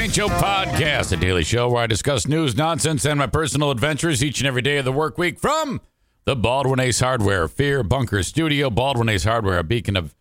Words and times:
Zane 0.00 0.10
Show 0.10 0.28
podcast, 0.28 1.12
a 1.12 1.16
daily 1.18 1.44
show 1.44 1.68
where 1.68 1.82
I 1.82 1.86
discuss 1.86 2.26
news, 2.26 2.56
nonsense, 2.56 3.04
and 3.04 3.18
my 3.18 3.26
personal 3.26 3.70
adventures 3.70 4.24
each 4.24 4.40
and 4.40 4.48
every 4.48 4.62
day 4.62 4.78
of 4.78 4.86
the 4.86 4.92
work 4.92 5.18
week 5.18 5.38
from 5.38 5.78
the 6.24 6.34
Baldwin 6.34 6.80
Ace 6.80 7.00
Hardware 7.00 7.46
Fear 7.48 7.82
Bunker 7.82 8.22
Studio. 8.22 8.70
Baldwin 8.70 9.10
Ace 9.10 9.24
Hardware, 9.24 9.58
a 9.58 9.62
beacon 9.62 9.98
of 9.98 10.14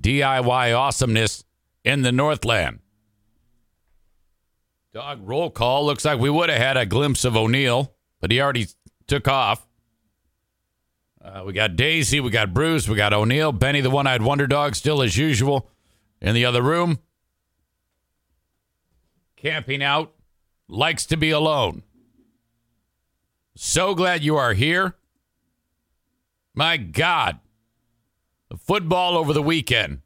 DIY 0.00 0.76
awesomeness 0.76 1.44
in 1.84 2.02
the 2.02 2.10
Northland. 2.10 2.80
Dog 4.92 5.20
roll 5.22 5.50
call. 5.50 5.86
Looks 5.86 6.04
like 6.04 6.18
we 6.18 6.28
would 6.28 6.48
have 6.48 6.58
had 6.58 6.76
a 6.76 6.84
glimpse 6.84 7.24
of 7.24 7.36
O'Neill, 7.36 7.94
but 8.20 8.32
he 8.32 8.40
already 8.40 8.66
took 9.06 9.28
off. 9.28 9.64
Uh, 11.24 11.44
we 11.46 11.52
got 11.52 11.76
Daisy, 11.76 12.18
we 12.18 12.30
got 12.30 12.52
Bruce, 12.52 12.88
we 12.88 12.96
got 12.96 13.12
O'Neill, 13.12 13.52
Benny, 13.52 13.82
the 13.82 13.88
one-eyed 13.88 14.22
wonder 14.22 14.48
dog, 14.48 14.74
still 14.74 15.00
as 15.00 15.16
usual 15.16 15.70
in 16.20 16.34
the 16.34 16.44
other 16.44 16.60
room 16.60 16.98
camping 19.42 19.82
out, 19.82 20.12
likes 20.68 21.04
to 21.06 21.16
be 21.16 21.30
alone. 21.30 21.82
So 23.56 23.94
glad 23.94 24.22
you 24.24 24.36
are 24.36 24.54
here. 24.54 24.94
My 26.54 26.76
God. 26.76 27.40
The 28.48 28.56
football 28.56 29.16
over 29.16 29.32
the 29.32 29.42
weekend 29.42 30.00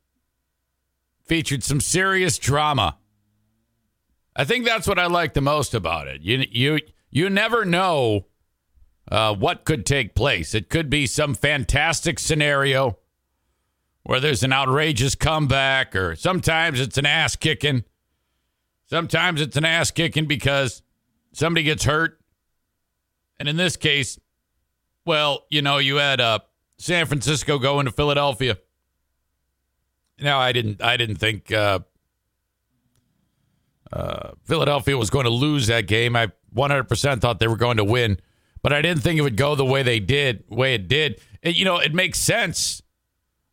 featured 1.24 1.62
some 1.62 1.80
serious 1.80 2.38
drama. 2.38 2.96
I 4.34 4.44
think 4.44 4.64
that's 4.64 4.86
what 4.86 4.98
I 4.98 5.06
like 5.06 5.34
the 5.34 5.40
most 5.40 5.74
about 5.74 6.06
it. 6.06 6.20
You 6.22 6.44
you 6.50 6.78
you 7.10 7.28
never 7.28 7.64
know 7.64 8.26
uh, 9.10 9.34
what 9.34 9.64
could 9.64 9.84
take 9.84 10.14
place. 10.14 10.54
It 10.54 10.68
could 10.68 10.88
be 10.90 11.06
some 11.06 11.34
fantastic 11.34 12.18
scenario 12.18 12.98
where 14.04 14.20
there's 14.20 14.44
an 14.44 14.52
outrageous 14.52 15.16
comeback, 15.16 15.96
or 15.96 16.14
sometimes 16.14 16.78
it's 16.78 16.98
an 16.98 17.06
ass 17.06 17.34
kicking. 17.34 17.84
Sometimes 18.86 19.40
it's 19.40 19.56
an 19.56 19.64
ass 19.64 19.90
kicking 19.90 20.26
because 20.26 20.82
somebody 21.32 21.64
gets 21.64 21.84
hurt. 21.84 22.20
And 23.38 23.48
in 23.48 23.56
this 23.56 23.76
case, 23.76 24.18
well, 25.04 25.44
you 25.50 25.60
know, 25.60 25.78
you 25.78 25.96
had 25.96 26.20
uh, 26.20 26.38
San 26.78 27.06
Francisco 27.06 27.58
going 27.58 27.86
to 27.86 27.92
Philadelphia. 27.92 28.58
Now, 30.20 30.38
I 30.38 30.52
didn't, 30.52 30.82
I 30.82 30.96
didn't 30.96 31.16
think 31.16 31.52
uh, 31.52 31.80
uh, 33.92 34.30
Philadelphia 34.44 34.96
was 34.96 35.10
going 35.10 35.24
to 35.24 35.30
lose 35.30 35.66
that 35.66 35.86
game. 35.86 36.16
I 36.16 36.28
100% 36.54 37.20
thought 37.20 37.38
they 37.38 37.48
were 37.48 37.56
going 37.56 37.76
to 37.76 37.84
win, 37.84 38.18
but 38.62 38.72
I 38.72 38.80
didn't 38.80 39.02
think 39.02 39.18
it 39.18 39.22
would 39.22 39.36
go 39.36 39.54
the 39.54 39.64
way 39.64 39.82
they 39.82 40.00
did, 40.00 40.44
way 40.48 40.74
it 40.74 40.88
did. 40.88 41.20
It, 41.42 41.56
you 41.56 41.64
know, 41.64 41.78
it 41.78 41.92
makes 41.92 42.18
sense. 42.18 42.82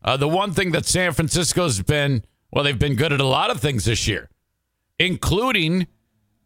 Uh, 0.02 0.16
the 0.16 0.28
one 0.28 0.52
thing 0.52 0.72
that 0.72 0.86
San 0.86 1.12
Francisco's 1.12 1.82
been, 1.82 2.24
well, 2.50 2.64
they've 2.64 2.78
been 2.78 2.94
good 2.94 3.12
at 3.12 3.20
a 3.20 3.26
lot 3.26 3.50
of 3.50 3.60
things 3.60 3.84
this 3.84 4.08
year 4.08 4.30
including 4.98 5.86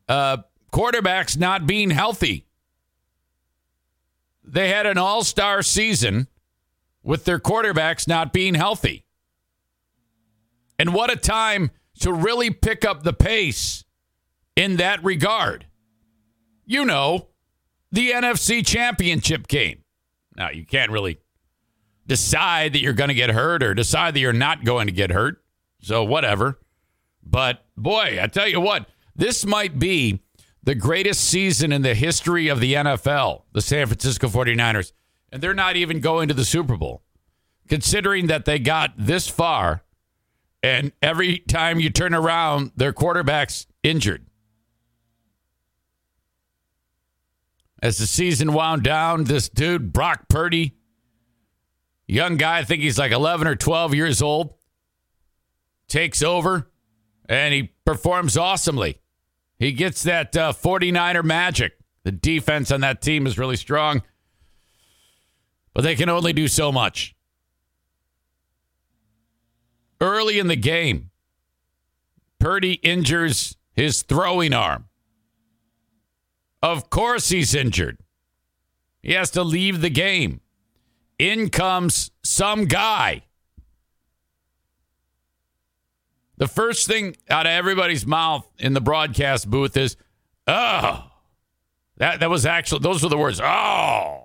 uh, 0.09 0.39
quarterbacks 0.73 1.37
not 1.37 1.67
being 1.67 1.91
healthy. 1.91 2.47
They 4.45 4.69
had 4.69 4.87
an 4.87 4.99
all 4.99 5.25
star 5.25 5.63
season 5.63 6.29
with 7.03 7.25
their 7.25 7.39
quarterbacks 7.39 8.09
not 8.09 8.33
being 8.33 8.55
healthy. 8.55 9.05
And 10.79 10.95
what 10.95 11.11
a 11.11 11.17
time 11.17 11.71
to 12.01 12.13
really 12.13 12.51
pick 12.51 12.85
up 12.85 13.03
the 13.03 13.13
pace 13.13 13.85
in 14.57 14.77
that 14.77 15.03
regard. 15.05 15.67
You 16.65 16.85
know, 16.85 17.29
the 17.91 18.11
NFC 18.11 18.65
championship 18.65 19.49
game. 19.49 19.83
Now, 20.37 20.51
you 20.51 20.65
can't 20.65 20.91
really 20.93 21.19
decide 22.07 22.73
that 22.75 22.81
you're 22.81 22.93
going 22.93 23.09
to 23.09 23.15
get 23.15 23.31
hurt 23.31 23.63
or 23.63 23.75
decide 23.75 24.15
that 24.15 24.21
you're 24.21 24.33
not 24.33 24.65
going 24.65 24.87
to 24.87 24.93
get 24.93 25.11
hurt. 25.11 25.43
So, 25.81 26.05
whatever. 26.05 26.59
But 27.23 27.65
boy, 27.83 28.19
I 28.21 28.27
tell 28.27 28.49
you 28.49 28.61
what, 28.61 28.89
this 29.15 29.45
might 29.45 29.79
be 29.79 30.21
the 30.63 30.75
greatest 30.75 31.25
season 31.25 31.73
in 31.73 31.83
the 31.83 31.95
history 31.95 32.49
of 32.49 32.61
the 32.61 32.75
NFL, 32.75 33.43
the 33.53 33.61
San 33.61 33.87
Francisco 33.87 34.29
49ers. 34.29 34.93
And 35.31 35.43
they're 35.43 35.55
not 35.55 35.77
even 35.77 36.01
going 36.01 36.29
to 36.29 36.35
the 36.35 36.45
Super 36.45 36.77
Bowl, 36.77 37.03
considering 37.69 38.27
that 38.29 38.45
they 38.45 38.59
got 38.59 38.93
this 38.97 39.29
far. 39.29 39.83
And 40.63 40.93
every 41.03 41.39
time 41.39 41.81
you 41.81 41.91
turn 41.91 42.15
around, 42.15 42.73
their 42.77 42.93
quarterback's 42.93 43.67
injured. 43.83 44.27
As 47.81 47.99
the 47.99 48.07
season 48.07 48.53
wound 48.53 48.83
down, 48.83 49.25
this 49.25 49.49
dude, 49.49 49.93
Brock 49.93 50.29
Purdy, 50.29 50.75
young 52.07 52.37
guy, 52.37 52.59
I 52.59 52.65
think 52.65 52.83
he's 52.83 52.99
like 52.99 53.13
11 53.13 53.47
or 53.47 53.55
12 53.55 53.95
years 53.95 54.21
old, 54.21 54.55
takes 55.89 56.23
over 56.23 56.69
and 57.29 57.53
he 57.53 57.75
performs 57.85 58.37
awesomely. 58.37 59.01
He 59.59 59.73
gets 59.73 60.03
that 60.05 60.37
uh, 60.37 60.53
49er 60.53 61.25
magic. 61.25 61.73
The 62.05 62.13
defense 62.13 62.71
on 62.71 62.81
that 62.81 63.03
team 63.03 63.27
is 63.27 63.39
really 63.39 63.57
strong, 63.57 64.03
but 65.75 65.83
they 65.83 65.95
can 65.95 66.09
only 66.09 66.33
do 66.33 66.49
so 66.49 66.73
much. 66.73 67.15
Early 70.01 70.39
in 70.39 70.47
the 70.47 70.57
game, 70.57 71.11
Purdy 72.39 72.75
injures 72.75 73.57
his 73.73 74.03
throwing 74.03 74.55
arm. 74.55 74.87
Of 76.63 76.89
course, 76.89 77.29
he's 77.29 77.55
injured. 77.55 77.99
He 79.03 79.13
has 79.13 79.31
to 79.33 79.43
leave 79.43 79.81
the 79.81 79.91
game. 79.91 80.41
In 81.19 81.51
comes 81.51 82.13
some 82.23 82.67
guy 82.67 83.25
The 86.39 86.49
first 86.49 86.87
thing 86.87 87.17
out 87.29 87.47
of 87.47 87.51
everybody's 87.51 88.07
mouth 88.07 88.49
in 88.59 88.73
the 88.73 88.81
broadcast 88.81 89.51
booth 89.51 89.77
is, 89.77 89.97
oh, 90.47 91.11
that, 91.97 92.21
that 92.21 92.31
was 92.31 92.47
actually, 92.47 92.79
those 92.79 93.03
were 93.03 93.09
the 93.09 93.19
words, 93.19 93.41
oh. 93.41 94.25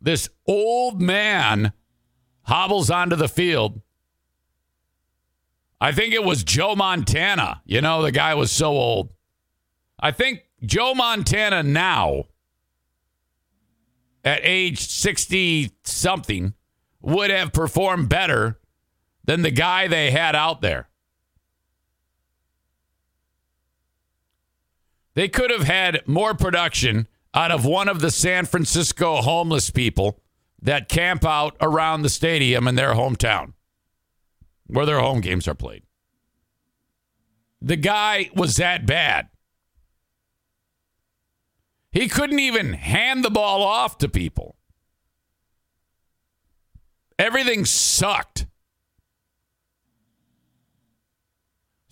This 0.00 0.28
old 0.46 1.02
man 1.02 1.72
hobbles 2.42 2.90
onto 2.90 3.16
the 3.16 3.28
field. 3.28 3.80
I 5.80 5.90
think 5.90 6.14
it 6.14 6.22
was 6.22 6.44
Joe 6.44 6.76
Montana. 6.76 7.60
You 7.64 7.80
know, 7.80 8.02
the 8.02 8.12
guy 8.12 8.34
was 8.34 8.52
so 8.52 8.68
old. 8.68 9.12
I 9.98 10.12
think 10.12 10.44
Joe 10.64 10.94
Montana 10.94 11.64
now, 11.64 12.26
at 14.24 14.40
age 14.44 14.88
60 14.88 15.72
something, 15.82 16.54
would 17.00 17.30
have 17.30 17.52
performed 17.52 18.08
better 18.08 18.60
than 19.24 19.42
the 19.42 19.50
guy 19.50 19.88
they 19.88 20.10
had 20.10 20.34
out 20.34 20.60
there. 20.60 20.88
They 25.14 25.28
could 25.28 25.50
have 25.50 25.64
had 25.64 26.02
more 26.06 26.34
production 26.34 27.06
out 27.34 27.50
of 27.50 27.64
one 27.64 27.88
of 27.88 28.00
the 28.00 28.10
San 28.10 28.46
Francisco 28.46 29.16
homeless 29.16 29.70
people 29.70 30.20
that 30.60 30.88
camp 30.88 31.24
out 31.24 31.56
around 31.60 32.02
the 32.02 32.08
stadium 32.08 32.66
in 32.68 32.76
their 32.76 32.94
hometown 32.94 33.52
where 34.66 34.86
their 34.86 35.00
home 35.00 35.20
games 35.20 35.46
are 35.46 35.54
played. 35.54 35.82
The 37.60 37.76
guy 37.76 38.30
was 38.34 38.56
that 38.56 38.86
bad. 38.86 39.28
He 41.90 42.08
couldn't 42.08 42.38
even 42.38 42.72
hand 42.72 43.22
the 43.22 43.30
ball 43.30 43.62
off 43.62 43.98
to 43.98 44.08
people. 44.08 44.56
Everything 47.18 47.64
sucked. 47.64 48.46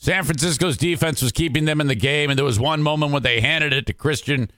San 0.03 0.25
Francisco's 0.25 0.79
defense 0.79 1.21
was 1.21 1.31
keeping 1.31 1.67
them 1.67 1.79
in 1.79 1.87
the 1.87 1.95
game, 1.95 2.31
and 2.31 2.39
there 2.39 2.45
was 2.45 2.59
one 2.59 2.83
moment 2.83 3.13
when 3.13 3.23
they 3.23 3.43
handed 3.43 3.75
it 3.75 3.85
to 3.85 3.93
Christian 3.93 4.51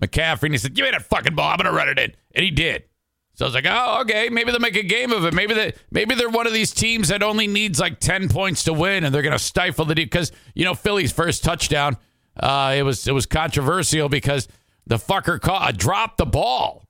McCaffrey, 0.00 0.44
and 0.44 0.54
he 0.54 0.58
said, 0.58 0.72
"Give 0.72 0.84
me 0.84 0.92
that 0.92 1.02
fucking 1.02 1.34
ball. 1.34 1.50
I'm 1.50 1.56
gonna 1.56 1.72
run 1.72 1.88
it 1.88 1.98
in," 1.98 2.14
and 2.32 2.44
he 2.44 2.52
did. 2.52 2.84
So 3.34 3.44
I 3.44 3.48
was 3.48 3.54
like, 3.56 3.66
"Oh, 3.68 4.02
okay. 4.02 4.28
Maybe 4.28 4.52
they'll 4.52 4.60
make 4.60 4.76
a 4.76 4.84
game 4.84 5.10
of 5.10 5.24
it. 5.24 5.34
Maybe 5.34 5.52
they, 5.52 5.72
maybe 5.90 6.14
they're 6.14 6.28
one 6.30 6.46
of 6.46 6.52
these 6.52 6.70
teams 6.70 7.08
that 7.08 7.24
only 7.24 7.48
needs 7.48 7.80
like 7.80 7.98
ten 7.98 8.28
points 8.28 8.62
to 8.64 8.72
win, 8.72 9.02
and 9.02 9.12
they're 9.12 9.22
gonna 9.22 9.36
stifle 9.36 9.84
the 9.84 9.96
deep 9.96 10.12
because 10.12 10.30
you 10.54 10.64
know 10.64 10.74
Philly's 10.74 11.10
first 11.10 11.42
touchdown. 11.42 11.96
Uh, 12.38 12.74
it 12.76 12.84
was 12.84 13.08
it 13.08 13.12
was 13.12 13.26
controversial 13.26 14.08
because 14.08 14.46
the 14.86 14.96
fucker 14.96 15.40
caught, 15.40 15.76
dropped 15.76 16.18
the 16.18 16.26
ball, 16.26 16.84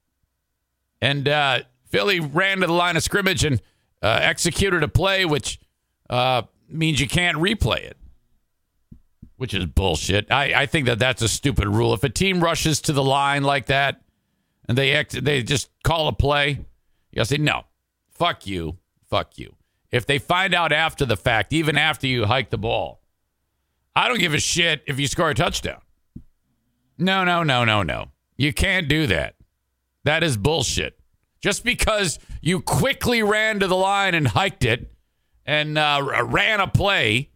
and 1.01 1.27
uh, 1.27 1.61
Philly 1.89 2.21
ran 2.21 2.61
to 2.61 2.67
the 2.67 2.73
line 2.75 2.99
of 2.99 3.03
scrimmage 3.03 3.45
and 3.45 3.63
uh, 4.03 4.19
executed 4.21 4.83
a 4.83 4.89
play 4.89 5.25
which." 5.25 5.59
Uh, 6.11 6.43
means 6.69 7.01
you 7.01 7.09
can't 7.09 7.39
replay 7.39 7.79
it, 7.79 7.97
which 9.45 9.53
is 9.53 9.67
bullshit. 9.67 10.33
I, 10.33 10.63
I 10.63 10.65
think 10.65 10.87
that 10.87 10.99
that's 10.99 11.21
a 11.21 11.29
stupid 11.29 11.69
rule. 11.69 11.93
If 11.93 12.03
a 12.03 12.09
team 12.09 12.43
rushes 12.43 12.81
to 12.81 12.95
the 12.95 13.03
line 13.03 13.43
like 13.43 13.67
that 13.67 14.01
and 14.67 14.79
they 14.79 14.93
act, 14.95 15.23
they 15.23 15.43
just 15.43 15.69
call 15.83 16.09
a 16.09 16.15
play, 16.15 16.65
you 17.13 17.23
say 17.27 17.37
no, 17.37 17.65
fuck 18.11 18.47
you, 18.47 18.79
fuck 19.11 19.37
you. 19.37 19.55
If 19.91 20.07
they 20.07 20.19
find 20.19 20.55
out 20.55 20.73
after 20.73 21.05
the 21.05 21.19
fact, 21.19 21.53
even 21.53 21.77
after 21.77 22.07
you 22.07 22.25
hike 22.25 22.49
the 22.49 22.57
ball, 22.57 23.03
I 23.95 24.09
don't 24.09 24.19
give 24.19 24.33
a 24.33 24.41
shit 24.41 24.83
if 24.87 24.99
you 24.99 25.07
score 25.07 25.29
a 25.29 25.35
touchdown. 25.35 25.83
No, 26.97 27.23
no, 27.23 27.43
no, 27.43 27.67
no, 27.67 27.83
no. 27.83 28.07
You 28.39 28.55
can't 28.55 28.89
do 28.89 29.07
that. 29.09 29.35
That 30.05 30.23
is 30.23 30.39
bullshit. 30.39 30.99
Just 31.43 31.65
because 31.65 32.19
you 32.41 32.63
quickly 32.63 33.23
ran 33.23 33.61
to 33.61 33.67
the 33.67 33.77
line 33.77 34.15
and 34.15 34.27
hiked 34.27 34.65
it 34.65 34.91
and 35.45 35.77
uh, 35.77 36.01
ran 36.25 36.61
a 36.61 36.67
play 36.67 37.29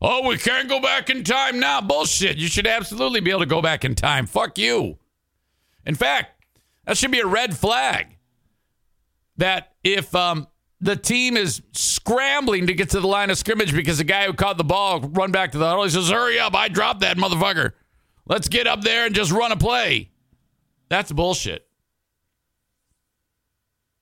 Oh, 0.00 0.28
we 0.28 0.36
can't 0.36 0.68
go 0.68 0.80
back 0.80 1.08
in 1.08 1.24
time 1.24 1.58
now. 1.58 1.80
Bullshit. 1.80 2.36
You 2.36 2.48
should 2.48 2.66
absolutely 2.66 3.20
be 3.20 3.30
able 3.30 3.40
to 3.40 3.46
go 3.46 3.62
back 3.62 3.84
in 3.84 3.94
time. 3.94 4.26
Fuck 4.26 4.58
you. 4.58 4.98
In 5.86 5.94
fact, 5.94 6.42
that 6.84 6.98
should 6.98 7.10
be 7.10 7.20
a 7.20 7.26
red 7.26 7.56
flag. 7.56 8.18
That 9.38 9.74
if 9.82 10.14
um, 10.14 10.48
the 10.80 10.96
team 10.96 11.36
is 11.36 11.62
scrambling 11.72 12.66
to 12.66 12.74
get 12.74 12.90
to 12.90 13.00
the 13.00 13.06
line 13.06 13.30
of 13.30 13.38
scrimmage 13.38 13.74
because 13.74 13.98
the 13.98 14.04
guy 14.04 14.26
who 14.26 14.32
caught 14.32 14.58
the 14.58 14.64
ball 14.64 15.00
run 15.00 15.32
back 15.32 15.52
to 15.52 15.58
the 15.58 15.66
huddle, 15.66 15.84
he 15.84 15.90
says, 15.90 16.10
Hurry 16.10 16.38
up, 16.38 16.54
I 16.54 16.68
dropped 16.68 17.00
that 17.00 17.16
motherfucker. 17.16 17.72
Let's 18.26 18.48
get 18.48 18.66
up 18.66 18.82
there 18.82 19.06
and 19.06 19.14
just 19.14 19.32
run 19.32 19.52
a 19.52 19.56
play. 19.56 20.10
That's 20.88 21.12
bullshit. 21.12 21.66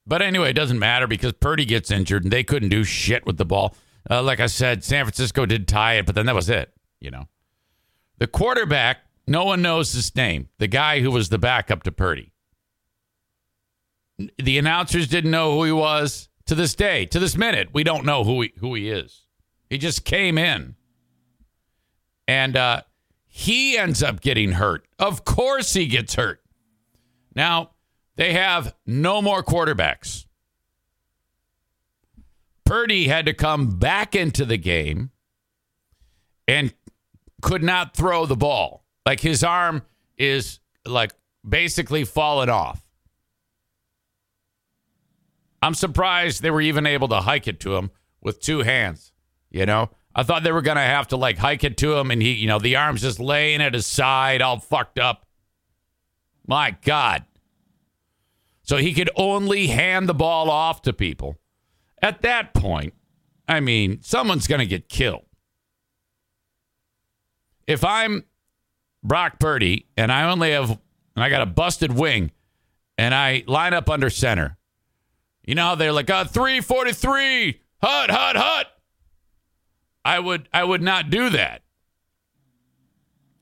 But 0.06 0.22
anyway, 0.22 0.50
it 0.50 0.54
doesn't 0.54 0.78
matter 0.78 1.06
because 1.06 1.32
Purdy 1.32 1.64
gets 1.64 1.90
injured 1.90 2.24
and 2.24 2.32
they 2.32 2.44
couldn't 2.44 2.68
do 2.68 2.84
shit 2.84 3.24
with 3.24 3.38
the 3.38 3.44
ball. 3.44 3.74
Uh, 4.08 4.22
like 4.22 4.40
I 4.40 4.46
said, 4.46 4.84
San 4.84 5.04
Francisco 5.04 5.46
did 5.46 5.66
tie 5.66 5.94
it, 5.94 6.06
but 6.06 6.14
then 6.14 6.26
that 6.26 6.34
was 6.34 6.50
it. 6.50 6.72
You 7.00 7.10
know, 7.10 7.28
the 8.18 8.26
quarterback, 8.26 8.98
no 9.26 9.44
one 9.44 9.62
knows 9.62 9.92
his 9.92 10.14
name. 10.14 10.48
The 10.58 10.66
guy 10.66 11.00
who 11.00 11.10
was 11.10 11.28
the 11.28 11.38
backup 11.38 11.82
to 11.84 11.92
Purdy. 11.92 12.32
The 14.38 14.58
announcers 14.58 15.08
didn't 15.08 15.30
know 15.30 15.52
who 15.54 15.64
he 15.64 15.72
was. 15.72 16.28
To 16.46 16.54
this 16.54 16.74
day, 16.74 17.06
to 17.06 17.18
this 17.18 17.38
minute, 17.38 17.70
we 17.72 17.84
don't 17.84 18.04
know 18.04 18.22
who 18.22 18.42
he, 18.42 18.52
who 18.58 18.74
he 18.74 18.90
is. 18.90 19.22
He 19.70 19.78
just 19.78 20.04
came 20.04 20.36
in, 20.36 20.74
and 22.28 22.54
uh, 22.54 22.82
he 23.26 23.78
ends 23.78 24.02
up 24.02 24.20
getting 24.20 24.52
hurt. 24.52 24.86
Of 24.98 25.24
course, 25.24 25.72
he 25.72 25.86
gets 25.86 26.16
hurt. 26.16 26.42
Now 27.34 27.70
they 28.16 28.34
have 28.34 28.74
no 28.86 29.22
more 29.22 29.42
quarterbacks. 29.42 30.23
Purdy 32.64 33.08
had 33.08 33.26
to 33.26 33.34
come 33.34 33.78
back 33.78 34.14
into 34.14 34.44
the 34.44 34.56
game 34.56 35.10
and 36.48 36.72
could 37.42 37.62
not 37.62 37.94
throw 37.94 38.26
the 38.26 38.36
ball. 38.36 38.84
Like 39.04 39.20
his 39.20 39.44
arm 39.44 39.82
is 40.16 40.60
like 40.86 41.12
basically 41.46 42.04
fallen 42.04 42.48
off. 42.48 42.80
I'm 45.62 45.74
surprised 45.74 46.42
they 46.42 46.50
were 46.50 46.60
even 46.60 46.86
able 46.86 47.08
to 47.08 47.20
hike 47.20 47.48
it 47.48 47.60
to 47.60 47.76
him 47.76 47.90
with 48.20 48.40
two 48.40 48.60
hands. 48.60 49.12
You 49.50 49.66
know, 49.66 49.90
I 50.14 50.22
thought 50.22 50.42
they 50.42 50.52
were 50.52 50.62
going 50.62 50.76
to 50.76 50.82
have 50.82 51.08
to 51.08 51.16
like 51.16 51.38
hike 51.38 51.64
it 51.64 51.76
to 51.78 51.94
him 51.96 52.10
and 52.10 52.20
he, 52.20 52.32
you 52.32 52.46
know, 52.46 52.58
the 52.58 52.76
arm's 52.76 53.02
just 53.02 53.20
laying 53.20 53.60
at 53.62 53.74
his 53.74 53.86
side, 53.86 54.42
all 54.42 54.58
fucked 54.58 54.98
up. 54.98 55.26
My 56.46 56.76
God. 56.82 57.24
So 58.62 58.78
he 58.78 58.94
could 58.94 59.10
only 59.16 59.66
hand 59.68 60.08
the 60.08 60.14
ball 60.14 60.50
off 60.50 60.82
to 60.82 60.92
people. 60.92 61.38
At 62.04 62.20
that 62.20 62.52
point, 62.52 62.92
I 63.48 63.60
mean, 63.60 64.02
someone's 64.02 64.46
going 64.46 64.58
to 64.58 64.66
get 64.66 64.90
killed. 64.90 65.24
If 67.66 67.82
I'm 67.82 68.24
Brock 69.02 69.40
Purdy 69.40 69.86
and 69.96 70.12
I 70.12 70.30
only 70.30 70.50
have, 70.50 70.68
and 70.68 71.24
I 71.24 71.30
got 71.30 71.40
a 71.40 71.46
busted 71.46 71.90
wing 71.92 72.30
and 72.98 73.14
I 73.14 73.44
line 73.46 73.72
up 73.72 73.88
under 73.88 74.10
center, 74.10 74.58
you 75.46 75.54
know, 75.54 75.76
they're 75.76 75.92
like, 75.92 76.10
uh, 76.10 76.26
343, 76.26 77.58
hut, 77.80 78.10
hut, 78.10 78.36
hut. 78.36 78.66
I 80.04 80.20
would, 80.20 80.46
I 80.52 80.62
would 80.62 80.82
not 80.82 81.08
do 81.08 81.30
that. 81.30 81.62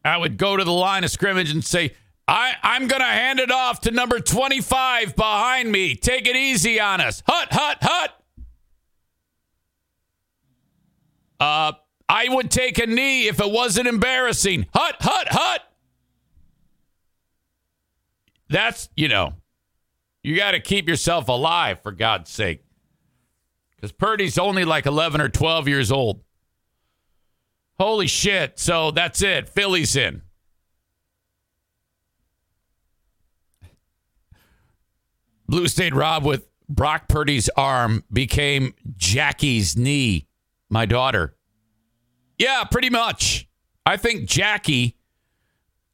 I 0.04 0.18
would 0.18 0.36
go 0.36 0.56
to 0.56 0.62
the 0.62 0.72
line 0.72 1.02
of 1.02 1.10
scrimmage 1.10 1.50
and 1.50 1.64
say, 1.64 1.96
I, 2.28 2.54
I'm 2.62 2.86
going 2.86 3.02
to 3.02 3.06
hand 3.06 3.40
it 3.40 3.50
off 3.50 3.80
to 3.80 3.90
number 3.90 4.20
25 4.20 5.16
behind 5.16 5.72
me. 5.72 5.96
Take 5.96 6.28
it 6.28 6.36
easy 6.36 6.78
on 6.78 7.00
us. 7.00 7.24
Hut, 7.26 7.48
hut, 7.50 7.78
hut. 7.80 8.21
Uh, 11.42 11.72
I 12.08 12.28
would 12.28 12.52
take 12.52 12.78
a 12.78 12.86
knee 12.86 13.26
if 13.26 13.40
it 13.40 13.50
wasn't 13.50 13.88
embarrassing. 13.88 14.66
Hut, 14.72 14.94
hut, 15.00 15.26
hut. 15.28 15.60
That's, 18.48 18.88
you 18.94 19.08
know, 19.08 19.34
you 20.22 20.36
got 20.36 20.52
to 20.52 20.60
keep 20.60 20.88
yourself 20.88 21.26
alive 21.26 21.82
for 21.82 21.90
God's 21.90 22.30
sake. 22.30 22.62
Because 23.74 23.90
Purdy's 23.90 24.38
only 24.38 24.64
like 24.64 24.86
11 24.86 25.20
or 25.20 25.28
12 25.28 25.66
years 25.66 25.90
old. 25.90 26.22
Holy 27.76 28.06
shit. 28.06 28.60
So 28.60 28.92
that's 28.92 29.20
it. 29.20 29.48
Philly's 29.48 29.96
in. 29.96 30.22
Blue 35.48 35.66
State 35.66 35.92
Rob 35.92 36.24
with 36.24 36.46
Brock 36.68 37.08
Purdy's 37.08 37.48
arm 37.56 38.04
became 38.12 38.74
Jackie's 38.96 39.76
knee 39.76 40.28
my 40.72 40.86
daughter. 40.86 41.36
Yeah, 42.38 42.64
pretty 42.64 42.88
much. 42.88 43.46
I 43.84 43.98
think 43.98 44.24
Jackie 44.26 44.96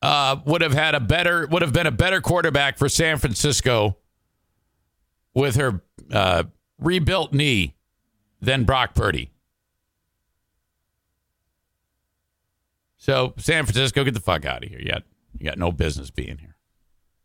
uh, 0.01 0.37
would 0.47 0.63
have 0.63 0.73
had 0.73 0.95
a 0.95 1.01
better 1.01 1.49
would 1.49 1.63
have 1.63 1.73
been 1.73 1.89
a 1.89 1.91
better 1.91 2.21
quarterback 2.21 2.79
for 2.79 2.89
San 2.89 3.19
Francisco 3.19 3.99
with 5.35 5.57
her 5.57 5.83
uh, 6.13 6.45
rebuilt 6.79 7.33
knee 7.33 7.75
than 8.41 8.63
Brock 8.63 8.95
Purdy. 8.95 9.33
So 12.99 13.35
San 13.37 13.65
Francisco, 13.65 14.05
get 14.05 14.15
the 14.15 14.21
fuck 14.21 14.45
out 14.45 14.63
of 14.63 14.71
here. 14.71 14.79
You 14.79 14.91
got, 14.91 15.03
you 15.39 15.45
got 15.45 15.59
no 15.59 15.73
business 15.73 16.11
being 16.11 16.39
here. 16.39 16.57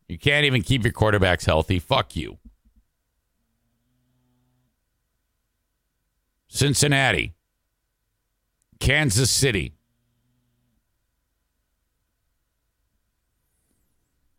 You 0.08 0.18
can't 0.18 0.44
even 0.44 0.62
keep 0.62 0.82
your 0.82 0.92
quarterbacks 0.92 1.46
healthy. 1.46 1.78
Fuck 1.78 2.16
you. 2.16 2.38
Cincinnati. 6.48 7.34
Kansas 8.80 9.30
City. 9.30 9.74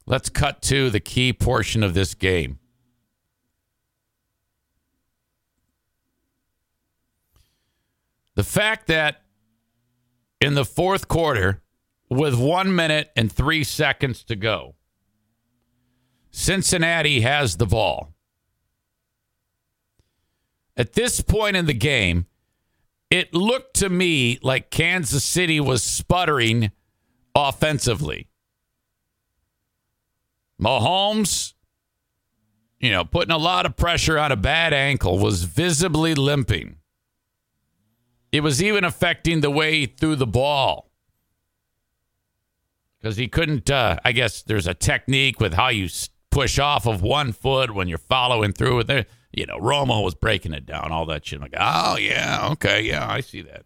Let's 0.06 0.30
cut 0.30 0.62
to 0.64 0.90
the 0.90 1.00
key 1.00 1.34
portion 1.34 1.82
of 1.82 1.94
this 1.94 2.14
game. 2.14 2.60
The 8.36 8.44
fact 8.44 8.88
that 8.88 9.24
in 10.42 10.54
the 10.54 10.66
fourth 10.66 11.08
quarter, 11.08 11.62
with 12.10 12.36
one 12.36 12.76
minute 12.76 13.12
and 13.16 13.32
three 13.32 13.64
seconds 13.64 14.24
to 14.26 14.36
go, 14.36 14.76
Cincinnati 16.30 17.22
has 17.22 17.58
the 17.58 17.66
ball. 17.66 18.14
At 20.78 20.94
this 20.94 21.22
point 21.22 21.56
in 21.56 21.66
the 21.66 21.74
game, 21.74 22.26
it 23.10 23.34
looked 23.34 23.76
to 23.76 23.90
me 23.90 24.40
like 24.42 24.70
Kansas 24.70 25.24
City 25.24 25.60
was 25.60 25.84
sputtering 25.84 26.72
offensively. 27.36 28.28
Mahomes, 30.62 31.54
you 32.80 32.92
know, 32.92 33.06
putting 33.06 33.32
a 33.32 33.38
lot 33.38 33.66
of 33.66 33.76
pressure 33.76 34.18
on 34.18 34.32
a 34.32 34.36
bad 34.36 34.74
ankle, 34.74 35.20
was 35.20 35.44
visibly 35.44 36.16
limping. 36.16 36.78
It 38.32 38.42
was 38.42 38.62
even 38.62 38.84
affecting 38.84 39.42
the 39.42 39.52
way 39.52 39.80
he 39.80 39.86
threw 39.86 40.16
the 40.16 40.28
ball. 40.28 40.90
Because 43.00 43.18
he 43.18 43.28
couldn't, 43.28 43.70
uh, 43.70 43.98
I 44.04 44.14
guess 44.14 44.42
there's 44.42 44.68
a 44.68 44.74
technique 44.74 45.40
with 45.40 45.54
how 45.54 45.68
you 45.68 45.90
push 46.32 46.58
off 46.58 46.88
of 46.88 47.02
one 47.02 47.32
foot 47.32 47.74
when 47.74 47.88
you're 47.88 47.98
following 47.98 48.52
through 48.52 48.78
with 48.78 48.90
it 48.90 49.08
you 49.36 49.46
know, 49.46 49.58
Romo 49.60 50.04
was 50.04 50.16
breaking 50.16 50.54
it 50.54 50.66
down, 50.66 50.92
all 50.92 51.06
that 51.08 51.26
shit. 51.26 51.38
I'm 51.38 51.44
like, 51.44 51.56
oh 51.60 51.98
yeah, 51.98 52.50
okay, 52.52 52.82
yeah, 52.82 53.10
I 53.10 53.22
see 53.22 53.42
that. 53.42 53.66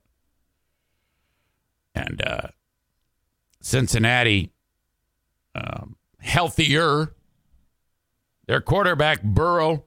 And 1.95 2.21
uh, 2.25 2.47
Cincinnati, 3.61 4.51
um, 5.55 5.95
healthier. 6.19 7.13
Their 8.47 8.61
quarterback 8.61 9.21
Burrow, 9.21 9.85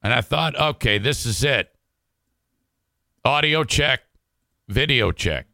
and 0.00 0.14
I 0.14 0.20
thought, 0.20 0.54
okay, 0.54 0.98
this 0.98 1.26
is 1.26 1.42
it. 1.42 1.74
Audio 3.24 3.64
check, 3.64 4.02
video 4.68 5.10
check. 5.10 5.48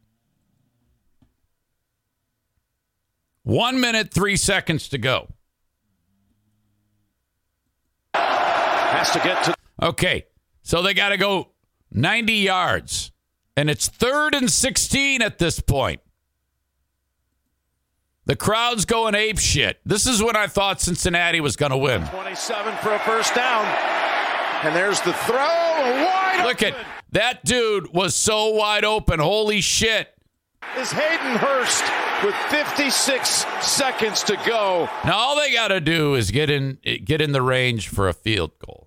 One 3.41 3.81
minute, 3.81 4.13
three 4.13 4.35
seconds 4.35 4.87
to 4.89 4.99
go. 4.99 5.34
Has 8.95 9.11
to 9.11 9.19
get 9.19 9.43
to. 9.43 9.55
Okay, 9.81 10.25
so 10.61 10.81
they 10.81 10.93
got 10.93 11.09
to 11.09 11.17
go 11.17 11.49
90 11.91 12.33
yards, 12.33 13.11
and 13.57 13.69
it's 13.69 13.87
third 13.87 14.33
and 14.33 14.49
16 14.49 15.21
at 15.21 15.37
this 15.37 15.59
point. 15.59 16.01
The 18.25 18.35
crowd's 18.35 18.85
going 18.85 19.13
ape 19.13 19.37
shit. 19.37 19.79
This 19.85 20.07
is 20.07 20.23
when 20.23 20.35
I 20.35 20.47
thought 20.47 20.81
Cincinnati 20.81 21.41
was 21.41 21.55
going 21.55 21.71
to 21.71 21.77
win. 21.77 22.07
27 22.07 22.75
for 22.77 22.93
a 22.93 22.99
first 22.99 23.35
down. 23.35 23.65
And 24.63 24.75
there's 24.75 24.99
the 25.01 25.13
throw. 25.13 25.35
Wide 25.37 26.43
Look 26.45 26.63
open. 26.63 26.73
at 26.73 26.85
that 27.11 27.45
dude 27.45 27.93
was 27.93 28.15
so 28.15 28.49
wide 28.49 28.83
open. 28.83 29.19
Holy 29.19 29.61
shit. 29.61 30.09
Is 30.75 30.91
Hayden 30.91 31.35
Hurst 31.37 31.83
with 32.23 32.33
56 32.49 33.45
seconds 33.61 34.23
to 34.23 34.35
go. 34.47 34.89
Now 35.03 35.17
all 35.17 35.35
they 35.35 35.53
got 35.53 35.67
to 35.67 35.79
do 35.79 36.15
is 36.15 36.31
get 36.31 36.49
in 36.49 36.79
get 37.03 37.21
in 37.21 37.31
the 37.31 37.43
range 37.43 37.89
for 37.89 38.07
a 38.09 38.13
field 38.13 38.51
goal. 38.65 38.84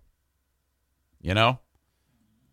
You 1.28 1.34
know? 1.34 1.58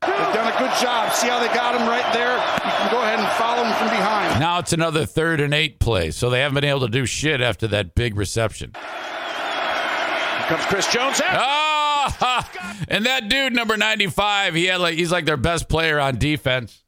They've 0.01 0.11
done 0.11 0.53
a 0.53 0.59
good 0.59 0.71
job. 0.81 1.13
See 1.13 1.29
how 1.29 1.39
they 1.39 1.47
got 1.47 1.79
him 1.79 1.87
right 1.87 2.13
there? 2.13 2.35
You 2.35 2.61
can 2.61 2.91
go 2.91 3.01
ahead 3.01 3.19
and 3.19 3.27
follow 3.37 3.63
him 3.63 3.73
from 3.75 3.87
behind. 3.87 4.37
Now 4.37 4.59
it's 4.59 4.73
another 4.73 5.05
third 5.05 5.39
and 5.39 5.53
eight 5.53 5.79
play, 5.79 6.11
so 6.11 6.29
they 6.29 6.41
haven't 6.41 6.55
been 6.55 6.65
able 6.65 6.81
to 6.81 6.89
do 6.89 7.05
shit 7.05 7.39
after 7.39 7.67
that 7.69 7.95
big 7.95 8.17
reception. 8.17 8.73
Here 8.73 10.45
comes 10.49 10.65
Chris 10.65 10.91
Jones. 10.91 11.21
Ah, 11.23 12.51
and 12.89 13.05
that 13.05 13.29
dude 13.29 13.53
number 13.53 13.77
95, 13.77 14.55
he 14.55 14.65
had 14.65 14.81
like 14.81 14.95
he's 14.95 15.11
like 15.11 15.23
their 15.23 15.37
best 15.37 15.69
player 15.69 15.97
on 15.97 16.17
defense. 16.17 16.83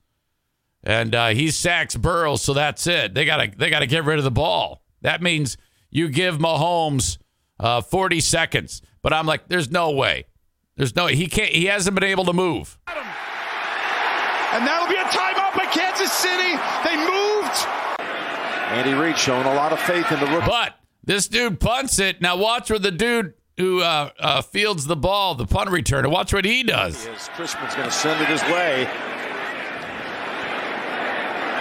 And 0.83 1.15
uh, 1.15 1.29
he 1.29 1.51
sacks 1.51 1.95
Burrows, 1.95 2.41
so 2.41 2.53
that's 2.53 2.85
it. 2.85 3.13
They 3.13 3.23
gotta 3.23 3.49
they 3.55 3.69
gotta 3.69 3.87
get 3.87 4.03
rid 4.03 4.17
of 4.17 4.25
the 4.25 4.31
ball. 4.31 4.83
That 5.03 5.21
means 5.21 5.55
you 5.89 6.09
give 6.09 6.37
Mahomes 6.37 7.17
uh, 7.61 7.79
40 7.79 8.19
seconds. 8.19 8.81
But 9.01 9.13
I'm 9.13 9.25
like, 9.25 9.47
there's 9.47 9.71
no 9.71 9.91
way. 9.91 10.25
There's 10.77 10.95
no 10.95 11.07
he 11.07 11.27
can't 11.27 11.51
he 11.51 11.65
hasn't 11.65 11.95
been 11.95 12.07
able 12.07 12.25
to 12.25 12.33
move. 12.33 12.77
And 12.87 14.65
that'll 14.65 14.87
be 14.87 14.95
a 14.95 15.03
timeout 15.03 15.57
by 15.57 15.65
Kansas 15.65 16.13
City. 16.13 16.55
They 16.85 16.95
moved. 16.95 17.67
Andy 18.71 18.93
Reid 18.93 19.17
showing 19.17 19.45
a 19.45 19.53
lot 19.53 19.73
of 19.73 19.79
faith 19.79 20.09
in 20.11 20.19
the 20.19 20.27
rookie. 20.27 20.47
But 20.47 20.75
this 21.03 21.27
dude 21.27 21.59
punts 21.59 21.99
it. 21.99 22.21
Now 22.21 22.37
watch 22.37 22.69
where 22.69 22.79
the 22.79 22.91
dude 22.91 23.33
who 23.57 23.81
uh, 23.81 24.11
uh, 24.19 24.41
fields 24.41 24.85
the 24.85 24.95
ball, 24.95 25.35
the 25.35 25.47
punt 25.47 25.69
returner, 25.69 26.09
watch 26.11 26.31
what 26.31 26.45
he 26.45 26.63
does. 26.63 27.07
As 27.07 27.27
Chrisman's 27.29 27.73
going 27.75 27.87
to 27.87 27.91
send 27.91 28.21
it 28.21 28.29
his 28.29 28.41
way. 28.43 28.85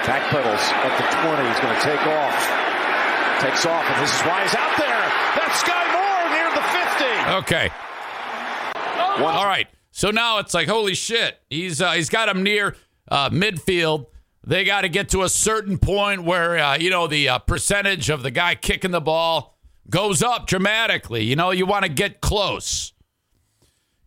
Back 0.07 0.23
pedals 0.31 0.63
at 0.87 0.93
the 0.95 1.07
20. 1.27 1.49
He's 1.49 1.61
going 1.61 1.75
to 1.75 1.83
take 1.83 2.07
off. 2.07 2.39
Takes 3.41 3.67
off, 3.67 3.85
and 3.85 4.03
this 4.03 4.15
is 4.15 4.23
why 4.23 4.43
he's 4.43 4.55
out 4.55 4.77
there. 4.79 5.03
That's 5.35 5.63
Skyy 5.63 5.87
Moore 5.91 6.27
near 6.31 6.49
the 6.55 6.63
50. 6.63 7.35
Okay. 7.43 7.71
All 9.25 9.47
right. 9.47 9.69
So 9.91 10.11
now 10.11 10.39
it's 10.39 10.53
like, 10.53 10.69
holy 10.69 10.95
shit. 10.95 11.39
He's 11.49 11.81
uh, 11.81 11.93
he's 11.93 12.11
got 12.11 12.29
him 12.29 12.43
near 12.43 12.77
uh, 13.09 13.31
midfield. 13.31 14.07
They 14.45 14.63
got 14.65 14.83
to 14.83 14.89
get 14.89 15.09
to 15.11 15.23
a 15.23 15.29
certain 15.29 15.79
point 15.79 16.25
where 16.25 16.59
uh, 16.59 16.77
you 16.77 16.91
know 16.91 17.07
the 17.07 17.29
uh, 17.29 17.39
percentage 17.39 18.11
of 18.11 18.23
the 18.23 18.31
guy 18.31 18.55
kicking 18.55 18.91
the 18.91 19.01
ball 19.01 19.57
goes 19.89 20.23
up 20.23 20.47
dramatically. 20.47 21.25
You 21.25 21.37
know, 21.37 21.51
you 21.51 21.67
want 21.67 21.85
to 21.85 21.91
get 21.91 22.21
close. 22.21 22.93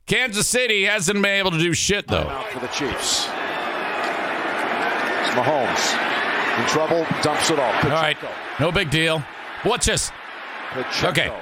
Kansas 0.06 0.48
City 0.48 0.86
hasn't 0.86 1.22
been 1.22 1.40
able 1.40 1.52
to 1.52 1.60
do 1.60 1.74
shit 1.74 2.08
though. 2.08 2.28
Out 2.28 2.48
for 2.50 2.60
the 2.60 2.68
Chiefs. 2.68 3.28
It's 5.22 5.36
Mahomes. 5.36 5.94
In 6.60 6.66
trouble, 6.68 7.06
dumps 7.22 7.50
it 7.52 7.60
off. 7.60 7.84
All 7.84 7.92
right, 7.92 8.18
no 8.60 8.72
big 8.72 8.90
deal. 8.90 9.24
Watch 9.66 9.86
this. 9.86 10.12
Pacheco. 10.72 11.10
Okay. 11.10 11.42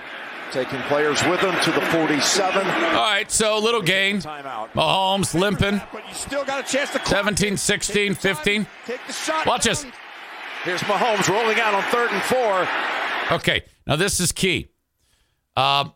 Taking 0.51 0.79
players 0.83 1.21
with 1.25 1.39
him 1.41 1.53
to 1.63 1.71
the 1.71 1.81
47. 1.87 2.65
All 2.67 2.93
right, 2.93 3.29
so 3.29 3.59
little 3.59 3.81
gain. 3.81 4.21
Timeout. 4.21 4.71
Mahomes 4.71 5.37
limping. 5.37 5.81
But 5.91 6.07
you 6.07 6.13
still 6.13 6.45
got 6.45 6.67
a 6.67 6.71
chance 6.71 6.91
to 6.91 7.05
17, 7.05 7.57
16, 7.57 8.15
Take 8.15 8.23
your 8.23 8.33
time. 8.33 8.35
15. 8.43 8.67
Take 8.85 9.07
the 9.07 9.13
shot. 9.13 9.45
Watch 9.45 9.65
this. 9.65 9.85
Here's 10.63 10.81
Mahomes 10.81 11.27
rolling 11.29 11.59
out 11.59 11.73
on 11.73 11.83
third 11.91 12.11
and 12.11 12.21
four. 12.23 12.67
Okay, 13.37 13.63
now 13.85 13.95
this 13.97 14.19
is 14.19 14.31
key. 14.31 14.67
Um, 15.55 15.93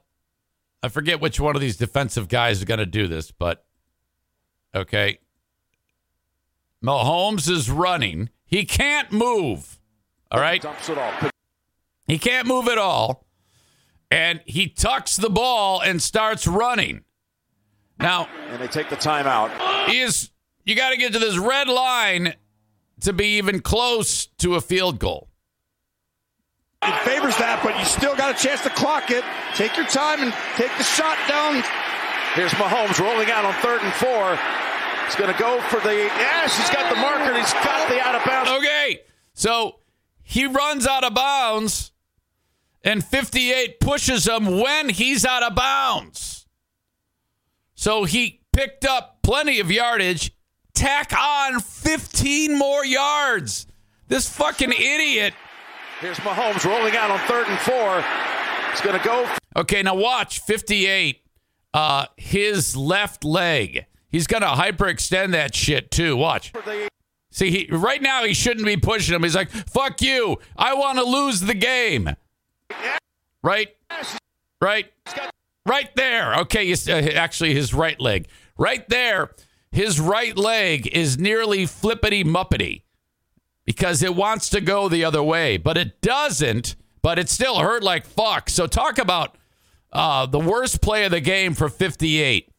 I 0.83 0.89
forget 0.89 1.21
which 1.21 1.39
one 1.39 1.55
of 1.55 1.61
these 1.61 1.77
defensive 1.77 2.27
guys 2.27 2.57
is 2.59 2.65
going 2.65 2.79
to 2.79 2.85
do 2.85 3.07
this, 3.07 3.31
but 3.31 3.65
okay. 4.75 5.19
Mahomes 6.83 7.49
is 7.49 7.69
running. 7.69 8.29
He 8.45 8.65
can't 8.65 9.11
move. 9.11 9.79
All 10.31 10.39
right, 10.41 10.61
Dumps 10.61 10.89
it 10.89 10.97
off. 10.97 11.31
he 12.07 12.17
can't 12.17 12.47
move 12.47 12.67
at 12.67 12.77
all, 12.77 13.25
and 14.11 14.41
he 14.45 14.67
tucks 14.67 15.15
the 15.15 15.29
ball 15.29 15.81
and 15.81 16.01
starts 16.01 16.45
running. 16.45 17.03
Now 17.99 18.27
And 18.49 18.61
they 18.61 18.67
take 18.67 18.89
the 18.89 18.95
timeout. 18.97 19.87
he 19.87 20.01
is. 20.01 20.29
You 20.65 20.75
got 20.75 20.89
to 20.91 20.97
get 20.97 21.13
to 21.13 21.19
this 21.19 21.37
red 21.37 21.67
line 21.67 22.35
to 23.01 23.13
be 23.13 23.37
even 23.37 23.61
close 23.61 24.27
to 24.37 24.55
a 24.55 24.61
field 24.61 24.99
goal. 24.99 25.29
It 26.83 26.97
favors 27.05 27.37
that, 27.37 27.61
but 27.63 27.77
you 27.77 27.85
still 27.85 28.15
got 28.15 28.33
a 28.35 28.37
chance 28.43 28.61
to 28.63 28.69
clock 28.71 29.11
it. 29.11 29.23
Take 29.55 29.77
your 29.77 29.85
time 29.85 30.21
and 30.21 30.33
take 30.57 30.75
the 30.77 30.83
shot 30.83 31.17
down. 31.29 31.61
Here's 32.33 32.51
Mahomes 32.53 32.97
rolling 32.99 33.29
out 33.29 33.45
on 33.45 33.53
third 33.61 33.81
and 33.83 33.93
four. 33.93 34.37
He's 35.05 35.15
going 35.15 35.31
to 35.31 35.37
go 35.39 35.61
for 35.69 35.79
the. 35.81 35.93
Yes, 35.93 36.57
he's 36.57 36.69
got 36.71 36.89
the 36.93 36.99
marker. 36.99 37.33
and 37.33 37.37
He's 37.37 37.53
got 37.53 37.87
the 37.89 37.99
out 38.01 38.15
of 38.15 38.25
bounds. 38.25 38.49
Okay. 38.49 39.01
So 39.33 39.79
he 40.23 40.45
runs 40.47 40.87
out 40.87 41.03
of 41.03 41.13
bounds, 41.13 41.91
and 42.83 43.03
58 43.03 43.79
pushes 43.79 44.27
him 44.27 44.59
when 44.59 44.89
he's 44.89 45.25
out 45.25 45.43
of 45.43 45.55
bounds. 45.55 46.47
So 47.75 48.03
he 48.03 48.41
picked 48.53 48.85
up 48.85 49.19
plenty 49.23 49.59
of 49.59 49.71
yardage, 49.71 50.31
tack 50.73 51.13
on 51.17 51.59
15 51.59 52.57
more 52.57 52.85
yards. 52.85 53.67
This 54.07 54.29
fucking 54.29 54.71
idiot. 54.71 55.33
Here's 55.99 56.17
Mahomes 56.17 56.65
rolling 56.65 56.95
out 56.95 57.11
on 57.11 57.19
third 57.27 57.47
and 57.47 57.59
four. 57.59 58.03
He's 58.71 58.81
going 58.81 58.99
to 58.99 59.05
go. 59.05 59.29
Okay, 59.55 59.83
now 59.83 59.95
watch 59.95 60.39
58. 60.39 61.21
Uh, 61.73 62.05
his 62.17 62.75
left 62.75 63.23
leg. 63.23 63.85
He's 64.11 64.27
gonna 64.27 64.47
hyperextend 64.47 65.31
that 65.31 65.55
shit 65.55 65.89
too. 65.89 66.17
Watch. 66.17 66.51
See, 67.31 67.49
he, 67.49 67.67
right 67.71 68.01
now 68.01 68.25
he 68.25 68.33
shouldn't 68.33 68.65
be 68.65 68.75
pushing 68.75 69.15
him. 69.15 69.23
He's 69.23 69.35
like, 69.35 69.49
"Fuck 69.49 70.01
you! 70.01 70.37
I 70.57 70.73
want 70.73 70.97
to 70.97 71.05
lose 71.05 71.39
the 71.39 71.53
game." 71.53 72.09
Right, 73.43 73.69
right, 74.61 74.91
right 75.65 75.95
there. 75.95 76.35
Okay, 76.41 76.71
uh, 76.73 76.91
actually, 77.15 77.53
his 77.53 77.73
right 77.73 77.99
leg, 77.99 78.27
right 78.57 78.87
there. 78.89 79.31
His 79.71 79.99
right 80.01 80.37
leg 80.37 80.87
is 80.87 81.17
nearly 81.17 81.65
flippity 81.65 82.23
muppety 82.25 82.81
because 83.65 84.03
it 84.03 84.15
wants 84.15 84.49
to 84.49 84.59
go 84.61 84.89
the 84.89 85.05
other 85.05 85.23
way, 85.23 85.55
but 85.57 85.77
it 85.77 86.01
doesn't. 86.01 86.75
But 87.01 87.17
it 87.17 87.29
still 87.29 87.59
hurt 87.59 87.81
like 87.81 88.05
fuck. 88.05 88.49
So 88.49 88.67
talk 88.67 88.99
about 88.99 89.37
uh, 89.91 90.25
the 90.27 90.39
worst 90.39 90.81
play 90.81 91.05
of 91.05 91.11
the 91.11 91.19
game 91.21 91.55
for 91.55 91.67
58. 91.69 92.49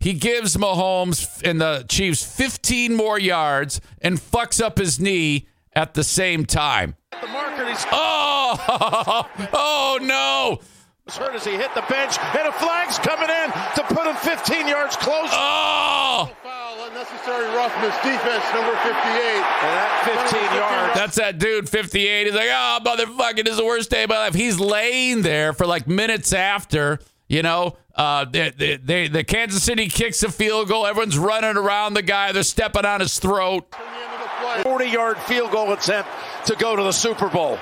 He 0.00 0.14
gives 0.14 0.56
Mahomes 0.56 1.40
and 1.48 1.60
the 1.60 1.84
Chiefs 1.88 2.24
15 2.24 2.94
more 2.94 3.20
yards 3.20 3.80
and 4.00 4.18
fucks 4.18 4.60
up 4.60 4.78
his 4.78 4.98
knee 4.98 5.46
at 5.74 5.94
the 5.94 6.02
same 6.02 6.44
time. 6.46 6.96
the 7.20 7.28
marker. 7.28 7.68
He's 7.68 7.84
Oh, 7.92 8.31
oh 9.52 9.98
no. 10.00 10.60
As 11.08 11.16
hurt 11.16 11.34
as 11.34 11.44
he 11.44 11.52
hit 11.52 11.74
the 11.74 11.82
bench. 11.88 12.16
And 12.18 12.46
a 12.46 12.52
flag's 12.52 12.98
coming 12.98 13.28
in 13.28 13.50
to 13.74 13.82
put 13.94 14.06
him 14.06 14.14
15 14.14 14.68
yards 14.68 14.94
closer. 14.96 15.34
Oh, 15.34 16.30
Foul, 16.44 16.84
unnecessary 16.86 17.46
roughness, 17.56 17.94
defense 17.96 18.44
number 18.54 18.76
58. 18.76 18.86
And 18.86 19.74
that 19.74 20.28
15 20.30 20.56
yards. 20.56 20.94
that's 20.94 21.16
that 21.16 21.38
dude 21.38 21.68
58. 21.68 22.26
He's 22.26 22.34
like, 22.34 22.48
oh, 22.50 22.78
motherfucking, 22.84 23.44
this 23.44 23.52
is 23.52 23.58
the 23.58 23.64
worst 23.64 23.90
day 23.90 24.04
of 24.04 24.10
my 24.10 24.18
life. 24.18 24.34
He's 24.34 24.60
laying 24.60 25.22
there 25.22 25.52
for 25.52 25.66
like 25.66 25.88
minutes 25.88 26.32
after, 26.32 27.00
you 27.26 27.42
know, 27.42 27.76
uh, 27.96 28.24
they, 28.24 28.50
they, 28.50 28.76
they, 28.76 29.08
the 29.08 29.24
Kansas 29.24 29.62
City 29.62 29.88
kicks 29.88 30.22
a 30.22 30.30
field 30.30 30.68
goal. 30.68 30.86
Everyone's 30.86 31.18
running 31.18 31.56
around 31.56 31.94
the 31.94 32.02
guy. 32.02 32.30
They're 32.30 32.44
stepping 32.44 32.84
on 32.84 33.00
his 33.00 33.18
throat. 33.18 33.70
The 33.72 33.78
end 33.78 34.14
of 34.14 34.20
the 34.20 34.28
play. 34.40 34.62
40 34.62 34.84
yard 34.86 35.18
field 35.18 35.50
goal 35.50 35.72
attempt 35.72 36.08
to 36.46 36.54
go 36.54 36.76
to 36.76 36.82
the 36.84 36.92
Super 36.92 37.28
Bowl. 37.28 37.58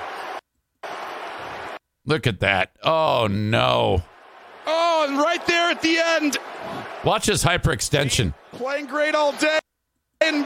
Look 2.05 2.27
at 2.27 2.39
that. 2.39 2.71
Oh, 2.83 3.27
no. 3.29 4.01
Oh, 4.65 5.05
and 5.07 5.17
right 5.17 5.45
there 5.47 5.69
at 5.71 5.81
the 5.81 5.97
end, 5.97 6.37
Watch 7.03 7.25
his 7.25 7.43
hyperextension. 7.43 8.33
playing 8.51 8.85
great 8.87 9.15
all 9.15 9.31
day. 9.33 9.59
And 10.21 10.45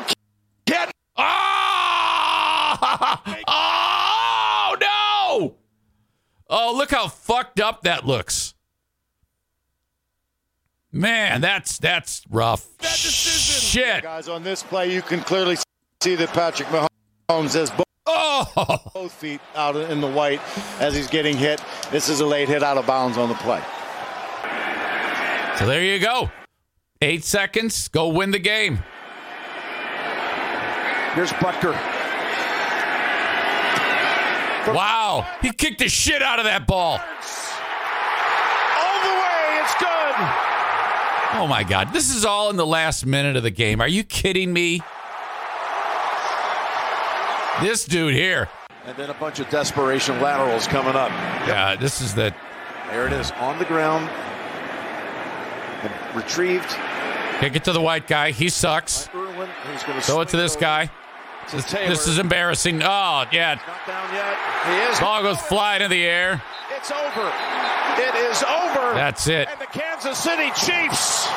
get 0.66 0.90
Oh! 1.18 1.22
Ah! 2.78 3.22
oh 3.48 4.78
no! 4.82 5.56
Oh, 6.50 6.74
look 6.76 6.92
how 6.92 7.08
fucked 7.08 7.60
up 7.60 7.82
that 7.84 8.06
looks. 8.06 8.54
Man, 10.92 11.42
that's 11.42 11.78
that's 11.78 12.22
rough. 12.30 12.66
Shit. 12.82 14.04
Guys, 14.04 14.30
on 14.30 14.44
this 14.44 14.64
play, 14.64 14.94
you 14.94 15.02
can 15.02 15.20
clearly 15.22 15.58
see 16.02 16.16
that 16.16 16.30
Patrick 16.30 16.70
Mahomes 16.70 17.54
has 17.54 17.70
bo- 17.72 17.84
Oh, 18.08 18.92
both 18.94 19.12
feet 19.14 19.42
out 19.56 19.76
in 19.76 20.00
the 20.00 20.10
white 20.10 20.40
as 20.80 20.96
he's 20.96 21.08
getting 21.08 21.36
hit. 21.36 21.62
This 21.92 22.08
is 22.08 22.20
a 22.20 22.26
late 22.26 22.48
hit 22.48 22.62
out 22.62 22.78
of 22.78 22.86
bounds 22.86 23.18
on 23.18 23.30
the 23.30 23.36
play. 23.36 23.62
so 25.58 25.66
there 25.66 25.84
you 25.84 26.00
go. 26.00 26.30
Eight 27.02 27.24
seconds. 27.24 27.88
Go 27.88 28.10
win 28.10 28.32
the 28.32 28.40
game. 28.40 28.80
Here's 31.14 31.32
Butker. 31.32 31.74
Wow, 34.74 35.28
he 35.42 35.52
kicked 35.52 35.80
the 35.80 35.88
shit 35.88 36.22
out 36.22 36.40
of 36.40 36.46
that 36.46 36.66
ball. 36.66 36.98
All 38.78 39.00
the 39.02 39.16
way. 39.22 39.62
It's 39.62 39.76
good. 39.80 40.16
Oh 41.40 41.48
my 41.48 41.64
god, 41.64 41.94
this 41.94 42.14
is 42.14 42.26
all 42.26 42.50
in 42.50 42.56
the 42.56 42.66
last 42.66 43.06
minute 43.06 43.36
of 43.36 43.44
the 43.44 43.52
game. 43.52 43.80
Are 43.80 43.88
you 43.88 44.04
kidding 44.04 44.52
me? 44.54 44.82
This 47.62 47.86
dude 47.86 48.14
here. 48.14 48.50
And 48.86 48.96
then 48.98 49.10
a 49.10 49.14
bunch 49.16 49.40
of 49.40 49.50
desperation 49.50 50.22
laterals 50.22 50.68
coming 50.68 50.96
up. 50.96 51.10
Yeah, 51.48 51.76
this 51.76 52.02
is 52.02 52.14
the 52.14 52.34
There 52.90 53.08
it 53.08 53.14
is 53.14 53.32
on 53.32 53.58
the 53.60 53.66
ground. 53.66 54.10
And 55.82 56.16
retrieved. 56.16 56.76
Kick 57.40 57.56
it 57.56 57.64
to 57.66 57.74
the 57.74 57.82
white 57.82 58.08
guy. 58.08 58.32
He 58.32 58.50
sucks. 58.50 59.10
Irwin, 59.14 59.50
he's 59.72 59.84
going 59.84 60.00
to 60.00 60.06
Throw 60.06 60.22
it 60.22 60.30
to 60.30 60.38
this 60.38 60.56
guy. 60.56 60.90
To 61.50 61.56
This, 61.56 61.72
this 61.72 62.08
is 62.08 62.18
embarrassing. 62.18 62.82
Oh, 62.82 63.26
yeah. 63.32 63.56
not 63.68 63.88
down 63.88 64.14
yet. 64.14 64.38
He 64.66 64.92
is. 64.92 65.00
Ball 65.00 65.22
goes 65.22 65.40
flying 65.42 65.82
in 65.82 65.92
the 65.92 66.04
air. 66.04 66.42
It's 66.76 66.92
over. 66.92 67.32
It 67.98 68.16
is 68.16 68.44
over. 68.44 68.94
That's 68.94 69.28
it. 69.28 69.48
And 69.50 69.62
the 69.62 69.66
Kansas 69.68 70.18
City 70.18 70.50
Chiefs 70.52 71.28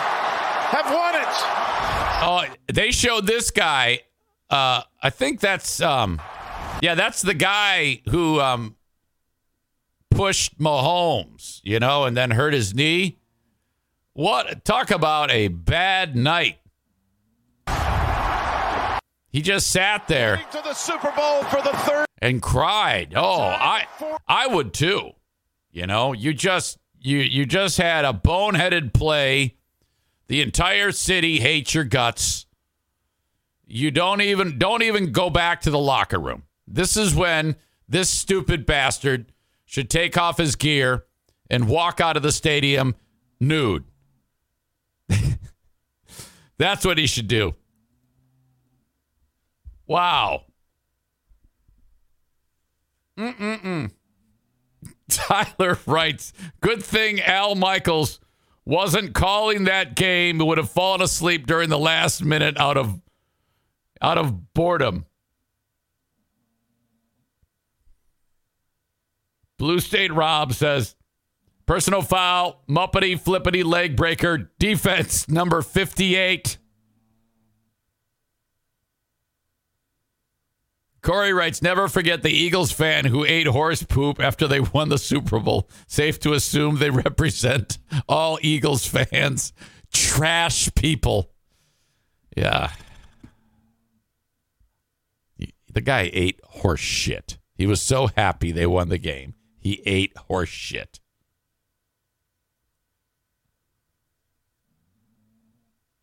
have 0.71 0.87
won 0.93 1.15
it. 1.15 1.29
Oh, 2.21 2.45
they 2.73 2.91
showed 2.91 3.27
this 3.27 3.51
guy. 3.51 4.01
Uh, 4.51 4.83
I 5.03 5.11
think 5.11 5.41
that's 5.41 5.81
um, 5.81 6.21
yeah, 6.81 6.95
that's 6.95 7.23
the 7.23 7.35
guy 7.35 8.01
who 8.09 8.41
um 8.41 8.77
pushed 10.11 10.59
Mahomes, 10.59 11.61
you 11.65 11.79
know, 11.81 12.05
and 12.05 12.17
then 12.17 12.31
hurt 12.31 12.55
his 12.55 12.75
knee. 12.75 13.19
What 14.15 14.65
talk 14.65 14.91
about 14.91 15.31
a 15.31 15.49
bad 15.49 16.17
night? 16.17 16.59
He 19.31 19.43
just 19.43 19.71
sat 19.71 20.09
there 20.09 20.39
To 20.53 20.63
the 20.65 20.73
Super 20.75 21.13
Bowl 21.15 21.43
for 21.45 21.61
the 21.63 21.77
third. 21.85 22.07
and 22.21 22.41
cried. 22.41 23.13
Oh, 23.15 23.41
I 23.43 23.87
I 24.27 24.47
would 24.47 24.73
too. 24.73 25.11
You 25.71 25.87
know, 25.87 26.15
you 26.15 26.33
just 26.33 26.79
you 26.99 27.19
you 27.19 27.45
just 27.45 27.77
had 27.77 28.05
a 28.07 28.13
boneheaded 28.15 28.93
play. 28.95 29.57
The 30.29 30.41
entire 30.41 30.93
city 30.93 31.41
hates 31.41 31.75
your 31.75 31.85
guts. 31.85 32.47
You 33.71 33.91
don't 33.91 34.23
even 34.23 34.59
don't 34.59 34.83
even 34.83 35.13
go 35.13 35.29
back 35.29 35.61
to 35.63 35.71
the 35.71 35.79
locker 35.79 36.19
room. 36.19 36.45
This 36.67 36.97
is 36.97 37.15
when 37.15 37.57
this 37.87 38.09
stupid 38.09 38.65
bastard 38.65 39.31
should 39.67 39.91
take 39.91 40.17
off 40.17 40.39
his 40.39 40.57
gear 40.57 41.05
and 41.51 41.69
walk 41.69 42.01
out 42.01 42.17
of 42.17 42.23
the 42.23 42.33
stadium 42.33 42.95
nude. 43.39 43.85
That's 46.59 46.87
what 46.87 46.97
he 46.97 47.07
should 47.07 47.29
do. 47.29 47.55
Wow. 49.87 50.45
Tyler 55.09 55.79
writes, 55.87 56.33
good 56.61 56.83
thing 56.83 57.21
Al 57.21 57.55
Michaels 57.55 58.19
wasn't 58.65 59.15
calling 59.15 59.65
that 59.65 59.95
game. 59.95 60.41
He 60.41 60.47
would 60.47 60.59
have 60.59 60.71
fallen 60.71 61.03
asleep 61.03 61.47
during 61.47 61.69
the 61.69 61.79
last 61.79 62.25
minute 62.25 62.57
out 62.59 62.77
of 62.77 63.01
out 64.01 64.19
of 64.19 64.55
boredom. 64.55 65.07
Blue 69.59 69.81
State 69.81 70.13
Rob 70.13 70.55
says, 70.55 70.95
personal 71.67 72.03
foul, 72.03 72.63
muppety 72.69 73.19
flippity 73.19 73.65
leg 73.65 73.97
breaker, 73.97 74.51
defense 74.59 75.29
number 75.29 75.63
58. 75.63 76.59
Corey 81.03 81.33
writes, 81.33 81.63
never 81.63 81.89
forget 81.89 82.23
the 82.23 82.31
Eagles 82.31 82.71
fan 82.71 83.05
who 83.05 83.25
ate 83.25 83.47
horse 83.47 83.83
poop 83.83 84.21
after 84.21 84.47
they 84.47 84.61
won 84.61 84.89
the 84.89 84.99
Super 84.99 85.39
Bowl. 85.39 85.69
Safe 85.87 86.19
to 86.21 86.35
assume 86.35 86.77
they 86.77 86.91
represent 86.91 87.79
all 88.09 88.39
Eagles 88.43 88.87
fans. 88.87 89.53
Trash 89.93 90.69
people. 90.75 91.31
Yeah. 92.37 92.71
The 95.79 95.83
guy 95.83 96.11
ate 96.13 96.41
horse 96.43 96.81
shit. 96.81 97.39
He 97.55 97.65
was 97.65 97.81
so 97.81 98.09
happy 98.09 98.51
they 98.51 98.67
won 98.67 98.89
the 98.89 98.99
game. 98.99 99.35
He 99.61 99.81
ate 99.87 100.13
horse 100.17 100.49
shit. 100.49 100.99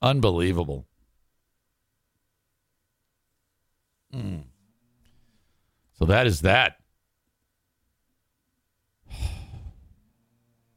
Unbelievable. 0.01 0.87
So 5.99 6.05
that 6.05 6.25
is 6.25 6.39
that. 6.43 6.77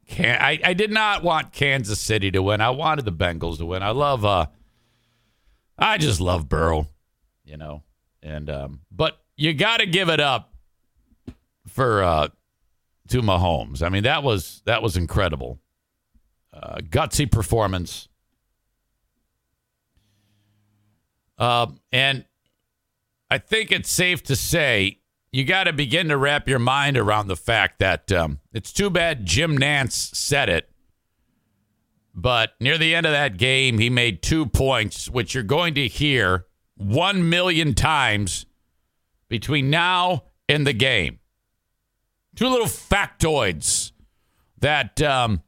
Can 0.09 0.41
I, 0.41 0.59
I 0.61 0.73
did 0.73 0.91
not 0.91 1.23
want 1.23 1.53
Kansas 1.53 2.01
City 2.01 2.31
to 2.31 2.43
win. 2.43 2.59
I 2.59 2.71
wanted 2.71 3.05
the 3.05 3.13
Bengals 3.13 3.59
to 3.59 3.65
win. 3.65 3.81
I 3.81 3.91
love 3.91 4.25
uh 4.25 4.47
I 5.77 5.97
just 5.97 6.19
love 6.19 6.49
Burrow, 6.49 6.89
you 7.45 7.55
know. 7.55 7.83
And 8.21 8.49
um 8.49 8.81
but 8.91 9.19
you 9.37 9.53
got 9.53 9.77
to 9.77 9.85
give 9.85 10.09
it 10.09 10.19
up 10.19 10.53
for 11.67 12.03
uh 12.03 12.27
to 13.09 13.21
Mahomes. 13.21 13.81
I 13.81 13.89
mean, 13.89 14.03
that 14.03 14.23
was 14.23 14.61
that 14.65 14.81
was 14.83 14.97
incredible. 14.97 15.59
Uh 16.53 16.77
gutsy 16.77 17.31
performance. 17.31 18.07
Um 21.37 21.79
and 21.91 22.25
I 23.31 23.37
think 23.37 23.71
it's 23.71 23.91
safe 23.91 24.23
to 24.23 24.35
say 24.35 24.99
you 25.31 25.45
got 25.45 25.65
to 25.65 25.73
begin 25.73 26.07
to 26.09 26.17
wrap 26.17 26.47
your 26.47 26.59
mind 26.59 26.97
around 26.97 27.27
the 27.27 27.35
fact 27.35 27.79
that 27.79 28.11
um, 28.11 28.39
it's 28.51 28.73
too 28.73 28.89
bad 28.89 29.25
Jim 29.25 29.57
Nantz 29.57 30.15
said 30.15 30.49
it, 30.49 30.69
but 32.15 32.53
near 32.59 32.77
the 32.77 32.95
end 32.95 33.05
of 33.05 33.11
that 33.11 33.37
game, 33.37 33.77
he 33.77 33.89
made 33.89 34.23
two 34.23 34.47
points, 34.47 35.09
which 35.09 35.33
you're 35.35 35.43
going 35.43 35.75
to 35.75 35.87
hear 35.87 36.47
one 36.79 37.29
million 37.29 37.73
times 37.73 38.45
between 39.27 39.69
now 39.69 40.23
and 40.47 40.65
the 40.65 40.73
game. 40.73 41.19
Two 42.35 42.47
little 42.47 42.67
factoids 42.67 43.91
that, 44.59 45.01
um, 45.01 45.43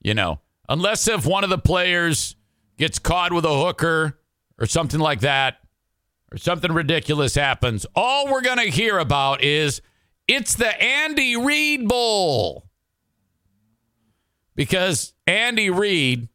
you 0.00 0.14
know, 0.14 0.40
unless 0.68 1.06
if 1.06 1.24
one 1.24 1.44
of 1.44 1.50
the 1.50 1.58
players 1.58 2.34
gets 2.76 2.98
caught 2.98 3.32
with 3.32 3.44
a 3.44 3.64
hooker 3.64 4.18
or 4.58 4.66
something 4.66 5.00
like 5.00 5.20
that, 5.20 5.58
or 6.32 6.38
something 6.38 6.72
ridiculous 6.72 7.34
happens, 7.34 7.86
all 7.94 8.32
we're 8.32 8.40
going 8.40 8.58
to 8.58 8.70
hear 8.70 8.98
about 8.98 9.44
is 9.44 9.82
it's 10.26 10.54
the 10.54 10.82
Andy 10.82 11.36
Reid 11.36 11.86
Bowl. 11.86 12.66
Because 14.54 15.14
Andy 15.26 15.70
Reid 15.70 16.28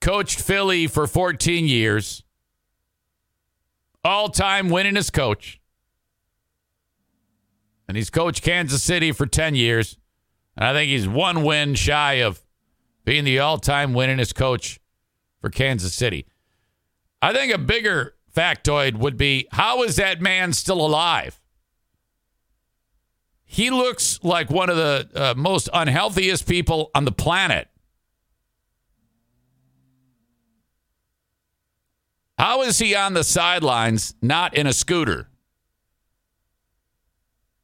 coached 0.00 0.40
Philly 0.40 0.86
for 0.86 1.06
14 1.06 1.66
years, 1.66 2.22
all 4.04 4.28
time 4.28 4.68
winningest 4.68 5.12
coach. 5.12 5.60
And 7.88 7.96
he's 7.96 8.10
coached 8.10 8.42
Kansas 8.42 8.82
City 8.82 9.12
for 9.12 9.26
10 9.26 9.54
years. 9.54 9.96
And 10.56 10.64
I 10.64 10.72
think 10.72 10.90
he's 10.90 11.08
one 11.08 11.42
win 11.42 11.74
shy 11.74 12.14
of 12.14 12.40
being 13.04 13.24
the 13.24 13.38
all 13.40 13.58
time 13.58 13.92
winningest 13.92 14.34
coach 14.34 14.80
for 15.40 15.50
Kansas 15.50 15.94
City. 15.94 16.26
I 17.22 17.32
think 17.32 17.52
a 17.52 17.58
bigger 17.58 18.14
factoid 18.34 18.96
would 18.96 19.16
be 19.16 19.48
how 19.52 19.82
is 19.82 19.96
that 19.96 20.20
man 20.20 20.52
still 20.52 20.84
alive? 20.84 21.40
He 23.44 23.70
looks 23.70 24.20
like 24.22 24.48
one 24.48 24.70
of 24.70 24.76
the 24.76 25.08
uh, 25.14 25.34
most 25.36 25.68
unhealthiest 25.72 26.46
people 26.46 26.90
on 26.94 27.04
the 27.04 27.12
planet. 27.12 27.68
How 32.40 32.62
is 32.62 32.78
he 32.78 32.94
on 32.94 33.12
the 33.12 33.22
sidelines, 33.22 34.14
not 34.22 34.56
in 34.56 34.66
a 34.66 34.72
scooter? 34.72 35.28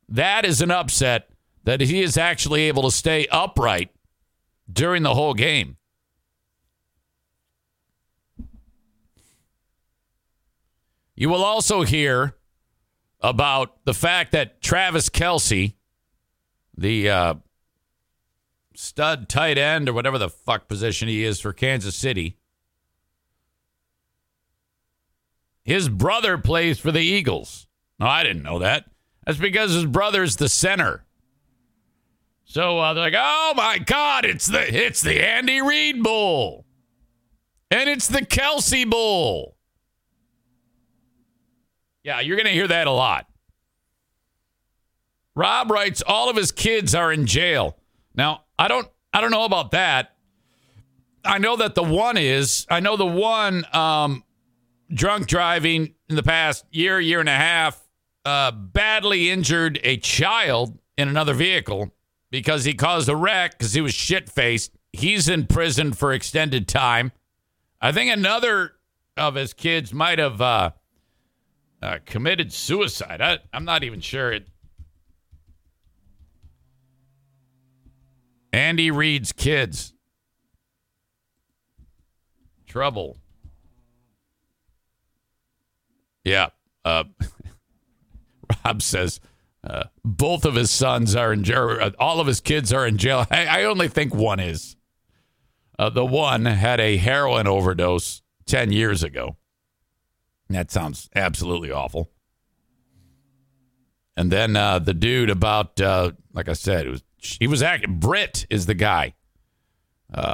That 0.06 0.44
is 0.44 0.60
an 0.60 0.70
upset 0.70 1.30
that 1.64 1.80
he 1.80 2.02
is 2.02 2.18
actually 2.18 2.64
able 2.64 2.82
to 2.82 2.90
stay 2.90 3.26
upright 3.32 3.88
during 4.70 5.02
the 5.02 5.14
whole 5.14 5.32
game. 5.32 5.78
You 11.14 11.30
will 11.30 11.42
also 11.42 11.80
hear 11.80 12.36
about 13.22 13.82
the 13.86 13.94
fact 13.94 14.32
that 14.32 14.60
Travis 14.60 15.08
Kelce, 15.08 15.72
the 16.76 17.08
uh, 17.08 17.34
stud 18.74 19.30
tight 19.30 19.56
end 19.56 19.88
or 19.88 19.94
whatever 19.94 20.18
the 20.18 20.28
fuck 20.28 20.68
position 20.68 21.08
he 21.08 21.24
is 21.24 21.40
for 21.40 21.54
Kansas 21.54 21.96
City, 21.96 22.36
his 25.66 25.88
brother 25.88 26.38
plays 26.38 26.78
for 26.78 26.92
the 26.92 27.00
Eagles. 27.00 27.66
No, 27.98 28.06
I 28.06 28.22
didn't 28.22 28.44
know 28.44 28.60
that. 28.60 28.84
That's 29.26 29.36
because 29.36 29.72
his 29.72 29.84
brother's 29.84 30.36
the 30.36 30.48
center. 30.48 31.04
So 32.44 32.78
uh, 32.78 32.94
they're 32.94 33.10
like, 33.10 33.14
"Oh 33.16 33.52
my 33.56 33.78
God, 33.78 34.24
it's 34.24 34.46
the 34.46 34.86
it's 34.86 35.02
the 35.02 35.26
Andy 35.26 35.60
Reid 35.60 36.04
Bowl, 36.04 36.64
and 37.68 37.90
it's 37.90 38.06
the 38.06 38.20
Kelce 38.20 38.88
Bowl." 38.88 39.56
Yeah, 42.04 42.20
you're 42.20 42.36
to 42.38 42.48
hear 42.48 42.68
that 42.68 42.86
a 42.86 42.92
lot. 42.92 43.26
Rob 45.34 45.72
writes 45.72 46.00
all 46.06 46.30
of 46.30 46.36
his 46.36 46.52
kids 46.52 46.94
are 46.94 47.12
in 47.12 47.26
jail. 47.26 47.76
Now, 48.14 48.44
I 48.56 48.68
don't 48.68 48.86
I 49.12 49.20
don't 49.20 49.32
know 49.32 49.44
about 49.44 49.72
that. 49.72 50.14
I 51.24 51.38
know 51.38 51.56
that 51.56 51.74
the 51.74 51.82
one 51.82 52.16
is. 52.16 52.66
I 52.70 52.78
know 52.78 52.96
the 52.96 53.04
one 53.04 53.64
um, 53.72 54.22
drunk 54.92 55.26
driving 55.26 55.94
in 56.08 56.16
the 56.16 56.22
past 56.22 56.64
year, 56.70 57.00
year 57.00 57.20
and 57.20 57.28
a 57.28 57.36
half, 57.36 57.82
uh, 58.24 58.50
badly 58.50 59.30
injured 59.30 59.78
a 59.82 59.96
child 59.98 60.78
in 60.96 61.08
another 61.08 61.34
vehicle 61.34 61.92
because 62.30 62.64
he 62.64 62.74
caused 62.74 63.08
a 63.08 63.16
wreck 63.16 63.52
because 63.52 63.74
he 63.74 63.80
was 63.80 63.94
shit 63.94 64.28
faced. 64.28 64.72
He's 64.92 65.28
in 65.28 65.46
prison 65.46 65.92
for 65.92 66.12
extended 66.12 66.66
time. 66.66 67.12
I 67.80 67.92
think 67.92 68.10
another 68.10 68.72
of 69.16 69.34
his 69.34 69.52
kids 69.52 69.92
might 69.92 70.18
have 70.18 70.40
uh, 70.40 70.70
uh, 71.82 71.98
committed 72.04 72.52
suicide. 72.52 73.20
I, 73.20 73.38
I'm 73.52 73.64
not 73.64 73.84
even 73.84 74.00
sure 74.00 74.32
it. 74.32 74.48
Andy 78.52 78.90
Reid's 78.90 79.32
kids. 79.32 79.92
Trouble. 82.66 83.18
Yeah. 86.26 86.48
Uh, 86.84 87.04
Rob 88.64 88.82
says 88.82 89.20
uh, 89.64 89.84
both 90.04 90.44
of 90.44 90.54
his 90.56 90.70
sons 90.70 91.14
are 91.14 91.32
in 91.32 91.44
jail. 91.44 91.78
uh, 91.80 91.90
All 92.00 92.20
of 92.20 92.26
his 92.26 92.40
kids 92.40 92.72
are 92.72 92.86
in 92.86 92.98
jail. 92.98 93.26
I, 93.30 93.46
I 93.46 93.64
only 93.64 93.88
think 93.88 94.12
one 94.14 94.40
is. 94.40 94.76
Uh, 95.78 95.88
the 95.90 96.04
one 96.04 96.46
had 96.46 96.80
a 96.80 96.96
heroin 96.96 97.46
overdose 97.46 98.22
10 98.46 98.72
years 98.72 99.02
ago. 99.04 99.36
That 100.50 100.70
sounds 100.70 101.08
absolutely 101.14 101.70
awful. 101.70 102.10
And 104.16 104.32
then 104.32 104.56
uh, 104.56 104.78
the 104.80 104.94
dude 104.94 105.30
about, 105.30 105.80
uh, 105.80 106.12
like 106.32 106.48
I 106.48 106.54
said, 106.54 106.86
it 106.86 106.90
was 106.90 107.02
he 107.18 107.46
was 107.46 107.62
acting. 107.62 107.98
Britt 107.98 108.46
is 108.50 108.66
the 108.66 108.74
guy. 108.74 109.14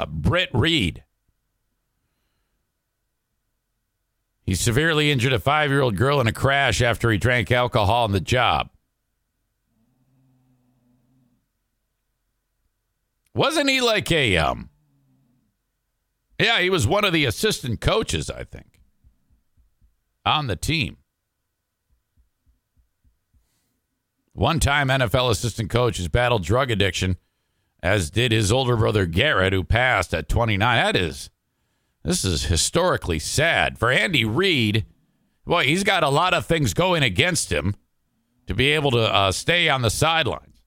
Britt 0.09 0.51
Reid. 0.53 1.05
He 4.45 4.55
severely 4.55 5.11
injured 5.11 5.33
a 5.33 5.39
five 5.39 5.71
year 5.71 5.83
old 5.83 5.97
girl 5.97 6.21
in 6.21 6.27
a 6.27 6.33
crash 6.33 6.83
after 6.83 7.11
he 7.11 7.19
drank 7.19 7.51
alcohol 7.51 8.05
on 8.05 8.13
the 8.13 8.21
job. 8.21 8.71
Wasn't 13.35 13.71
he 13.71 13.81
like 13.81 14.11
a 14.13 14.37
um? 14.37 14.69
Yeah, 16.39 16.61
he 16.61 16.71
was 16.71 16.87
one 16.87 17.05
of 17.05 17.13
the 17.13 17.25
assistant 17.25 17.81
coaches, 17.81 18.29
I 18.29 18.45
think, 18.45 18.81
on 20.27 20.49
the 20.49 20.57
team. 20.57 20.97
One 24.33 24.61
time 24.61 24.89
NFL 24.89 25.31
assistant 25.31 25.71
coach 25.71 25.99
has 25.99 26.09
battled 26.09 26.43
drug 26.43 26.71
addiction, 26.71 27.17
as 27.83 28.11
did 28.11 28.33
his 28.33 28.51
older 28.51 28.77
brother 28.77 29.07
Garrett, 29.07 29.53
who 29.53 29.63
passed 29.63 30.13
at 30.15 30.29
29. 30.29 30.59
That 30.59 30.97
is, 30.97 31.31
this 32.05 32.25
is 32.25 32.45
historically 32.45 33.19
sad. 33.19 33.79
For 33.79 33.91
Andy 33.91 34.25
Reid, 34.25 34.87
boy, 35.47 35.65
he's 35.65 35.85
got 35.85 36.03
a 36.03 36.09
lot 36.09 36.35
of 36.35 36.47
things 36.47 36.75
going 36.75 37.03
against 37.03 37.53
him 37.53 37.77
to 38.47 38.55
be 38.55 38.71
able 38.71 38.91
to 38.91 39.13
uh, 39.13 39.33
stay 39.33 39.69
on 39.69 39.83
the 39.83 39.91
sidelines, 39.91 40.63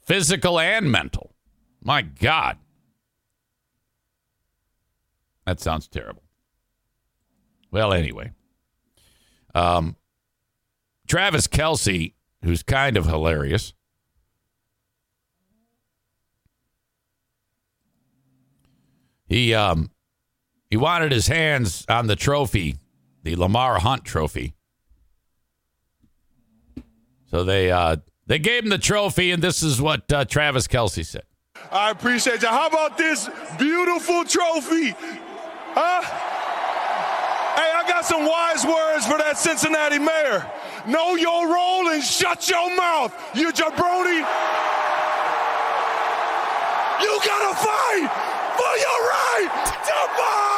physical 0.00 0.60
and 0.60 0.90
mental. 0.90 1.34
My 1.82 2.02
God. 2.02 2.58
That 5.46 5.60
sounds 5.60 5.88
terrible. 5.88 6.22
Well, 7.70 7.92
anyway. 7.92 8.32
Um, 9.54 9.96
Travis 11.06 11.46
Kelce, 11.46 12.14
who's 12.42 12.62
kind 12.62 12.96
of 12.96 13.06
hilarious. 13.06 13.72
He 19.28 19.54
um 19.54 19.90
he 20.70 20.76
wanted 20.76 21.12
his 21.12 21.28
hands 21.28 21.84
on 21.88 22.06
the 22.06 22.16
trophy, 22.16 22.76
the 23.22 23.36
Lamar 23.36 23.78
Hunt 23.78 24.04
trophy. 24.04 24.54
So 27.30 27.44
they 27.44 27.70
uh 27.70 27.96
they 28.26 28.38
gave 28.38 28.64
him 28.64 28.70
the 28.70 28.78
trophy, 28.78 29.30
and 29.30 29.42
this 29.42 29.62
is 29.62 29.80
what 29.80 30.12
uh, 30.12 30.24
Travis 30.24 30.66
Kelce 30.66 31.04
said. 31.04 31.22
I 31.70 31.90
appreciate 31.90 32.42
you. 32.42 32.48
How 32.48 32.66
about 32.66 32.98
this 32.98 33.28
beautiful 33.58 34.24
trophy? 34.24 34.94
Huh? 35.74 36.02
Hey, 37.56 37.70
I 37.72 37.84
got 37.88 38.04
some 38.04 38.24
wise 38.26 38.64
words 38.64 39.06
for 39.06 39.18
that 39.18 39.38
Cincinnati 39.38 39.98
mayor. 39.98 40.50
Know 40.86 41.14
your 41.16 41.52
role 41.52 41.88
and 41.88 42.02
shut 42.02 42.48
your 42.48 42.74
mouth, 42.76 43.14
you 43.34 43.50
jabroni. 43.52 44.22
You 47.02 47.20
gotta 47.24 47.54
fight 47.56 48.08
for 48.56 48.74
your 48.84 49.00
right 49.10 49.50
to 49.84 50.22
party! 50.22 50.55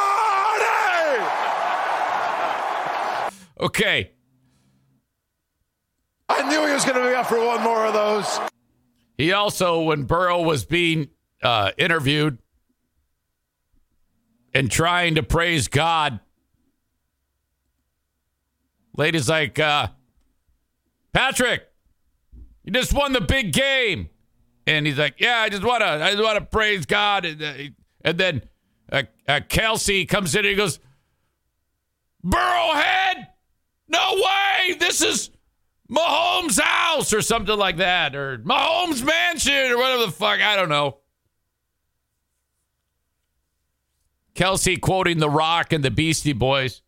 Okay, 3.59 4.11
I 6.29 6.47
knew 6.47 6.65
he 6.67 6.73
was 6.73 6.85
going 6.85 6.95
to 6.95 7.09
be 7.09 7.15
up 7.15 7.25
for 7.25 7.43
one 7.43 7.61
more 7.61 7.85
of 7.85 7.93
those. 7.93 8.39
He 9.17 9.33
also, 9.33 9.81
when 9.81 10.03
Burrow 10.03 10.41
was 10.41 10.63
being 10.63 11.09
uh, 11.43 11.71
interviewed 11.77 12.37
and 14.53 14.71
trying 14.71 15.15
to 15.15 15.23
praise 15.23 15.67
God, 15.67 16.19
ladies 18.95 19.27
like, 19.27 19.59
uh, 19.59 19.87
Patrick, 21.11 21.67
you 22.63 22.71
just 22.71 22.93
won 22.93 23.11
the 23.11 23.21
big 23.21 23.51
game, 23.51 24.09
and 24.67 24.85
he's 24.85 24.99
like, 24.99 25.15
"Yeah, 25.19 25.39
I 25.39 25.49
just 25.49 25.63
want 25.63 25.81
to, 25.81 25.87
I 25.87 26.11
just 26.11 26.23
want 26.23 26.37
to 26.37 26.45
praise 26.45 26.85
God." 26.85 27.25
And, 27.25 27.41
uh, 27.41 27.53
and 28.05 28.17
then 28.17 28.43
uh, 28.91 29.03
uh, 29.27 29.39
Kelce 29.49 30.07
comes 30.07 30.35
in 30.35 30.39
and 30.39 30.47
he 30.47 30.55
goes, 30.55 30.79
"Burrowhead, 32.23 33.27
no 33.89 34.13
way! 34.15 34.75
This 34.75 35.01
is." 35.01 35.31
Mahomes' 35.89 36.59
house 36.59 37.13
or 37.13 37.21
something 37.21 37.57
like 37.57 37.77
that, 37.77 38.15
or 38.15 38.37
Mahomes' 38.39 39.03
mansion 39.03 39.71
or 39.71 39.77
whatever 39.77 40.05
the 40.05 40.11
fuck. 40.11 40.39
I 40.39 40.55
don't 40.55 40.69
know. 40.69 40.99
Kelce 44.35 44.79
quoting 44.79 45.17
The 45.17 45.29
Rock 45.29 45.73
and 45.73 45.83
the 45.83 45.91
Beastie 45.91 46.33
Boys. 46.33 46.81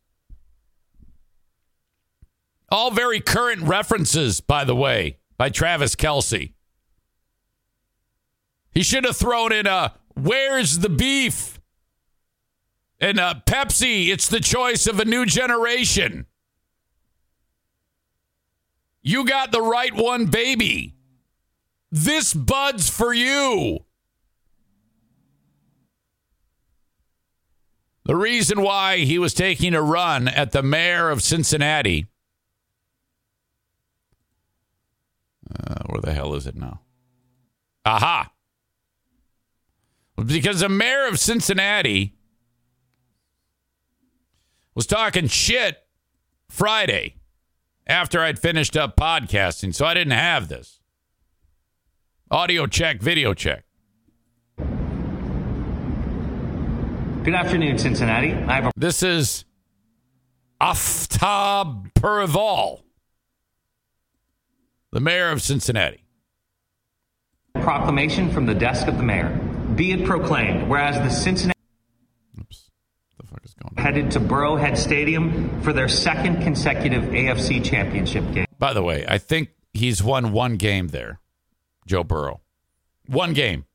All 2.70 2.92
very 2.92 3.20
current 3.20 3.64
references, 3.64 4.40
by 4.40 4.64
the 4.64 4.76
way, 4.76 5.18
by 5.36 5.50
Travis 5.50 5.96
Kelce. 5.96 6.54
He 8.72 8.84
should 8.84 9.04
have 9.04 9.18
thrown 9.18 9.52
in 9.52 9.68
a 9.68 9.96
Where's 10.14 10.80
the 10.80 10.90
Beef? 10.90 11.60
And 13.00 13.20
a 13.20 13.42
Pepsi, 13.46 14.10
it's 14.10 14.30
the 14.30 14.40
choice 14.40 14.86
of 14.86 15.00
a 15.00 15.06
new 15.06 15.26
generation. 15.26 16.28
You 19.02 19.26
got 19.26 19.52
the 19.52 19.62
right 19.62 19.94
one, 19.94 20.28
baby. 20.28 20.96
This 21.92 22.34
bud's 22.34 22.90
for 22.90 23.14
you. 23.14 23.80
The 28.06 28.16
reason 28.16 28.62
why 28.62 28.98
he 28.98 29.20
was 29.20 29.34
taking 29.34 29.74
a 29.74 29.82
run 29.82 30.28
at 30.28 30.52
the 30.52 30.64
mayor 30.64 31.10
of 31.10 31.22
Cincinnati. 31.22 32.08
Uh, 35.50 35.76
where 35.88 36.02
the 36.02 36.14
hell 36.14 36.34
is 36.34 36.48
it 36.48 36.56
now? 36.56 36.82
Aha. 37.86 38.32
Because 40.24 40.60
the 40.62 40.70
mayor 40.70 41.08
of 41.08 41.20
Cincinnati 41.20 42.16
was 44.76 44.86
talking 44.86 45.28
shit 45.28 45.84
Friday 46.48 47.16
after 47.88 48.22
I'd 48.22 48.40
finished 48.40 48.78
up 48.78 48.96
podcasting, 48.96 49.74
so 49.74 49.86
I 49.86 49.94
didn't 49.94 50.14
have 50.14 50.48
this. 50.48 50.80
Audio 52.30 52.66
check, 52.68 53.02
video 53.02 53.34
check. 53.34 53.66
Good 57.24 57.36
afternoon, 57.36 57.78
Cincinnati. 57.78 58.32
I 58.34 58.54
have 58.56 58.66
a 58.68 58.72
This 58.76 59.04
is 59.04 59.46
Aftab 60.62 61.92
Pureval, 61.94 62.82
the 64.92 65.00
mayor 65.00 65.30
of 65.30 65.42
Cincinnati. 65.42 66.04
proclamation 67.56 68.32
from 68.32 68.46
the 68.48 68.56
desk 68.56 68.88
of 68.88 68.98
the 68.98 69.04
mayor. 69.04 69.30
Be 69.76 69.92
it 69.92 70.06
proclaimed, 70.06 70.68
whereas 70.68 70.96
the 70.98 71.10
Cincinnati 71.10 71.58
Oops. 72.40 72.70
What 73.18 73.26
the 73.26 73.32
fuck 73.32 73.46
is 73.46 73.51
going 73.51 73.51
on? 73.51 73.51
Headed 73.78 74.12
to 74.12 74.20
Burrowhead 74.20 74.78
Stadium 74.78 75.62
for 75.62 75.74
their 75.74 75.88
second 75.88 76.42
consecutive 76.42 77.04
AFC 77.04 77.64
championship 77.64 78.24
game. 78.34 78.46
By 78.58 78.74
the 78.74 78.84
way, 78.84 79.06
I 79.08 79.18
think 79.18 79.50
he's 79.74 80.04
won 80.04 80.32
one 80.32 80.58
game 80.58 80.90
there, 80.90 81.20
Joe 81.86 82.04
Burrow. 82.04 82.42
One 83.08 83.34
game. 83.34 83.66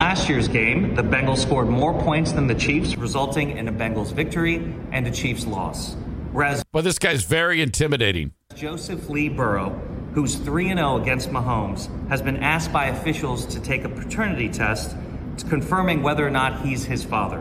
Last 0.00 0.28
year's 0.28 0.48
game, 0.48 0.94
the 0.94 1.02
Bengals 1.02 1.38
scored 1.38 1.68
more 1.68 1.98
points 2.02 2.32
than 2.32 2.46
the 2.46 2.54
Chiefs, 2.54 2.96
resulting 2.96 3.56
in 3.56 3.68
a 3.68 3.72
Bengals 3.72 4.12
victory 4.12 4.56
and 4.92 5.06
a 5.06 5.10
Chiefs 5.10 5.46
loss. 5.46 5.96
Whereas 6.30 6.62
But 6.72 6.84
this 6.84 6.98
guy's 6.98 7.24
very 7.24 7.62
intimidating. 7.62 8.32
Joseph 8.54 9.08
Lee 9.08 9.28
Burrow, 9.28 9.70
who's 10.12 10.34
3 10.36 10.68
0 10.74 11.00
against 11.00 11.30
Mahomes, 11.30 11.88
has 12.08 12.20
been 12.20 12.36
asked 12.36 12.72
by 12.72 12.86
officials 12.86 13.46
to 13.46 13.60
take 13.60 13.84
a 13.84 13.88
paternity 13.88 14.48
test 14.48 14.94
confirming 15.42 16.02
whether 16.02 16.26
or 16.26 16.30
not 16.30 16.64
he's 16.64 16.84
his 16.84 17.02
father. 17.02 17.40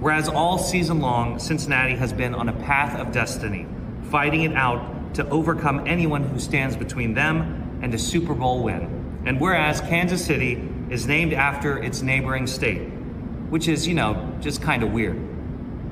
Whereas 0.00 0.28
all 0.28 0.58
season 0.58 1.00
long, 1.00 1.38
Cincinnati 1.38 1.94
has 1.96 2.12
been 2.12 2.34
on 2.34 2.48
a 2.48 2.52
path 2.52 2.98
of 2.98 3.12
destiny, 3.12 3.66
fighting 4.10 4.42
it 4.42 4.54
out 4.54 5.14
to 5.14 5.28
overcome 5.28 5.86
anyone 5.86 6.22
who 6.22 6.38
stands 6.38 6.76
between 6.76 7.14
them 7.14 7.80
and 7.82 7.92
a 7.94 7.98
Super 7.98 8.34
Bowl 8.34 8.62
win. 8.62 9.22
And 9.26 9.40
whereas 9.40 9.80
Kansas 9.80 10.24
City 10.24 10.62
is 10.90 11.06
named 11.06 11.32
after 11.32 11.82
its 11.82 12.02
neighboring 12.02 12.46
state, 12.46 12.82
which 13.48 13.68
is, 13.68 13.88
you 13.88 13.94
know, 13.94 14.32
just 14.40 14.62
kind 14.62 14.82
of 14.82 14.92
weird. 14.92 15.20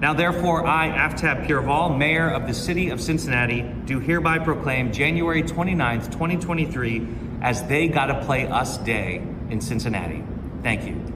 Now, 0.01 0.13
therefore, 0.13 0.67
I, 0.67 0.89
Aftab 0.89 1.47
Pureval, 1.47 1.97
Mayor 1.97 2.29
of 2.29 2.47
the 2.47 2.55
City 2.55 2.91
of 2.91 3.01
Cincinnati, 3.01 3.63
do 3.87 4.01
hereby 4.01 4.39
proclaim 4.39 4.93
January 4.93 5.43
29th, 5.43 6.11
2023 6.11 7.09
as 7.41 7.67
They 7.69 7.89
Gotta 7.89 8.23
Play 8.25 8.47
Us 8.47 8.77
Day 8.79 9.23
in 9.51 9.61
Cincinnati. 9.61 10.23
Thank 10.63 10.87
you. 10.87 11.14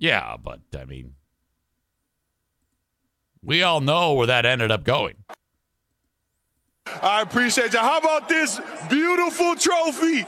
Yeah, 0.00 0.36
but 0.42 0.60
I 0.76 0.86
mean, 0.86 1.12
we 3.42 3.62
all 3.62 3.82
know 3.82 4.14
where 4.14 4.28
that 4.28 4.46
ended 4.46 4.70
up 4.70 4.82
going. 4.82 5.14
I 7.02 7.20
appreciate 7.20 7.74
you. 7.74 7.78
How 7.80 7.98
about 7.98 8.26
this 8.26 8.58
beautiful 8.88 9.54
trophy? 9.56 10.22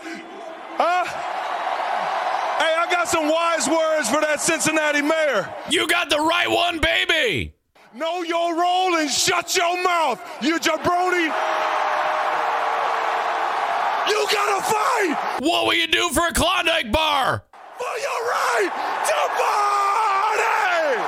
Huh? 0.76 1.04
Hey, 2.58 2.74
I 2.78 2.86
got 2.90 3.08
some 3.08 3.28
wise 3.28 3.66
words 3.66 4.10
for 4.10 4.20
that 4.20 4.40
Cincinnati 4.42 5.00
mayor. 5.00 5.48
You 5.70 5.88
got 5.88 6.10
the 6.10 6.18
right 6.18 6.50
one, 6.50 6.78
baby. 6.78 7.54
Know 7.94 8.22
your 8.22 8.54
role 8.54 8.96
and 8.96 9.10
shut 9.10 9.56
your 9.56 9.82
mouth, 9.82 10.20
you 10.42 10.58
jabroni. 10.60 11.32
You 14.08 14.26
gotta 14.30 14.62
fight 14.62 15.40
What 15.40 15.64
will 15.66 15.74
you 15.74 15.86
do 15.86 16.10
for 16.10 16.26
a 16.26 16.32
Klondike 16.32 16.92
bar? 16.92 17.44
for 17.78 17.98
your 17.98 18.20
right 18.30 18.70
to 19.08 19.18
party. 19.42 21.02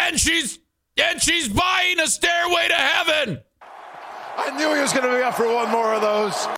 And 0.00 0.18
she's 0.18 0.58
and 0.96 1.20
she's 1.22 1.48
buying 1.48 2.00
a 2.00 2.06
stairway 2.06 2.68
to 2.68 2.74
heaven. 2.74 3.40
I 4.36 4.56
knew 4.56 4.74
he 4.74 4.80
was 4.80 4.92
going 4.92 5.08
to 5.08 5.16
be 5.16 5.22
up 5.22 5.34
for 5.34 5.52
one 5.52 5.70
more 5.70 5.94
of 5.94 6.02
those. 6.02 6.48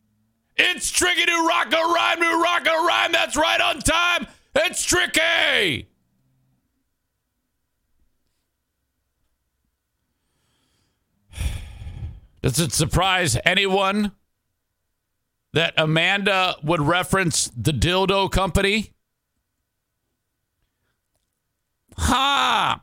It's 0.56 0.90
tricky 0.90 1.24
to 1.24 1.46
rock 1.46 1.72
a 1.72 1.76
rhyme 1.76 2.20
to 2.20 2.42
rock 2.42 2.66
a 2.66 2.86
rhyme. 2.86 3.12
That's 3.12 3.36
right 3.36 3.60
on 3.60 3.80
time. 3.80 4.26
It's 4.54 4.84
tricky. 4.84 5.88
Does 12.42 12.60
it 12.60 12.72
surprise 12.72 13.36
anyone 13.44 14.12
that 15.52 15.74
Amanda 15.76 16.56
would 16.62 16.80
reference 16.80 17.50
the 17.56 17.72
dildo 17.72 18.30
company? 18.30 18.92
Ha! 21.98 22.80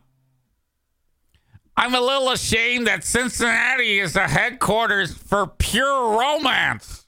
I'm 1.80 1.96
a 1.96 2.02
little 2.02 2.32
ashamed 2.32 2.88
that 2.88 3.06
Cincinnati 3.06 4.00
is 4.00 4.12
the 4.12 4.28
headquarters 4.28 5.14
for 5.14 5.48
pure 5.48 6.20
romance. 6.20 7.08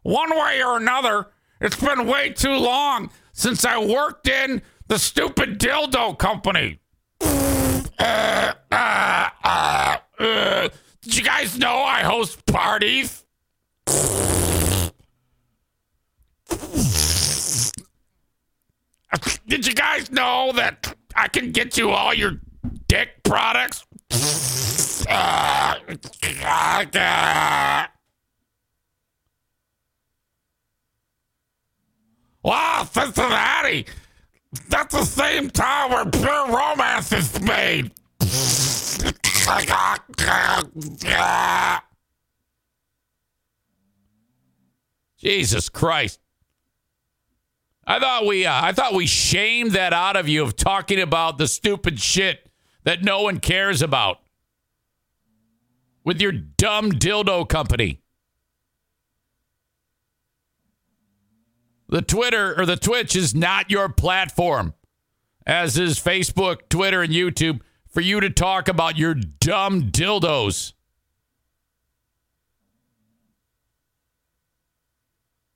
One 0.00 0.30
way 0.30 0.62
or 0.64 0.78
another, 0.78 1.26
it's 1.60 1.76
been 1.76 2.06
way 2.06 2.30
too 2.30 2.54
long 2.54 3.10
since 3.34 3.66
I 3.66 3.76
worked 3.76 4.26
in 4.26 4.62
the 4.86 4.98
stupid 4.98 5.58
dildo 5.58 6.18
company. 6.18 6.80
Uh, 7.20 8.54
uh, 8.70 9.28
uh. 10.18 10.68
Did 11.02 11.16
you 11.18 11.22
guys 11.22 11.58
know 11.58 11.76
I 11.82 12.04
host 12.04 12.46
parties? 12.46 13.26
Did 19.46 19.66
you 19.66 19.74
guys 19.74 20.10
know 20.10 20.52
that 20.54 20.96
I 21.14 21.28
can 21.28 21.52
get 21.52 21.76
you 21.76 21.90
all 21.90 22.14
your 22.14 22.40
dick 22.88 23.22
products? 23.24 23.86
Wow, 32.42 32.88
Cincinnati! 32.90 33.86
That's 34.68 34.94
the 34.94 35.04
same 35.04 35.50
town 35.50 35.90
where 35.90 36.06
pure 36.06 36.48
romance 36.48 37.12
is 37.12 37.40
made. 37.40 37.92
Jesus 45.18 45.68
Christ. 45.68 46.20
I 47.86 47.98
thought 47.98 48.26
we 48.26 48.46
uh, 48.46 48.60
I 48.64 48.72
thought 48.72 48.94
we 48.94 49.06
shamed 49.06 49.72
that 49.72 49.92
out 49.92 50.16
of 50.16 50.28
you 50.28 50.42
of 50.42 50.56
talking 50.56 51.00
about 51.00 51.38
the 51.38 51.48
stupid 51.48 52.00
shit 52.00 52.51
that 52.84 53.02
no 53.02 53.22
one 53.22 53.38
cares 53.40 53.82
about 53.82 54.18
with 56.04 56.20
your 56.20 56.32
dumb 56.32 56.92
dildo 56.92 57.48
company. 57.48 58.00
The 61.88 62.02
Twitter 62.02 62.58
or 62.58 62.64
the 62.64 62.76
Twitch 62.76 63.14
is 63.14 63.34
not 63.34 63.70
your 63.70 63.88
platform, 63.88 64.74
as 65.46 65.76
is 65.76 66.00
Facebook, 66.00 66.68
Twitter, 66.70 67.02
and 67.02 67.12
YouTube, 67.12 67.60
for 67.90 68.00
you 68.00 68.20
to 68.20 68.30
talk 68.30 68.66
about 68.66 68.96
your 68.96 69.14
dumb 69.14 69.90
dildos. 69.90 70.72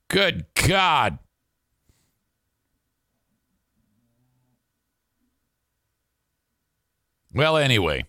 Good 0.09 0.45
God. 0.53 1.17
Well, 7.37 7.55
anyway. 7.55 8.03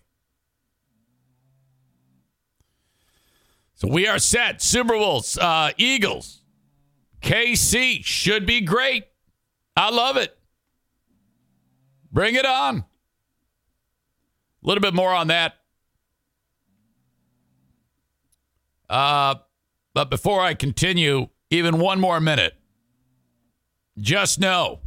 So 3.75 3.87
we 3.87 4.07
are 4.07 4.17
set. 4.17 4.59
Super 4.59 4.93
Bowls, 4.93 5.37
uh, 5.37 5.69
Eagles, 5.77 6.41
KC 7.21 8.03
should 8.03 8.47
be 8.47 8.61
great. 8.61 9.03
I 9.77 9.91
love 9.91 10.17
it. 10.17 10.35
Bring 12.11 12.33
it 12.33 12.45
on. 12.45 12.77
A 12.77 12.83
little 14.63 14.81
bit 14.81 14.95
more 14.95 15.13
on 15.13 15.27
that. 15.27 15.53
Uh, 18.89 19.35
but 19.93 20.09
before 20.09 20.41
I 20.41 20.55
continue, 20.55 21.27
even 21.51 21.77
one 21.77 21.99
more 21.99 22.19
minute, 22.19 22.55
just 23.99 24.39
know 24.39 24.79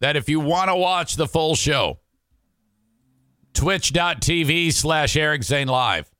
that 0.00 0.16
if 0.16 0.30
you 0.30 0.40
want 0.40 0.70
to 0.70 0.76
watch 0.76 1.16
the 1.16 1.28
full 1.28 1.54
show, 1.54 1.98
twitch.tv 3.56 4.72
slash 4.72 5.16
Eric 5.16 5.42
Zane 5.42 5.66
Live. 5.68 6.10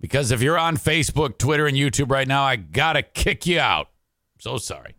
Because 0.00 0.30
if 0.30 0.40
you're 0.40 0.58
on 0.58 0.76
Facebook, 0.76 1.38
Twitter, 1.38 1.66
and 1.66 1.76
YouTube 1.76 2.10
right 2.10 2.26
now, 2.26 2.44
I 2.44 2.56
got 2.56 2.94
to 2.94 3.02
kick 3.02 3.46
you 3.46 3.60
out. 3.60 3.88
So 4.38 4.56
sorry. 4.58 4.94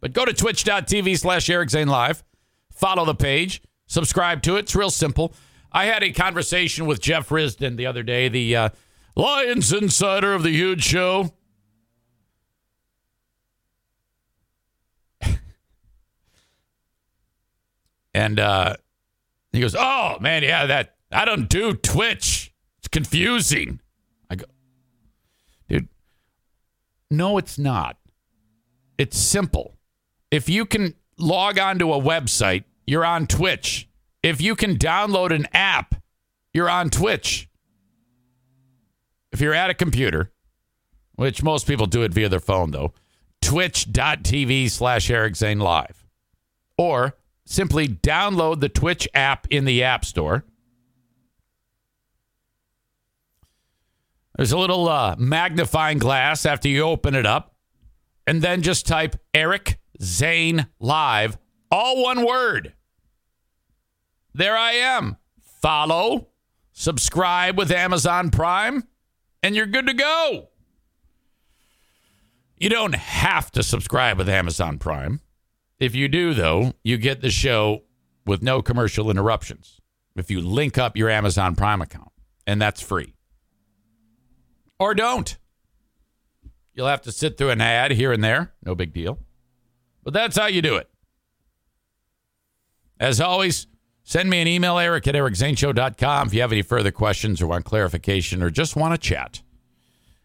But 0.00 0.12
go 0.12 0.24
to 0.24 0.32
twitch.tv 0.32 1.18
slash 1.18 1.48
Eric 1.48 1.70
Zane 1.70 1.88
Live. 1.88 2.24
Follow 2.72 3.04
the 3.04 3.14
page. 3.14 3.62
Subscribe 3.86 4.42
to 4.42 4.56
it. 4.56 4.60
It's 4.60 4.74
real 4.74 4.90
simple. 4.90 5.34
I 5.72 5.84
had 5.86 6.02
a 6.02 6.10
conversation 6.12 6.86
with 6.86 7.00
Jeff 7.00 7.28
Risdon 7.28 7.76
the 7.76 7.86
other 7.86 8.02
day, 8.02 8.28
the 8.28 8.56
uh, 8.56 8.68
Lions 9.16 9.72
insider 9.72 10.34
of 10.34 10.42
the 10.42 10.50
huge 10.50 10.84
show. 10.84 11.32
and 18.14 18.38
uh, 18.38 18.76
he 19.56 19.60
goes, 19.60 19.76
"Oh 19.78 20.18
man, 20.20 20.42
yeah, 20.42 20.66
that 20.66 20.96
I 21.12 21.24
don't 21.24 21.48
do 21.48 21.74
Twitch. 21.74 22.52
It's 22.78 22.88
confusing." 22.88 23.80
I 24.30 24.36
go, 24.36 24.46
"Dude, 25.68 25.88
no, 27.10 27.38
it's 27.38 27.58
not. 27.58 27.98
It's 28.98 29.18
simple. 29.18 29.76
If 30.30 30.48
you 30.48 30.66
can 30.66 30.94
log 31.18 31.58
onto 31.58 31.92
a 31.92 32.00
website, 32.00 32.64
you're 32.86 33.04
on 33.04 33.26
Twitch. 33.26 33.88
If 34.22 34.40
you 34.40 34.56
can 34.56 34.76
download 34.76 35.34
an 35.34 35.46
app, 35.52 35.96
you're 36.52 36.70
on 36.70 36.90
Twitch. 36.90 37.48
If 39.32 39.40
you're 39.40 39.54
at 39.54 39.70
a 39.70 39.74
computer, 39.74 40.32
which 41.16 41.42
most 41.42 41.66
people 41.66 41.86
do 41.86 42.02
it 42.02 42.14
via 42.14 42.28
their 42.28 42.40
phone 42.40 42.70
though, 42.70 42.92
twitch.tv 43.42 44.70
slash 44.70 45.10
Eric 45.10 45.36
Zane 45.36 45.58
Live. 45.58 46.06
Or 46.78 47.16
simply 47.46 47.88
download 47.88 48.60
the 48.60 48.68
Twitch 48.68 49.08
app 49.14 49.46
in 49.50 49.64
the 49.64 49.82
App 49.82 50.04
Store. 50.04 50.44
There's 54.36 54.52
a 54.52 54.58
little 54.58 54.88
uh, 54.88 55.14
magnifying 55.16 55.98
glass 55.98 56.44
after 56.44 56.68
you 56.68 56.82
open 56.82 57.14
it 57.14 57.26
up. 57.26 57.54
And 58.26 58.40
then 58.40 58.62
just 58.62 58.86
type 58.86 59.16
Eric 59.34 59.78
Zane 60.00 60.66
Live, 60.80 61.36
all 61.70 62.02
one 62.02 62.24
word. 62.24 62.72
There 64.32 64.56
I 64.56 64.72
am. 64.72 65.18
Follow, 65.60 66.28
subscribe 66.72 67.56
with 67.56 67.70
Amazon 67.70 68.30
Prime, 68.30 68.84
and 69.42 69.54
you're 69.54 69.66
good 69.66 69.86
to 69.86 69.94
go. 69.94 70.48
You 72.58 72.70
don't 72.70 72.94
have 72.94 73.50
to 73.52 73.62
subscribe 73.62 74.18
with 74.18 74.28
Amazon 74.28 74.78
Prime. 74.78 75.20
If 75.84 75.94
you 75.94 76.08
do, 76.08 76.32
though, 76.32 76.72
you 76.82 76.96
get 76.96 77.20
the 77.20 77.28
show 77.28 77.82
with 78.24 78.42
no 78.42 78.62
commercial 78.62 79.10
interruptions 79.10 79.82
if 80.16 80.30
you 80.30 80.40
link 80.40 80.78
up 80.78 80.96
your 80.96 81.10
Amazon 81.10 81.54
Prime 81.54 81.82
account, 81.82 82.08
and 82.46 82.58
that's 82.58 82.80
free. 82.80 83.12
Or 84.78 84.94
don't. 84.94 85.36
You'll 86.72 86.86
have 86.86 87.02
to 87.02 87.12
sit 87.12 87.36
through 87.36 87.50
an 87.50 87.60
ad 87.60 87.90
here 87.90 88.12
and 88.12 88.24
there. 88.24 88.54
No 88.64 88.74
big 88.74 88.94
deal. 88.94 89.18
But 90.02 90.14
that's 90.14 90.38
how 90.38 90.46
you 90.46 90.62
do 90.62 90.76
it. 90.76 90.88
As 92.98 93.20
always, 93.20 93.66
send 94.04 94.30
me 94.30 94.40
an 94.40 94.48
email, 94.48 94.78
eric 94.78 95.06
at 95.06 95.14
ericzaneshow.com 95.14 96.28
if 96.28 96.32
you 96.32 96.40
have 96.40 96.52
any 96.52 96.62
further 96.62 96.92
questions 96.92 97.42
or 97.42 97.46
want 97.46 97.66
clarification 97.66 98.42
or 98.42 98.48
just 98.48 98.74
want 98.74 98.94
to 98.94 98.98
chat. 98.98 99.42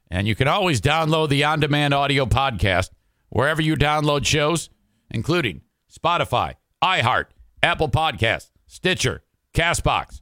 And 0.10 0.26
you 0.26 0.36
can 0.36 0.48
always 0.48 0.80
download 0.80 1.28
the 1.28 1.44
on 1.44 1.60
demand 1.60 1.94
audio 1.94 2.26
podcast 2.26 2.92
wherever 3.28 3.62
you 3.62 3.76
download 3.76 4.26
shows, 4.26 4.70
including 5.10 5.62
Spotify, 5.92 6.56
iHeart, 6.84 7.26
Apple 7.62 7.90
Podcasts, 7.90 8.52
Stitcher, 8.68 9.24
Castbox. 9.54 10.22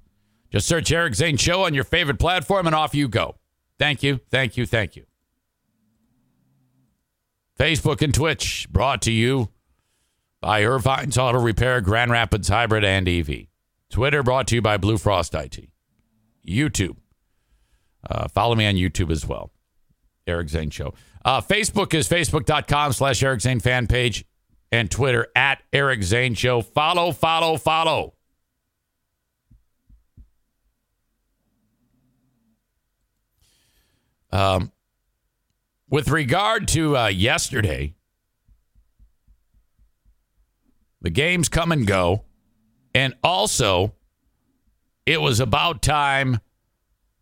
Just 0.52 0.68
search 0.68 0.92
Eric 0.92 1.16
Zane 1.16 1.38
Show 1.38 1.66
on 1.66 1.74
your 1.74 1.84
favorite 1.84 2.20
platform 2.20 2.68
and 2.68 2.76
off 2.76 2.96
you 2.96 3.08
go. 3.08 3.36
Thank 3.78 4.02
you, 4.02 4.20
thank 4.30 4.58
you, 4.58 4.66
thank 4.66 4.96
you. 4.96 5.06
Facebook 7.60 8.02
and 8.02 8.14
Twitch 8.14 8.68
brought 8.70 9.02
to 9.04 9.12
you 9.12 9.50
by 10.42 10.62
Ervine's 10.62 11.18
Auto 11.18 11.40
Repair, 11.40 11.82
Grand 11.82 12.12
Rapids 12.12 12.48
Hybrid 12.48 12.86
and 12.86 13.08
EV. 13.10 13.48
Twitter 13.90 14.24
brought 14.24 14.48
to 14.48 14.56
you 14.56 14.62
by 14.62 14.78
Blue 14.78 14.98
Frost 14.98 15.34
IT. 15.34 15.70
YouTube. 16.48 16.96
Uh, 18.10 18.28
follow 18.28 18.56
me 18.56 18.66
on 18.68 18.76
YouTube 18.76 19.12
as 19.12 19.26
well. 19.26 19.52
Eric 20.26 20.50
Zane 20.50 20.70
Show. 20.70 20.94
Uh, 21.26 21.42
Facebook 21.42 21.94
is 21.94 22.08
facebook.com 22.08 22.94
slash 22.94 23.22
Eric 23.24 23.42
Zane 23.42 23.60
fan 23.60 23.88
page 23.88 24.26
and 24.72 24.92
Twitter 24.92 25.28
at 25.36 25.64
Eric 25.72 26.04
Zane 26.04 26.34
Show. 26.34 26.62
Follow, 26.62 27.12
follow, 27.12 27.58
follow. 27.58 28.14
Um, 34.32 34.72
with 35.90 36.10
regard 36.10 36.68
to 36.70 36.98
uh, 36.98 37.08
yesterday, 37.08 37.96
the 41.02 41.10
games 41.10 41.48
come 41.48 41.72
and 41.72 41.88
go. 41.88 42.24
And 42.94 43.14
also, 43.24 43.94
it 45.06 45.22
was 45.22 45.40
about 45.40 45.82
time 45.82 46.40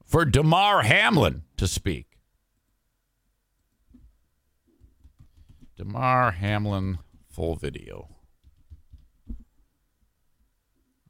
for 0.05 0.25
Damar 0.25 0.83
Hamlin 0.83 1.43
to 1.57 1.67
speak. 1.67 2.19
Damar 5.77 6.31
Hamlin 6.31 6.99
full 7.35 7.55
video. 7.57 8.07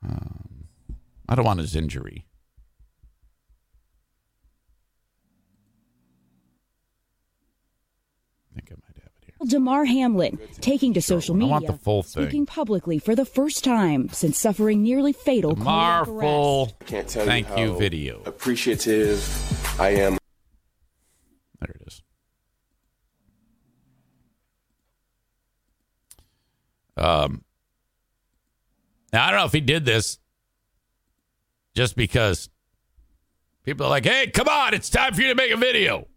Um, 0.04 0.66
I 1.30 1.36
don't 1.36 1.46
want 1.46 1.60
his 1.60 1.76
injury. 1.76 2.26
I 8.52 8.56
think 8.56 8.72
I 8.72 8.76
might 8.76 8.98
have 9.04 9.12
it 9.22 9.26
here. 9.26 9.36
Damar 9.48 9.86
Hamlin 9.86 10.40
taking 10.62 10.94
to 10.96 11.02
social 11.02 11.36
I 11.36 11.40
media, 11.40 11.52
want 11.52 11.68
the 11.68 11.74
full 11.74 12.02
thing. 12.04 12.24
speaking 12.24 12.46
publicly 12.46 12.98
for 13.00 13.16
the 13.16 13.26
first 13.26 13.64
time 13.64 14.10
since 14.10 14.40
suffering 14.40 14.82
nearly 14.82 15.14
fatal 15.14 15.54
Damar 15.54 16.06
cardiac 16.06 16.08
arrest. 16.08 16.22
full 16.22 16.72
Can't 16.88 17.08
tell 17.08 17.26
thank 17.26 17.50
you, 17.58 17.74
you 17.74 17.78
video. 17.78 18.22
appreciative 18.26 19.80
I 19.80 19.90
am. 19.90 20.18
There 21.60 21.76
it 21.76 21.82
is. 21.88 22.02
Um, 26.98 27.44
now 29.12 29.26
I 29.26 29.32
don't 29.32 29.40
know 29.40 29.46
if 29.46 29.54
he 29.54 29.62
did 29.62 29.86
this 29.86 30.20
just 31.76 31.96
because 31.96 32.50
people 33.64 33.86
are 33.86 33.90
like, 33.90 34.06
"Hey, 34.06 34.28
come 34.28 34.48
on, 34.48 34.74
it's 34.74 34.90
time 34.90 35.14
for 35.14 35.22
you 35.22 35.28
to 35.28 35.36
make 35.36 35.52
a 35.52 35.58
video," 35.58 36.08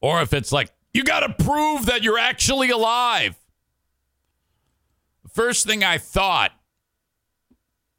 or 0.00 0.22
if 0.22 0.32
it's 0.32 0.52
like, 0.52 0.70
"You 0.92 1.04
got 1.04 1.20
to 1.20 1.44
prove 1.44 1.86
that 1.86 2.02
you're 2.02 2.18
actually 2.18 2.70
alive." 2.70 3.36
First 5.32 5.66
thing 5.66 5.82
I 5.82 5.98
thought 5.98 6.52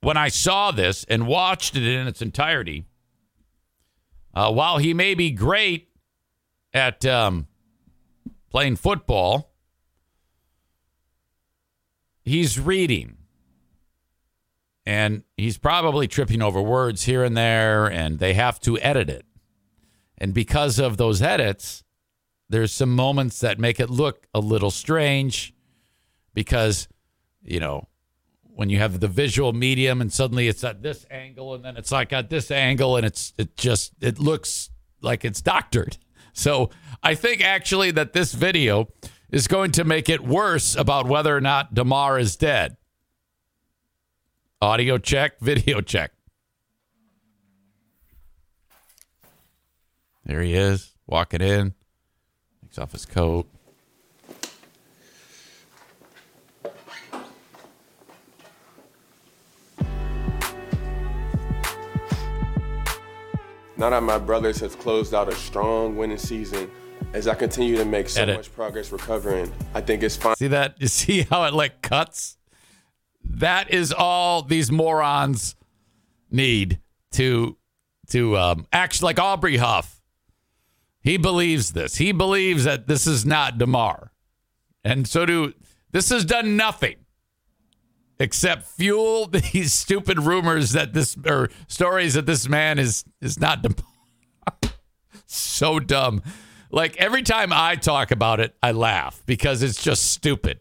when 0.01 0.17
I 0.17 0.29
saw 0.29 0.69
this 0.69 1.03
and 1.05 1.27
watched 1.27 1.75
it 1.75 1.83
in 1.83 2.07
its 2.07 2.21
entirety 2.21 2.85
uh, 4.35 4.51
while 4.51 4.77
he 4.77 4.93
may 4.93 5.15
be 5.15 5.31
great 5.31 5.89
at 6.73 7.03
um, 7.05 7.47
playing 8.51 8.75
football, 8.75 9.54
he's 12.25 12.59
reading. 12.59 13.17
And 14.85 15.23
he's 15.37 15.57
probably 15.57 16.07
tripping 16.07 16.41
over 16.41 16.61
words 16.61 17.03
here 17.03 17.23
and 17.23 17.35
there, 17.35 17.87
and 17.87 18.19
they 18.19 18.33
have 18.33 18.59
to 18.61 18.77
edit 18.79 19.09
it. 19.09 19.25
And 20.17 20.33
because 20.33 20.77
of 20.77 20.97
those 20.97 21.21
edits, 21.21 21.83
there's 22.49 22.71
some 22.71 22.95
moments 22.95 23.39
that 23.39 23.57
make 23.57 23.79
it 23.79 23.89
look 23.89 24.27
a 24.33 24.39
little 24.39 24.69
strange 24.69 25.53
because, 26.33 26.87
you 27.41 27.59
know, 27.59 27.87
when 28.43 28.69
you 28.69 28.77
have 28.77 28.99
the 28.99 29.07
visual 29.07 29.51
medium 29.53 30.01
and 30.01 30.13
suddenly 30.13 30.47
it's 30.47 30.63
at 30.63 30.81
this 30.81 31.05
angle 31.09 31.55
and 31.55 31.65
then 31.65 31.75
it's 31.75 31.91
like 31.91 32.13
at 32.13 32.29
this 32.29 32.51
angle 32.51 32.95
and 32.95 33.05
it's 33.05 33.33
it 33.37 33.57
just 33.57 33.93
it 33.99 34.19
looks 34.19 34.69
like 35.01 35.25
it's 35.25 35.41
doctored. 35.41 35.97
So 36.37 36.69
I 37.01 37.15
think 37.15 37.41
actually 37.41 37.91
that 37.91 38.11
this 38.11 38.33
video 38.33 38.89
is 39.31 39.47
going 39.47 39.71
to 39.71 39.83
make 39.83 40.09
it 40.09 40.21
worse 40.23 40.75
about 40.75 41.07
whether 41.07 41.35
or 41.35 41.41
not 41.41 41.73
Damar 41.73 42.19
is 42.19 42.35
dead. 42.35 42.77
Audio 44.61 44.97
check, 44.97 45.39
video 45.39 45.81
check. 45.81 46.11
There 50.25 50.41
he 50.41 50.53
is, 50.53 50.95
walking 51.05 51.41
in. 51.41 51.73
Takes 52.63 52.79
off 52.79 52.91
his 52.91 53.05
coat. 53.05 53.47
Now 63.77 63.89
that 63.89 64.03
my 64.03 64.17
brothers 64.17 64.61
have 64.61 64.79
closed 64.79 65.13
out 65.13 65.27
a 65.27 65.35
strong 65.35 65.97
winning 65.97 66.17
season, 66.17 66.71
as 67.13 67.27
I 67.27 67.35
continue 67.35 67.77
to 67.77 67.85
make 67.85 68.09
so 68.09 68.21
Edit. 68.21 68.37
much 68.37 68.53
progress 68.53 68.91
recovering, 68.91 69.51
I 69.73 69.81
think 69.81 70.03
it's 70.03 70.15
fine. 70.15 70.35
See 70.35 70.47
that? 70.47 70.75
You 70.79 70.87
see 70.89 71.21
how 71.23 71.43
it 71.45 71.53
like 71.53 71.81
cuts? 71.81 72.37
That 73.23 73.71
is 73.71 73.91
all 73.91 74.41
these 74.43 74.71
morons 74.71 75.55
need 76.29 76.79
to 77.13 77.57
to 78.09 78.37
um, 78.37 78.67
act 78.71 79.01
like 79.01 79.19
Aubrey 79.19 79.57
Huff. 79.57 80.01
He 81.01 81.17
believes 81.17 81.73
this. 81.73 81.95
He 81.95 82.11
believes 82.11 82.63
that 82.63 82.87
this 82.87 83.07
is 83.07 83.25
not 83.25 83.57
Damar, 83.57 84.11
and 84.83 85.07
so 85.07 85.25
do 85.25 85.53
this 85.91 86.09
has 86.09 86.25
done 86.25 86.57
nothing 86.57 86.97
except 88.19 88.63
fuel 88.63 89.27
these 89.53 89.73
stupid 89.73 90.19
rumors 90.19 90.71
that 90.73 90.93
this 90.93 91.17
or 91.25 91.49
stories 91.67 92.13
that 92.13 92.25
this 92.25 92.47
man 92.47 92.79
is 92.79 93.05
is 93.21 93.39
not 93.39 93.61
Damar. 93.61 93.75
so 95.25 95.79
dumb. 95.79 96.21
Like 96.71 96.97
every 96.97 97.21
time 97.21 97.51
I 97.53 97.75
talk 97.75 98.11
about 98.11 98.39
it, 98.39 98.55
I 98.61 98.71
laugh 98.71 99.21
because 99.25 99.63
it's 99.63 99.81
just 99.81 100.11
stupid. 100.11 100.59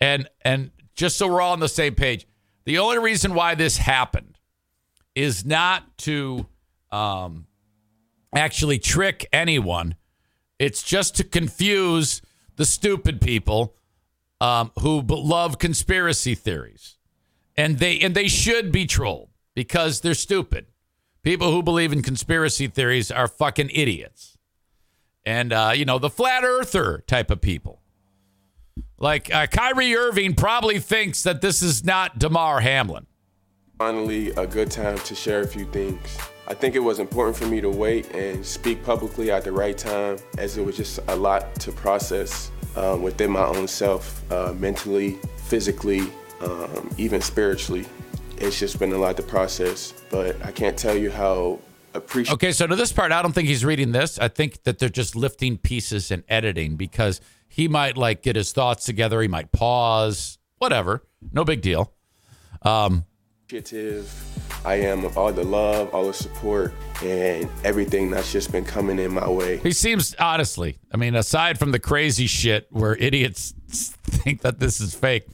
And 0.00 0.28
and 0.42 0.70
just 0.94 1.16
so 1.16 1.28
we're 1.28 1.40
all 1.40 1.52
on 1.52 1.60
the 1.60 1.68
same 1.68 1.94
page, 1.94 2.26
the 2.64 2.78
only 2.78 2.98
reason 2.98 3.34
why 3.34 3.54
this 3.54 3.76
happened 3.76 4.38
is 5.14 5.44
not 5.44 5.96
to 5.98 6.46
um, 6.90 7.46
actually 8.34 8.78
trick 8.78 9.26
anyone. 9.32 9.96
It's 10.58 10.82
just 10.82 11.16
to 11.16 11.24
confuse 11.24 12.22
the 12.56 12.64
stupid 12.64 13.20
people 13.20 13.74
um, 14.40 14.70
who 14.80 15.00
love 15.00 15.58
conspiracy 15.58 16.34
theories, 16.34 16.96
and 17.56 17.78
they 17.78 17.98
and 18.00 18.14
they 18.14 18.28
should 18.28 18.72
be 18.72 18.86
trolled 18.86 19.30
because 19.54 20.00
they're 20.00 20.14
stupid. 20.14 20.66
People 21.22 21.50
who 21.50 21.62
believe 21.62 21.92
in 21.92 22.02
conspiracy 22.02 22.66
theories 22.66 23.10
are 23.10 23.26
fucking 23.26 23.70
idiots, 23.70 24.33
and 25.26 25.52
uh, 25.52 25.72
you 25.74 25.84
know 25.84 25.98
the 25.98 26.10
flat 26.10 26.44
earther 26.44 27.02
type 27.06 27.30
of 27.30 27.40
people. 27.40 27.80
Like 28.98 29.34
uh, 29.34 29.46
Kyrie 29.46 29.94
Irving 29.94 30.34
probably 30.34 30.78
thinks 30.78 31.22
that 31.24 31.40
this 31.40 31.62
is 31.62 31.84
not 31.84 32.18
Damar 32.18 32.60
Hamlin. 32.60 33.06
finally 33.78 34.30
a 34.30 34.46
good 34.46 34.70
time 34.70 34.98
to 34.98 35.14
share 35.14 35.40
a 35.40 35.46
few 35.46 35.64
things. 35.66 36.18
I 36.46 36.54
think 36.54 36.74
it 36.74 36.80
was 36.80 36.98
important 36.98 37.36
for 37.36 37.46
me 37.46 37.60
to 37.60 37.70
wait 37.70 38.14
and 38.14 38.44
speak 38.44 38.84
publicly 38.84 39.30
at 39.30 39.44
the 39.44 39.52
right 39.52 39.76
time, 39.76 40.18
as 40.38 40.58
it 40.58 40.64
was 40.64 40.76
just 40.76 41.00
a 41.08 41.16
lot 41.16 41.54
to 41.60 41.72
process 41.72 42.50
um, 42.76 43.02
within 43.02 43.30
my 43.30 43.44
own 43.44 43.66
self, 43.66 44.30
uh, 44.30 44.52
mentally, 44.52 45.18
physically, 45.46 46.02
um, 46.40 46.90
even 46.98 47.20
spiritually. 47.20 47.86
It's 48.36 48.58
just 48.58 48.78
been 48.78 48.92
a 48.92 48.98
lot 48.98 49.16
to 49.16 49.22
process, 49.22 49.94
but 50.10 50.42
I 50.44 50.52
can't 50.52 50.76
tell 50.76 50.96
you 50.96 51.10
how 51.10 51.60
appreciative. 51.94 52.34
Okay, 52.34 52.52
so 52.52 52.66
to 52.66 52.76
this 52.76 52.92
part, 52.92 53.12
I 53.12 53.22
don't 53.22 53.32
think 53.32 53.48
he's 53.48 53.64
reading 53.64 53.92
this. 53.92 54.18
I 54.18 54.28
think 54.28 54.64
that 54.64 54.78
they're 54.78 54.88
just 54.88 55.16
lifting 55.16 55.56
pieces 55.56 56.10
and 56.10 56.24
editing 56.28 56.76
because 56.76 57.20
he 57.48 57.68
might 57.68 57.96
like 57.96 58.22
get 58.22 58.36
his 58.36 58.52
thoughts 58.52 58.84
together. 58.84 59.22
He 59.22 59.28
might 59.28 59.52
pause, 59.52 60.38
whatever. 60.58 61.04
No 61.32 61.44
big 61.44 61.62
deal. 61.62 61.92
Um, 62.62 63.04
I 64.64 64.74
am 64.76 65.04
of 65.04 65.18
all 65.18 65.32
the 65.32 65.44
love, 65.44 65.94
all 65.94 66.06
the 66.06 66.14
support, 66.14 66.72
and 67.02 67.48
everything 67.62 68.10
that's 68.10 68.32
just 68.32 68.50
been 68.50 68.64
coming 68.64 68.98
in 68.98 69.12
my 69.12 69.28
way. 69.28 69.58
He 69.58 69.72
seems 69.72 70.14
honestly, 70.18 70.78
I 70.92 70.96
mean, 70.96 71.14
aside 71.14 71.58
from 71.58 71.70
the 71.70 71.78
crazy 71.78 72.26
shit 72.26 72.66
where 72.70 72.96
idiots 72.96 73.54
think 73.68 74.40
that 74.40 74.58
this 74.58 74.80
is 74.80 74.94
fake, 74.94 75.26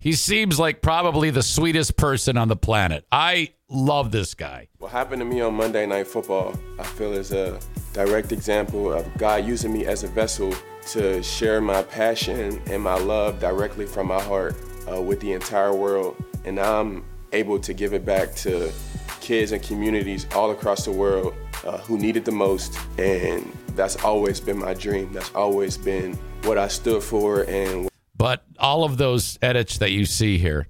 he 0.00 0.12
seems 0.12 0.58
like 0.58 0.80
probably 0.80 1.30
the 1.30 1.42
sweetest 1.42 1.96
person 1.96 2.38
on 2.38 2.48
the 2.48 2.56
planet. 2.56 3.04
I 3.12 3.50
love 3.68 4.10
this 4.10 4.34
guy. 4.34 4.68
What 4.78 4.92
happened 4.92 5.20
to 5.20 5.24
me 5.24 5.40
on 5.40 5.54
Monday 5.54 5.86
Night 5.86 6.06
Football, 6.06 6.58
I 6.78 6.84
feel 6.84 7.12
is 7.12 7.32
a 7.32 7.60
direct 7.92 8.32
example 8.32 8.92
of 8.92 9.06
God 9.18 9.44
using 9.44 9.72
me 9.72 9.86
as 9.86 10.04
a 10.04 10.08
vessel 10.08 10.52
to 10.88 11.22
share 11.22 11.60
my 11.60 11.82
passion 11.82 12.60
and 12.66 12.82
my 12.82 12.96
love 12.96 13.40
directly 13.40 13.86
from 13.86 14.06
my 14.08 14.22
heart 14.22 14.56
uh, 14.90 15.00
with 15.00 15.20
the 15.20 15.32
entire 15.32 15.74
world. 15.74 16.16
And 16.44 16.58
I'm 16.58 17.04
able 17.32 17.58
to 17.60 17.74
give 17.74 17.92
it 17.92 18.04
back 18.06 18.34
to 18.36 18.72
kids 19.20 19.52
and 19.52 19.62
communities 19.62 20.26
all 20.34 20.50
across 20.50 20.84
the 20.84 20.92
world 20.92 21.34
uh, 21.66 21.78
who 21.78 21.98
need 21.98 22.16
it 22.16 22.24
the 22.24 22.32
most. 22.32 22.78
And 22.98 23.52
that's 23.74 23.96
always 24.02 24.40
been 24.40 24.58
my 24.58 24.74
dream. 24.74 25.12
That's 25.12 25.34
always 25.34 25.76
been 25.76 26.14
what 26.44 26.56
I 26.56 26.68
stood 26.68 27.02
for. 27.02 27.42
And 27.42 27.88
but 28.16 28.44
all 28.58 28.84
of 28.84 28.96
those 28.96 29.38
edits 29.42 29.78
that 29.78 29.90
you 29.90 30.06
see 30.06 30.38
here, 30.38 30.68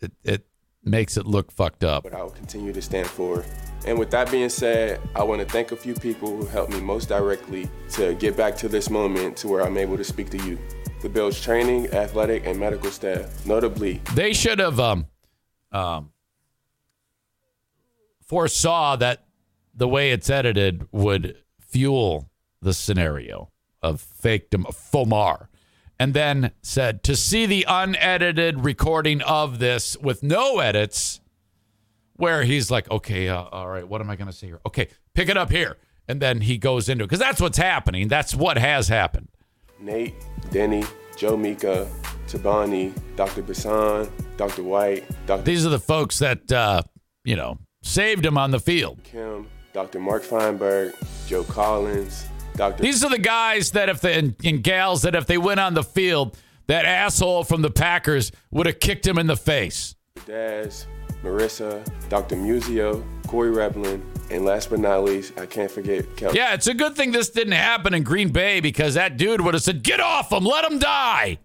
it, 0.00 0.12
it 0.24 0.46
makes 0.84 1.16
it 1.16 1.26
look 1.26 1.50
fucked 1.52 1.84
up. 1.84 2.04
But 2.04 2.14
I 2.14 2.22
will 2.22 2.30
continue 2.30 2.72
to 2.72 2.82
stand 2.82 3.08
for. 3.08 3.44
And 3.86 3.98
with 3.98 4.10
that 4.10 4.30
being 4.30 4.48
said, 4.48 5.00
I 5.14 5.22
want 5.22 5.40
to 5.40 5.46
thank 5.46 5.72
a 5.72 5.76
few 5.76 5.94
people 5.94 6.36
who 6.36 6.46
helped 6.46 6.72
me 6.72 6.80
most 6.80 7.08
directly 7.08 7.68
to 7.92 8.14
get 8.14 8.36
back 8.36 8.56
to 8.58 8.68
this 8.68 8.90
moment 8.90 9.36
to 9.38 9.48
where 9.48 9.62
I'm 9.62 9.78
able 9.78 9.96
to 9.96 10.04
speak 10.04 10.30
to 10.30 10.38
you. 10.38 10.58
The 11.02 11.08
Bills 11.08 11.40
training, 11.40 11.88
athletic, 11.88 12.46
and 12.46 12.58
medical 12.58 12.90
staff. 12.90 13.46
Notably, 13.46 14.02
they 14.14 14.34
should 14.34 14.58
have 14.58 14.78
um, 14.78 15.06
um, 15.72 16.10
foresaw 18.20 18.96
that 18.96 19.24
the 19.74 19.88
way 19.88 20.10
it's 20.10 20.28
edited 20.28 20.86
would 20.92 21.36
fuel 21.58 22.30
the 22.60 22.74
scenario 22.74 23.50
of 23.82 24.00
fake 24.00 24.50
Fomar 24.50 25.46
and 26.00 26.14
then 26.14 26.50
said 26.62 27.02
to 27.02 27.14
see 27.14 27.44
the 27.44 27.66
unedited 27.68 28.64
recording 28.64 29.20
of 29.20 29.58
this 29.58 29.98
with 29.98 30.22
no 30.22 30.58
edits 30.58 31.20
where 32.14 32.42
he's 32.42 32.70
like 32.70 32.90
okay 32.90 33.28
uh, 33.28 33.42
all 33.42 33.68
right 33.68 33.86
what 33.86 34.00
am 34.00 34.08
i 34.08 34.16
going 34.16 34.26
to 34.26 34.32
say 34.32 34.46
here? 34.46 34.60
Okay 34.66 34.88
pick 35.14 35.28
it 35.28 35.36
up 35.36 35.50
here. 35.50 35.76
And 36.08 36.20
then 36.20 36.40
he 36.40 36.58
goes 36.58 36.88
into 36.88 37.04
it 37.04 37.06
because 37.06 37.20
that's 37.20 37.40
what's 37.40 37.58
happening. 37.58 38.08
That's 38.08 38.34
what 38.34 38.58
has 38.58 38.88
happened. 38.88 39.28
Nate 39.78 40.14
denny 40.50 40.82
joe 41.16 41.36
mika 41.36 41.86
tabani 42.26 42.92
dr 43.14 43.42
basan 43.42 44.08
dr 44.36 44.62
white 44.62 45.04
dr 45.26 45.42
these 45.42 45.66
are 45.66 45.68
the 45.68 45.78
folks 45.78 46.18
that 46.18 46.50
uh, 46.50 46.82
you 47.24 47.36
know 47.36 47.58
saved 47.82 48.24
him 48.24 48.38
on 48.38 48.50
the 48.50 48.58
field. 48.58 49.04
Kim 49.04 49.46
dr 49.74 49.98
mark 50.00 50.22
feinberg 50.22 50.94
joe 51.26 51.44
collins 51.44 52.26
Doctor. 52.54 52.82
These 52.82 53.04
are 53.04 53.10
the 53.10 53.18
guys 53.18 53.70
that 53.72 53.88
if 53.88 54.00
the 54.00 54.34
and, 54.44 54.62
gals 54.62 55.02
that 55.02 55.14
if 55.14 55.26
they 55.26 55.38
went 55.38 55.60
on 55.60 55.74
the 55.74 55.82
field, 55.82 56.36
that 56.66 56.84
asshole 56.84 57.44
from 57.44 57.62
the 57.62 57.70
Packers 57.70 58.32
would 58.50 58.66
have 58.66 58.80
kicked 58.80 59.06
him 59.06 59.18
in 59.18 59.26
the 59.26 59.36
face. 59.36 59.94
Daz, 60.26 60.86
Marissa, 61.22 61.84
Dr. 62.08 62.36
Musio, 62.36 63.04
Corey 63.26 63.50
Reblin, 63.50 64.02
and 64.30 64.44
last 64.44 64.70
but 64.70 64.78
not 64.78 65.04
least, 65.04 65.38
I 65.38 65.46
can't 65.46 65.70
forget 65.70 66.04
Kelly. 66.16 66.36
Yeah, 66.36 66.54
it's 66.54 66.66
a 66.66 66.74
good 66.74 66.96
thing 66.96 67.12
this 67.12 67.30
didn't 67.30 67.54
happen 67.54 67.94
in 67.94 68.02
Green 68.02 68.30
Bay 68.30 68.60
because 68.60 68.94
that 68.94 69.16
dude 69.16 69.40
would 69.40 69.54
have 69.54 69.62
said, 69.62 69.82
"Get 69.82 70.00
off 70.00 70.32
him, 70.32 70.44
let 70.44 70.70
him 70.70 70.78
die." 70.78 71.38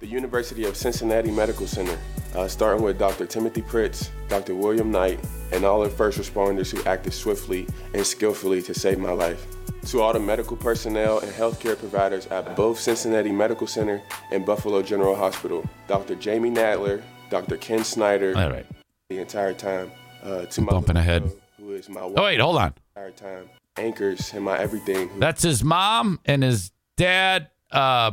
The 0.00 0.06
University 0.06 0.64
of 0.64 0.76
Cincinnati 0.76 1.30
Medical 1.30 1.66
Center, 1.66 1.98
uh, 2.34 2.48
starting 2.48 2.82
with 2.82 2.98
Dr. 2.98 3.26
Timothy 3.26 3.62
Pritts, 3.62 4.10
Dr. 4.28 4.54
William 4.54 4.90
Knight, 4.90 5.20
and 5.52 5.64
all 5.64 5.80
the 5.80 5.88
first 5.88 6.18
responders 6.18 6.70
who 6.70 6.82
acted 6.88 7.12
swiftly 7.12 7.66
and 7.94 8.06
skillfully 8.06 8.60
to 8.62 8.74
save 8.74 8.98
my 8.98 9.12
life 9.12 9.46
to 9.86 10.02
all 10.02 10.12
the 10.12 10.20
medical 10.20 10.56
personnel 10.56 11.20
and 11.20 11.30
healthcare 11.32 11.78
providers 11.78 12.26
at 12.26 12.56
both 12.56 12.78
Cincinnati 12.78 13.30
Medical 13.30 13.66
Center 13.66 14.02
and 14.32 14.44
Buffalo 14.44 14.82
General 14.82 15.14
Hospital. 15.14 15.64
Dr. 15.86 16.16
Jamie 16.16 16.50
Nadler, 16.50 17.02
Dr. 17.30 17.56
Ken 17.56 17.84
Snyder, 17.84 18.36
all 18.36 18.50
right. 18.50 18.66
the 19.08 19.18
entire 19.18 19.54
time. 19.54 19.90
Uh, 20.22 20.44
to 20.46 20.60
my 20.60 20.72
bumping 20.72 20.96
ahead. 20.96 21.30
Who 21.58 21.72
is 21.72 21.88
my 21.88 22.00
oh 22.00 22.12
wait, 22.24 22.40
hold 22.40 22.56
on. 22.56 22.74
Entire 22.96 23.12
time 23.12 23.48
anchors 23.76 24.32
and 24.34 24.44
my 24.44 24.58
everything. 24.58 25.10
That's 25.18 25.42
his 25.42 25.62
mom 25.62 26.18
and 26.24 26.42
his 26.42 26.72
dad, 26.96 27.48
uh, 27.70 28.12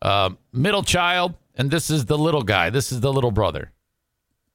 uh, 0.00 0.30
middle 0.52 0.82
child, 0.82 1.34
and 1.54 1.70
this 1.70 1.90
is 1.90 2.06
the 2.06 2.18
little 2.18 2.42
guy. 2.42 2.70
This 2.70 2.92
is 2.92 3.00
the 3.00 3.12
little 3.12 3.30
brother. 3.30 3.72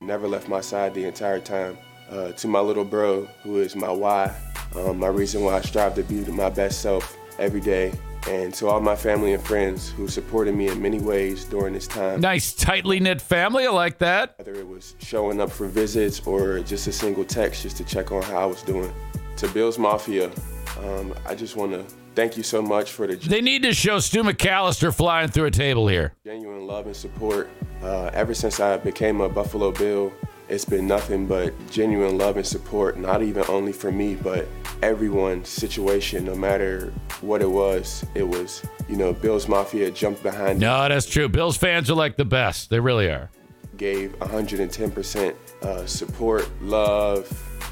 Never 0.02 0.28
left 0.28 0.50
my 0.50 0.62
side 0.62 0.94
the 0.94 1.06
entire 1.06 1.40
time. 1.40 1.78
Uh, 2.10 2.32
to 2.34 2.48
my 2.48 2.60
little 2.60 2.84
bro, 2.84 3.26
who 3.44 3.60
is 3.60 3.76
my 3.76 3.90
why, 3.90 4.36
um, 4.76 5.00
my 5.00 5.08
reason 5.08 5.44
why 5.44 5.56
I 5.56 5.62
strive 5.62 5.96
to 5.96 6.04
be 6.04 6.24
my 6.26 6.50
best 6.50 6.82
self 6.82 7.18
every 7.40 7.62
day. 7.62 7.94
And 8.30 8.54
to 8.54 8.68
all 8.68 8.80
my 8.80 8.96
family 8.96 9.34
and 9.34 9.44
friends 9.44 9.90
who 9.90 10.08
supported 10.08 10.56
me 10.56 10.70
in 10.70 10.82
many 10.82 11.00
ways 11.00 11.44
during 11.44 11.74
this 11.74 11.88
time. 11.88 12.22
Nice, 12.22 12.54
tightly 12.54 13.02
knit 13.02 13.20
family. 13.22 13.68
I 13.68 13.70
like 13.72 13.98
that. 13.98 14.36
Whether 14.38 14.54
it 14.54 14.66
was 14.66 14.96
showing 15.00 15.42
up 15.42 15.52
for 15.52 15.68
visits 15.68 16.26
or 16.26 16.62
just 16.62 16.88
a 16.88 16.94
single 16.94 17.26
text 17.26 17.64
just 17.64 17.76
to 17.78 17.84
check 17.84 18.14
on 18.14 18.22
how 18.24 18.38
I 18.38 18.46
was 18.46 18.62
doing. 18.64 18.94
To 19.38 19.48
Bills 19.50 19.78
Mafia, 19.78 20.32
um, 20.80 21.14
I 21.26 21.36
just 21.36 21.58
want 21.58 21.74
to 21.74 21.84
thank 22.16 22.38
you 22.38 22.44
so 22.44 22.62
much 22.62 22.92
for 22.92 23.08
the. 23.08 23.16
They 23.16 23.42
need 23.42 23.64
to 23.64 23.74
show 23.74 24.00
Stu 24.00 24.24
McAllister 24.24 24.96
flying 24.96 25.28
through 25.28 25.46
a 25.46 25.52
table 25.52 25.88
here. 25.88 26.14
Genuine 26.24 26.66
love 26.66 26.86
and 26.86 26.96
support. 26.96 27.50
Uh, 27.82 28.10
ever 28.14 28.34
since 28.34 28.60
I 28.60 28.78
became 28.78 29.20
a 29.22 29.28
Buffalo 29.28 29.72
Bill, 29.72 30.14
it's 30.54 30.66
been 30.66 30.86
nothing 30.86 31.26
but 31.26 31.52
genuine 31.72 32.16
love 32.16 32.38
and 32.38 32.46
support, 32.46 32.98
not 32.98 33.24
even 33.24 33.44
only 33.50 33.74
for 33.74 33.92
me, 33.92 34.14
but 34.14 34.48
everyone's 34.84 35.50
situation, 35.50 36.24
no 36.26 36.36
matter 36.36 36.94
what 37.22 37.42
it 37.42 37.50
was. 37.50 38.06
It 38.14 38.24
was, 38.24 38.64
you 38.88 38.96
know, 38.96 39.14
Bills 39.14 39.48
Mafia 39.48 39.90
jumped 39.90 40.22
behind. 40.22 40.60
No, 40.60 40.88
that's 40.88 41.08
true. 41.08 41.28
Bills 41.28 41.58
fans 41.58 41.90
are 41.90 41.96
like 41.96 42.18
the 42.18 42.26
best. 42.26 42.70
They 42.70 42.80
really 42.80 43.08
are. 43.08 43.32
Gave 43.78 44.12
110% 44.20 45.36
uh, 45.64 45.86
support, 45.88 46.48
love, 46.62 47.28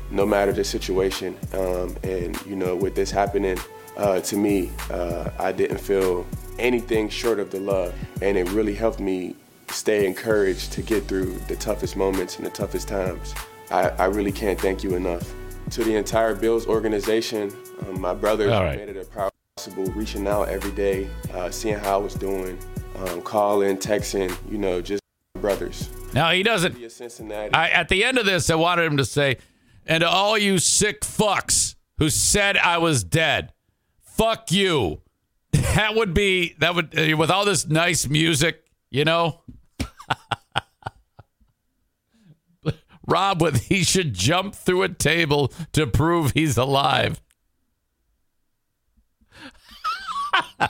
no 0.10 0.26
matter 0.26 0.52
the 0.52 0.64
situation. 0.64 1.38
Um, 1.54 1.96
and, 2.04 2.44
you 2.48 2.56
know, 2.56 2.76
with 2.76 2.96
this 2.96 3.12
happening 3.12 3.60
uh, 3.96 4.22
to 4.22 4.36
me, 4.36 4.72
uh, 4.90 5.30
I 5.38 5.52
didn't 5.52 5.80
feel 5.80 6.26
anything 6.58 7.10
short 7.10 7.40
of 7.40 7.52
the 7.52 7.60
love. 7.60 7.94
And 8.24 8.38
it 8.38 8.50
really 8.50 8.74
helped 8.74 9.00
me 9.00 9.36
stay 9.72 10.06
encouraged 10.06 10.72
to 10.74 10.82
get 10.82 11.06
through 11.06 11.34
the 11.48 11.56
toughest 11.56 11.96
moments 11.96 12.38
and 12.38 12.46
the 12.46 12.52
toughest 12.52 12.88
times. 12.88 13.34
I, 13.70 13.90
I 13.90 14.06
really 14.06 14.32
can't 14.32 14.60
thank 14.60 14.84
you 14.84 14.96
enough. 14.96 15.32
To 15.72 15.84
the 15.84 15.96
entire 15.96 16.36
Bills 16.36 16.68
organization, 16.68 17.52
um, 17.88 18.02
my 18.02 18.14
brothers 18.14 18.50
right. 18.50 18.78
made 18.78 18.90
it 18.90 18.98
a 18.98 19.32
possible 19.56 19.86
reaching 19.94 20.28
out 20.28 20.50
every 20.50 20.72
day, 20.72 21.08
uh, 21.34 21.50
seeing 21.50 21.78
how 21.78 21.96
I 21.96 21.98
was 21.98 22.16
doing, 22.16 22.58
um, 22.98 23.22
calling, 23.22 23.78
texting, 23.78 24.36
you 24.52 24.58
know, 24.58 24.82
just 24.82 25.02
brothers. 25.40 25.90
Now 26.14 26.32
he 26.32 26.44
doesn't. 26.44 26.76
I, 27.54 27.70
at 27.70 27.90
the 27.90 28.04
end 28.04 28.18
of 28.18 28.26
this, 28.26 28.50
I 28.50 28.56
wanted 28.56 28.86
him 28.86 28.98
to 28.98 29.06
say, 29.06 29.38
and 29.86 30.02
to 30.02 30.10
all 30.10 30.38
you 30.38 30.60
sick 30.60 31.02
fucks 31.02 31.76
who 31.98 32.10
said 32.10 32.58
I 32.58 32.78
was 32.78 33.04
dead, 33.04 33.54
fuck 34.02 34.52
you. 34.52 35.02
That 35.76 35.96
would 35.96 36.14
be 36.14 36.56
that 36.60 36.76
would 36.76 36.94
with 37.18 37.32
all 37.32 37.46
this 37.46 37.66
nice 37.66 38.08
music, 38.08 38.66
you 38.90 39.06
know. 39.06 39.42
Rob 43.12 43.42
with 43.42 43.66
he 43.66 43.84
should 43.84 44.14
jump 44.14 44.56
through 44.56 44.84
a 44.84 44.90
table 44.90 45.52
to 45.74 45.86
prove 45.86 46.32
he's 46.32 46.58
alive. 46.58 47.22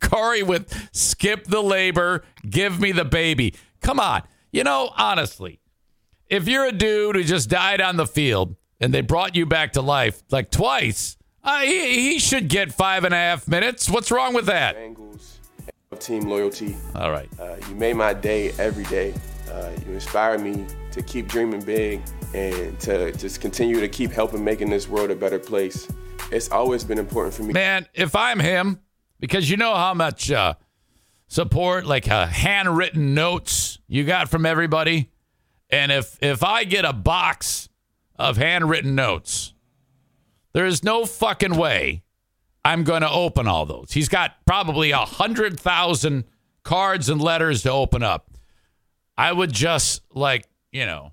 Corey 0.00 0.42
with 0.42 0.90
skip 0.92 1.44
the 1.44 1.62
labor, 1.62 2.22
give 2.48 2.78
me 2.78 2.92
the 2.92 3.06
baby. 3.06 3.54
Come 3.80 3.98
on. 3.98 4.22
You 4.52 4.62
know, 4.62 4.90
honestly, 4.96 5.60
if 6.28 6.46
you're 6.46 6.66
a 6.66 6.72
dude 6.72 7.16
who 7.16 7.24
just 7.24 7.48
died 7.48 7.80
on 7.80 7.96
the 7.96 8.06
field 8.06 8.56
and 8.78 8.92
they 8.92 9.00
brought 9.00 9.34
you 9.34 9.46
back 9.46 9.72
to 9.72 9.80
life 9.80 10.22
like 10.30 10.50
twice, 10.50 11.16
uh, 11.42 11.60
he, 11.60 12.12
he, 12.12 12.18
should 12.18 12.48
get 12.48 12.74
five 12.74 13.04
and 13.04 13.14
a 13.14 13.16
half 13.16 13.48
minutes. 13.48 13.88
What's 13.88 14.10
wrong 14.10 14.34
with 14.34 14.44
that? 14.46 14.76
Bengals, 14.76 15.38
team 15.98 16.24
loyalty. 16.24 16.76
All 16.94 17.10
right. 17.10 17.30
Uh, 17.40 17.56
you 17.66 17.74
made 17.74 17.96
my 17.96 18.12
day 18.12 18.52
every 18.58 18.84
day. 18.84 19.14
Uh, 19.50 19.70
you 19.86 19.94
inspire 19.94 20.36
me 20.38 20.66
to 20.92 21.02
keep 21.02 21.28
dreaming 21.28 21.62
big 21.62 22.02
and 22.34 22.78
to 22.80 23.12
just 23.12 23.40
continue 23.40 23.80
to 23.80 23.88
keep 23.88 24.10
helping 24.10 24.44
making 24.44 24.70
this 24.70 24.88
world 24.88 25.10
a 25.10 25.16
better 25.16 25.38
place. 25.38 25.88
It's 26.30 26.50
always 26.50 26.84
been 26.84 26.98
important 26.98 27.34
for 27.34 27.42
me. 27.42 27.52
Man, 27.52 27.86
if 27.94 28.14
I'm 28.14 28.38
him, 28.38 28.80
because 29.18 29.50
you 29.50 29.56
know 29.56 29.74
how 29.74 29.94
much 29.94 30.30
uh, 30.30 30.54
support, 31.26 31.86
like 31.86 32.08
uh, 32.08 32.26
handwritten 32.26 33.14
notes 33.14 33.78
you 33.88 34.04
got 34.04 34.28
from 34.28 34.46
everybody, 34.46 35.10
and 35.70 35.92
if 35.92 36.18
if 36.20 36.42
I 36.42 36.64
get 36.64 36.84
a 36.84 36.92
box 36.92 37.68
of 38.16 38.36
handwritten 38.36 38.94
notes, 38.94 39.54
there 40.52 40.66
is 40.66 40.84
no 40.84 41.04
fucking 41.04 41.56
way 41.56 42.02
I'm 42.64 42.84
going 42.84 43.02
to 43.02 43.10
open 43.10 43.46
all 43.46 43.66
those. 43.66 43.92
He's 43.92 44.08
got 44.08 44.34
probably 44.44 44.90
a 44.90 44.98
hundred 44.98 45.58
thousand 45.58 46.24
cards 46.62 47.08
and 47.08 47.20
letters 47.20 47.62
to 47.62 47.70
open 47.70 48.02
up. 48.02 48.30
I 49.16 49.32
would 49.32 49.52
just 49.52 50.02
like, 50.12 50.46
you 50.72 50.86
know, 50.86 51.12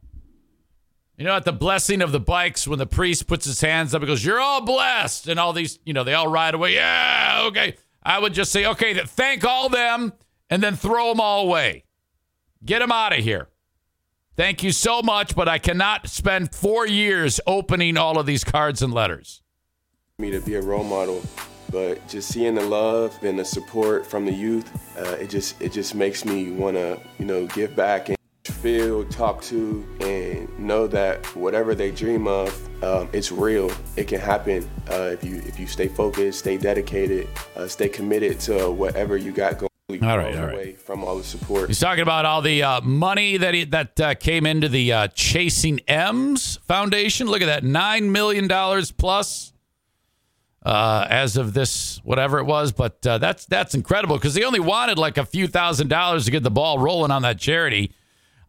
You 1.17 1.25
know, 1.25 1.35
at 1.35 1.45
the 1.45 1.51
blessing 1.53 2.01
of 2.03 2.11
the 2.11 2.19
bikes, 2.19 2.67
when 2.67 2.77
the 2.77 2.85
priest 2.85 3.25
puts 3.27 3.45
his 3.45 3.59
hands 3.61 3.95
up, 3.95 4.01
he 4.01 4.07
goes, 4.07 4.23
You're 4.23 4.39
all 4.39 4.61
blessed. 4.61 5.27
And 5.27 5.39
all 5.39 5.51
these, 5.53 5.79
you 5.83 5.93
know, 5.93 6.03
they 6.03 6.13
all 6.13 6.27
ride 6.27 6.53
away. 6.53 6.75
Yeah, 6.75 7.45
okay. 7.47 7.75
I 8.03 8.19
would 8.19 8.33
just 8.33 8.51
say, 8.51 8.65
Okay, 8.65 8.93
thank 9.03 9.43
all 9.43 9.67
them 9.69 10.13
and 10.49 10.61
then 10.61 10.75
throw 10.75 11.09
them 11.09 11.19
all 11.19 11.47
away. 11.47 11.85
Get 12.63 12.79
them 12.79 12.91
out 12.91 13.13
of 13.13 13.19
here. 13.23 13.49
Thank 14.35 14.61
you 14.61 14.71
so 14.71 15.01
much, 15.01 15.35
but 15.35 15.47
I 15.47 15.57
cannot 15.57 16.07
spend 16.07 16.53
four 16.53 16.85
years 16.85 17.39
opening 17.47 17.97
all 17.97 18.19
of 18.19 18.27
these 18.27 18.43
cards 18.43 18.83
and 18.83 18.93
letters. 18.93 19.41
Me 20.19 20.29
to 20.29 20.39
be 20.39 20.53
a 20.53 20.61
role 20.61 20.83
model, 20.83 21.23
but 21.71 22.07
just 22.07 22.29
seeing 22.29 22.53
the 22.53 22.63
love 22.65 23.17
and 23.23 23.39
the 23.39 23.45
support 23.45 24.05
from 24.05 24.25
the 24.25 24.31
youth, 24.31 24.69
uh, 24.97 25.17
it 25.19 25.31
just 25.31 25.59
it 25.59 25.71
just 25.71 25.95
makes 25.95 26.23
me 26.25 26.51
want 26.51 26.75
to 26.77 26.99
you 27.17 27.25
know 27.25 27.47
give 27.47 27.75
back 27.75 28.09
and 28.09 28.16
feel, 28.53 29.05
talk 29.05 29.41
to, 29.43 29.85
and 29.99 30.59
know 30.59 30.87
that 30.87 31.25
whatever 31.35 31.75
they 31.75 31.91
dream 31.91 32.27
of, 32.27 32.83
um, 32.83 33.09
it's 33.13 33.31
real. 33.31 33.71
It 33.95 34.07
can 34.07 34.19
happen 34.19 34.67
uh, 34.89 35.11
if 35.13 35.23
you 35.23 35.37
if 35.45 35.59
you 35.59 35.67
stay 35.67 35.87
focused, 35.87 36.39
stay 36.39 36.57
dedicated, 36.57 37.27
uh, 37.55 37.67
stay 37.67 37.89
committed 37.89 38.39
to 38.41 38.71
whatever 38.71 39.17
you 39.17 39.31
got 39.31 39.57
going. 39.57 39.67
All 40.03 40.17
right, 40.17 40.37
all 40.37 40.47
right. 40.47 40.77
From 40.77 41.03
all 41.05 41.17
the 41.17 41.23
support. 41.23 41.69
He's 41.69 41.79
talking 41.79 42.01
about 42.01 42.25
all 42.25 42.41
the 42.41 42.61
uh, 42.61 42.81
money 42.81 43.37
that 43.37 43.53
he, 43.53 43.63
that 43.65 43.99
uh, 43.99 44.15
came 44.15 44.45
into 44.45 44.67
the 44.67 44.91
uh, 44.91 45.07
Chasing 45.07 45.79
M's 45.87 46.57
Foundation. 46.67 47.27
Look 47.27 47.41
at 47.41 47.45
that, 47.45 47.63
nine 47.63 48.11
million 48.11 48.49
dollars 48.49 48.91
plus 48.91 49.53
uh, 50.67 51.07
as 51.09 51.37
of 51.37 51.53
this 51.53 52.01
whatever 52.03 52.39
it 52.39 52.43
was. 52.43 52.73
But 52.73 53.07
uh, 53.07 53.17
that's 53.17 53.45
that's 53.45 53.73
incredible 53.73 54.17
because 54.17 54.35
he 54.35 54.43
only 54.43 54.59
wanted 54.59 54.97
like 54.97 55.17
a 55.17 55.25
few 55.25 55.47
thousand 55.47 55.87
dollars 55.87 56.25
to 56.25 56.31
get 56.31 56.43
the 56.43 56.51
ball 56.51 56.79
rolling 56.79 57.11
on 57.11 57.21
that 57.21 57.39
charity. 57.39 57.93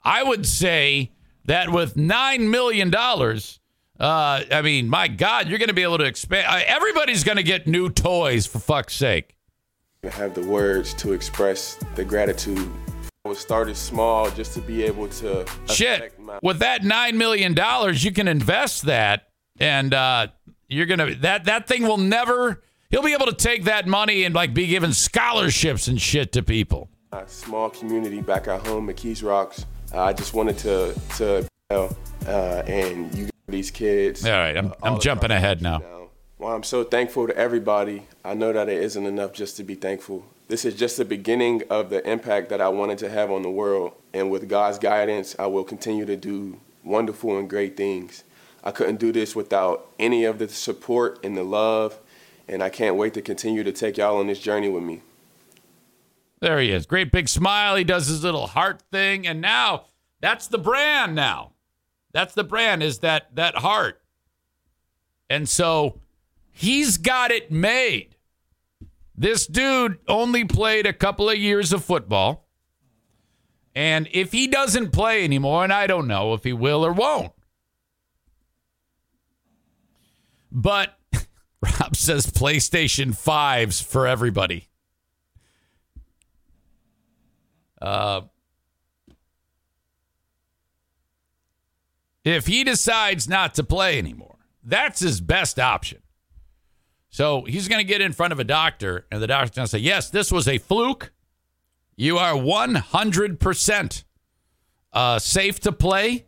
I 0.03 0.23
would 0.23 0.47
say 0.47 1.13
that 1.45 1.71
with 1.71 1.97
nine 1.97 2.51
million 2.51 2.91
dollars. 2.91 3.61
Uh, 3.99 4.45
I 4.53 4.63
mean, 4.63 4.89
my 4.89 5.09
God, 5.09 5.49
you're 5.49 5.59
going 5.59 5.69
to 5.69 5.75
be 5.75 5.83
able 5.83 5.99
to 5.99 6.05
expand. 6.05 6.47
everybody's 6.69 7.25
going 7.25 7.37
to 7.37 7.43
get 7.43 7.67
new 7.67 7.91
toys 7.91 8.47
for 8.47 8.61
fuck's 8.61 8.95
sake 8.95 9.35
have 10.05 10.35
the 10.35 10.43
words 10.47 10.95
to 10.95 11.13
express 11.13 11.79
the 11.95 12.05
gratitude. 12.05 12.71
I 13.25 13.29
was 13.29 13.39
started 13.39 13.77
small 13.77 14.31
just 14.31 14.55
to 14.55 14.61
be 14.61 14.85
able 14.85 15.09
to 15.09 15.45
shit. 15.67 16.19
My- 16.21 16.39
With 16.43 16.61
that 16.61 16.85
nine 16.85 17.19
million 17.19 17.55
dollars, 17.55 18.05
you 18.05 18.13
can 18.13 18.29
invest 18.29 18.83
that, 18.83 19.29
and 19.59 19.93
uh, 19.93 20.29
you're 20.69 20.87
gonna 20.87 21.15
that 21.17 21.45
that 21.45 21.67
thing 21.67 21.83
will 21.83 21.99
never. 21.99 22.63
He'll 22.91 23.03
be 23.03 23.13
able 23.13 23.27
to 23.27 23.35
take 23.35 23.65
that 23.65 23.87
money 23.87 24.25
and 24.25 24.35
like 24.35 24.55
be 24.55 24.67
giving 24.67 24.93
scholarships 24.93 25.89
and 25.89 26.01
shit 26.01 26.33
to 26.33 26.43
people. 26.43 26.89
A 27.13 27.27
small 27.29 27.69
community 27.69 28.23
back 28.23 28.49
at 28.49 28.67
home 28.67 28.87
McKees 28.87 29.23
Rocks. 29.23 29.67
Uh, 29.93 30.03
I 30.03 30.13
just 30.13 30.35
wanted 30.35 30.59
to 30.59 30.95
to 31.17 31.49
uh, 31.71 32.63
and 32.67 33.15
you 33.15 33.29
these 33.47 33.71
kids. 33.71 34.25
All 34.25 34.33
right, 34.33 34.57
I'm, 34.57 34.73
I'm 34.83 35.01
jumping 35.01 35.31
ahead 35.31 35.63
now. 35.63 35.79
now 35.79 35.99
well, 36.39 36.55
I'm 36.55 36.63
so 36.63 36.85
thankful 36.85 37.27
to 37.27 37.37
everybody. 37.37 38.05
I 38.25 38.35
know 38.35 38.53
that 38.53 38.69
it 38.69 38.81
isn't 38.81 39.05
enough 39.05 39.33
just 39.33 39.57
to 39.57 39.65
be 39.65 39.75
thankful. 39.75 40.25
This 40.47 40.65
is 40.65 40.75
just 40.77 40.97
the 40.97 41.05
beginning 41.05 41.63
of 41.69 41.91
the 41.91 42.09
impact 42.09 42.49
that 42.51 42.61
I 42.61 42.69
wanted 42.69 42.99
to 42.99 43.11
have 43.11 43.31
on 43.31 43.43
the 43.43 43.51
world. 43.51 43.93
And 44.15 44.31
with 44.31 44.49
God's 44.49 44.79
guidance, 44.79 45.35
I 45.39 45.47
will 45.47 45.65
continue 45.65 46.07
to 46.07 46.17
do 46.17 46.61
wonderful 46.85 47.37
and 47.37 47.51
great 47.51 47.77
things. 47.77 48.23
I 48.63 48.71
couldn't 48.71 49.01
do 49.01 49.11
this 49.11 49.35
without 49.35 49.89
any 49.99 50.25
of 50.25 50.39
the 50.39 50.49
support 50.49 51.19
and 51.25 51.37
the 51.37 51.43
love. 51.43 51.99
And 52.47 52.63
I 52.63 52.71
can't 52.71 52.97
wait 52.97 53.15
to 53.15 53.21
continue 53.21 53.65
to 53.65 53.73
take 53.73 53.97
y'all 53.97 54.19
on 54.19 54.29
this 54.29 54.39
journey 54.39 54.69
with 54.69 54.85
me. 54.85 55.03
There 56.41 56.61
he 56.61 56.71
is. 56.71 56.87
Great 56.87 57.11
big 57.11 57.29
smile. 57.29 57.77
He 57.77 57.85
does 57.85 58.07
his 58.07 58.23
little 58.23 58.47
heart 58.47 58.83
thing. 58.93 59.27
And 59.27 59.41
now 59.41 59.87
that's 60.21 60.47
the 60.47 60.59
brand 60.59 61.15
now. 61.15 61.53
That's 62.13 62.35
the 62.35 62.45
brand 62.45 62.83
is 62.83 63.01
that 63.01 63.35
that 63.35 63.57
heart. 63.57 64.01
And 65.29 65.49
so 65.49 66.01
He's 66.59 66.99
got 66.99 67.31
it 67.31 67.53
made. 67.53 68.17
This 69.17 69.47
dude 69.47 69.99
only 70.09 70.45
played 70.45 70.87
a 70.87 70.93
couple 70.93 71.31
of 71.31 71.37
years 71.37 71.73
of 71.73 71.85
football. 71.85 72.49
And 73.77 74.09
if 74.11 74.33
he 74.33 74.49
doesn't 74.49 74.91
play 74.91 75.23
anymore, 75.23 75.63
and 75.63 75.73
I 75.73 75.87
don't 75.87 76.09
know 76.09 76.35
if 76.35 76.43
he 76.43 76.53
will 76.53 76.85
or 76.85 76.93
won't, 76.93 77.31
but 80.51 80.99
Rob 81.63 81.95
says 81.95 82.27
PlayStation 82.27 83.11
5s 83.11 83.81
for 83.81 84.09
everybody. 84.09 84.68
Uh, 87.81 88.23
if 92.25 92.47
he 92.47 92.65
decides 92.65 93.29
not 93.29 93.55
to 93.55 93.65
play 93.65 93.99
anymore, 93.99 94.37
that's 94.63 95.01
his 95.01 95.21
best 95.21 95.59
option. 95.59 96.03
So 97.11 97.45
he's 97.45 97.69
going 97.69 97.81
to 97.81 97.89
get 97.89 98.01
in 98.01 98.13
front 98.13 98.33
of 98.33 98.39
a 98.39 98.45
doctor, 98.45 99.07
and 99.11 99.23
the 99.23 99.27
doctor's 99.27 99.57
going 99.57 99.67
to 99.67 99.71
say, 99.71 99.79
Yes, 99.79 100.11
this 100.11 100.31
was 100.31 100.47
a 100.47 100.59
fluke. 100.59 101.13
You 101.97 102.19
are 102.19 102.35
100% 102.35 104.05
uh, 104.93 105.19
safe 105.19 105.61
to 105.61 105.73
play. 105.73 106.27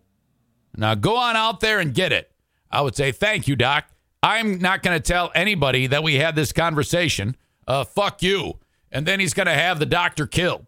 Now 0.77 0.95
go 0.95 1.17
on 1.17 1.37
out 1.37 1.61
there 1.61 1.79
and 1.81 1.95
get 1.95 2.13
it. 2.13 2.31
I 2.71 2.81
would 2.81 2.97
say, 2.97 3.13
Thank 3.13 3.47
you, 3.47 3.57
doc. 3.57 3.87
I'm 4.23 4.59
not 4.59 4.83
going 4.83 5.01
to 5.01 5.03
tell 5.03 5.31
anybody 5.35 5.87
that 5.87 6.03
we 6.03 6.17
had 6.17 6.35
this 6.35 6.53
conversation. 6.53 7.37
Uh, 7.67 7.85
fuck 7.85 8.23
you. 8.23 8.59
And 8.93 9.07
then 9.07 9.21
he's 9.21 9.35
going 9.35 9.47
to 9.47 9.55
have 9.55 9.79
the 9.79 9.87
doctor 9.87 10.27
killed. 10.27 10.67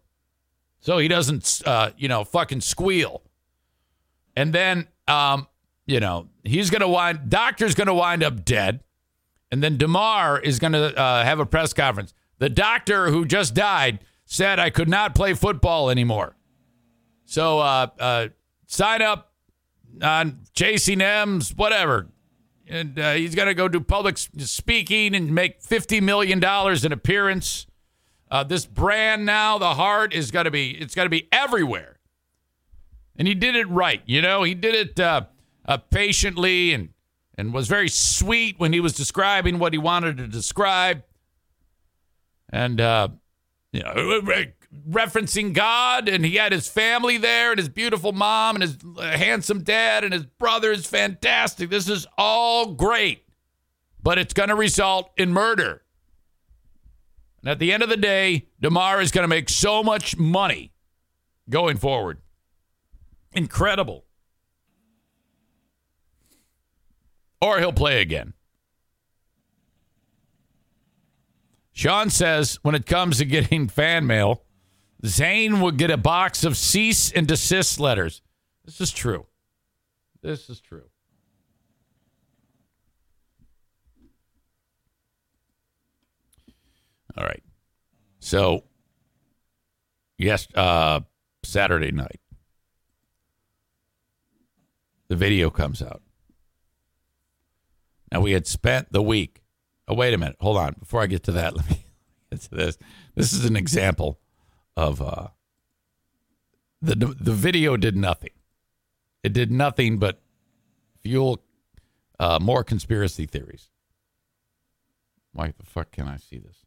So 0.83 0.97
he 0.97 1.07
doesn't, 1.07 1.61
uh, 1.65 1.91
you 1.97 2.09
know, 2.09 2.25
fucking 2.25 2.59
squeal. 2.59 3.21
And 4.35 4.51
then, 4.51 4.89
um, 5.07 5.47
you 5.85 6.01
know, 6.01 6.27
he's 6.43 6.69
going 6.69 6.81
to 6.81 6.89
wind, 6.89 7.29
doctor's 7.29 7.73
going 7.73 7.87
to 7.87 7.93
wind 7.93 8.21
up 8.21 8.43
dead. 8.43 8.81
And 9.49 9.63
then 9.63 9.77
Damar 9.77 10.41
is 10.41 10.59
going 10.59 10.73
to 10.73 10.93
uh, 10.99 11.23
have 11.23 11.39
a 11.39 11.45
press 11.45 11.71
conference. 11.71 12.13
The 12.39 12.49
doctor 12.49 13.11
who 13.11 13.23
just 13.23 13.53
died 13.53 13.99
said 14.25 14.59
I 14.59 14.69
could 14.69 14.89
not 14.89 15.15
play 15.15 15.33
football 15.33 15.89
anymore. 15.89 16.35
So 17.23 17.59
uh, 17.59 17.87
uh, 17.97 18.27
sign 18.67 19.01
up 19.01 19.31
on 20.01 20.39
Chasing 20.53 20.99
M's, 20.99 21.55
whatever. 21.55 22.09
And 22.67 22.99
uh, 22.99 23.13
he's 23.13 23.35
going 23.35 23.47
to 23.47 23.53
go 23.53 23.69
do 23.69 23.79
public 23.79 24.17
speaking 24.17 25.15
and 25.15 25.33
make 25.33 25.63
$50 25.63 26.01
million 26.01 26.43
an 26.43 26.91
appearance. 26.91 27.67
Uh, 28.33 28.43
this 28.43 28.65
brand 28.65 29.27
now, 29.27 29.59
the 29.59 29.75
heart, 29.75 30.11
is 30.11 30.31
going 30.31 30.45
to 30.45 30.49
be, 30.49 30.71
it's 30.71 30.95
going 30.95 31.05
to 31.05 31.09
be 31.09 31.27
everywhere. 31.31 31.99
And 33.15 33.27
he 33.27 33.35
did 33.35 33.55
it 33.55 33.69
right. 33.69 34.01
You 34.07 34.23
know, 34.23 34.41
he 34.41 34.55
did 34.55 34.73
it 34.73 34.99
uh, 34.99 35.25
patiently 35.91 36.73
and 36.73 36.89
and 37.35 37.53
was 37.53 37.67
very 37.67 37.89
sweet 37.89 38.59
when 38.59 38.73
he 38.73 38.79
was 38.79 38.93
describing 38.93 39.59
what 39.59 39.71
he 39.71 39.77
wanted 39.77 40.17
to 40.17 40.27
describe. 40.27 41.03
And, 42.49 42.81
uh, 42.81 43.09
you 43.71 43.83
know, 43.83 44.21
referencing 44.89 45.53
God, 45.53 46.09
and 46.09 46.25
he 46.25 46.37
had 46.37 46.51
his 46.51 46.67
family 46.67 47.17
there, 47.17 47.51
and 47.51 47.59
his 47.59 47.69
beautiful 47.69 48.13
mom, 48.13 48.55
and 48.55 48.63
his 48.63 48.77
handsome 48.99 49.61
dad, 49.63 50.03
and 50.03 50.11
his 50.11 50.25
brother 50.25 50.71
is 50.71 50.87
fantastic. 50.87 51.69
This 51.69 51.87
is 51.87 52.07
all 52.17 52.73
great, 52.73 53.25
but 54.01 54.17
it's 54.17 54.33
going 54.33 54.49
to 54.49 54.55
result 54.55 55.11
in 55.17 55.31
murder. 55.31 55.82
And 57.43 57.51
at 57.51 57.59
the 57.59 57.71
end 57.71 57.83
of 57.83 57.89
the 57.89 57.97
day, 57.97 58.47
Damar 58.59 59.01
is 59.01 59.11
going 59.11 59.23
to 59.23 59.27
make 59.27 59.49
so 59.49 59.83
much 59.83 60.17
money 60.17 60.71
going 61.49 61.77
forward. 61.77 62.19
Incredible. 63.33 64.05
or 67.43 67.59
he'll 67.59 67.73
play 67.73 68.01
again. 68.01 68.33
Sean 71.73 72.09
says 72.09 72.57
when 72.61 72.73
it 72.73 72.85
comes 72.85 73.17
to 73.17 73.25
getting 73.25 73.67
fan 73.67 74.07
mail, 74.07 74.43
Zane 75.05 75.59
would 75.59 75.77
get 75.77 75.91
a 75.91 75.97
box 75.97 76.45
of 76.45 76.55
cease 76.55 77.11
and 77.11 77.27
desist 77.27 77.81
letters. 77.81 78.21
This 78.63 78.79
is 78.79 78.91
true. 78.91 79.25
This 80.21 80.49
is 80.49 80.61
true. 80.61 80.85
All 87.17 87.23
right. 87.23 87.43
So, 88.19 88.63
yes, 90.17 90.47
uh, 90.55 91.01
Saturday 91.43 91.91
night, 91.91 92.19
the 95.09 95.15
video 95.15 95.49
comes 95.49 95.81
out. 95.81 96.01
Now 98.11 98.21
we 98.21 98.31
had 98.31 98.47
spent 98.47 98.91
the 98.91 99.01
week. 99.01 99.41
Oh, 99.87 99.95
wait 99.95 100.13
a 100.13 100.17
minute. 100.17 100.37
Hold 100.39 100.57
on. 100.57 100.75
Before 100.79 101.01
I 101.01 101.07
get 101.07 101.23
to 101.23 101.31
that, 101.33 101.55
let 101.57 101.69
me 101.69 101.85
get 102.31 102.41
to 102.41 102.55
this. 102.55 102.77
This 103.15 103.33
is 103.33 103.45
an 103.45 103.55
example 103.55 104.19
of 104.77 105.01
uh, 105.01 105.27
the 106.81 106.95
the 106.95 107.33
video 107.33 107.77
did 107.77 107.95
nothing. 107.95 108.31
It 109.23 109.33
did 109.33 109.51
nothing 109.51 109.97
but 109.97 110.21
fuel 111.01 111.43
uh, 112.19 112.39
more 112.41 112.63
conspiracy 112.63 113.25
theories. 113.25 113.69
Why 115.31 115.53
the 115.57 115.65
fuck 115.65 115.91
can 115.91 116.07
I 116.07 116.17
see 116.17 116.37
this? 116.37 116.62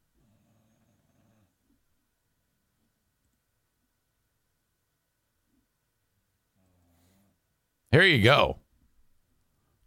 Here 7.91 8.03
you 8.03 8.23
go. 8.23 8.59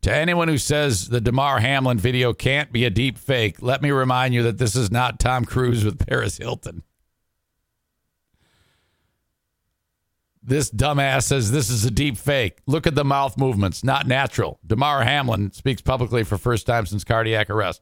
To 0.02 0.16
anyone 0.16 0.48
who 0.48 0.58
says 0.58 1.10
the 1.10 1.20
Damar 1.20 1.60
Hamlin 1.60 1.98
video 1.98 2.34
can't 2.34 2.72
be 2.72 2.86
a 2.86 2.90
deep 2.90 3.18
fake, 3.18 3.62
let 3.62 3.82
me 3.82 3.92
remind 3.92 4.34
you 4.34 4.44
that 4.44 4.58
this 4.58 4.76
is 4.76 4.90
not 4.90 5.20
Tom 5.20 5.44
Cruise 5.44 5.84
with 5.84 6.08
Paris 6.08 6.38
Hilton. 6.38 6.84
This 10.42 10.72
dumbass 10.72 11.24
says 11.24 11.52
this 11.52 11.70
is 11.70 11.84
a 11.84 11.92
deep 11.92 12.18
fake. 12.18 12.60
Look 12.66 12.88
at 12.88 12.96
the 12.96 13.04
mouth 13.04 13.38
movements, 13.38 13.84
not 13.84 14.08
natural. 14.08 14.60
Damar 14.66 15.04
Hamlin 15.04 15.52
speaks 15.52 15.82
publicly 15.82 16.24
for 16.24 16.38
first 16.38 16.66
time 16.66 16.86
since 16.86 17.04
cardiac 17.04 17.50
arrest. 17.50 17.82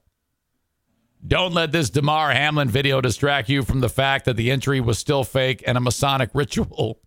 Don't 1.25 1.53
let 1.53 1.71
this 1.71 1.89
Damar 1.89 2.31
Hamlin 2.31 2.67
video 2.67 2.99
distract 2.99 3.47
you 3.47 3.63
from 3.63 3.79
the 3.79 3.89
fact 3.89 4.25
that 4.25 4.37
the 4.37 4.49
injury 4.49 4.81
was 4.81 4.97
still 4.97 5.23
fake 5.23 5.63
and 5.67 5.77
a 5.77 5.81
Masonic 5.81 6.29
ritual. 6.33 6.99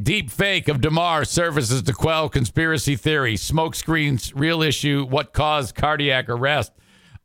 Deep 0.00 0.30
fake 0.30 0.68
of 0.68 0.80
Damar 0.80 1.24
surfaces 1.24 1.82
to 1.82 1.92
quell 1.92 2.28
conspiracy 2.28 2.94
theory. 2.94 3.34
Smokescreens, 3.34 4.32
real 4.34 4.62
issue. 4.62 5.04
What 5.04 5.32
caused 5.32 5.74
cardiac 5.74 6.28
arrest? 6.28 6.72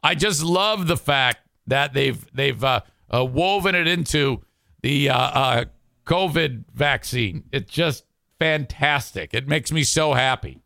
I 0.01 0.15
just 0.15 0.41
love 0.41 0.87
the 0.87 0.97
fact 0.97 1.47
that 1.67 1.93
they've 1.93 2.25
they've 2.33 2.63
uh, 2.63 2.81
uh, 3.13 3.23
woven 3.25 3.75
it 3.75 3.87
into 3.87 4.41
the 4.81 5.09
uh, 5.09 5.17
uh 5.17 5.65
COVID 6.05 6.65
vaccine. 6.73 7.43
It's 7.51 7.71
just 7.71 8.05
fantastic. 8.39 9.35
It 9.35 9.47
makes 9.47 9.71
me 9.71 9.83
so 9.83 10.13
happy. 10.13 10.59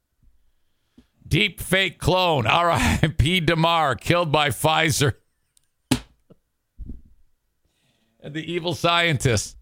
Deep 1.27 1.59
fake 1.59 1.99
clone, 1.99 2.47
R.I.P. 2.47 3.41
Damar 3.41 3.95
killed 3.95 4.31
by 4.31 4.49
Pfizer. 4.49 5.15
and 8.21 8.33
the 8.33 8.49
evil 8.51 8.73
scientist. 8.73 9.56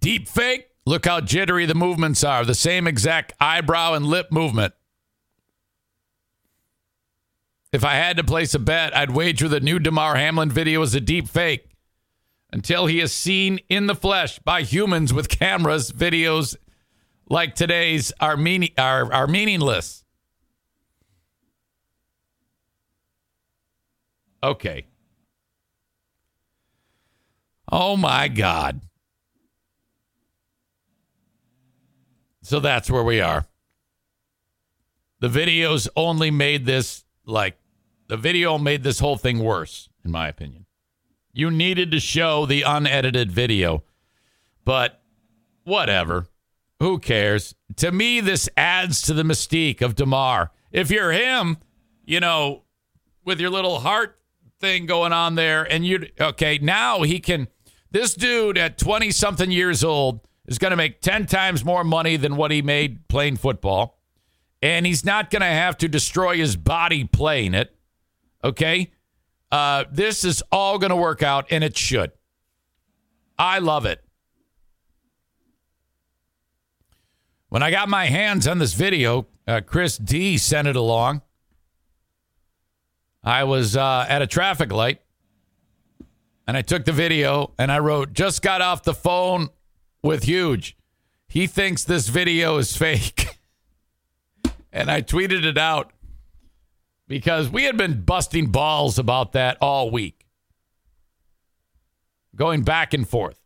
Deep 0.00 0.28
fake, 0.28 0.68
look 0.86 1.06
how 1.06 1.20
jittery 1.20 1.66
the 1.66 1.74
movements 1.74 2.22
are. 2.24 2.44
The 2.44 2.54
same 2.54 2.86
exact 2.86 3.32
eyebrow 3.40 3.94
and 3.94 4.06
lip 4.06 4.30
movement. 4.30 4.74
If 7.72 7.84
I 7.84 7.94
had 7.94 8.16
to 8.16 8.24
place 8.24 8.54
a 8.54 8.58
bet, 8.58 8.96
I'd 8.96 9.10
wager 9.10 9.48
the 9.48 9.60
new 9.60 9.78
Damar 9.78 10.16
Hamlin 10.16 10.50
video 10.50 10.80
is 10.82 10.94
a 10.94 11.00
deep 11.00 11.28
fake 11.28 11.68
until 12.50 12.86
he 12.86 13.00
is 13.00 13.12
seen 13.12 13.58
in 13.68 13.86
the 13.86 13.94
flesh 13.94 14.38
by 14.38 14.62
humans 14.62 15.12
with 15.12 15.28
cameras, 15.28 15.92
videos 15.92 16.56
like 17.28 17.54
today's 17.54 18.10
are, 18.20 18.36
meaning, 18.38 18.70
are, 18.78 19.12
are 19.12 19.26
meaningless. 19.26 20.04
Okay. 24.42 24.86
Oh 27.70 27.96
my 27.96 28.28
God. 28.28 28.80
So 32.48 32.60
that's 32.60 32.90
where 32.90 33.04
we 33.04 33.20
are. 33.20 33.44
The 35.20 35.28
videos 35.28 35.86
only 35.94 36.30
made 36.30 36.64
this 36.64 37.04
like 37.26 37.58
the 38.06 38.16
video 38.16 38.56
made 38.56 38.82
this 38.82 39.00
whole 39.00 39.18
thing 39.18 39.40
worse, 39.40 39.90
in 40.02 40.10
my 40.10 40.28
opinion. 40.28 40.64
You 41.30 41.50
needed 41.50 41.90
to 41.90 42.00
show 42.00 42.46
the 42.46 42.62
unedited 42.62 43.30
video, 43.30 43.84
but 44.64 45.02
whatever. 45.64 46.26
Who 46.80 46.98
cares? 46.98 47.54
To 47.76 47.92
me, 47.92 48.22
this 48.22 48.48
adds 48.56 49.02
to 49.02 49.12
the 49.12 49.24
mystique 49.24 49.82
of 49.82 49.94
Damar. 49.94 50.50
If 50.72 50.90
you're 50.90 51.12
him, 51.12 51.58
you 52.06 52.18
know, 52.18 52.62
with 53.26 53.40
your 53.40 53.50
little 53.50 53.80
heart 53.80 54.18
thing 54.58 54.86
going 54.86 55.12
on 55.12 55.34
there, 55.34 55.64
and 55.64 55.84
you 55.84 56.08
okay, 56.18 56.58
now 56.62 57.02
he 57.02 57.20
can. 57.20 57.48
This 57.90 58.14
dude 58.14 58.56
at 58.56 58.78
20 58.78 59.10
something 59.10 59.50
years 59.50 59.84
old 59.84 60.27
is 60.48 60.58
going 60.58 60.70
to 60.70 60.76
make 60.76 61.00
10 61.00 61.26
times 61.26 61.64
more 61.64 61.84
money 61.84 62.16
than 62.16 62.36
what 62.36 62.50
he 62.50 62.62
made 62.62 63.06
playing 63.06 63.36
football. 63.36 63.98
And 64.60 64.86
he's 64.86 65.04
not 65.04 65.30
going 65.30 65.42
to 65.42 65.46
have 65.46 65.78
to 65.78 65.88
destroy 65.88 66.38
his 66.38 66.56
body 66.56 67.04
playing 67.04 67.54
it. 67.54 67.76
Okay? 68.42 68.90
Uh, 69.52 69.84
this 69.92 70.24
is 70.24 70.42
all 70.50 70.78
going 70.78 70.90
to 70.90 70.96
work 70.96 71.22
out, 71.22 71.46
and 71.50 71.62
it 71.62 71.76
should. 71.76 72.12
I 73.38 73.60
love 73.60 73.86
it. 73.86 74.02
When 77.50 77.62
I 77.62 77.70
got 77.70 77.88
my 77.88 78.06
hands 78.06 78.48
on 78.48 78.58
this 78.58 78.72
video, 78.72 79.26
uh, 79.46 79.60
Chris 79.64 79.96
D 79.96 80.38
sent 80.38 80.66
it 80.66 80.76
along. 80.76 81.22
I 83.22 83.44
was 83.44 83.76
uh, 83.76 84.06
at 84.08 84.22
a 84.22 84.26
traffic 84.26 84.72
light 84.72 85.00
and 86.46 86.56
I 86.56 86.62
took 86.62 86.84
the 86.84 86.92
video 86.92 87.52
and 87.58 87.70
I 87.70 87.78
wrote, 87.78 88.12
just 88.12 88.42
got 88.42 88.60
off 88.60 88.82
the 88.82 88.94
phone 88.94 89.48
with 90.02 90.24
Huge. 90.24 90.76
He 91.26 91.46
thinks 91.46 91.84
this 91.84 92.08
video 92.08 92.56
is 92.58 92.76
fake. 92.76 93.38
and 94.72 94.90
I 94.90 95.02
tweeted 95.02 95.44
it 95.44 95.58
out 95.58 95.92
because 97.06 97.48
we 97.48 97.64
had 97.64 97.76
been 97.76 98.02
busting 98.02 98.50
balls 98.50 98.98
about 98.98 99.32
that 99.32 99.58
all 99.60 99.90
week, 99.90 100.26
going 102.34 102.62
back 102.62 102.94
and 102.94 103.08
forth. 103.08 103.40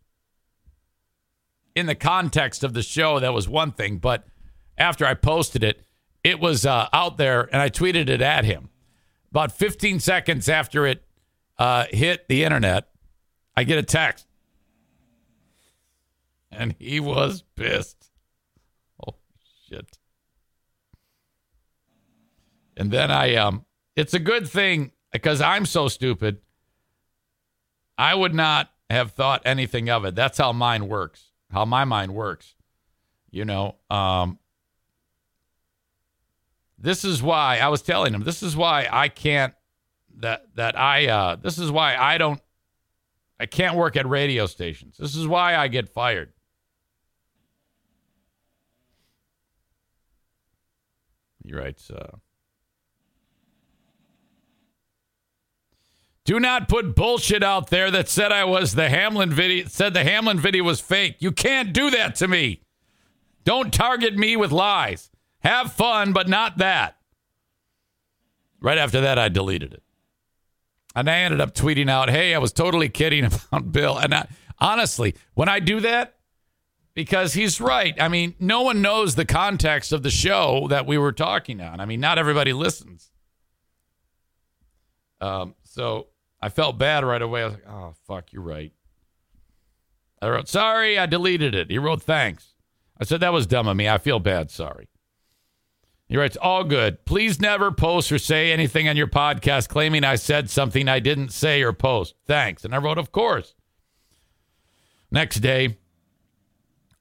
In 1.75 1.87
the 1.87 1.95
context 1.95 2.63
of 2.63 2.73
the 2.73 2.83
show, 2.83 3.19
that 3.19 3.33
was 3.33 3.49
one 3.49 3.71
thing, 3.71 3.97
but 3.97 4.25
after 4.77 5.05
I 5.05 5.15
posted 5.15 5.63
it, 5.63 5.81
it 6.23 6.39
was 6.39 6.65
uh, 6.65 6.87
out 6.93 7.17
there 7.17 7.49
and 7.51 7.61
I 7.61 7.69
tweeted 7.69 8.09
it 8.09 8.21
at 8.21 8.45
him. 8.45 8.69
About 9.31 9.51
15 9.51 9.99
seconds 9.99 10.47
after 10.47 10.85
it 10.85 11.03
uh, 11.57 11.85
hit 11.89 12.27
the 12.27 12.43
internet, 12.43 12.89
I 13.57 13.63
get 13.63 13.77
a 13.77 13.83
text 13.83 14.27
and 16.57 16.75
he 16.79 16.99
was 16.99 17.43
pissed. 17.55 18.09
Oh 19.05 19.15
shit. 19.67 19.97
And 22.75 22.91
then 22.91 23.11
I 23.11 23.35
um 23.35 23.65
it's 23.95 24.13
a 24.13 24.19
good 24.19 24.47
thing 24.47 24.91
because 25.11 25.41
I'm 25.41 25.65
so 25.65 25.87
stupid. 25.87 26.39
I 27.97 28.15
would 28.15 28.33
not 28.33 28.71
have 28.89 29.11
thought 29.11 29.41
anything 29.45 29.89
of 29.89 30.05
it. 30.05 30.15
That's 30.15 30.37
how 30.37 30.51
mine 30.51 30.87
works. 30.87 31.31
How 31.51 31.65
my 31.65 31.85
mind 31.85 32.13
works. 32.13 32.55
You 33.31 33.45
know, 33.45 33.75
um 33.89 34.39
this 36.77 37.05
is 37.05 37.23
why 37.23 37.59
I 37.59 37.69
was 37.69 37.81
telling 37.81 38.13
him 38.13 38.23
this 38.23 38.43
is 38.43 38.55
why 38.55 38.87
I 38.91 39.07
can't 39.07 39.53
that 40.17 40.55
that 40.55 40.77
I 40.77 41.07
uh 41.07 41.35
this 41.35 41.57
is 41.57 41.71
why 41.71 41.95
I 41.95 42.17
don't 42.17 42.41
I 43.39 43.45
can't 43.45 43.75
work 43.75 43.95
at 43.95 44.07
radio 44.07 44.45
stations. 44.45 44.97
This 44.97 45.15
is 45.15 45.27
why 45.27 45.55
I 45.55 45.67
get 45.67 45.89
fired. 45.89 46.32
He 51.43 51.53
writes, 51.53 51.89
uh, 51.89 52.17
Do 56.25 56.39
not 56.39 56.69
put 56.69 56.95
bullshit 56.95 57.43
out 57.43 57.69
there 57.69 57.91
that 57.91 58.07
said 58.07 58.31
I 58.31 58.45
was 58.45 58.75
the 58.75 58.89
Hamlin 58.89 59.31
video, 59.31 59.65
said 59.67 59.93
the 59.93 60.05
Hamlin 60.05 60.39
video 60.39 60.63
was 60.63 60.79
fake. 60.79 61.17
You 61.19 61.33
can't 61.33 61.73
do 61.73 61.89
that 61.89 62.15
to 62.15 62.29
me. 62.29 62.61
Don't 63.43 63.73
target 63.73 64.15
me 64.15 64.37
with 64.37 64.51
lies. 64.51 65.11
Have 65.39 65.73
fun, 65.73 66.13
but 66.13 66.29
not 66.29 66.59
that. 66.59 66.95
Right 68.61 68.77
after 68.77 69.01
that, 69.01 69.19
I 69.19 69.27
deleted 69.27 69.73
it. 69.73 69.83
And 70.95 71.09
I 71.09 71.17
ended 71.17 71.41
up 71.41 71.53
tweeting 71.53 71.89
out, 71.89 72.09
hey, 72.09 72.33
I 72.33 72.37
was 72.37 72.53
totally 72.53 72.87
kidding 72.87 73.25
about 73.51 73.73
Bill. 73.73 73.97
And 73.97 74.13
I, 74.13 74.27
honestly, 74.59 75.15
when 75.33 75.49
I 75.49 75.59
do 75.59 75.81
that, 75.81 76.15
because 76.93 77.33
he's 77.33 77.59
right. 77.59 77.95
I 77.99 78.07
mean, 78.07 78.35
no 78.39 78.61
one 78.61 78.81
knows 78.81 79.15
the 79.15 79.25
context 79.25 79.91
of 79.91 80.03
the 80.03 80.11
show 80.11 80.67
that 80.69 80.85
we 80.85 80.97
were 80.97 81.11
talking 81.11 81.61
on. 81.61 81.79
I 81.79 81.85
mean, 81.85 81.99
not 81.99 82.17
everybody 82.17 82.53
listens. 82.53 83.11
Um, 85.19 85.55
so 85.63 86.07
I 86.41 86.49
felt 86.49 86.77
bad 86.77 87.03
right 87.03 87.21
away. 87.21 87.41
I 87.41 87.45
was 87.45 87.53
like, 87.53 87.67
oh, 87.67 87.93
fuck, 88.05 88.33
you're 88.33 88.41
right. 88.41 88.73
I 90.21 90.29
wrote, 90.29 90.47
sorry, 90.47 90.97
I 90.97 91.05
deleted 91.05 91.55
it. 91.55 91.69
He 91.69 91.77
wrote, 91.77 92.01
thanks. 92.01 92.53
I 92.99 93.05
said, 93.05 93.21
that 93.21 93.33
was 93.33 93.47
dumb 93.47 93.67
of 93.67 93.75
me. 93.75 93.89
I 93.89 93.97
feel 93.97 94.19
bad. 94.19 94.51
Sorry. 94.51 94.87
He 96.07 96.17
writes, 96.17 96.37
all 96.37 96.63
good. 96.63 97.05
Please 97.05 97.39
never 97.39 97.71
post 97.71 98.11
or 98.11 98.19
say 98.19 98.51
anything 98.51 98.87
on 98.87 98.95
your 98.95 99.07
podcast 99.07 99.67
claiming 99.67 100.03
I 100.03 100.15
said 100.15 100.49
something 100.49 100.87
I 100.87 100.99
didn't 100.99 101.29
say 101.29 101.63
or 101.63 101.73
post. 101.73 102.15
Thanks. 102.27 102.63
And 102.63 102.75
I 102.75 102.77
wrote, 102.77 102.97
of 102.97 103.11
course. 103.11 103.55
Next 105.09 105.37
day, 105.37 105.77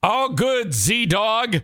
all 0.02 0.30
good, 0.30 0.74
Z 0.74 1.06
Dog. 1.06 1.62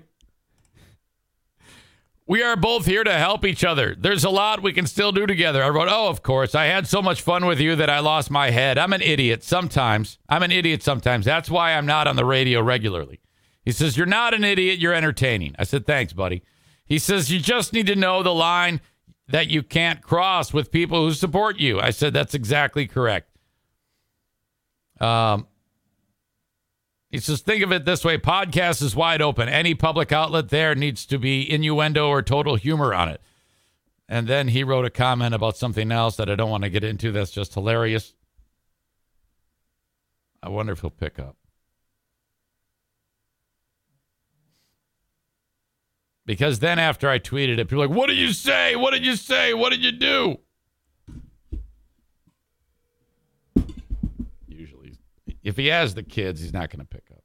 We 2.28 2.42
are 2.42 2.56
both 2.56 2.84
here 2.84 3.04
to 3.04 3.12
help 3.14 3.46
each 3.46 3.64
other. 3.64 3.96
There's 3.98 4.22
a 4.22 4.28
lot 4.28 4.62
we 4.62 4.74
can 4.74 4.86
still 4.86 5.12
do 5.12 5.26
together. 5.26 5.64
I 5.64 5.70
wrote, 5.70 5.88
Oh, 5.90 6.08
of 6.08 6.22
course. 6.22 6.54
I 6.54 6.66
had 6.66 6.86
so 6.86 7.00
much 7.00 7.22
fun 7.22 7.46
with 7.46 7.58
you 7.58 7.74
that 7.76 7.88
I 7.88 8.00
lost 8.00 8.30
my 8.30 8.50
head. 8.50 8.76
I'm 8.76 8.92
an 8.92 9.00
idiot 9.00 9.42
sometimes. 9.42 10.18
I'm 10.28 10.42
an 10.42 10.52
idiot 10.52 10.82
sometimes. 10.82 11.24
That's 11.24 11.48
why 11.48 11.72
I'm 11.72 11.86
not 11.86 12.06
on 12.06 12.16
the 12.16 12.26
radio 12.26 12.60
regularly. 12.60 13.20
He 13.64 13.72
says, 13.72 13.96
You're 13.96 14.06
not 14.06 14.34
an 14.34 14.44
idiot. 14.44 14.78
You're 14.78 14.92
entertaining. 14.92 15.54
I 15.58 15.64
said, 15.64 15.86
Thanks, 15.86 16.12
buddy. 16.12 16.42
He 16.84 16.98
says, 16.98 17.32
You 17.32 17.40
just 17.40 17.72
need 17.72 17.86
to 17.86 17.96
know 17.96 18.22
the 18.22 18.34
line 18.34 18.82
that 19.28 19.48
you 19.48 19.62
can't 19.62 20.02
cross 20.02 20.52
with 20.52 20.70
people 20.70 21.06
who 21.06 21.14
support 21.14 21.58
you. 21.58 21.80
I 21.80 21.90
said, 21.90 22.12
That's 22.12 22.34
exactly 22.34 22.86
correct. 22.86 23.30
Um, 25.00 25.46
He 27.10 27.18
says, 27.18 27.40
think 27.40 27.62
of 27.62 27.72
it 27.72 27.84
this 27.86 28.04
way 28.04 28.18
podcast 28.18 28.82
is 28.82 28.94
wide 28.94 29.22
open. 29.22 29.48
Any 29.48 29.74
public 29.74 30.12
outlet 30.12 30.50
there 30.50 30.74
needs 30.74 31.06
to 31.06 31.18
be 31.18 31.50
innuendo 31.50 32.08
or 32.08 32.22
total 32.22 32.56
humor 32.56 32.92
on 32.92 33.08
it. 33.08 33.22
And 34.08 34.26
then 34.26 34.48
he 34.48 34.64
wrote 34.64 34.84
a 34.84 34.90
comment 34.90 35.34
about 35.34 35.56
something 35.56 35.90
else 35.90 36.16
that 36.16 36.30
I 36.30 36.34
don't 36.34 36.50
want 36.50 36.64
to 36.64 36.70
get 36.70 36.84
into 36.84 37.12
that's 37.12 37.30
just 37.30 37.54
hilarious. 37.54 38.14
I 40.42 40.50
wonder 40.50 40.72
if 40.72 40.80
he'll 40.80 40.90
pick 40.90 41.18
up. 41.18 41.36
Because 46.26 46.58
then 46.58 46.78
after 46.78 47.08
I 47.08 47.18
tweeted 47.18 47.58
it, 47.58 47.68
people 47.68 47.82
are 47.82 47.88
like, 47.88 47.96
what 47.96 48.08
did 48.08 48.18
you 48.18 48.32
say? 48.32 48.76
What 48.76 48.92
did 48.92 49.04
you 49.04 49.16
say? 49.16 49.54
What 49.54 49.70
did 49.70 49.82
you 49.82 49.92
do? 49.92 50.38
If 55.48 55.56
he 55.56 55.68
has 55.68 55.94
the 55.94 56.02
kids, 56.02 56.42
he's 56.42 56.52
not 56.52 56.68
going 56.68 56.80
to 56.80 56.84
pick 56.84 57.04
up. 57.10 57.24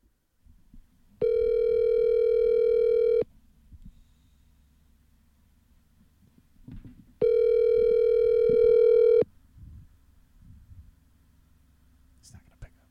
He's 12.21 12.31
not 12.31 12.41
going 12.45 12.53
to 12.53 12.59
pick 12.61 12.71
up. 12.79 12.87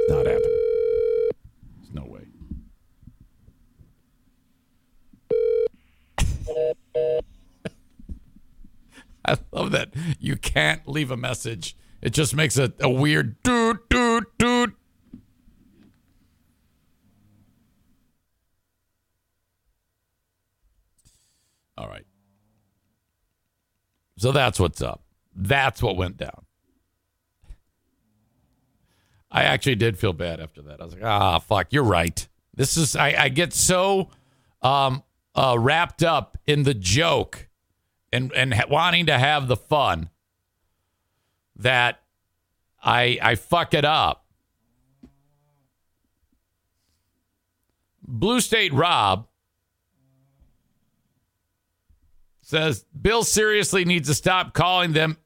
It's 0.00 0.08
not 0.08 0.24
happening. 0.24 0.60
There's 1.76 1.92
no 1.92 2.06
way. 2.06 2.24
I 9.26 9.36
love 9.52 9.72
that 9.72 9.90
you 10.18 10.36
can't 10.38 10.88
leave 10.88 11.10
a 11.10 11.18
message. 11.18 11.76
It 12.02 12.12
just 12.12 12.34
makes 12.34 12.58
a, 12.58 12.72
a 12.80 12.90
weird 12.90 13.40
doot 13.44 13.88
doot 13.88 14.24
doot. 14.36 14.74
All 21.78 21.88
right. 21.88 22.04
So 24.18 24.32
that's 24.32 24.58
what's 24.58 24.82
up. 24.82 25.02
That's 25.34 25.82
what 25.82 25.96
went 25.96 26.16
down. 26.16 26.44
I 29.30 29.44
actually 29.44 29.76
did 29.76 29.98
feel 29.98 30.12
bad 30.12 30.40
after 30.40 30.60
that. 30.62 30.80
I 30.80 30.84
was 30.84 30.94
like, 30.94 31.04
ah, 31.04 31.38
fuck, 31.38 31.72
you're 31.72 31.84
right. 31.84 32.28
This 32.54 32.76
is 32.76 32.96
I, 32.96 33.14
I 33.16 33.28
get 33.28 33.52
so 33.52 34.10
um 34.60 35.04
uh 35.34 35.56
wrapped 35.58 36.02
up 36.02 36.36
in 36.46 36.64
the 36.64 36.74
joke 36.74 37.48
and 38.12 38.32
and 38.34 38.54
wanting 38.68 39.06
to 39.06 39.18
have 39.18 39.48
the 39.48 39.56
fun 39.56 40.10
that 41.62 42.00
I 42.82 43.18
I 43.22 43.34
fuck 43.34 43.74
it 43.74 43.84
up. 43.84 44.24
Blue 48.06 48.40
State 48.40 48.72
Rob 48.72 49.26
says 52.42 52.84
Bill 53.00 53.24
seriously 53.24 53.84
needs 53.84 54.08
to 54.08 54.14
stop 54.14 54.52
calling 54.52 54.92
them 54.92 55.16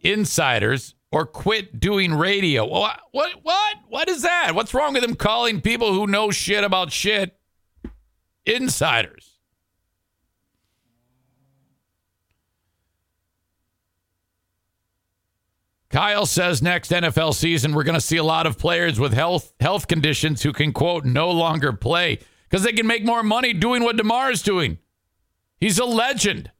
insiders 0.00 0.94
or 1.12 1.26
quit 1.26 1.78
doing 1.78 2.12
radio. 2.12 2.66
What 2.66 3.00
what 3.12 3.30
what 3.42 3.76
what 3.88 4.08
is 4.08 4.22
that? 4.22 4.54
What's 4.54 4.74
wrong 4.74 4.94
with 4.94 5.04
him 5.04 5.14
calling 5.14 5.60
people 5.60 5.92
who 5.92 6.06
know 6.06 6.30
shit 6.30 6.64
about 6.64 6.92
shit 6.92 7.38
insiders? 8.44 9.33
Kyle 15.94 16.26
says 16.26 16.60
next 16.60 16.90
NFL 16.90 17.34
season 17.34 17.72
we're 17.72 17.84
going 17.84 17.94
to 17.94 18.00
see 18.00 18.16
a 18.16 18.24
lot 18.24 18.48
of 18.48 18.58
players 18.58 18.98
with 18.98 19.12
health 19.12 19.54
health 19.60 19.86
conditions 19.86 20.42
who 20.42 20.52
can 20.52 20.72
quote 20.72 21.04
no 21.04 21.30
longer 21.30 21.72
play 21.72 22.18
because 22.50 22.64
they 22.64 22.72
can 22.72 22.88
make 22.88 23.04
more 23.04 23.22
money 23.22 23.52
doing 23.52 23.84
what 23.84 23.96
Damar 23.96 24.32
is 24.32 24.42
doing. 24.42 24.78
He's 25.60 25.78
a 25.78 25.84
legend. 25.84 26.50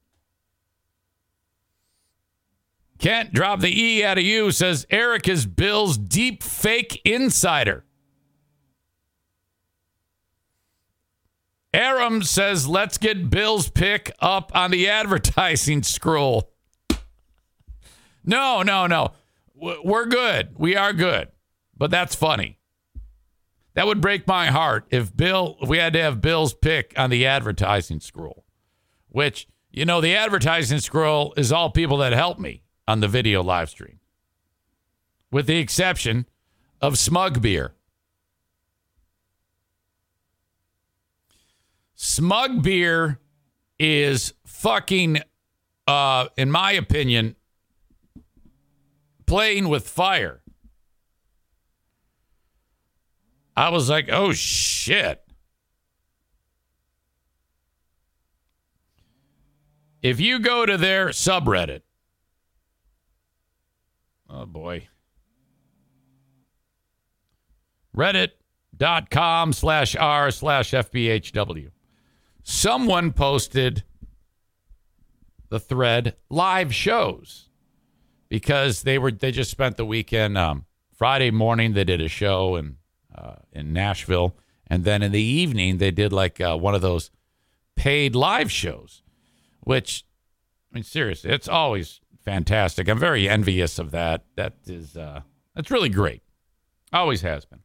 Can't 3.01 3.33
drop 3.33 3.59
the 3.59 3.77
E 3.77 4.05
out 4.05 4.19
of 4.19 4.25
you 4.25 4.53
says 4.53 4.87
Eric 4.89 5.27
is 5.27 5.47
Bill's 5.47 5.99
deep 5.99 6.41
fake 6.41 7.03
insider. 7.05 7.85
Aram 11.73 12.23
says 12.23 12.69
let's 12.69 12.99
get 12.99 13.31
Bill's 13.31 13.69
pick 13.69 14.13
up 14.21 14.53
on 14.55 14.71
the 14.71 14.89
advertising 14.89 15.83
scroll. 15.83 16.53
No, 18.25 18.63
no, 18.63 18.87
no. 18.87 19.11
We're 19.85 20.07
good. 20.07 20.51
We 20.57 20.77
are 20.77 20.93
good. 20.93 21.29
But 21.77 21.91
that's 21.91 22.15
funny. 22.15 22.59
That 23.75 23.87
would 23.87 24.01
break 24.01 24.27
my 24.27 24.47
heart 24.47 24.87
if 24.91 25.17
Bill, 25.17 25.57
if 25.61 25.69
we 25.69 25.79
had 25.79 25.93
to 25.95 26.03
have 26.03 26.21
Bill's 26.21 26.55
pick 26.55 26.95
on 26.97 27.11
the 27.11 27.27
advertising 27.27 28.01
scroll, 28.01 28.45
which, 29.09 29.49
you 29.71 29.85
know, 29.85 30.01
the 30.01 30.15
advertising 30.15 30.79
scroll 30.79 31.35
is 31.37 31.51
all 31.51 31.71
people 31.71 31.97
that 31.99 32.13
help 32.13 32.39
me 32.39 32.63
on 32.87 33.01
the 33.01 33.09
video 33.09 33.43
live 33.43 33.71
stream, 33.71 33.99
with 35.33 35.47
the 35.47 35.59
exception 35.59 36.27
of 36.81 36.99
Smug 36.99 37.41
Beer. 37.43 37.75
Smug 41.97 42.63
Beer 42.63 43.19
is 43.79 44.35
fucking, 44.45 45.21
uh, 45.89 46.29
in 46.37 46.51
my 46.51 46.73
opinion, 46.73 47.35
playing 49.27 49.69
with 49.69 49.89
fire. 49.89 50.43
I 53.57 53.69
was 53.69 53.89
like, 53.89 54.09
oh 54.11 54.33
shit. 54.33 55.21
If 60.03 60.21
you 60.21 60.39
go 60.39 60.67
to 60.67 60.77
their 60.77 61.09
subreddit, 61.09 61.81
oh 64.29 64.45
boy, 64.45 64.89
reddit.com 67.97 69.55
slash 69.55 69.97
r 69.97 70.31
slash 70.31 70.73
FBHW, 70.73 71.71
someone 72.43 73.13
posted 73.13 73.85
the 75.49 75.61
thread 75.61 76.17
live 76.29 76.75
shows 76.75 77.44
because 78.35 78.83
they 78.83 78.99
were 78.99 79.13
they 79.13 79.31
just 79.31 79.49
spent 79.49 79.77
the 79.77 79.85
weekend 79.85 80.37
um, 80.37 80.65
Friday 80.93 81.31
morning 81.31 81.73
they 81.73 81.85
did 81.85 82.01
a 82.01 82.09
show 82.09 82.57
in 82.57 82.79
uh, 83.15 83.37
in 83.53 83.73
Nashville. 83.73 84.35
And 84.67 84.83
then 84.83 85.05
in 85.05 85.13
the 85.13 85.23
evening 85.23 85.79
they 85.79 85.93
did 85.93 86.13
like 86.13 86.41
uh, 86.41 86.57
one 86.57 86.75
of 86.75 86.83
those 86.83 87.13
paid 87.77 88.17
live 88.17 88.51
shows 88.51 89.05
which 89.61 90.05
I 90.69 90.75
mean 90.75 90.83
seriously 90.83 91.31
it's 91.31 91.47
always 91.47 92.01
fantastic. 92.25 92.89
I'm 92.89 92.99
very 92.99 93.29
envious 93.29 93.79
of 93.79 93.93
that. 93.93 94.25
That 94.35 94.55
is 94.67 94.97
uh, 94.97 95.21
that's 95.55 95.71
really 95.71 95.89
great. 95.89 96.23
Always 96.93 97.23
has 97.23 97.45
been. 97.45 97.61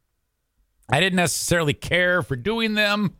I 0.88 1.00
didn't 1.00 1.16
necessarily 1.16 1.74
care 1.74 2.22
for 2.22 2.36
doing 2.36 2.74
them 2.74 3.16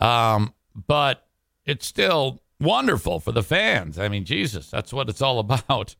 um, 0.00 0.52
but 0.74 1.26
it's 1.64 1.86
still 1.86 2.42
wonderful 2.60 3.20
for 3.20 3.32
the 3.32 3.42
fans. 3.42 3.98
I 3.98 4.08
mean 4.08 4.26
Jesus 4.26 4.70
that's 4.70 4.92
what 4.92 5.08
it's 5.08 5.22
all 5.22 5.38
about 5.46 5.96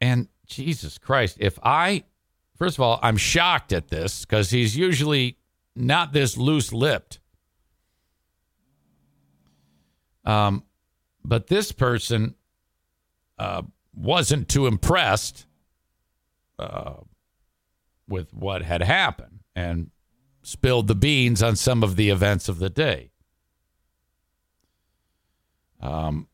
and 0.00 0.28
Jesus 0.46 0.98
Christ, 0.98 1.36
if 1.40 1.58
I, 1.62 2.04
first 2.56 2.76
of 2.76 2.82
all, 2.82 2.98
I'm 3.02 3.16
shocked 3.16 3.72
at 3.72 3.88
this 3.88 4.24
because 4.24 4.50
he's 4.50 4.76
usually 4.76 5.38
not 5.76 6.12
this 6.12 6.36
loose 6.36 6.72
lipped. 6.72 7.20
Um, 10.24 10.64
but 11.24 11.46
this 11.46 11.72
person 11.72 12.34
uh, 13.38 13.62
wasn't 13.94 14.48
too 14.48 14.66
impressed 14.66 15.46
uh, 16.58 16.94
with 18.08 18.32
what 18.32 18.62
had 18.62 18.82
happened 18.82 19.40
and 19.54 19.90
spilled 20.42 20.86
the 20.86 20.94
beans 20.94 21.42
on 21.42 21.56
some 21.56 21.82
of 21.82 21.96
the 21.96 22.10
events 22.10 22.48
of 22.48 22.58
the 22.58 22.70
day. 22.70 23.10
Um, 25.80 26.28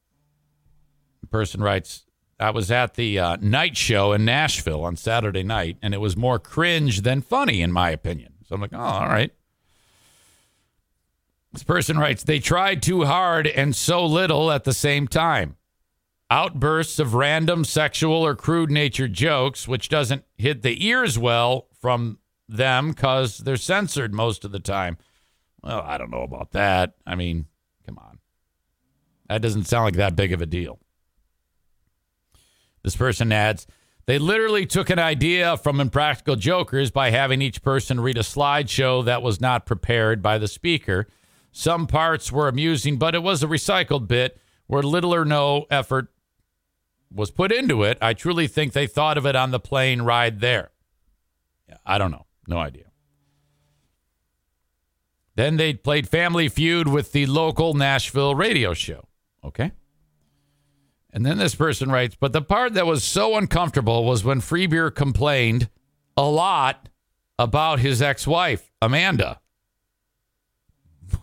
person 1.34 1.60
writes, 1.60 2.06
I 2.38 2.50
was 2.50 2.70
at 2.70 2.94
the 2.94 3.18
uh, 3.18 3.36
night 3.40 3.76
show 3.76 4.12
in 4.12 4.24
Nashville 4.24 4.84
on 4.84 4.96
Saturday 4.96 5.42
night, 5.42 5.76
and 5.82 5.94
it 5.94 6.00
was 6.00 6.16
more 6.16 6.38
cringe 6.38 7.02
than 7.02 7.22
funny, 7.22 7.62
in 7.62 7.70
my 7.72 7.90
opinion. 7.90 8.34
So 8.46 8.54
I'm 8.54 8.60
like, 8.60 8.74
oh, 8.74 8.78
all 8.78 9.06
right. 9.06 9.32
This 11.52 11.62
person 11.62 11.98
writes, 11.98 12.24
they 12.24 12.40
tried 12.40 12.82
too 12.82 13.04
hard 13.04 13.46
and 13.46 13.76
so 13.76 14.04
little 14.04 14.50
at 14.50 14.64
the 14.64 14.72
same 14.72 15.06
time. 15.06 15.56
Outbursts 16.28 16.98
of 16.98 17.14
random 17.14 17.64
sexual 17.64 18.26
or 18.26 18.34
crude 18.34 18.70
nature 18.70 19.06
jokes, 19.06 19.68
which 19.68 19.88
doesn't 19.88 20.24
hit 20.36 20.62
the 20.62 20.84
ears 20.84 21.16
well 21.16 21.68
from 21.80 22.18
them 22.48 22.90
because 22.90 23.38
they're 23.38 23.56
censored 23.56 24.12
most 24.12 24.44
of 24.44 24.50
the 24.50 24.58
time. 24.58 24.98
Well, 25.62 25.82
I 25.82 25.96
don't 25.96 26.10
know 26.10 26.22
about 26.22 26.50
that. 26.52 26.94
I 27.06 27.14
mean, 27.14 27.46
come 27.86 27.98
on. 27.98 28.18
That 29.28 29.40
doesn't 29.40 29.64
sound 29.64 29.84
like 29.84 29.94
that 29.94 30.16
big 30.16 30.32
of 30.32 30.42
a 30.42 30.46
deal. 30.46 30.80
This 32.84 32.94
person 32.94 33.32
adds, 33.32 33.66
They 34.06 34.18
literally 34.18 34.66
took 34.66 34.90
an 34.90 34.98
idea 34.98 35.56
from 35.56 35.80
Impractical 35.80 36.36
Jokers 36.36 36.90
by 36.90 37.10
having 37.10 37.42
each 37.42 37.62
person 37.62 37.98
read 37.98 38.18
a 38.18 38.20
slideshow 38.20 39.04
that 39.06 39.22
was 39.22 39.40
not 39.40 39.66
prepared 39.66 40.22
by 40.22 40.38
the 40.38 40.46
speaker. 40.46 41.08
Some 41.50 41.86
parts 41.86 42.30
were 42.30 42.46
amusing, 42.46 42.98
but 42.98 43.14
it 43.14 43.22
was 43.22 43.42
a 43.42 43.46
recycled 43.46 44.06
bit 44.06 44.38
where 44.66 44.82
little 44.82 45.14
or 45.14 45.24
no 45.24 45.66
effort 45.70 46.08
was 47.12 47.30
put 47.30 47.52
into 47.52 47.82
it. 47.82 47.96
I 48.02 48.12
truly 48.12 48.46
think 48.46 48.72
they 48.72 48.86
thought 48.86 49.16
of 49.16 49.24
it 49.24 49.36
on 49.36 49.50
the 49.50 49.60
plane 49.60 50.02
ride 50.02 50.40
there. 50.40 50.70
I 51.86 51.96
don't 51.96 52.10
know. 52.10 52.26
No 52.46 52.58
idea. 52.58 52.84
Then 55.36 55.56
they 55.56 55.74
played 55.74 56.08
Family 56.08 56.48
Feud 56.48 56.88
with 56.88 57.12
the 57.12 57.26
local 57.26 57.74
Nashville 57.74 58.34
radio 58.34 58.74
show. 58.74 59.08
Okay. 59.42 59.72
And 61.14 61.24
then 61.24 61.38
this 61.38 61.54
person 61.54 61.92
writes, 61.92 62.16
but 62.18 62.32
the 62.32 62.42
part 62.42 62.74
that 62.74 62.86
was 62.86 63.04
so 63.04 63.36
uncomfortable 63.36 64.04
was 64.04 64.24
when 64.24 64.40
Free 64.40 64.66
Beer 64.66 64.90
complained 64.90 65.70
a 66.16 66.24
lot 66.24 66.88
about 67.38 67.78
his 67.78 68.02
ex 68.02 68.26
wife, 68.26 68.72
Amanda. 68.82 69.40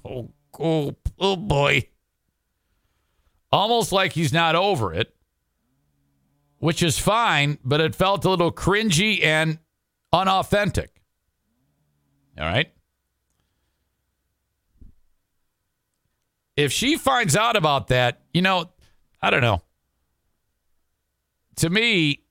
Oh, 0.06 0.32
oh, 0.58 0.96
oh 1.20 1.36
boy. 1.36 1.90
Almost 3.52 3.92
like 3.92 4.14
he's 4.14 4.32
not 4.32 4.56
over 4.56 4.94
it, 4.94 5.14
which 6.60 6.82
is 6.82 6.98
fine, 6.98 7.58
but 7.66 7.82
it 7.82 7.94
felt 7.94 8.24
a 8.24 8.30
little 8.30 8.52
cringy 8.52 9.22
and 9.22 9.60
unauthentic. 10.14 11.02
All 12.40 12.46
right. 12.46 12.72
If 16.56 16.72
she 16.72 16.96
finds 16.96 17.36
out 17.36 17.58
about 17.58 17.88
that, 17.90 18.22
you 18.34 18.42
know, 18.42 18.70
I 19.22 19.30
don't 19.30 19.42
know. 19.42 19.62
To 21.58 21.70
me, 21.70 22.24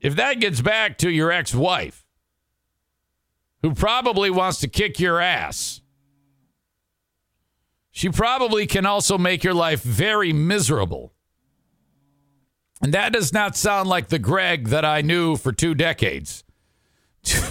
if 0.00 0.16
that 0.16 0.40
gets 0.40 0.60
back 0.60 0.98
to 0.98 1.10
your 1.10 1.30
ex 1.30 1.54
wife, 1.54 2.04
who 3.62 3.74
probably 3.74 4.30
wants 4.30 4.60
to 4.60 4.68
kick 4.68 4.98
your 4.98 5.20
ass, 5.20 5.80
she 7.90 8.08
probably 8.08 8.66
can 8.66 8.86
also 8.86 9.18
make 9.18 9.44
your 9.44 9.54
life 9.54 9.82
very 9.82 10.32
miserable. 10.32 11.12
And 12.80 12.92
that 12.94 13.12
does 13.12 13.32
not 13.32 13.56
sound 13.56 13.88
like 13.88 14.08
the 14.08 14.18
Greg 14.18 14.68
that 14.68 14.84
I 14.84 15.02
knew 15.02 15.36
for 15.36 15.52
two 15.52 15.74
decades. 15.74 16.44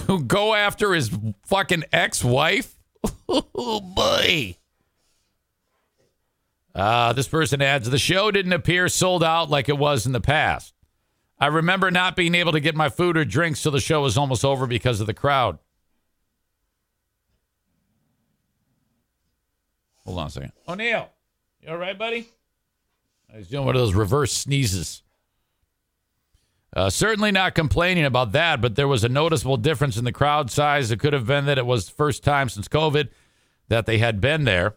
To 0.06 0.20
go 0.20 0.54
after 0.54 0.92
his 0.92 1.10
fucking 1.46 1.84
ex 1.92 2.22
wife? 2.22 2.78
Oh, 3.28 3.80
boy. 3.80 4.58
Uh, 6.74 7.12
this 7.12 7.28
person 7.28 7.60
adds 7.60 7.90
the 7.90 7.98
show 7.98 8.30
didn't 8.30 8.52
appear 8.52 8.88
sold 8.88 9.22
out 9.22 9.50
like 9.50 9.68
it 9.68 9.78
was 9.78 10.06
in 10.06 10.12
the 10.12 10.20
past. 10.20 10.74
I 11.38 11.46
remember 11.46 11.90
not 11.90 12.16
being 12.16 12.34
able 12.34 12.52
to 12.52 12.60
get 12.60 12.74
my 12.74 12.88
food 12.88 13.16
or 13.16 13.24
drinks 13.24 13.60
so 13.60 13.70
the 13.70 13.80
show 13.80 14.02
was 14.02 14.16
almost 14.16 14.44
over 14.44 14.66
because 14.66 15.00
of 15.00 15.06
the 15.06 15.14
crowd. 15.14 15.58
Hold 20.04 20.18
on 20.18 20.26
a 20.26 20.30
second. 20.30 20.52
O'Neill, 20.68 21.10
you 21.60 21.68
all 21.68 21.76
right, 21.76 21.98
buddy? 21.98 22.28
He's 23.34 23.48
doing 23.48 23.66
one 23.66 23.74
of 23.74 23.80
those 23.80 23.94
reverse 23.94 24.32
sneezes. 24.32 25.02
Uh, 26.74 26.88
certainly 26.88 27.30
not 27.30 27.54
complaining 27.54 28.04
about 28.04 28.32
that, 28.32 28.60
but 28.60 28.76
there 28.76 28.88
was 28.88 29.04
a 29.04 29.08
noticeable 29.08 29.58
difference 29.58 29.96
in 29.96 30.04
the 30.04 30.12
crowd 30.12 30.50
size. 30.50 30.90
It 30.90 31.00
could 31.00 31.12
have 31.12 31.26
been 31.26 31.44
that 31.44 31.58
it 31.58 31.66
was 31.66 31.86
the 31.86 31.92
first 31.92 32.24
time 32.24 32.48
since 32.48 32.66
COVID 32.66 33.08
that 33.68 33.84
they 33.86 33.98
had 33.98 34.20
been 34.20 34.44
there. 34.44 34.76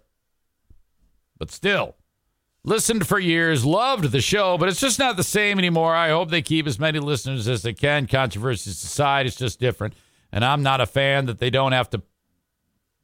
But 1.37 1.51
still, 1.51 1.95
listened 2.63 3.07
for 3.07 3.19
years, 3.19 3.65
loved 3.65 4.11
the 4.11 4.21
show, 4.21 4.57
but 4.57 4.69
it's 4.69 4.79
just 4.79 4.99
not 4.99 5.17
the 5.17 5.23
same 5.23 5.59
anymore. 5.59 5.93
I 5.93 6.09
hope 6.09 6.29
they 6.29 6.41
keep 6.41 6.67
as 6.67 6.79
many 6.79 6.99
listeners 6.99 7.47
as 7.47 7.61
they 7.61 7.73
can. 7.73 8.07
Controversies 8.07 8.83
aside, 8.83 9.25
it's 9.25 9.35
just 9.35 9.59
different. 9.59 9.93
And 10.31 10.43
I'm 10.43 10.63
not 10.63 10.81
a 10.81 10.85
fan 10.85 11.25
that 11.27 11.39
they 11.39 11.49
don't 11.49 11.71
have 11.71 11.89
to, 11.91 12.01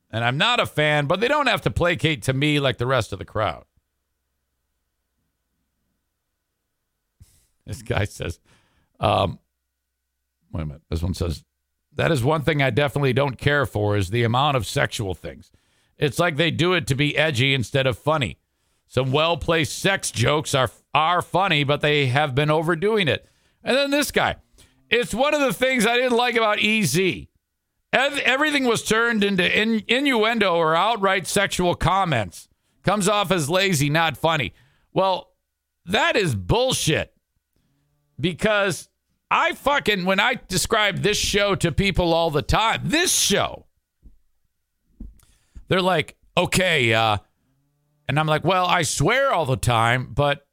and 0.10 0.24
I'm 0.24 0.38
not 0.38 0.60
a 0.60 0.66
fan, 0.66 1.06
but 1.06 1.20
they 1.20 1.28
don't 1.28 1.48
have 1.48 1.62
to 1.62 1.72
placate 1.72 2.24
to 2.24 2.34
me 2.34 2.60
like 2.60 2.78
the 2.78 2.88
rest 2.88 3.14
of 3.14 3.20
the 3.20 3.26
crowd. 3.26 3.66
This 7.66 7.82
guy 7.82 8.06
says, 8.06 8.40
um, 9.00 9.40
wait 10.52 10.64
a 10.64 10.66
minute. 10.66 10.82
This 10.90 11.04
one 11.04 11.14
says, 11.14 11.44
that 11.94 12.12
is 12.12 12.24
one 12.24 12.42
thing 12.42 12.62
I 12.62 12.70
definitely 12.70 13.14
don't 13.14 13.38
care 13.38 13.66
for 13.66 13.96
is 13.96 14.10
the 14.10 14.24
amount 14.24 14.58
of 14.58 14.66
sexual 14.66 15.14
things. 15.14 15.52
It's 16.02 16.20
like 16.20 16.36
they 16.36 16.52
do 16.52 16.74
it 16.74 16.88
to 16.88 16.96
be 16.96 17.16
edgy 17.16 17.54
instead 17.54 17.88
of 17.88 17.98
funny. 17.98 18.40
Some 18.88 19.12
well 19.14 19.38
placed 19.38 19.80
sex 19.80 20.12
jokes 20.12 20.54
are 20.54 20.70
are 20.94 21.22
funny, 21.22 21.64
but 21.64 21.80
they 21.80 22.08
have 22.08 22.36
been 22.36 22.50
overdoing 22.50 23.08
it. 23.08 23.26
And 23.64 23.78
then 23.78 23.92
this 23.92 24.12
guy. 24.12 24.36
It's 24.90 25.14
one 25.14 25.34
of 25.34 25.40
the 25.40 25.54
things 25.54 25.86
I 25.86 25.96
didn't 25.96 26.18
like 26.18 26.36
about 26.36 26.62
EZ. 26.62 27.00
Everything 27.94 28.66
was 28.66 28.84
turned 28.84 29.24
into 29.24 29.58
in, 29.58 29.84
innuendo 29.88 30.54
or 30.54 30.76
outright 30.76 31.28
sexual 31.28 31.76
comments. 31.76 32.50
Comes 32.84 33.08
off 33.08 33.32
as 33.32 33.50
lazy, 33.50 33.90
not 33.90 34.18
funny. 34.18 34.54
Well, 34.92 35.32
that 35.86 36.18
is 36.18 36.36
bullshit. 36.36 37.14
Because 38.20 38.90
I 39.30 39.54
fucking, 39.54 40.04
when 40.04 40.20
I 40.20 40.40
describe 40.48 41.00
this 41.00 41.18
show 41.18 41.56
to 41.56 41.72
people 41.72 42.14
all 42.14 42.32
the 42.32 42.42
time, 42.42 42.82
this 42.84 43.14
show, 43.14 43.66
they're 45.72 45.82
like, 45.82 46.18
okay, 46.36 46.94
uh, 46.94 47.16
and 48.10 48.20
I'm 48.20 48.28
like, 48.28 48.44
well, 48.44 48.66
I 48.66 48.82
swear 48.82 49.32
all 49.32 49.46
the 49.46 49.56
time, 49.56 50.10
but 50.14 50.46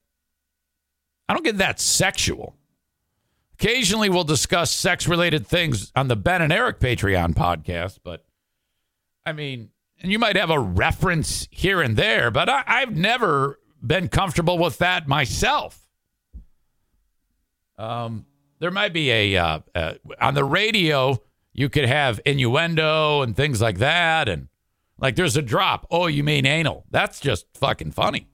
I 1.28 1.34
don't 1.34 1.42
get 1.42 1.58
that 1.58 1.80
sexual. 1.80 2.54
Occasionally, 3.54 4.10
we'll 4.10 4.22
discuss 4.22 4.70
sex 4.70 5.08
related 5.08 5.44
things 5.44 5.90
on 5.96 6.06
the 6.06 6.14
Ben 6.14 6.40
and 6.40 6.52
Eric 6.52 6.78
Patreon 6.78 7.34
podcast, 7.34 7.98
but 8.04 8.24
I 9.26 9.32
mean, 9.32 9.70
and 10.00 10.12
you 10.12 10.20
might 10.20 10.36
have 10.36 10.50
a 10.50 10.60
reference 10.60 11.48
here 11.50 11.82
and 11.82 11.96
there, 11.96 12.30
but 12.30 12.48
I, 12.48 12.62
I've 12.64 12.96
never 12.96 13.58
been 13.84 14.06
comfortable 14.06 14.56
with 14.56 14.78
that 14.78 15.08
myself. 15.08 15.88
Um, 17.76 18.24
there 18.60 18.70
might 18.70 18.92
be 18.92 19.10
a 19.10 19.36
uh, 19.36 19.58
uh, 19.74 19.94
on 20.20 20.34
the 20.34 20.44
radio. 20.44 21.20
You 21.52 21.68
could 21.68 21.86
have 21.86 22.20
innuendo 22.24 23.22
and 23.22 23.34
things 23.34 23.60
like 23.60 23.78
that, 23.78 24.28
and 24.28 24.46
like 24.99 25.16
there's 25.16 25.36
a 25.36 25.42
drop. 25.42 25.86
Oh, 25.90 26.07
you 26.07 26.24
mean 26.24 26.46
anal? 26.46 26.84
That's 26.90 27.20
just 27.20 27.46
fucking 27.55 27.92
funny. 27.92 28.28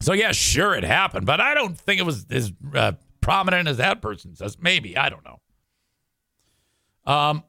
So 0.00 0.12
yeah, 0.12 0.32
sure 0.32 0.74
it 0.74 0.84
happened, 0.84 1.26
but 1.26 1.40
I 1.40 1.54
don't 1.54 1.78
think 1.78 2.00
it 2.00 2.04
was 2.04 2.26
as 2.30 2.52
uh, 2.74 2.92
prominent 3.20 3.68
as 3.68 3.78
that 3.78 4.02
person 4.02 4.34
says. 4.36 4.58
Maybe 4.60 4.96
I 4.96 5.08
don't 5.08 5.24
know. 5.24 5.40
Um. 7.12 7.42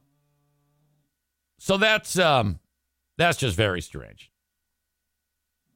So 1.58 1.76
that's 1.76 2.18
um, 2.18 2.60
that's 3.18 3.38
just 3.38 3.56
very 3.56 3.80
strange. 3.80 4.30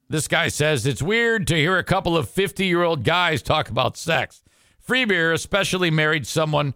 This 0.08 0.26
guy 0.26 0.48
says 0.48 0.86
it's 0.86 1.02
weird 1.02 1.46
to 1.48 1.54
hear 1.54 1.78
a 1.78 1.84
couple 1.84 2.16
of 2.16 2.28
50 2.28 2.66
year 2.66 2.82
old 2.82 3.04
guys 3.04 3.42
talk 3.42 3.68
about 3.68 3.96
sex. 3.96 4.42
Free 4.80 5.04
Beer 5.04 5.32
especially 5.32 5.90
married 5.90 6.26
someone 6.26 6.74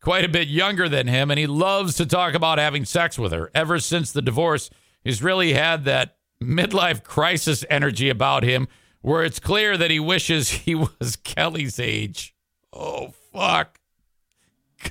quite 0.00 0.24
a 0.24 0.28
bit 0.28 0.48
younger 0.48 0.88
than 0.88 1.06
him, 1.06 1.30
and 1.30 1.38
he 1.38 1.46
loves 1.46 1.94
to 1.96 2.06
talk 2.06 2.34
about 2.34 2.58
having 2.58 2.84
sex 2.84 3.18
with 3.18 3.32
her. 3.32 3.50
Ever 3.54 3.78
since 3.78 4.12
the 4.12 4.22
divorce, 4.22 4.70
he's 5.04 5.22
really 5.22 5.52
had 5.52 5.84
that 5.84 6.16
midlife 6.42 7.04
crisis 7.04 7.64
energy 7.68 8.08
about 8.08 8.42
him 8.42 8.66
where 9.02 9.22
it's 9.24 9.40
clear 9.40 9.76
that 9.76 9.90
he 9.90 10.00
wishes 10.00 10.50
he 10.50 10.74
was 11.00 11.16
Kelly's 11.16 11.78
age. 11.78 12.34
Oh, 12.72 13.12
fuck. 13.32 13.78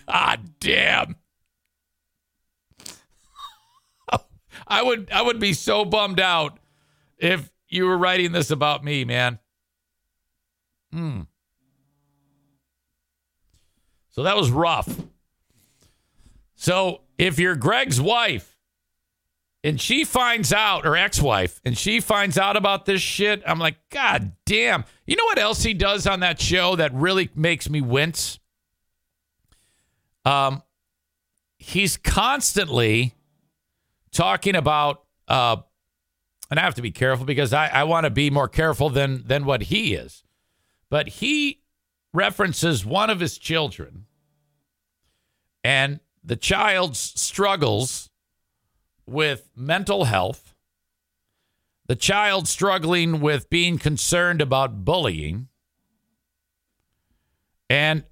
God 0.05 0.51
damn. 0.60 1.16
I 4.68 4.84
would 4.84 5.10
I 5.12 5.22
would 5.22 5.39
be 5.39 5.53
so 5.53 5.86
bummed 5.86 6.20
out 6.20 6.60
if 7.18 7.51
you 7.68 7.86
were 7.86 7.97
writing 7.97 8.32
this 8.32 8.51
about 8.51 8.84
me, 8.84 9.03
man. 9.05 9.39
Hmm. 10.91 11.22
So 14.20 14.24
that 14.24 14.36
was 14.36 14.51
rough. 14.51 15.01
So 16.55 17.03
if 17.17 17.39
you're 17.39 17.55
Greg's 17.55 18.01
wife 18.01 18.57
and 19.63 19.80
she 19.80 20.03
finds 20.03 20.51
out, 20.51 20.86
or 20.86 20.97
ex 20.97 21.22
wife, 21.22 21.61
and 21.63 21.78
she 21.78 22.01
finds 22.01 22.38
out 22.38 22.57
about 22.57 22.86
this 22.86 23.01
shit, 23.01 23.41
I'm 23.47 23.59
like, 23.59 23.78
God 23.89 24.34
damn. 24.45 24.84
You 25.07 25.15
know 25.15 25.24
what 25.24 25.39
else 25.39 25.63
he 25.63 25.74
does 25.74 26.05
on 26.05 26.20
that 26.20 26.41
show 26.41 26.76
that 26.76 26.93
really 26.93 27.30
makes 27.34 27.70
me 27.70 27.80
wince? 27.80 28.39
Um, 30.26 30.63
he's 31.57 31.95
constantly 31.95 33.15
talking 34.11 34.57
about, 34.57 35.05
uh, 35.30 35.55
and 36.51 36.59
I 36.59 36.63
have 36.63 36.76
to 36.76 36.82
be 36.82 36.91
careful 36.91 37.26
because 37.26 37.53
I, 37.53 37.67
I 37.67 37.84
want 37.86 38.03
to 38.03 38.09
be 38.09 38.30
more 38.30 38.49
careful 38.49 38.89
than 38.89 39.24
than 39.26 39.45
what 39.45 39.61
he 39.61 39.93
is. 39.93 40.26
But 40.89 41.07
he 41.07 41.61
references 42.11 42.86
one 42.86 43.09
of 43.09 43.22
his 43.22 43.38
children 43.38 44.07
and 45.64 45.99
the 46.24 46.36
child's 46.36 46.99
struggles 46.99 48.10
with 49.05 49.51
mental 49.55 50.05
health, 50.05 50.53
the 51.88 51.95
child 51.95 52.47
struggling 52.47 53.20
with 53.20 53.49
being 53.49 53.78
concerned 53.78 54.41
about 54.41 54.86
bullying, 54.86 55.49
And 57.70 58.03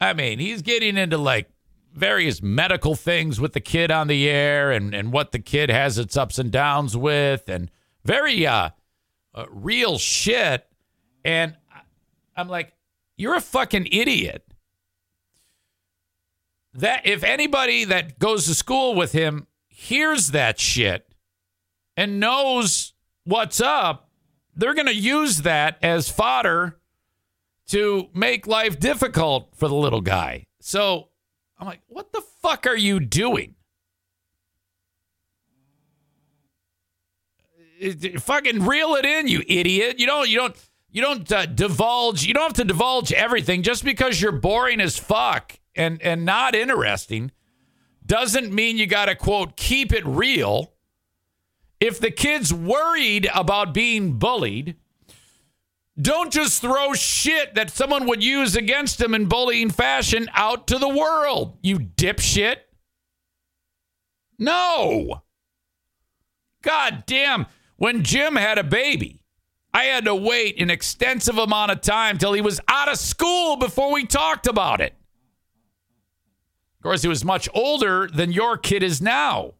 I 0.00 0.14
mean, 0.14 0.40
he's 0.40 0.62
getting 0.62 0.96
into 0.96 1.16
like 1.16 1.48
various 1.94 2.42
medical 2.42 2.96
things 2.96 3.40
with 3.40 3.52
the 3.52 3.60
kid 3.60 3.90
on 3.90 4.08
the 4.08 4.28
air 4.28 4.72
and, 4.72 4.94
and 4.94 5.12
what 5.12 5.30
the 5.32 5.38
kid 5.38 5.70
has 5.70 5.98
its 5.98 6.16
ups 6.16 6.38
and 6.38 6.50
downs 6.50 6.96
with 6.96 7.48
and 7.48 7.70
very 8.04 8.46
uh, 8.46 8.70
uh 9.34 9.44
real 9.48 9.98
shit. 9.98 10.66
And 11.24 11.56
I'm 12.36 12.48
like, 12.48 12.72
you're 13.16 13.36
a 13.36 13.40
fucking 13.40 13.86
idiot. 13.92 14.51
That 16.74 17.06
if 17.06 17.22
anybody 17.22 17.84
that 17.84 18.18
goes 18.18 18.46
to 18.46 18.54
school 18.54 18.94
with 18.94 19.12
him 19.12 19.46
hears 19.68 20.28
that 20.28 20.58
shit 20.58 21.06
and 21.96 22.18
knows 22.18 22.94
what's 23.24 23.60
up, 23.60 24.08
they're 24.54 24.74
going 24.74 24.86
to 24.86 24.94
use 24.94 25.42
that 25.42 25.78
as 25.82 26.08
fodder 26.08 26.78
to 27.68 28.08
make 28.14 28.46
life 28.46 28.78
difficult 28.78 29.50
for 29.54 29.68
the 29.68 29.74
little 29.74 30.00
guy. 30.00 30.46
So 30.60 31.08
I'm 31.58 31.66
like, 31.66 31.80
what 31.88 32.12
the 32.12 32.22
fuck 32.40 32.66
are 32.66 32.76
you 32.76 33.00
doing? 33.00 33.54
Fucking 38.18 38.64
reel 38.64 38.94
it 38.94 39.04
in, 39.04 39.26
you 39.26 39.42
idiot. 39.46 39.98
You 39.98 40.06
don't, 40.06 40.28
you 40.28 40.38
don't, 40.38 40.56
you 40.90 41.02
don't 41.02 41.30
uh, 41.32 41.46
divulge. 41.46 42.24
You 42.24 42.34
don't 42.34 42.44
have 42.44 42.52
to 42.54 42.64
divulge 42.64 43.12
everything 43.12 43.62
just 43.62 43.84
because 43.84 44.20
you're 44.20 44.32
boring 44.32 44.80
as 44.80 44.96
fuck 44.96 45.58
and 45.74 46.00
and 46.02 46.24
not 46.24 46.54
interesting. 46.54 47.32
Doesn't 48.04 48.52
mean 48.52 48.78
you 48.78 48.86
got 48.86 49.06
to 49.06 49.14
quote 49.14 49.56
keep 49.56 49.92
it 49.92 50.04
real. 50.06 50.72
If 51.80 51.98
the 51.98 52.10
kid's 52.10 52.54
worried 52.54 53.28
about 53.34 53.74
being 53.74 54.18
bullied, 54.18 54.76
don't 56.00 56.32
just 56.32 56.62
throw 56.62 56.94
shit 56.94 57.54
that 57.54 57.70
someone 57.70 58.06
would 58.06 58.24
use 58.24 58.56
against 58.56 59.00
him 59.00 59.14
in 59.14 59.26
bullying 59.26 59.70
fashion 59.70 60.28
out 60.32 60.66
to 60.68 60.78
the 60.78 60.88
world, 60.88 61.58
you 61.62 61.78
dipshit. 61.78 62.56
No. 64.38 65.22
God 66.62 67.04
damn. 67.06 67.46
When 67.76 68.04
Jim 68.04 68.36
had 68.36 68.58
a 68.58 68.64
baby, 68.64 69.22
I 69.74 69.84
had 69.84 70.04
to 70.04 70.14
wait 70.14 70.60
an 70.60 70.70
extensive 70.70 71.36
amount 71.36 71.72
of 71.72 71.80
time 71.80 72.16
till 72.16 72.32
he 72.32 72.40
was 72.40 72.60
out 72.68 72.88
of 72.88 72.98
school 72.98 73.56
before 73.56 73.92
we 73.92 74.06
talked 74.06 74.46
about 74.46 74.80
it. 74.80 74.94
Of 76.82 76.84
course, 76.84 77.02
he 77.02 77.08
was 77.08 77.24
much 77.24 77.48
older 77.54 78.08
than 78.12 78.32
your 78.32 78.58
kid 78.58 78.82
is 78.82 79.00
now. 79.00 79.54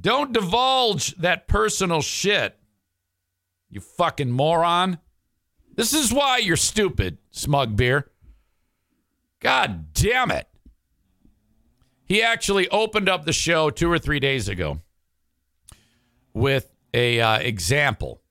Don't 0.00 0.32
divulge 0.32 1.14
that 1.16 1.46
personal 1.46 2.00
shit, 2.00 2.58
you 3.68 3.82
fucking 3.82 4.30
moron. 4.30 4.98
This 5.74 5.92
is 5.92 6.10
why 6.10 6.38
you're 6.38 6.56
stupid, 6.56 7.18
smug 7.30 7.76
beer. 7.76 8.10
God 9.40 9.92
damn 9.92 10.30
it. 10.30 10.48
He 12.06 12.22
actually 12.22 12.66
opened 12.70 13.10
up 13.10 13.26
the 13.26 13.34
show 13.34 13.68
two 13.68 13.92
or 13.92 13.98
three 13.98 14.20
days 14.20 14.48
ago 14.48 14.80
with 16.32 16.72
a 16.94 17.20
uh, 17.20 17.40
example. 17.40 18.22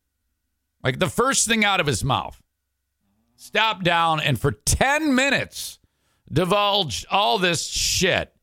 Like 0.84 0.97
the 0.97 1.08
first 1.08 1.47
thing 1.47 1.64
out 1.64 1.80
of 1.80 1.86
his 1.86 2.04
mouth. 2.04 2.41
Stop 3.42 3.84
down 3.84 4.20
and 4.20 4.38
for 4.38 4.52
10 4.52 5.16
minutes 5.16 5.80
divulged 6.30 7.06
all 7.10 7.40
this 7.40 7.66
shit. 7.66 8.34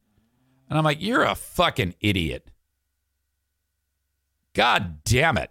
And 0.70 0.78
I'm 0.78 0.84
like, 0.84 1.02
you're 1.02 1.22
a 1.22 1.34
fucking 1.34 1.96
idiot. 2.00 2.50
God 4.54 5.04
damn 5.04 5.36
it. 5.36 5.50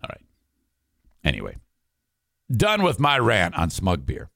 All 0.00 0.08
right. 0.08 0.22
Anyway, 1.24 1.56
done 2.48 2.84
with 2.84 3.00
my 3.00 3.18
rant 3.18 3.56
on 3.56 3.68
smug 3.68 4.06
beer. 4.06 4.30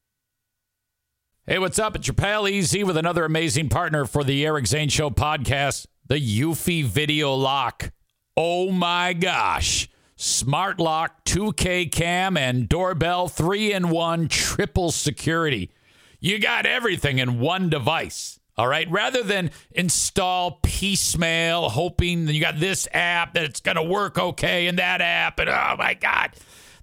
Hey, 1.47 1.61
what's 1.61 1.79
up? 1.79 1.95
It's 1.95 2.09
your 2.09 2.15
pal 2.15 2.49
Easy 2.49 2.83
with 2.83 2.97
another 2.97 3.25
amazing 3.25 3.69
partner 3.69 4.05
for 4.05 4.25
the 4.25 4.45
Eric 4.45 4.67
Zane 4.67 4.89
Show 4.89 5.11
podcast, 5.11 5.87
the 6.05 6.17
Eufy 6.17 6.85
Video 6.85 7.33
Lock. 7.33 7.93
Oh 8.37 8.73
my 8.73 9.13
gosh. 9.13 9.89
Smart 10.21 10.81
Lock, 10.81 11.25
2K 11.27 11.93
cam, 11.93 12.37
and 12.37 12.69
doorbell 12.69 13.29
3 13.29 13.73
in 13.73 13.89
1 13.89 14.27
triple 14.27 14.91
security. 14.91 15.71
You 16.19 16.41
got 16.41 16.67
everything 16.67 17.21
in 17.21 17.39
one 17.39 17.71
device. 17.71 18.41
All 18.57 18.67
right. 18.67 18.91
Rather 18.91 19.23
than 19.23 19.53
install 19.71 20.59
piecemeal, 20.65 21.69
hoping 21.69 22.27
that 22.27 22.33
you 22.33 22.41
got 22.41 22.59
this 22.59 22.89
app 22.93 23.35
that 23.35 23.45
it's 23.45 23.61
going 23.61 23.77
to 23.77 23.83
work 23.85 24.19
okay 24.19 24.67
and 24.67 24.81
that 24.81 25.01
app. 25.01 25.39
And 25.39 25.49
oh 25.49 25.77
my 25.79 25.95
God. 25.95 26.33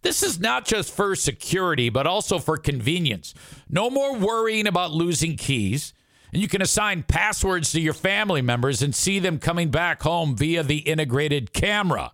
This 0.01 0.23
is 0.23 0.39
not 0.39 0.63
just 0.63 0.95
for 0.95 1.13
security, 1.13 1.89
but 1.89 2.07
also 2.07 2.39
for 2.39 2.55
convenience. 2.55 3.33
No 3.69 3.89
more 3.89 4.15
worrying 4.15 4.65
about 4.65 4.91
losing 4.91 5.35
keys. 5.35 5.93
And 6.31 6.41
you 6.41 6.47
can 6.47 6.61
assign 6.61 7.03
passwords 7.03 7.73
to 7.73 7.81
your 7.81 7.93
family 7.93 8.41
members 8.41 8.81
and 8.81 8.95
see 8.95 9.19
them 9.19 9.39
coming 9.39 9.71
back 9.71 10.03
home 10.03 10.37
via 10.37 10.63
the 10.63 10.77
integrated 10.77 11.51
camera. 11.51 12.13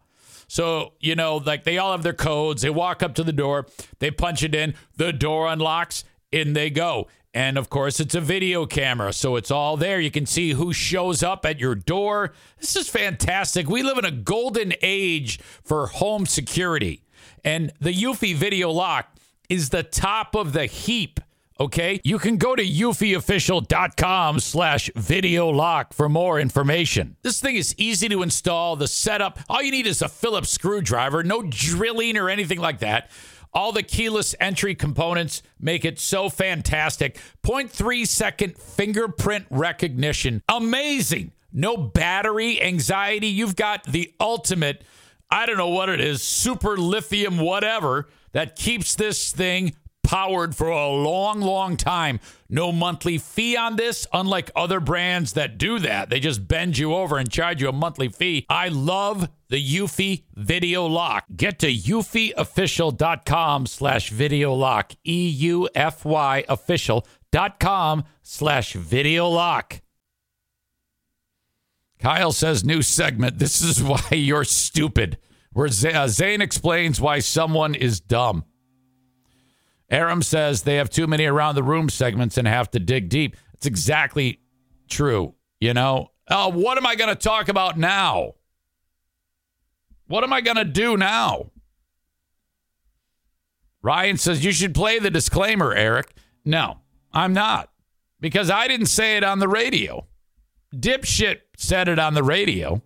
So, 0.52 0.96
you 1.00 1.16
know, 1.16 1.38
like 1.38 1.64
they 1.64 1.78
all 1.78 1.94
have 1.94 2.04
their 2.04 2.12
codes. 2.12 2.62
They 2.62 2.70
walk 2.70 3.02
up 3.02 3.16
to 3.16 3.24
the 3.24 3.32
door, 3.32 3.68
they 4.00 4.12
punch 4.12 4.44
it 4.44 4.54
in, 4.54 4.74
the 4.98 5.14
door 5.14 5.48
unlocks, 5.48 6.04
in 6.30 6.52
they 6.52 6.70
go. 6.70 7.08
And 7.34 7.58
of 7.58 7.70
course, 7.70 8.02
it's 8.02 8.16
a 8.16 8.20
video 8.20 8.66
camera, 8.66 9.14
so 9.14 9.38
it's 9.38 9.50
all 9.50 9.78
there. 9.78 10.02
You 10.02 10.12
can 10.12 10.26
see 10.26 10.52
who 10.52 10.74
shows 10.74 11.24
up 11.24 11.46
at 11.46 11.62
your 11.62 11.76
door. 11.76 12.34
This 12.60 12.76
is 12.76 12.90
fantastic. 12.90 13.70
We 13.70 13.82
live 13.82 13.98
in 13.98 14.04
a 14.04 14.12
golden 14.12 14.74
age 14.82 15.40
for 15.40 15.88
home 15.88 16.26
security. 16.26 17.02
And 17.46 17.72
the 17.80 17.94
Eufy 17.94 18.36
Video 18.36 18.72
Lock 18.72 19.16
is 19.48 19.70
the 19.70 19.84
top 19.84 20.36
of 20.36 20.52
the 20.52 20.66
heap. 20.66 21.22
Okay, 21.62 22.02
you 22.04 22.18
can 22.18 22.38
go 22.38 22.56
to 22.56 22.64
eufyofficial.com 22.64 24.40
slash 24.40 24.90
video 24.96 25.48
lock 25.50 25.94
for 25.94 26.10
more 26.10 26.40
information. 26.40 27.18
This 27.22 27.40
thing 27.40 27.56
is 27.56 27.76
easy 27.78 28.10
to 28.10 28.24
install. 28.24 28.76
The 28.76 28.88
setup, 28.88 29.38
all 29.48 29.62
you 29.62 29.70
need 29.70 29.86
is 29.86 30.02
a 30.02 30.10
Phillips 30.10 30.50
screwdriver, 30.50 31.22
no 31.22 31.44
drilling 31.44 32.18
or 32.18 32.32
anything 32.32 32.58
like 32.58 32.80
that. 32.80 33.12
All 33.54 33.72
the 33.72 33.84
keyless 33.84 34.34
entry 34.40 34.74
components 34.74 35.44
make 35.60 35.86
it 35.86 36.00
so 36.00 36.30
fantastic. 36.30 37.20
0.3 37.44 38.08
second 38.08 38.58
fingerprint 38.58 39.46
recognition. 39.52 40.42
Amazing. 40.50 41.32
No 41.54 41.78
battery 41.78 42.60
anxiety. 42.60 43.28
You've 43.28 43.56
got 43.56 43.84
the 43.84 44.12
ultimate, 44.20 44.84
I 45.30 45.46
don't 45.46 45.58
know 45.58 45.70
what 45.70 45.90
it 45.90 46.02
is, 46.02 46.24
super 46.24 46.76
lithium, 46.76 47.38
whatever, 47.38 48.08
that 48.32 48.56
keeps 48.56 48.96
this 48.96 49.32
thing 49.32 49.76
powered 50.12 50.54
for 50.54 50.68
a 50.68 50.90
long, 50.90 51.40
long 51.40 51.78
time. 51.78 52.20
No 52.50 52.74
monthly 52.74 53.18
fee 53.18 53.56
on 53.56 53.78
this, 53.78 54.06
unlike 54.12 54.52
other 54.54 54.82
brands 54.82 55.32
that 55.34 55.58
do 55.58 55.80
that. 55.80 56.10
They 56.10 56.20
just 56.20 56.50
bend 56.50 56.78
you 56.78 56.94
over 56.94 57.18
and 57.18 57.32
charge 57.32 57.62
you 57.62 57.70
a 57.70 57.72
monthly 57.72 58.10
fee. 58.10 58.46
I 58.50 58.68
love 58.68 59.30
the 59.48 59.56
Eufy 59.56 60.24
Video 60.36 60.86
Lock. 60.86 61.24
Get 61.34 61.60
to 61.60 61.74
eufyofficial.com 61.74 63.68
slash 63.68 64.10
video 64.10 64.54
lock. 64.54 64.92
E-U-F-Y 65.06 66.44
official.com 66.50 68.04
slash 68.22 68.74
video 68.74 69.30
lock. 69.30 69.80
Kyle 72.00 72.34
says, 72.34 72.66
new 72.66 72.82
segment. 72.82 73.40
This 73.40 73.62
is 73.62 73.82
why 73.84 74.04
you're 74.12 74.44
stupid. 74.44 75.20
Where 75.54 75.68
uh, 75.68 76.08
Zane 76.10 76.42
explains 76.42 77.00
why 77.00 77.20
someone 77.20 77.76
is 77.76 78.02
dumb. 78.02 78.44
Aram 79.92 80.22
says 80.22 80.64
they 80.64 80.78
have 80.78 80.90
too 80.90 81.06
many 81.06 81.26
around 81.26 81.56
the 81.56 81.64
room 81.64 81.90
segments 81.90 82.38
and 82.38 82.48
have 82.48 82.72
to 82.72 82.80
dig 82.80 83.10
deep. 83.10 83.36
It's 83.54 83.66
exactly 83.66 84.40
true. 84.90 85.36
You 85.60 85.74
know, 85.74 86.12
oh, 86.30 86.50
what 86.50 86.78
am 86.78 86.88
I 86.88 86.96
going 86.96 87.10
to 87.10 87.16
talk 87.16 87.50
about 87.50 87.78
now? 87.78 88.36
What 90.08 90.24
am 90.24 90.34
I 90.34 90.42
going 90.42 90.58
to 90.58 90.66
do 90.66 90.98
now? 90.98 91.52
Ryan 93.84 94.18
says 94.18 94.46
you 94.46 94.52
should 94.52 94.74
play 94.74 95.00
the 95.00 95.12
disclaimer, 95.12 95.74
Eric. 95.74 96.14
No, 96.46 96.78
I'm 97.14 97.34
not 97.34 97.70
because 98.20 98.50
I 98.50 98.68
didn't 98.68 98.88
say 98.88 99.18
it 99.18 99.24
on 99.24 99.40
the 99.40 99.48
radio. 99.48 100.08
Dipshit 100.74 101.42
said 101.58 101.88
it 101.88 102.00
on 102.00 102.14
the 102.14 102.24
radio. 102.24 102.82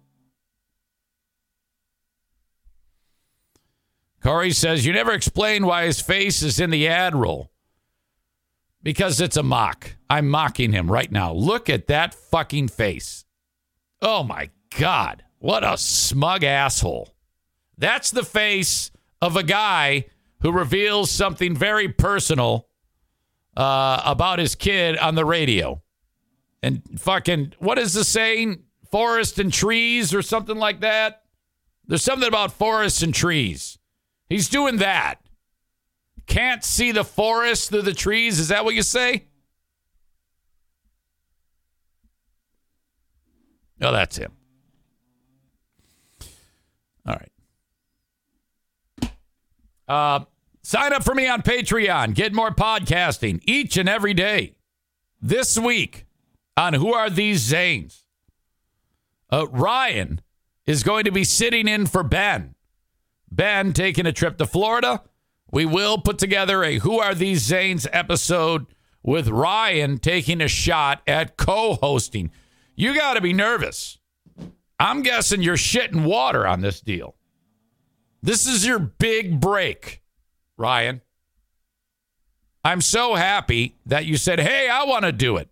Corey 4.26 4.54
says, 4.54 4.88
You 4.88 4.92
never 4.92 5.12
explain 5.12 5.68
why 5.68 5.86
his 5.86 6.02
face 6.02 6.42
is 6.42 6.60
in 6.60 6.72
the 6.72 6.88
ad 6.88 7.14
roll. 7.14 7.52
Because 8.82 9.22
it's 9.22 9.38
a 9.38 9.44
mock. 9.44 9.98
I'm 10.10 10.30
mocking 10.30 10.72
him 10.72 10.92
right 10.92 11.12
now. 11.12 11.32
Look 11.32 11.70
at 11.70 11.86
that 11.88 12.16
fucking 12.16 12.70
face. 12.70 13.24
Oh 14.02 14.24
my 14.24 14.50
God. 14.80 15.24
What 15.38 15.64
a 15.64 15.78
smug 15.78 16.44
asshole. 16.44 17.14
That's 17.78 18.10
the 18.10 18.24
face 18.24 18.90
of 19.22 19.38
a 19.38 19.44
guy 19.44 20.06
who 20.42 20.52
reveals 20.52 21.12
something 21.12 21.56
very 21.56 21.90
personal 21.90 22.68
uh, 23.56 24.02
about 24.04 24.40
his 24.40 24.56
kid 24.56 24.98
on 24.98 25.14
the 25.14 25.26
radio. 25.26 25.84
And 26.64 26.82
fucking, 27.00 27.54
what 27.60 27.78
is 27.78 27.94
the 27.94 28.04
saying? 28.04 28.64
Forest 28.90 29.38
and 29.38 29.54
trees 29.54 30.16
or 30.16 30.24
something 30.24 30.58
like 30.58 30.80
that? 30.80 31.22
There's 31.86 32.04
something 32.04 32.28
about 32.28 32.54
forests 32.54 33.04
and 33.04 33.14
trees. 33.14 33.78
He's 34.30 34.50
doing 34.50 34.78
that. 34.78 35.16
Can't 36.28 36.64
see 36.64 36.92
the 36.92 37.04
forest 37.04 37.70
through 37.70 37.84
the 37.84 37.94
trees. 37.94 38.40
Is 38.40 38.48
that 38.48 38.66
what 38.66 38.74
you 38.74 38.82
say? 38.82 39.26
Oh, 43.82 43.92
that's 43.92 44.18
him. 44.18 44.32
All 47.06 47.16
right. 47.16 47.32
Uh, 49.88 50.26
sign 50.64 50.94
up 50.94 51.04
for 51.04 51.14
me 51.14 51.28
on 51.28 51.44
Patreon. 51.44 52.16
Get 52.16 52.34
more 52.34 52.50
podcasting 52.50 53.42
each 53.46 53.78
and 53.78 53.88
every 53.88 54.14
day. 54.14 54.56
This 55.22 55.58
week 55.58 56.06
on 56.58 56.74
Who 56.74 56.94
Are 56.94 57.10
These 57.10 57.52
Zanes? 57.52 58.04
Uh, 59.32 59.48
Ryan 59.48 60.22
is 60.66 60.84
going 60.84 61.04
to 61.06 61.12
be 61.12 61.24
sitting 61.24 61.68
in 61.68 61.86
for 61.86 62.02
Ben. 62.02 62.55
Ben 63.32 63.74
taking 63.74 64.06
a 64.06 64.12
trip 64.14 64.38
to 64.38 64.46
Florida. 64.46 65.04
We 65.52 65.66
will 65.66 65.98
put 65.98 66.18
together 66.18 66.64
a 66.64 66.80
Who 66.80 67.00
Are 67.00 67.16
These 67.16 67.48
Zanes 67.50 67.88
episode 67.92 68.66
with 69.04 69.28
Ryan 69.28 70.00
taking 70.00 70.42
a 70.42 70.48
shot 70.48 71.02
at 71.08 71.38
co 71.38 71.76
hosting. 71.76 72.32
You 72.76 72.96
got 72.96 73.14
to 73.14 73.22
be 73.22 73.34
nervous. 73.34 73.98
I'm 74.80 75.04
guessing 75.04 75.42
you're 75.42 75.56
shitting 75.56 76.04
water 76.04 76.46
on 76.46 76.62
this 76.62 76.82
deal. 76.82 77.16
This 78.22 78.48
is 78.48 78.66
your 78.66 78.80
big 78.80 79.40
break, 79.40 80.02
Ryan. 80.58 81.02
I'm 82.64 82.82
so 82.82 83.14
happy 83.14 83.76
that 83.86 84.06
you 84.06 84.18
said, 84.18 84.40
hey, 84.40 84.68
I 84.68 84.86
want 84.86 85.06
to 85.06 85.12
do 85.12 85.38
it. 85.38 85.50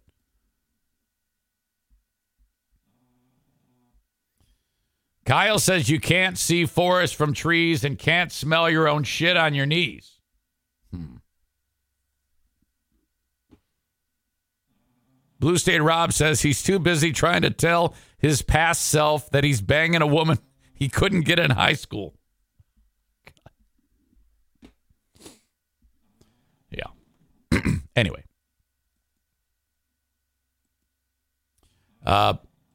Kyle 5.26 5.60
says 5.60 5.90
you 5.90 6.00
can't 6.00 6.38
see 6.38 6.66
forest 6.66 7.16
from 7.16 7.34
trees 7.34 7.84
and 7.84 7.98
can't 7.98 8.32
smell 8.32 8.70
your 8.70 8.90
own 8.90 9.04
shit 9.04 9.38
on 9.38 9.54
your 9.54 9.66
knees. 9.66 10.20
Hmm. 10.92 11.16
Blue 15.40 15.58
State 15.58 15.82
Rob 15.82 16.12
says 16.14 16.42
he's 16.42 16.62
too 16.62 16.80
busy 16.80 17.12
trying 17.12 17.42
to 17.44 17.50
tell 17.50 17.96
his 18.18 18.42
past 18.42 18.86
self 18.88 19.30
that 19.32 19.44
he's 19.44 19.62
banging 19.62 20.02
a 20.02 20.08
woman 20.08 20.38
he 20.74 20.90
couldn't 20.90 21.22
get 21.22 21.40
in 21.40 21.52
high 21.52 21.74
school. 21.74 22.16
Yeah. 26.70 26.88
anyway. 27.96 28.24
Uh, 32.06 32.34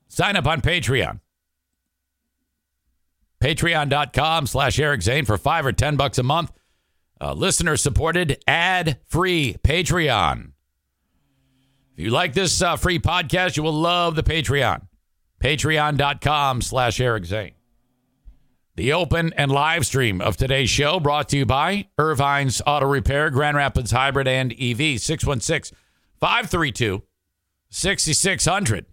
sign 0.08 0.36
up 0.36 0.46
on 0.46 0.62
Patreon. 0.62 1.20
Patreon.com 3.40 4.46
slash 4.46 4.78
Eric 4.78 5.02
Zane 5.02 5.24
for 5.24 5.38
five 5.38 5.64
or 5.64 5.72
ten 5.72 5.96
bucks 5.96 6.18
a 6.18 6.22
month. 6.22 6.52
Uh, 7.20 7.32
listener 7.32 7.76
supported, 7.76 8.42
ad 8.46 8.98
free 9.06 9.56
Patreon. 9.62 10.52
If 11.96 12.04
you 12.04 12.10
like 12.10 12.32
this 12.32 12.62
uh, 12.62 12.76
free 12.76 12.98
podcast, 12.98 13.56
you 13.56 13.62
will 13.62 13.72
love 13.72 14.14
the 14.14 14.22
Patreon. 14.22 14.86
Patreon.com 15.40 16.62
slash 16.62 17.00
Eric 17.00 17.24
Zane. 17.24 17.54
The 18.76 18.92
open 18.92 19.32
and 19.32 19.50
live 19.50 19.84
stream 19.84 20.20
of 20.20 20.36
today's 20.36 20.70
show 20.70 21.00
brought 21.00 21.28
to 21.30 21.38
you 21.38 21.46
by 21.46 21.88
Ervine's 21.98 22.62
Auto 22.64 22.86
Repair, 22.86 23.30
Grand 23.30 23.56
Rapids 23.56 23.90
Hybrid 23.90 24.28
and 24.28 24.52
EV, 24.52 25.00
616 25.00 25.76
532 26.20 27.02
6600. 27.70 28.86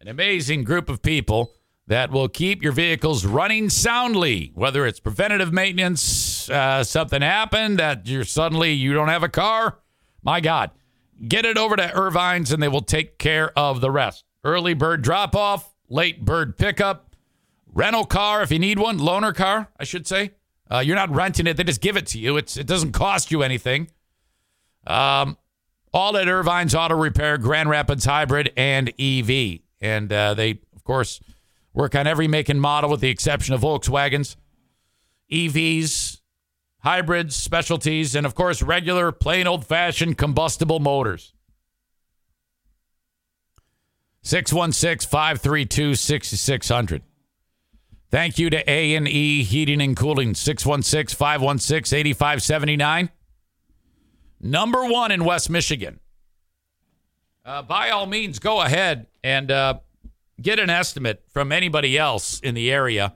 An 0.00 0.08
amazing 0.08 0.64
group 0.64 0.88
of 0.88 1.02
people 1.02 1.52
that 1.88 2.10
will 2.10 2.28
keep 2.28 2.62
your 2.62 2.72
vehicles 2.72 3.24
running 3.24 3.70
soundly, 3.70 4.50
whether 4.54 4.86
it's 4.86 4.98
preventative 4.98 5.52
maintenance, 5.52 6.50
uh, 6.50 6.82
something 6.82 7.22
happened 7.22 7.78
that 7.78 8.06
you're 8.06 8.24
suddenly 8.24 8.72
you 8.72 8.92
don't 8.92 9.08
have 9.08 9.22
a 9.22 9.28
car. 9.28 9.78
My 10.22 10.40
God, 10.40 10.72
get 11.28 11.44
it 11.44 11.56
over 11.56 11.76
to 11.76 11.88
Ervine's 11.88 12.52
and 12.52 12.62
they 12.62 12.68
will 12.68 12.82
take 12.82 13.18
care 13.18 13.56
of 13.56 13.80
the 13.80 13.90
rest. 13.90 14.24
Early 14.42 14.74
bird 14.74 15.02
drop 15.02 15.36
off, 15.36 15.74
late 15.88 16.24
bird 16.24 16.56
pickup, 16.58 17.14
rental 17.72 18.04
car 18.04 18.42
if 18.42 18.50
you 18.50 18.58
need 18.58 18.78
one, 18.78 18.98
loaner 18.98 19.34
car, 19.34 19.68
I 19.78 19.84
should 19.84 20.06
say. 20.06 20.32
Uh, 20.68 20.78
you're 20.78 20.96
not 20.96 21.14
renting 21.14 21.46
it; 21.46 21.56
they 21.56 21.62
just 21.62 21.80
give 21.80 21.96
it 21.96 22.08
to 22.08 22.18
you. 22.18 22.36
It's 22.36 22.56
it 22.56 22.66
doesn't 22.66 22.90
cost 22.90 23.30
you 23.30 23.44
anything. 23.44 23.88
Um, 24.84 25.38
all 25.92 26.16
at 26.16 26.26
Ervine's 26.26 26.74
Auto 26.74 26.96
Repair, 26.96 27.38
Grand 27.38 27.70
Rapids 27.70 28.04
Hybrid 28.04 28.52
and 28.56 28.92
EV, 28.98 29.60
and 29.80 30.12
uh, 30.12 30.34
they 30.34 30.58
of 30.74 30.82
course 30.82 31.20
Work 31.76 31.94
on 31.94 32.06
every 32.06 32.26
make 32.26 32.48
and 32.48 32.58
model 32.58 32.88
with 32.88 33.02
the 33.02 33.10
exception 33.10 33.54
of 33.54 33.60
Volkswagens, 33.60 34.36
EVs, 35.30 36.20
hybrids, 36.78 37.36
specialties, 37.36 38.14
and 38.14 38.24
of 38.24 38.34
course, 38.34 38.62
regular, 38.62 39.12
plain 39.12 39.46
old 39.46 39.66
fashioned 39.66 40.16
combustible 40.16 40.80
motors. 40.80 41.34
616 44.22 45.06
532 45.06 45.94
6600. 45.96 47.02
Thank 48.10 48.38
you 48.38 48.48
to 48.48 48.70
A&E 48.70 49.42
Heating 49.42 49.82
and 49.82 49.94
Cooling 49.94 50.34
616 50.34 51.14
516 51.14 51.98
8579. 51.98 53.10
Number 54.40 54.86
1 54.86 55.12
in 55.12 55.24
West 55.26 55.50
Michigan. 55.50 56.00
Uh, 57.44 57.60
by 57.60 57.90
all 57.90 58.06
means 58.06 58.38
go 58.38 58.62
ahead 58.62 59.08
and 59.22 59.50
uh, 59.50 59.74
get 60.40 60.58
an 60.58 60.70
estimate 60.70 61.22
from 61.28 61.52
anybody 61.52 61.96
else 61.96 62.40
in 62.40 62.54
the 62.54 62.70
area 62.70 63.14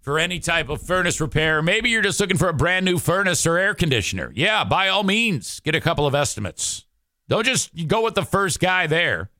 for 0.00 0.18
any 0.18 0.38
type 0.38 0.68
of 0.68 0.82
furnace 0.82 1.20
repair. 1.20 1.62
Maybe 1.62 1.90
you're 1.90 2.02
just 2.02 2.20
looking 2.20 2.38
for 2.38 2.48
a 2.48 2.54
brand 2.54 2.84
new 2.84 2.98
furnace 2.98 3.46
or 3.46 3.58
air 3.58 3.74
conditioner. 3.74 4.32
Yeah, 4.34 4.64
by 4.64 4.88
all 4.88 5.02
means, 5.02 5.60
get 5.60 5.74
a 5.74 5.80
couple 5.80 6.06
of 6.06 6.14
estimates. 6.14 6.84
Don't 7.28 7.44
just 7.44 7.88
go 7.88 8.02
with 8.02 8.14
the 8.14 8.24
first 8.24 8.60
guy 8.60 8.86
there. 8.86 9.30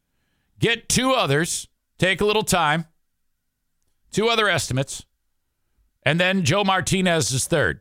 Get 0.58 0.88
two 0.88 1.12
others, 1.12 1.68
take 1.98 2.20
a 2.20 2.24
little 2.24 2.42
time, 2.42 2.86
two 4.10 4.28
other 4.28 4.48
estimates, 4.48 5.04
and 6.02 6.18
then 6.18 6.44
Joe 6.44 6.64
Martinez 6.64 7.30
is 7.30 7.46
third. 7.46 7.80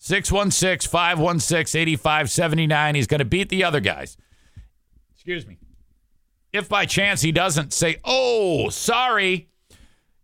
616 0.00 0.88
516 0.88 1.80
8579. 1.80 2.94
He's 2.94 3.06
going 3.08 3.18
to 3.18 3.24
beat 3.24 3.48
the 3.48 3.64
other 3.64 3.80
guys. 3.80 4.16
Excuse 5.12 5.44
me 5.46 5.58
if 6.52 6.68
by 6.68 6.86
chance 6.86 7.20
he 7.22 7.32
doesn't 7.32 7.72
say, 7.72 7.96
oh, 8.04 8.68
sorry, 8.70 9.48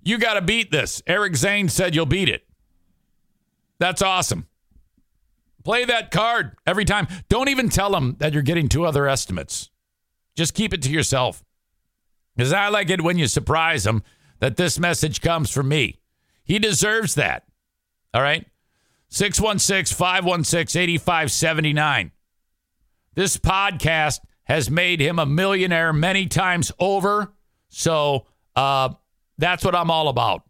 you 0.02 0.18
got 0.18 0.34
to 0.34 0.42
beat 0.42 0.70
this. 0.70 1.02
Eric 1.06 1.36
Zane 1.36 1.68
said 1.68 1.94
you'll 1.94 2.06
beat 2.06 2.28
it. 2.28 2.46
That's 3.78 4.02
awesome. 4.02 4.46
Play 5.64 5.84
that 5.86 6.10
card 6.10 6.56
every 6.66 6.84
time. 6.84 7.08
Don't 7.28 7.48
even 7.48 7.68
tell 7.68 7.96
him 7.96 8.16
that 8.18 8.32
you're 8.32 8.42
getting 8.42 8.68
two 8.68 8.84
other 8.84 9.08
estimates. 9.08 9.70
Just 10.36 10.54
keep 10.54 10.74
it 10.74 10.82
to 10.82 10.90
yourself. 10.90 11.42
Because 12.36 12.52
I 12.52 12.68
like 12.68 12.90
it 12.90 13.02
when 13.02 13.18
you 13.18 13.26
surprise 13.26 13.86
him 13.86 14.02
that 14.40 14.56
this 14.56 14.78
message 14.78 15.20
comes 15.20 15.50
from 15.50 15.68
me. 15.68 16.00
He 16.44 16.58
deserves 16.58 17.14
that. 17.14 17.44
All 18.12 18.22
right? 18.22 18.46
616 19.08 19.96
516 19.96 20.82
8579. 20.82 22.10
This 23.14 23.36
podcast 23.36 24.20
has 24.44 24.70
made 24.70 25.00
him 25.00 25.18
a 25.18 25.26
millionaire 25.26 25.92
many 25.92 26.26
times 26.26 26.70
over. 26.78 27.32
So 27.68 28.26
uh, 28.54 28.90
that's 29.38 29.64
what 29.64 29.74
I'm 29.74 29.90
all 29.90 30.08
about. 30.08 30.42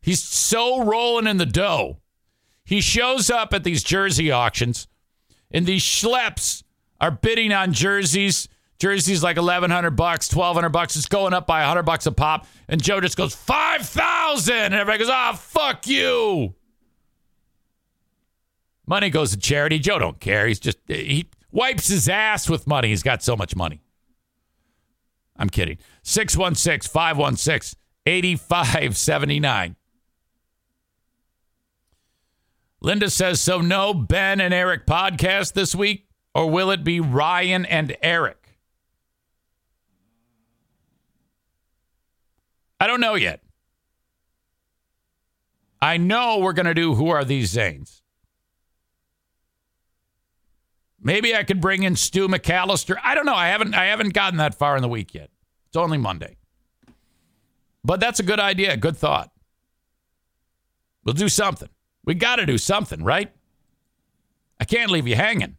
He's 0.00 0.22
so 0.22 0.84
rolling 0.84 1.26
in 1.26 1.36
the 1.36 1.46
dough. 1.46 1.98
He 2.64 2.80
shows 2.80 3.30
up 3.30 3.52
at 3.52 3.64
these 3.64 3.82
jersey 3.82 4.30
auctions, 4.30 4.88
and 5.50 5.66
these 5.66 5.82
schleps 5.82 6.62
are 7.00 7.10
bidding 7.10 7.52
on 7.52 7.72
jerseys. 7.72 8.48
Jerseys 8.78 9.22
like 9.22 9.36
eleven 9.36 9.70
hundred 9.70 9.92
bucks, 9.92 10.28
twelve 10.28 10.56
hundred 10.56 10.70
bucks. 10.70 10.96
It's 10.96 11.06
going 11.06 11.34
up 11.34 11.46
by 11.46 11.62
hundred 11.62 11.84
bucks 11.84 12.06
a 12.06 12.12
pop, 12.12 12.46
and 12.68 12.82
Joe 12.82 13.00
just 13.00 13.16
goes 13.16 13.34
five 13.34 13.82
thousand, 13.82 14.56
and 14.56 14.74
everybody 14.74 14.98
goes, 14.98 15.10
"Ah, 15.10 15.30
oh, 15.32 15.36
fuck 15.36 15.86
you." 15.86 16.54
Money 18.86 19.10
goes 19.10 19.30
to 19.30 19.36
charity. 19.36 19.78
Joe 19.78 19.98
don't 20.00 20.18
care. 20.18 20.48
He's 20.48 20.58
just 20.58 20.78
he 20.88 21.28
wipes 21.52 21.88
his 21.88 22.08
ass 22.08 22.48
with 22.48 22.66
money. 22.66 22.88
He's 22.88 23.02
got 23.02 23.22
so 23.22 23.36
much 23.36 23.54
money. 23.54 23.80
I'm 25.36 25.50
kidding. 25.50 25.78
616 26.02 26.90
516 26.90 27.78
8579. 28.06 29.76
Linda 32.80 33.10
says, 33.10 33.40
So 33.40 33.60
no 33.60 33.94
Ben 33.94 34.40
and 34.40 34.52
Eric 34.52 34.86
podcast 34.86 35.52
this 35.52 35.74
week, 35.74 36.08
or 36.34 36.50
will 36.50 36.70
it 36.70 36.82
be 36.82 36.98
Ryan 36.98 37.64
and 37.64 37.96
Eric? 38.02 38.58
I 42.80 42.88
don't 42.88 43.00
know 43.00 43.14
yet. 43.14 43.40
I 45.80 45.96
know 45.96 46.38
we're 46.38 46.52
going 46.52 46.66
to 46.66 46.74
do 46.74 46.94
Who 46.94 47.08
Are 47.10 47.24
These 47.24 47.54
Zanes? 47.54 48.01
Maybe 51.02 51.34
I 51.34 51.42
could 51.42 51.60
bring 51.60 51.82
in 51.82 51.96
Stu 51.96 52.28
McAllister. 52.28 52.96
I 53.02 53.14
don't 53.14 53.26
know. 53.26 53.34
I 53.34 53.48
haven't 53.48 53.74
I 53.74 53.86
haven't 53.86 54.14
gotten 54.14 54.38
that 54.38 54.54
far 54.54 54.76
in 54.76 54.82
the 54.82 54.88
week 54.88 55.14
yet. 55.14 55.30
It's 55.68 55.76
only 55.76 55.98
Monday. 55.98 56.36
But 57.84 57.98
that's 57.98 58.20
a 58.20 58.22
good 58.22 58.38
idea, 58.38 58.76
good 58.76 58.96
thought. 58.96 59.32
We'll 61.04 61.14
do 61.14 61.28
something. 61.28 61.68
We 62.04 62.14
got 62.14 62.36
to 62.36 62.46
do 62.46 62.58
something, 62.58 63.02
right? 63.02 63.32
I 64.60 64.64
can't 64.64 64.90
leave 64.90 65.08
you 65.08 65.16
hanging. 65.16 65.56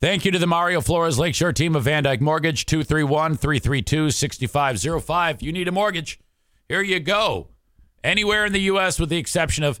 Thank 0.00 0.24
you 0.24 0.30
to 0.30 0.38
the 0.38 0.46
Mario 0.46 0.80
Flores 0.80 1.18
Lakeshore 1.18 1.52
team 1.52 1.74
of 1.74 1.84
Van 1.84 2.02
Dyke 2.02 2.20
Mortgage, 2.20 2.66
231 2.66 3.36
332 3.36 4.10
6505. 4.10 5.42
You 5.42 5.52
need 5.52 5.66
a 5.66 5.72
mortgage. 5.72 6.20
Here 6.68 6.82
you 6.82 7.00
go. 7.00 7.48
Anywhere 8.04 8.44
in 8.44 8.52
the 8.52 8.60
U.S., 8.60 9.00
with 9.00 9.08
the 9.08 9.16
exception 9.16 9.64
of 9.64 9.80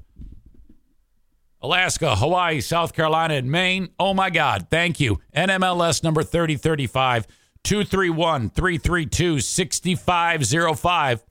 Alaska, 1.64 2.14
Hawaii, 2.16 2.60
South 2.60 2.92
Carolina, 2.92 3.32
and 3.34 3.50
Maine. 3.50 3.88
Oh 3.98 4.12
my 4.12 4.28
God. 4.28 4.66
Thank 4.70 5.00
you. 5.00 5.20
NMLS 5.34 6.04
number 6.04 6.22
3035 6.22 7.26
231 7.62 8.50
332 8.50 9.40
6505 9.40 11.24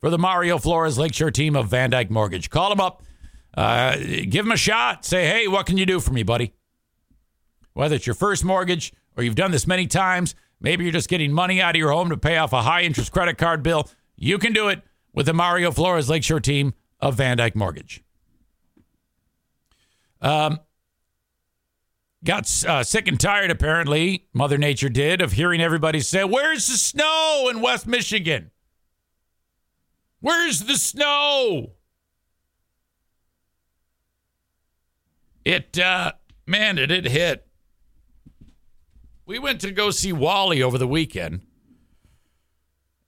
for 0.00 0.08
the 0.08 0.18
Mario 0.18 0.58
Flores 0.58 0.98
Lakeshore 0.98 1.32
team 1.32 1.56
of 1.56 1.66
Van 1.66 1.90
Dyke 1.90 2.12
Mortgage. 2.12 2.48
Call 2.48 2.68
them 2.68 2.78
up. 2.78 3.02
Uh, 3.56 3.96
give 3.96 4.44
them 4.44 4.52
a 4.52 4.56
shot. 4.56 5.04
Say, 5.04 5.26
hey, 5.26 5.48
what 5.48 5.66
can 5.66 5.76
you 5.76 5.84
do 5.84 5.98
for 5.98 6.12
me, 6.12 6.22
buddy? 6.22 6.54
Whether 7.72 7.96
it's 7.96 8.06
your 8.06 8.14
first 8.14 8.44
mortgage 8.44 8.92
or 9.16 9.24
you've 9.24 9.34
done 9.34 9.50
this 9.50 9.66
many 9.66 9.88
times, 9.88 10.36
maybe 10.60 10.84
you're 10.84 10.92
just 10.92 11.08
getting 11.08 11.32
money 11.32 11.60
out 11.60 11.74
of 11.74 11.80
your 11.80 11.90
home 11.90 12.08
to 12.10 12.16
pay 12.16 12.36
off 12.36 12.52
a 12.52 12.62
high 12.62 12.82
interest 12.82 13.10
credit 13.10 13.36
card 13.36 13.64
bill, 13.64 13.90
you 14.14 14.38
can 14.38 14.52
do 14.52 14.68
it 14.68 14.82
with 15.12 15.26
the 15.26 15.34
Mario 15.34 15.72
Flores 15.72 16.08
Lakeshore 16.08 16.38
team 16.38 16.72
of 17.00 17.16
Van 17.16 17.36
Dyke 17.36 17.56
Mortgage. 17.56 18.04
Um, 20.22 20.60
got 22.24 22.64
uh, 22.64 22.84
sick 22.84 23.08
and 23.08 23.18
tired, 23.18 23.50
apparently, 23.50 24.28
Mother 24.32 24.56
Nature 24.56 24.88
did, 24.88 25.20
of 25.20 25.32
hearing 25.32 25.60
everybody 25.60 26.00
say, 26.00 26.24
Where's 26.24 26.68
the 26.68 26.78
snow 26.78 27.48
in 27.50 27.60
West 27.60 27.86
Michigan? 27.86 28.52
Where's 30.20 30.60
the 30.60 30.76
snow? 30.76 31.72
It, 35.44 35.76
uh, 35.76 36.12
man, 36.46 36.76
did 36.76 36.92
it 36.92 37.06
hit. 37.06 37.48
We 39.26 39.40
went 39.40 39.60
to 39.62 39.72
go 39.72 39.90
see 39.90 40.12
Wally 40.12 40.62
over 40.62 40.78
the 40.78 40.86
weekend. 40.86 41.40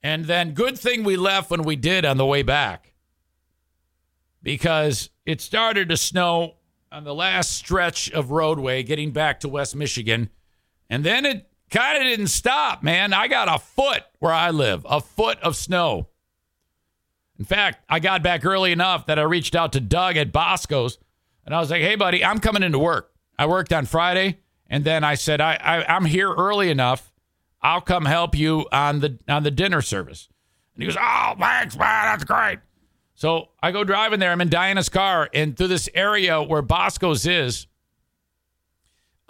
And 0.03 0.25
then, 0.25 0.53
good 0.53 0.77
thing 0.77 1.05
we 1.05 1.17
left 1.17 1.51
when 1.51 1.63
we 1.63 1.77
did 1.77 2.05
on 2.05 2.17
the 2.17 2.27
way 2.27 2.43
back 2.43 2.93
because 4.43 5.11
it 5.25 5.41
started 5.41 5.89
to 5.89 5.97
snow 5.97 6.57
on 6.95 7.03
the 7.03 7.15
last 7.15 7.51
stretch 7.51 8.09
of 8.13 8.31
roadway 8.31 8.85
getting 8.85 9.11
back 9.11 9.41
to 9.41 9.49
West 9.49 9.75
Michigan. 9.75 10.31
And 10.89 11.03
then 11.03 11.27
it 11.27 11.51
kind 11.69 11.97
of 11.97 12.05
didn't 12.05 12.29
stop, 12.29 12.85
man. 12.85 13.13
I 13.13 13.27
got 13.27 13.49
a 13.53 13.59
foot 13.59 14.05
where 14.21 14.33
I 14.33 14.51
live, 14.51 14.87
a 14.89 15.01
foot 15.01 15.41
of 15.41 15.57
snow. 15.57 16.07
In 17.37 17.45
fact, 17.45 17.85
I 17.89 17.99
got 17.99 18.23
back 18.23 18.45
early 18.47 18.71
enough 18.71 19.07
that 19.07 19.19
I 19.19 19.23
reached 19.23 19.57
out 19.57 19.73
to 19.73 19.81
Doug 19.81 20.17
at 20.17 20.31
Bosco's 20.31 20.99
and 21.45 21.53
I 21.53 21.59
was 21.59 21.69
like, 21.69 21.83
hey, 21.83 21.97
buddy, 21.97 22.25
I'm 22.25 22.39
coming 22.39 22.63
into 22.63 22.79
work. 22.79 23.11
I 23.37 23.47
worked 23.47 23.73
on 23.73 23.87
Friday. 23.87 24.39
And 24.71 24.85
then 24.85 25.03
I 25.03 25.15
said, 25.17 25.41
I, 25.41 25.55
I, 25.55 25.97
I'm 25.97 26.05
here 26.05 26.33
early 26.33 26.71
enough. 26.71 27.13
I'll 27.61 27.81
come 27.81 28.05
help 28.05 28.37
you 28.37 28.67
on 28.71 29.01
the 29.01 29.19
on 29.27 29.43
the 29.43 29.51
dinner 29.51 29.83
service. 29.83 30.29
And 30.75 30.83
he 30.83 30.89
goes, 30.89 30.97
Oh, 31.01 31.35
thanks, 31.41 31.77
man. 31.77 32.05
That's 32.05 32.25
great. 32.25 32.61
So 33.25 33.49
I 33.63 33.73
go 33.73 33.85
driving 33.85 34.21
there. 34.21 34.31
I'm 34.31 34.43
in 34.43 34.51
Diana's 34.51 34.91
car, 34.91 35.31
and 35.33 35.57
through 35.57 35.69
this 35.69 35.89
area 35.95 36.43
where 36.43 36.61
Bosco's 36.61 37.25
is, 37.25 37.67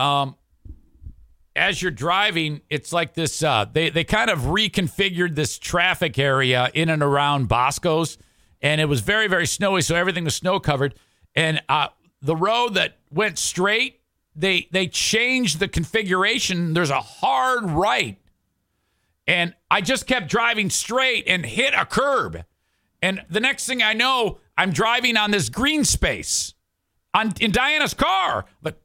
um, 0.00 0.34
as 1.54 1.80
you're 1.80 1.92
driving, 1.92 2.62
it's 2.68 2.92
like 2.92 3.14
this. 3.14 3.40
Uh, 3.40 3.66
they 3.72 3.90
they 3.90 4.02
kind 4.02 4.30
of 4.30 4.40
reconfigured 4.40 5.36
this 5.36 5.60
traffic 5.60 6.18
area 6.18 6.72
in 6.74 6.88
and 6.88 7.04
around 7.04 7.46
Bosco's, 7.46 8.18
and 8.60 8.80
it 8.80 8.86
was 8.86 8.98
very 8.98 9.28
very 9.28 9.46
snowy, 9.46 9.80
so 9.80 9.94
everything 9.94 10.24
was 10.24 10.34
snow 10.34 10.58
covered. 10.58 10.96
And 11.36 11.62
uh, 11.68 11.86
the 12.20 12.34
road 12.34 12.74
that 12.74 12.98
went 13.12 13.38
straight, 13.38 14.00
they 14.34 14.66
they 14.72 14.88
changed 14.88 15.60
the 15.60 15.68
configuration. 15.68 16.74
There's 16.74 16.90
a 16.90 17.00
hard 17.00 17.70
right, 17.70 18.18
and 19.28 19.54
I 19.70 19.82
just 19.82 20.08
kept 20.08 20.28
driving 20.28 20.68
straight 20.68 21.28
and 21.28 21.46
hit 21.46 21.74
a 21.74 21.86
curb. 21.86 22.44
And 23.04 23.22
the 23.28 23.40
next 23.40 23.66
thing 23.66 23.82
I 23.82 23.92
know, 23.92 24.38
I'm 24.56 24.72
driving 24.72 25.18
on 25.18 25.30
this 25.30 25.50
green 25.50 25.84
space 25.84 26.54
on 27.12 27.34
in 27.38 27.52
Diana's 27.52 27.92
car, 27.94 28.46
like. 28.62 28.76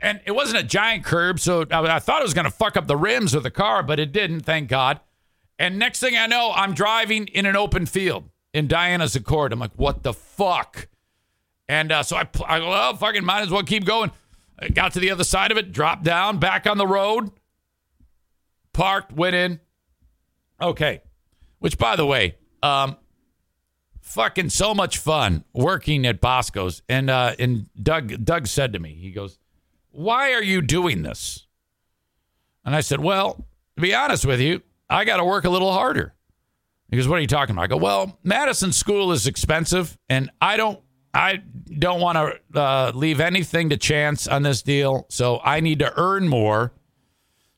And 0.00 0.20
it 0.26 0.30
wasn't 0.30 0.60
a 0.60 0.62
giant 0.62 1.04
curb, 1.04 1.40
so 1.40 1.66
I, 1.72 1.96
I 1.96 1.98
thought 1.98 2.20
it 2.20 2.24
was 2.24 2.32
going 2.32 2.44
to 2.44 2.52
fuck 2.52 2.76
up 2.76 2.86
the 2.86 2.96
rims 2.96 3.34
of 3.34 3.42
the 3.42 3.50
car, 3.50 3.82
but 3.82 3.98
it 3.98 4.12
didn't, 4.12 4.42
thank 4.42 4.68
God. 4.68 5.00
And 5.58 5.76
next 5.76 5.98
thing 5.98 6.16
I 6.16 6.28
know, 6.28 6.52
I'm 6.54 6.72
driving 6.72 7.26
in 7.26 7.46
an 7.46 7.56
open 7.56 7.84
field 7.84 8.30
in 8.54 8.68
Diana's 8.68 9.16
Accord. 9.16 9.52
I'm 9.52 9.58
like, 9.58 9.72
what 9.74 10.04
the 10.04 10.12
fuck? 10.12 10.86
And 11.68 11.90
uh, 11.90 12.04
so 12.04 12.16
I, 12.16 12.28
I 12.46 12.60
go, 12.60 12.68
well, 12.68 12.94
fucking 12.94 13.24
might 13.24 13.40
as 13.40 13.50
well 13.50 13.64
keep 13.64 13.84
going. 13.84 14.12
I 14.56 14.68
got 14.68 14.92
to 14.92 15.00
the 15.00 15.10
other 15.10 15.24
side 15.24 15.50
of 15.50 15.58
it, 15.58 15.72
dropped 15.72 16.04
down, 16.04 16.38
back 16.38 16.68
on 16.68 16.78
the 16.78 16.86
road, 16.86 17.32
parked, 18.72 19.12
went 19.12 19.34
in. 19.34 19.58
Okay. 20.62 21.02
Which, 21.58 21.76
by 21.76 21.96
the 21.96 22.06
way, 22.06 22.36
um, 22.62 22.96
fucking 24.00 24.48
so 24.48 24.74
much 24.74 24.98
fun 24.98 25.44
working 25.52 26.06
at 26.06 26.20
Bosco's. 26.20 26.82
And 26.88 27.10
uh, 27.10 27.34
and 27.38 27.68
Doug 27.80 28.24
Doug 28.24 28.46
said 28.46 28.72
to 28.72 28.78
me, 28.78 28.94
he 28.94 29.10
goes, 29.10 29.38
"Why 29.90 30.32
are 30.32 30.42
you 30.42 30.62
doing 30.62 31.02
this?" 31.02 31.46
And 32.64 32.74
I 32.74 32.80
said, 32.80 33.00
"Well, 33.00 33.46
to 33.76 33.82
be 33.82 33.94
honest 33.94 34.26
with 34.26 34.40
you, 34.40 34.62
I 34.88 35.04
got 35.04 35.18
to 35.18 35.24
work 35.24 35.44
a 35.44 35.50
little 35.50 35.72
harder." 35.72 36.14
He 36.90 36.96
goes, 36.96 37.06
"What 37.06 37.16
are 37.16 37.22
you 37.22 37.26
talking 37.26 37.54
about?" 37.54 37.64
I 37.64 37.66
go, 37.68 37.76
"Well, 37.76 38.18
Madison 38.22 38.72
School 38.72 39.12
is 39.12 39.26
expensive, 39.26 39.98
and 40.08 40.30
I 40.40 40.56
don't 40.56 40.80
I 41.14 41.42
don't 41.78 42.00
want 42.00 42.16
to 42.16 42.60
uh, 42.60 42.92
leave 42.94 43.20
anything 43.20 43.70
to 43.70 43.76
chance 43.76 44.26
on 44.26 44.42
this 44.42 44.62
deal. 44.62 45.06
So 45.08 45.40
I 45.42 45.60
need 45.60 45.78
to 45.80 45.92
earn 45.98 46.28
more 46.28 46.72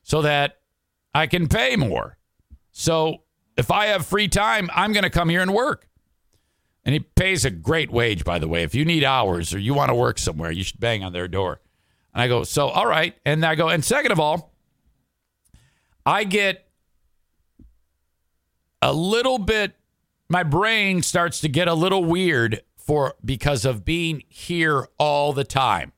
so 0.03 0.21
that 0.21 0.59
I 1.13 1.27
can 1.27 1.47
pay 1.47 1.75
more. 1.75 2.17
So 2.71 3.23
if 3.61 3.69
I 3.69 3.85
have 3.85 4.07
free 4.07 4.27
time, 4.27 4.71
I'm 4.73 4.91
going 4.91 5.03
to 5.03 5.09
come 5.11 5.29
here 5.29 5.41
and 5.41 5.53
work. 5.53 5.87
And 6.83 6.93
he 6.93 6.99
pays 6.99 7.45
a 7.45 7.51
great 7.51 7.91
wage, 7.91 8.25
by 8.25 8.39
the 8.39 8.47
way. 8.47 8.63
If 8.63 8.73
you 8.73 8.83
need 8.83 9.03
hours 9.03 9.53
or 9.53 9.59
you 9.59 9.75
want 9.75 9.89
to 9.89 9.95
work 9.95 10.17
somewhere, 10.17 10.49
you 10.49 10.63
should 10.63 10.79
bang 10.79 11.03
on 11.03 11.13
their 11.13 11.27
door. 11.27 11.61
And 12.11 12.23
I 12.23 12.27
go, 12.27 12.43
so, 12.43 12.69
all 12.69 12.87
right. 12.87 13.15
And 13.23 13.45
I 13.45 13.53
go, 13.53 13.69
and 13.69 13.85
second 13.85 14.11
of 14.13 14.19
all, 14.19 14.55
I 16.07 16.23
get 16.23 16.67
a 18.81 18.91
little 18.91 19.37
bit, 19.37 19.75
my 20.27 20.41
brain 20.41 21.03
starts 21.03 21.39
to 21.41 21.47
get 21.47 21.67
a 21.67 21.75
little 21.75 22.03
weird 22.03 22.63
for 22.77 23.13
because 23.23 23.63
of 23.63 23.85
being 23.85 24.23
here 24.27 24.87
all 24.97 25.33
the 25.33 25.43
time, 25.43 25.91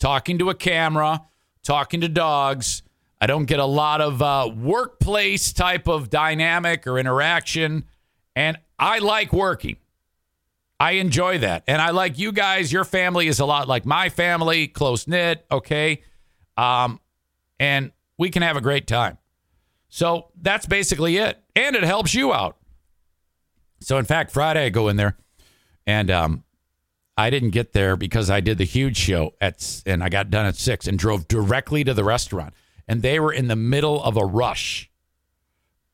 talking 0.00 0.36
to 0.38 0.50
a 0.50 0.54
camera, 0.54 1.22
talking 1.62 2.00
to 2.00 2.08
dogs. 2.08 2.82
I 3.24 3.26
don't 3.26 3.46
get 3.46 3.58
a 3.58 3.64
lot 3.64 4.02
of 4.02 4.20
uh, 4.20 4.50
workplace 4.54 5.54
type 5.54 5.88
of 5.88 6.10
dynamic 6.10 6.86
or 6.86 6.98
interaction, 6.98 7.84
and 8.36 8.58
I 8.78 8.98
like 8.98 9.32
working. 9.32 9.76
I 10.78 10.90
enjoy 10.96 11.38
that, 11.38 11.64
and 11.66 11.80
I 11.80 11.88
like 11.92 12.18
you 12.18 12.32
guys. 12.32 12.70
Your 12.70 12.84
family 12.84 13.26
is 13.26 13.40
a 13.40 13.46
lot 13.46 13.66
like 13.66 13.86
my 13.86 14.10
family, 14.10 14.68
close 14.68 15.08
knit. 15.08 15.46
Okay, 15.50 16.02
um, 16.58 17.00
and 17.58 17.92
we 18.18 18.28
can 18.28 18.42
have 18.42 18.58
a 18.58 18.60
great 18.60 18.86
time. 18.86 19.16
So 19.88 20.28
that's 20.42 20.66
basically 20.66 21.16
it, 21.16 21.42
and 21.56 21.76
it 21.76 21.82
helps 21.82 22.12
you 22.12 22.30
out. 22.30 22.58
So 23.80 23.96
in 23.96 24.04
fact, 24.04 24.32
Friday 24.32 24.66
I 24.66 24.68
go 24.68 24.88
in 24.88 24.96
there 24.96 25.16
and 25.86 26.10
um, 26.10 26.44
I 27.16 27.30
didn't 27.30 27.52
get 27.52 27.72
there 27.72 27.96
because 27.96 28.28
I 28.28 28.40
did 28.40 28.58
the 28.58 28.64
huge 28.64 28.98
show 28.98 29.32
at, 29.40 29.82
and 29.86 30.04
I 30.04 30.10
got 30.10 30.28
done 30.28 30.44
at 30.44 30.56
six 30.56 30.86
and 30.86 30.98
drove 30.98 31.26
directly 31.26 31.84
to 31.84 31.94
the 31.94 32.04
restaurant. 32.04 32.52
And 32.86 33.02
they 33.02 33.18
were 33.18 33.32
in 33.32 33.48
the 33.48 33.56
middle 33.56 34.02
of 34.02 34.16
a 34.16 34.24
rush, 34.24 34.90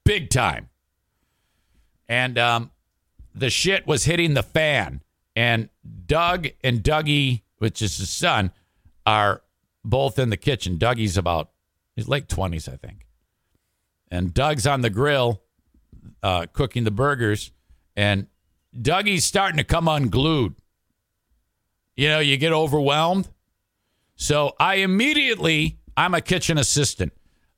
big 0.05 0.31
time. 0.31 0.69
And 2.09 2.39
um, 2.39 2.71
the 3.35 3.51
shit 3.51 3.87
was 3.87 4.05
hitting 4.05 4.35
the 4.35 4.43
fan. 4.43 5.03
And 5.37 5.69
Doug 6.07 6.49
and 6.65 6.83
Dougie, 6.83 7.43
which 7.59 7.81
is 7.81 7.99
his 7.99 8.11
son, 8.11 8.51
are 9.07 9.43
both 9.85 10.19
in 10.19 10.31
the 10.31 10.37
kitchen. 10.37 10.77
Dougie's 10.77 11.17
about, 11.17 11.51
he's 11.95 12.09
late 12.09 12.29
20s, 12.29 12.71
I 12.71 12.77
think. 12.77 13.07
And 14.11 14.35
Doug's 14.35 14.67
on 14.67 14.81
the 14.81 14.91
grill 14.91 15.43
uh, 16.23 16.47
cooking 16.53 16.85
the 16.85 16.91
burgers. 16.91 17.53
And 17.97 18.27
Dougie's 18.79 19.25
starting 19.25 19.59
to 19.59 19.65
come 19.65 19.89
unglued. 19.89 20.57
You 21.97 22.09
know, 22.09 22.19
you 22.21 22.37
get 22.37 22.53
overwhelmed. 22.53 23.29
So 24.17 24.55
I 24.59 24.77
immediately, 24.77 25.79
I'm 26.01 26.14
a 26.14 26.22
kitchen 26.22 26.56
assistant. 26.56 27.12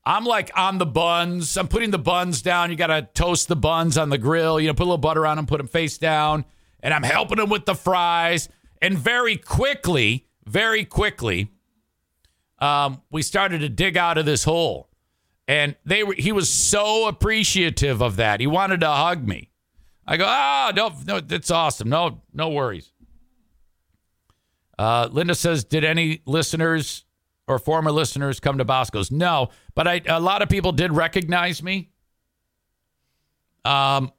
I'm 0.05 0.25
like 0.25 0.51
on 0.53 0.77
the 0.77 0.85
buns. 0.85 1.55
I'm 1.55 1.69
putting 1.69 1.91
the 1.91 1.97
buns 1.97 2.41
down. 2.41 2.71
You 2.71 2.75
got 2.75 2.87
to 2.87 3.07
toast 3.13 3.47
the 3.47 3.55
buns 3.55 3.97
on 3.97 4.09
the 4.09 4.17
grill. 4.17 4.59
You 4.59 4.67
know, 4.67 4.73
put 4.73 4.83
a 4.83 4.91
little 4.91 4.97
butter 4.97 5.25
on 5.25 5.37
them, 5.37 5.45
put 5.45 5.59
them 5.59 5.67
face 5.67 5.97
down. 5.97 6.43
And 6.81 6.93
I'm 6.93 7.03
helping 7.03 7.37
them 7.37 7.49
with 7.49 7.65
the 7.65 7.73
fries. 7.73 8.49
And 8.81 8.97
very 8.97 9.37
quickly, 9.37 10.27
very 10.45 10.83
quickly, 10.83 11.53
um, 12.59 13.01
we 13.09 13.21
started 13.21 13.59
to 13.59 13.69
dig 13.69 13.95
out 13.95 14.17
of 14.17 14.25
this 14.25 14.43
hole. 14.43 14.89
And 15.47 15.77
they 15.85 16.03
were, 16.03 16.13
he 16.13 16.33
was 16.33 16.49
so 16.49 17.07
appreciative 17.07 18.01
of 18.01 18.17
that. 18.17 18.41
He 18.41 18.47
wanted 18.47 18.81
to 18.81 18.89
hug 18.89 19.25
me. 19.25 19.51
I 20.05 20.17
go, 20.17 20.25
ah, 20.27 20.73
no, 20.75 20.91
no, 21.07 21.21
that's 21.21 21.49
awesome. 21.49 21.87
No, 21.87 22.21
no 22.33 22.49
worries. 22.49 22.91
Uh, 24.77 25.07
Linda 25.09 25.33
says, 25.33 25.63
did 25.63 25.85
any 25.85 26.21
listeners 26.25 27.05
or 27.47 27.59
former 27.59 27.91
listeners 27.91 28.39
come 28.39 28.57
to 28.57 28.65
Bosco's? 28.65 29.11
No, 29.11 29.49
but 29.75 29.87
I, 29.87 30.01
a 30.07 30.19
lot 30.19 30.41
of 30.41 30.49
people 30.49 30.71
did 30.71 30.91
recognize 30.93 31.61
me. 31.61 31.89
Um, 33.65 34.11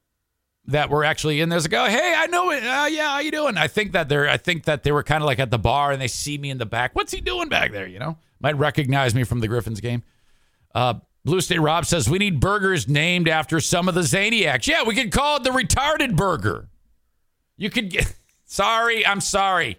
that 0.66 0.88
were 0.88 1.04
actually 1.04 1.40
in 1.40 1.48
there. 1.48 1.60
They 1.60 1.68
go, 1.68 1.84
hey, 1.84 2.14
I 2.16 2.26
know 2.26 2.50
it. 2.50 2.64
Uh, 2.64 2.86
yeah, 2.86 3.10
how 3.10 3.18
you 3.18 3.30
doing? 3.30 3.56
I 3.56 3.68
think 3.68 3.92
that 3.92 4.08
they're. 4.08 4.28
I 4.28 4.36
think 4.36 4.64
that 4.64 4.82
they 4.82 4.92
were 4.92 5.02
kind 5.02 5.22
of 5.22 5.26
like 5.26 5.38
at 5.38 5.50
the 5.50 5.58
bar 5.58 5.92
and 5.92 6.00
they 6.00 6.08
see 6.08 6.38
me 6.38 6.50
in 6.50 6.58
the 6.58 6.66
back. 6.66 6.94
What's 6.94 7.12
he 7.12 7.20
doing 7.20 7.48
back 7.48 7.72
there? 7.72 7.86
You 7.86 7.98
know, 7.98 8.18
might 8.40 8.56
recognize 8.56 9.14
me 9.14 9.24
from 9.24 9.40
the 9.40 9.48
Griffins 9.48 9.80
game. 9.80 10.02
Uh, 10.74 10.94
Blue 11.24 11.40
State 11.40 11.60
Rob 11.60 11.86
says 11.86 12.08
we 12.08 12.18
need 12.18 12.40
burgers 12.40 12.88
named 12.88 13.28
after 13.28 13.60
some 13.60 13.88
of 13.88 13.94
the 13.94 14.02
Zaniacs. 14.02 14.66
Yeah, 14.66 14.84
we 14.84 14.94
could 14.94 15.12
call 15.12 15.36
it 15.36 15.44
the 15.44 15.50
retarded 15.50 16.16
burger. 16.16 16.68
You 17.56 17.70
could 17.70 17.90
get. 17.90 18.14
Sorry, 18.46 19.04
I'm 19.04 19.20
sorry. 19.20 19.78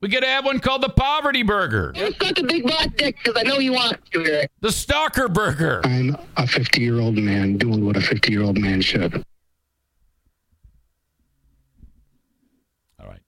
We 0.00 0.08
could 0.08 0.24
have 0.24 0.46
one 0.46 0.60
called 0.60 0.82
the 0.82 0.88
Poverty 0.88 1.42
Burger. 1.42 1.92
Let's 1.94 2.16
suck 2.18 2.38
a 2.38 2.42
big 2.42 2.62
black 2.62 2.96
dick 2.96 3.16
because 3.22 3.38
I 3.38 3.46
know 3.46 3.58
you 3.58 3.72
want 3.72 3.98
to. 4.12 4.48
The 4.60 4.72
Stalker 4.72 5.28
Burger. 5.28 5.82
I'm 5.84 6.16
a 6.38 6.46
50 6.46 6.80
year 6.80 6.98
old 7.00 7.16
man 7.18 7.58
doing 7.58 7.84
what 7.84 7.96
a 7.96 8.00
50 8.00 8.32
year 8.32 8.42
old 8.42 8.58
man 8.58 8.80
should. 8.80 9.22
All 12.98 13.06
right. 13.06 13.20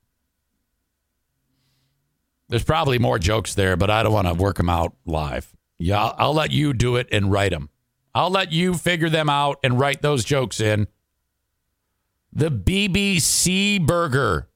There's 2.48 2.64
probably 2.64 2.98
more 2.98 3.18
jokes 3.18 3.54
there, 3.54 3.76
but 3.76 3.90
I 3.90 4.02
don't 4.02 4.12
want 4.12 4.28
to 4.28 4.34
work 4.34 4.56
them 4.56 4.70
out 4.70 4.94
live. 5.04 5.54
Yeah, 5.78 6.02
I'll, 6.02 6.14
I'll 6.18 6.34
let 6.34 6.52
you 6.52 6.72
do 6.72 6.96
it 6.96 7.06
and 7.12 7.30
write 7.30 7.50
them. 7.50 7.68
I'll 8.14 8.30
let 8.30 8.50
you 8.50 8.74
figure 8.74 9.10
them 9.10 9.28
out 9.28 9.58
and 9.62 9.78
write 9.78 10.00
those 10.00 10.24
jokes 10.24 10.58
in. 10.58 10.86
The 12.32 12.50
BBC 12.50 13.86
Burger. 13.86 14.48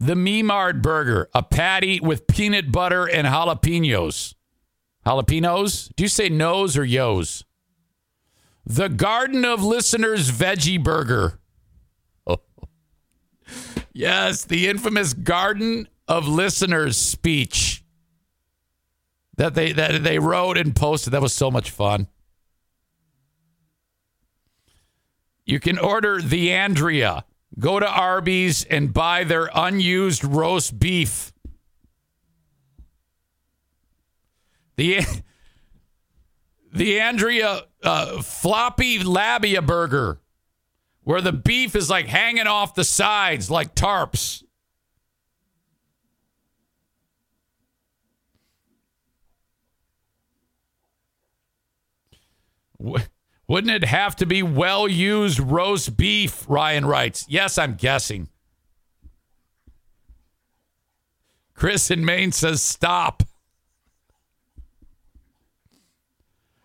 The 0.00 0.14
Memard 0.14 0.80
Burger, 0.80 1.28
a 1.34 1.42
patty 1.42 1.98
with 1.98 2.28
peanut 2.28 2.70
butter 2.70 3.06
and 3.06 3.26
jalapenos. 3.26 4.34
Jalapenos? 5.04 5.90
Do 5.96 6.04
you 6.04 6.08
say 6.08 6.28
nose 6.28 6.76
or 6.76 6.84
yos? 6.84 7.44
The 8.64 8.88
Garden 8.88 9.44
of 9.44 9.64
Listeners 9.64 10.30
Veggie 10.30 10.82
Burger. 10.82 11.40
Oh. 12.26 12.40
Yes, 13.92 14.44
the 14.44 14.68
infamous 14.68 15.12
Garden 15.12 15.88
of 16.06 16.28
Listeners 16.28 16.96
speech 16.96 17.82
that 19.36 19.54
they 19.54 19.72
that 19.72 20.04
they 20.04 20.20
wrote 20.20 20.56
and 20.56 20.76
posted. 20.76 21.12
That 21.12 21.22
was 21.22 21.32
so 21.32 21.50
much 21.50 21.72
fun. 21.72 22.06
You 25.44 25.58
can 25.58 25.78
order 25.78 26.22
the 26.22 26.52
Andrea 26.52 27.24
Go 27.58 27.80
to 27.80 27.88
Arby's 27.88 28.64
and 28.64 28.92
buy 28.92 29.24
their 29.24 29.50
unused 29.52 30.24
roast 30.24 30.78
beef. 30.78 31.32
The 34.76 35.00
the 36.72 37.00
Andrea 37.00 37.62
uh, 37.82 38.22
floppy 38.22 39.02
labia 39.02 39.60
burger, 39.60 40.20
where 41.02 41.20
the 41.20 41.32
beef 41.32 41.74
is 41.74 41.90
like 41.90 42.06
hanging 42.06 42.46
off 42.46 42.74
the 42.74 42.84
sides 42.84 43.50
like 43.50 43.74
tarps. 43.74 44.44
What? 52.76 53.08
Wouldn't 53.48 53.72
it 53.72 53.84
have 53.84 54.14
to 54.16 54.26
be 54.26 54.42
well 54.42 54.86
used 54.86 55.40
roast 55.40 55.96
beef? 55.96 56.44
Ryan 56.48 56.84
writes. 56.84 57.24
Yes, 57.28 57.56
I'm 57.56 57.74
guessing. 57.74 58.28
Chris 61.54 61.90
in 61.90 62.04
Maine 62.04 62.30
says 62.30 62.62
stop. 62.62 63.22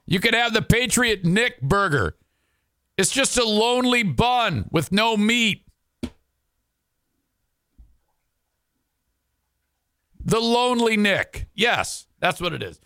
You 0.05 0.19
could 0.19 0.33
have 0.33 0.53
the 0.53 0.61
Patriot 0.61 1.23
Nick 1.23 1.61
burger. 1.61 2.17
It's 2.97 3.11
just 3.11 3.37
a 3.37 3.45
lonely 3.45 4.03
bun 4.03 4.65
with 4.69 4.91
no 4.91 5.17
meat. 5.17 5.65
The 10.25 10.39
Lonely 10.39 10.95
Nick. 10.95 11.47
Yes, 11.53 12.07
that's 12.19 12.39
what 12.39 12.53
it 12.53 12.63
is. 12.63 12.79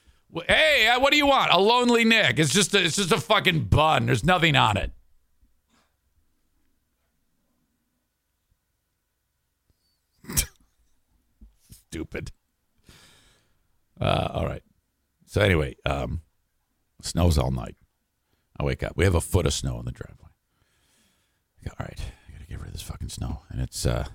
Hey, 0.47 0.87
uh, 0.87 0.99
what 0.99 1.11
do 1.11 1.17
you 1.17 1.27
want? 1.27 1.51
A 1.51 1.59
lonely 1.59 2.03
Nick. 2.03 2.39
It's 2.39 2.53
just 2.53 2.73
a, 2.73 2.83
it's 2.83 2.95
just 2.95 3.11
a 3.11 3.19
fucking 3.19 3.65
bun. 3.65 4.05
There's 4.07 4.23
nothing 4.23 4.55
on 4.55 4.77
it. 4.77 4.91
Stupid. 11.69 12.31
Uh, 13.99 14.29
all 14.33 14.45
right. 14.45 14.63
So 15.25 15.41
anyway, 15.41 15.75
um, 15.85 16.21
snows 17.01 17.37
all 17.37 17.51
night. 17.51 17.75
I 18.59 18.63
wake 18.63 18.83
up. 18.83 18.93
We 18.95 19.03
have 19.03 19.15
a 19.15 19.21
foot 19.21 19.45
of 19.45 19.53
snow 19.53 19.79
in 19.79 19.85
the 19.85 19.91
driveway. 19.91 20.27
All 21.67 21.85
right, 21.85 21.99
I 22.27 22.31
gotta 22.31 22.45
get 22.45 22.59
rid 22.59 22.67
of 22.67 22.73
this 22.73 22.81
fucking 22.81 23.09
snow, 23.09 23.41
and 23.49 23.59
it's 23.61 23.85
uh, 23.85 24.05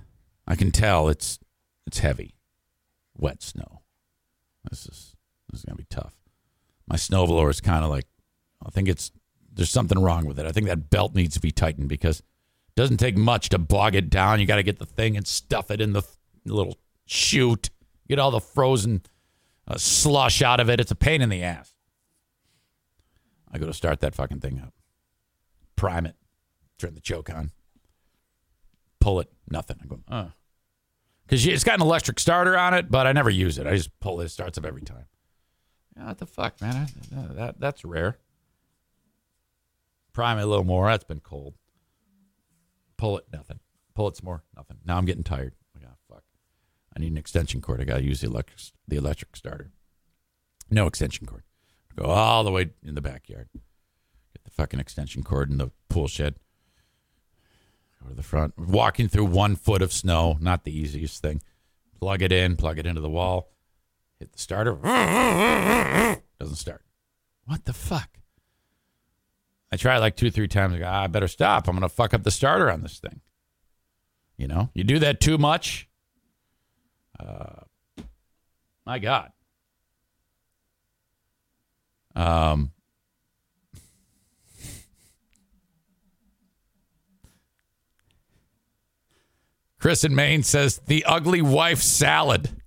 I 0.47 0.57
can 0.57 0.71
tell 0.71 1.09
it's 1.09 1.39
it's 1.87 1.99
heavy, 1.99 2.35
wet 3.15 3.43
snow. 3.43 3.83
This 4.71 4.87
is 4.87 5.12
this 5.53 5.61
is 5.61 5.65
gonna 5.65 5.77
be 5.77 5.87
tough. 5.89 6.15
My 6.89 6.97
snowblower 6.97 7.51
is 7.51 7.61
kind 7.61 7.85
of 7.85 7.91
like, 7.91 8.07
I 8.65 8.71
think 8.71 8.89
it's 8.89 9.13
there's 9.55 9.71
something 9.71 9.99
wrong 10.01 10.25
with 10.25 10.39
it. 10.39 10.47
I 10.47 10.53
think 10.53 10.67
that 10.67 10.91
belt 10.91 11.15
needs 11.15 11.35
to 11.35 11.41
be 11.41 11.51
tightened 11.51 11.89
because 11.89 12.21
it 12.21 12.75
doesn't 12.75 12.97
take 12.97 13.17
much 13.17 13.51
to 13.51 13.59
bog 13.59 13.95
it 13.95 14.09
down. 14.11 14.41
You 14.41 14.47
got 14.47 14.57
to 14.57 14.63
get 14.63 14.79
the 14.79 14.87
thing 14.87 15.17
and 15.17 15.27
stuff 15.27 15.71
it 15.71 15.81
in 15.81 15.93
the 15.93 16.03
little 16.47 16.79
chute, 17.07 17.71
get 18.09 18.19
all 18.19 18.31
the 18.31 18.41
frozen 18.41 19.03
uh, 19.69 19.77
slush 19.77 20.43
out 20.43 20.59
of 20.59 20.71
it. 20.71 20.81
It's 20.81 20.91
a 20.91 20.97
pain 20.97 21.21
in 21.21 21.29
the 21.29 21.43
ass. 21.43 21.75
I 23.53 23.59
go 23.59 23.67
to 23.67 23.75
start 23.75 24.01
that 24.01 24.15
fucking 24.15 24.41
thing 24.41 24.59
up, 24.59 24.73
prime 25.77 26.07
it, 26.07 26.17
turn 26.79 26.95
the 26.95 27.03
choke 27.03 27.29
on, 27.29 27.51
pull 28.99 29.21
it, 29.21 29.31
nothing. 29.51 29.77
I 29.83 29.87
go, 29.87 30.01
uh. 30.09 30.29
Because 31.27 31.47
it's 31.47 31.65
got 31.65 31.75
an 31.75 31.83
electric 31.83 32.19
starter 32.19 32.57
on 32.57 32.73
it, 32.75 32.91
but 32.91 33.07
I 33.07 33.13
never 33.13 33.31
use 33.31 33.59
it. 33.59 33.67
I 33.67 33.77
just 33.77 33.91
pull 34.01 34.21
it, 34.23 34.25
it 34.25 34.29
starts 34.31 34.57
up 34.57 34.65
every 34.65 34.83
time. 34.83 35.05
Yeah, 35.97 36.07
what 36.07 36.19
the 36.19 36.27
fuck, 36.27 36.61
man? 36.61 36.89
I, 37.17 37.35
that 37.35 37.61
that's 37.61 37.85
rare. 37.85 38.17
Prime 40.13 40.39
it 40.39 40.43
a 40.43 40.47
little 40.47 40.65
more. 40.65 40.89
That's 40.89 41.05
been 41.05 41.21
cold. 41.21 41.55
Pull 42.97 43.19
it, 43.19 43.27
nothing. 43.33 43.61
Pull 43.95 44.09
it 44.09 44.17
some 44.17 44.27
more, 44.27 44.43
nothing. 44.57 44.79
Now 44.85 44.97
I'm 44.97 45.05
getting 45.05 45.25
tired. 45.25 45.55
Oh, 45.85 45.89
fuck. 46.09 46.23
I 46.97 47.01
need 47.01 47.13
an 47.13 47.19
extension 47.19 47.61
cord. 47.61 47.81
I 47.81 47.85
got 47.85 47.99
to 47.99 48.05
use 48.05 48.21
the 48.21 48.29
electric 48.29 48.61
the 48.87 48.97
electric 48.97 49.37
starter. 49.37 49.71
No 50.71 50.87
extension 50.87 51.27
cord. 51.27 51.43
Go 51.97 52.05
all 52.05 52.45
the 52.45 52.53
way 52.53 52.71
in 52.83 52.95
the 52.95 53.03
backyard. 53.03 53.49
Get 53.53 54.45
the 54.45 54.51
fucking 54.51 54.81
extension 54.81 55.23
cord 55.23 55.51
in 55.51 55.59
the 55.59 55.71
pool 55.89 56.09
shed. 56.09 56.37
Go 58.03 58.09
to 58.09 58.15
the 58.15 58.23
front. 58.23 58.59
Walking 58.59 59.09
through 59.09 59.27
one 59.27 59.57
foot 59.57 59.83
of 59.83 59.93
snow, 59.93 60.39
not 60.41 60.65
the 60.65 60.77
easiest 60.77 61.21
thing. 61.21 61.43
Plug 62.01 62.23
it 62.23 62.33
in, 62.33 62.57
plug 62.57 62.79
it 62.79 62.87
into 62.87 63.01
the 63.01 63.11
wall 63.11 63.52
Hit 64.23 64.33
the 64.33 64.39
starter. 64.39 64.75
Doesn't 66.39 66.55
start. 66.55 66.85
What 67.45 67.65
the 67.65 67.73
fuck? 67.73 68.21
I 69.73 69.77
try 69.77 69.99
like 69.99 70.15
two, 70.15 70.31
three 70.31 70.47
times. 70.47 70.75
I, 70.75 70.79
go, 70.79 70.87
ah, 70.87 71.03
I 71.03 71.09
better 71.09 71.27
stop. 71.27 71.67
I'm 71.67 71.75
going 71.75 71.83
to 71.83 71.89
fuck 71.89 72.15
up 72.15 72.23
the 72.23 72.31
starter 72.31 72.71
on 72.71 72.83
this 72.83 73.01
thing. 73.01 73.21
You 74.37 74.47
know, 74.47 74.71
you 74.75 74.85
do 74.85 75.01
that 75.01 75.21
too 75.21 75.39
much. 75.39 75.89
Uh, 77.19 77.63
my 78.87 79.01
God. 79.01 79.33
Um, 82.15 82.71
Chris 89.81 90.05
in 90.05 90.15
Maine 90.15 90.45
says 90.45 90.81
the 90.87 91.05
ugly 91.07 91.43
wife 91.43 91.83
salad. 91.83 92.62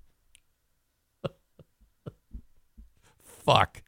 Fuck. 3.45 3.81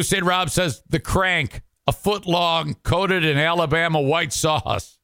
State 0.00 0.24
Rob 0.24 0.50
says 0.50 0.82
the 0.88 0.98
crank, 0.98 1.62
a 1.86 1.92
foot 1.92 2.26
long, 2.26 2.74
coated 2.82 3.24
in 3.24 3.38
Alabama 3.38 4.00
white 4.00 4.32
sauce. 4.32 4.98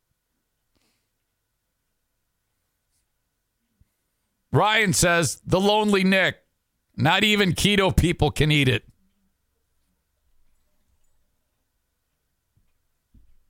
Ryan 4.53 4.93
says 4.93 5.41
the 5.47 5.61
lonely 5.61 6.05
Nick. 6.05 6.37
Not 6.95 7.25
even 7.25 7.53
keto 7.53 7.97
people 7.97 8.31
can 8.31 8.53
eat 8.53 8.69
it. 8.69 8.85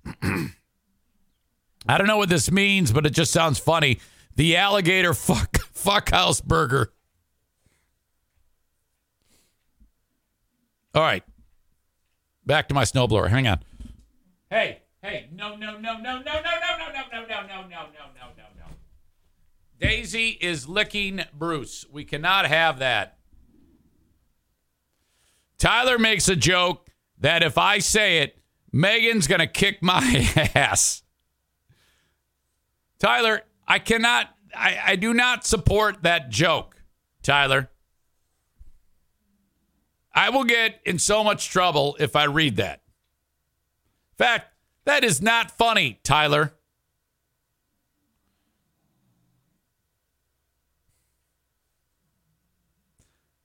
I 1.89 1.99
don't 1.99 2.07
know 2.07 2.19
what 2.19 2.29
this 2.29 2.53
means, 2.53 2.93
but 2.93 3.05
it 3.05 3.11
just 3.11 3.33
sounds 3.33 3.59
funny. 3.59 3.99
The 4.37 4.57
alligator 4.57 5.13
fuck 5.13 5.59
Fuckhouse 5.75 6.43
burger. 6.45 6.93
All 10.95 11.03
right. 11.03 11.25
Back 12.45 12.69
to 12.69 12.75
my 12.75 12.85
snowblower. 12.85 13.29
Hang 13.31 13.47
on. 13.47 13.61
Hey, 14.51 14.83
hey, 15.03 15.29
no, 15.33 15.57
no, 15.57 15.79
no, 15.79 15.97
no, 15.97 15.99
no, 15.99 16.21
no, 16.21 16.21
no, 16.21 16.21
no, 16.21 16.41
no, 16.43 16.89
no, 16.93 17.03
no, 17.11 17.27
no, 17.27 17.47
no, 17.47 17.63
no, 17.63 17.67
no, 17.69 18.27
no, 18.37 18.45
no. 18.59 18.67
Daisy 19.79 20.39
is 20.41 20.69
licking 20.69 21.25
Bruce. 21.33 21.87
We 21.91 22.05
cannot 22.05 22.47
have 22.47 22.79
that. 22.81 23.19
Tyler 25.59 25.99
makes 25.99 26.29
a 26.29 26.37
joke 26.37 26.89
that 27.19 27.43
if 27.43 27.57
I 27.57 27.79
say 27.79 28.19
it, 28.19 28.39
Megan's 28.73 29.27
going 29.27 29.41
to 29.41 29.47
kick 29.47 29.83
my 29.83 30.01
ass. 30.55 31.03
Tyler, 32.99 33.43
I 33.67 33.79
cannot, 33.79 34.29
I, 34.55 34.79
I 34.85 34.97
do 34.97 35.15
not 35.15 35.47
support 35.47 36.03
that 36.03 36.31
joke, 36.31 36.83
Tyler. 37.23 37.71
I 40.15 40.31
will 40.31 40.45
get 40.45 40.81
in 40.85 40.99
so 40.99 41.25
much 41.25 41.49
trouble 41.49 41.97
if 41.99 42.15
I 42.15 42.25
read 42.25 42.57
that. 42.57 42.83
In 44.13 44.17
fact, 44.25 44.53
that 44.85 45.05
is 45.05 45.23
not 45.23 45.51
funny, 45.51 46.01
Tyler. 46.03 46.53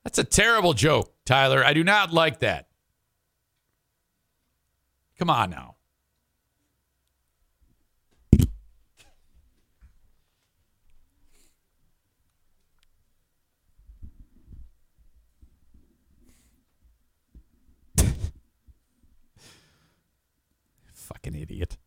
That's 0.03 0.19
a 0.19 0.23
terrible 0.23 0.73
joke, 0.73 1.13
Tyler. 1.25 1.63
I 1.63 1.73
do 1.73 1.83
not 1.83 2.13
like 2.13 2.39
that. 2.39 2.67
Come 5.17 5.29
on 5.29 5.49
now. 5.49 5.76
Fucking 21.07 21.35
idiot. 21.35 21.77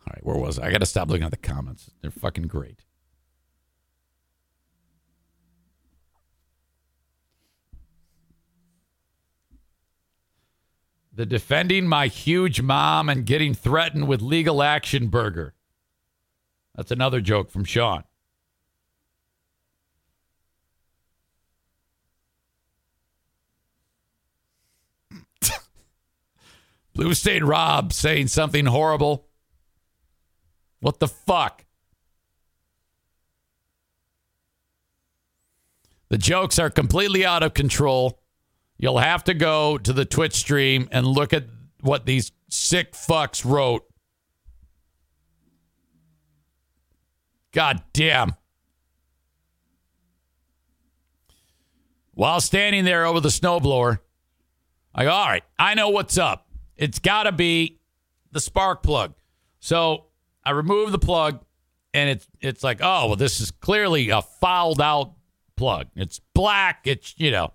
All 0.00 0.12
right, 0.14 0.24
where 0.24 0.36
was 0.36 0.58
I? 0.58 0.68
I 0.68 0.70
got 0.70 0.80
to 0.80 0.86
stop 0.86 1.08
looking 1.08 1.24
at 1.24 1.30
the 1.30 1.36
comments. 1.36 1.90
They're 2.00 2.10
fucking 2.10 2.46
great. 2.46 2.84
The 11.12 11.26
defending 11.26 11.88
my 11.88 12.06
huge 12.06 12.62
mom 12.62 13.08
and 13.08 13.26
getting 13.26 13.52
threatened 13.52 14.06
with 14.06 14.22
legal 14.22 14.62
action 14.62 15.08
burger. 15.08 15.54
That's 16.76 16.92
another 16.92 17.20
joke 17.20 17.50
from 17.50 17.64
Sean. 17.64 18.04
Blue 26.98 27.14
State 27.14 27.44
Rob 27.44 27.92
saying 27.92 28.26
something 28.26 28.66
horrible. 28.66 29.28
What 30.80 30.98
the 30.98 31.06
fuck? 31.06 31.64
The 36.08 36.18
jokes 36.18 36.58
are 36.58 36.70
completely 36.70 37.24
out 37.24 37.44
of 37.44 37.54
control. 37.54 38.20
You'll 38.78 38.98
have 38.98 39.22
to 39.24 39.34
go 39.34 39.78
to 39.78 39.92
the 39.92 40.04
Twitch 40.04 40.34
stream 40.34 40.88
and 40.90 41.06
look 41.06 41.32
at 41.32 41.44
what 41.82 42.04
these 42.04 42.32
sick 42.48 42.94
fucks 42.94 43.44
wrote. 43.44 43.84
God 47.52 47.80
damn. 47.92 48.34
While 52.14 52.40
standing 52.40 52.84
there 52.84 53.06
over 53.06 53.20
the 53.20 53.28
snowblower, 53.28 54.00
I 54.92 55.04
go, 55.04 55.12
all 55.12 55.28
right, 55.28 55.44
I 55.60 55.74
know 55.74 55.90
what's 55.90 56.18
up. 56.18 56.47
It's 56.78 57.00
got 57.00 57.24
to 57.24 57.32
be 57.32 57.80
the 58.30 58.40
spark 58.40 58.82
plug. 58.82 59.14
So 59.60 60.06
I 60.44 60.50
remove 60.50 60.92
the 60.92 60.98
plug, 60.98 61.44
and 61.92 62.08
it's 62.08 62.26
it's 62.40 62.62
like, 62.62 62.78
oh 62.80 63.08
well, 63.08 63.16
this 63.16 63.40
is 63.40 63.50
clearly 63.50 64.10
a 64.10 64.22
fouled 64.22 64.80
out 64.80 65.14
plug. 65.56 65.88
It's 65.96 66.20
black. 66.34 66.82
It's 66.84 67.14
you 67.18 67.32
know, 67.32 67.52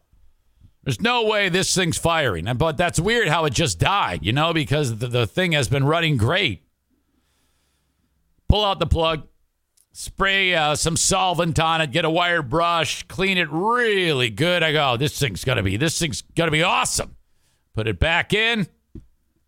there's 0.84 1.02
no 1.02 1.26
way 1.26 1.50
this 1.50 1.74
thing's 1.74 1.98
firing. 1.98 2.46
But 2.58 2.78
that's 2.78 3.00
weird 3.00 3.30
how 3.30 3.46
it 3.46 3.54
just 3.54 3.80
died. 3.80 4.26
You 4.26 4.34
know, 4.34 4.54
because 4.54 5.00
the, 5.00 5.08
the 5.08 5.26
thing 5.26 5.54
has 5.54 5.70
been 5.70 5.86
running 5.86 6.18
great. 6.18 6.64
Pull 8.50 8.66
out 8.66 8.80
the 8.80 8.86
plug, 8.86 9.28
spray 9.94 10.54
uh, 10.54 10.76
some 10.76 10.98
solvent 10.98 11.60
on 11.60 11.82
it, 11.82 11.92
get 11.92 12.06
a 12.06 12.10
wire 12.10 12.44
brush, 12.44 13.04
clean 13.08 13.38
it 13.38 13.48
really 13.50 14.30
good. 14.30 14.62
I 14.62 14.74
go, 14.74 14.92
oh, 14.92 14.98
this 14.98 15.18
thing's 15.18 15.46
gonna 15.46 15.64
be 15.64 15.78
this 15.78 15.98
thing's 15.98 16.22
gonna 16.22 16.52
be 16.52 16.64
awesome. 16.64 17.16
Put 17.74 17.88
it 17.88 18.00
back 18.00 18.34
in. 18.34 18.68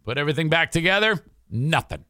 Put 0.06 0.20
everything 0.20 0.50
back 0.50 0.72
together. 0.72 1.20
Nothing. 1.50 2.06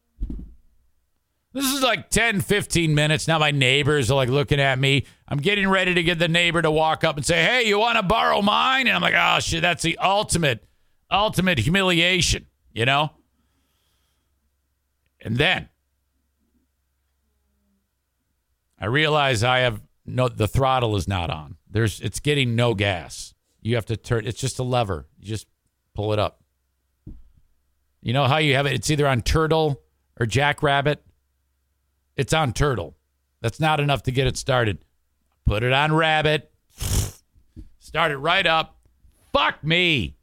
This 1.53 1.71
is 1.71 1.81
like 1.81 2.09
10, 2.09 2.41
15 2.41 2.93
minutes. 2.93 3.29
Now 3.29 3.39
my 3.39 3.51
neighbors 3.51 4.11
are 4.11 4.15
like 4.15 4.27
looking 4.27 4.59
at 4.59 4.77
me. 4.77 5.05
I'm 5.29 5.37
getting 5.37 5.69
ready 5.69 5.93
to 5.93 6.03
get 6.03 6.19
the 6.19 6.27
neighbor 6.27 6.61
to 6.61 6.69
walk 6.69 7.05
up 7.05 7.15
and 7.15 7.25
say, 7.25 7.45
Hey, 7.45 7.65
you 7.65 7.79
want 7.79 7.95
to 7.95 8.03
borrow 8.03 8.41
mine? 8.41 8.87
And 8.87 8.95
I'm 8.95 9.01
like, 9.01 9.15
Oh, 9.17 9.39
shit, 9.39 9.61
that's 9.61 9.81
the 9.81 9.97
ultimate, 9.97 10.65
ultimate 11.09 11.59
humiliation, 11.59 12.47
you 12.73 12.85
know? 12.85 13.11
And 15.21 15.37
then 15.37 15.69
I 18.77 18.87
realize 18.87 19.41
I 19.41 19.59
have 19.59 19.81
no, 20.05 20.27
the 20.27 20.49
throttle 20.49 20.97
is 20.97 21.07
not 21.07 21.29
on. 21.29 21.55
There's, 21.71 22.01
it's 22.01 22.19
getting 22.19 22.57
no 22.57 22.73
gas. 22.73 23.33
You 23.61 23.75
have 23.75 23.85
to 23.85 23.95
turn, 23.95 24.27
it's 24.27 24.39
just 24.39 24.59
a 24.59 24.63
lever. 24.63 25.07
You 25.17 25.25
just 25.25 25.47
pull 25.95 26.11
it 26.11 26.19
up. 26.19 26.41
You 28.05 28.13
know 28.13 28.25
how 28.25 28.37
you 28.37 28.53
have 28.53 28.67
it? 28.67 28.73
It's 28.73 28.91
either 28.91 29.07
on 29.07 29.23
turtle 29.23 29.81
or 30.19 30.27
jackrabbit. 30.27 31.03
It's 32.15 32.33
on 32.33 32.53
turtle. 32.53 32.95
That's 33.41 33.59
not 33.59 33.79
enough 33.79 34.03
to 34.03 34.11
get 34.11 34.27
it 34.27 34.37
started. 34.37 34.77
Put 35.47 35.63
it 35.63 35.73
on 35.73 35.91
rabbit. 35.91 36.51
Start 37.79 38.11
it 38.11 38.17
right 38.17 38.45
up. 38.45 38.77
Fuck 39.33 39.63
me. 39.63 40.17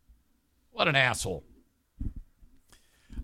What 0.70 0.86
an 0.86 0.94
asshole. 0.94 1.42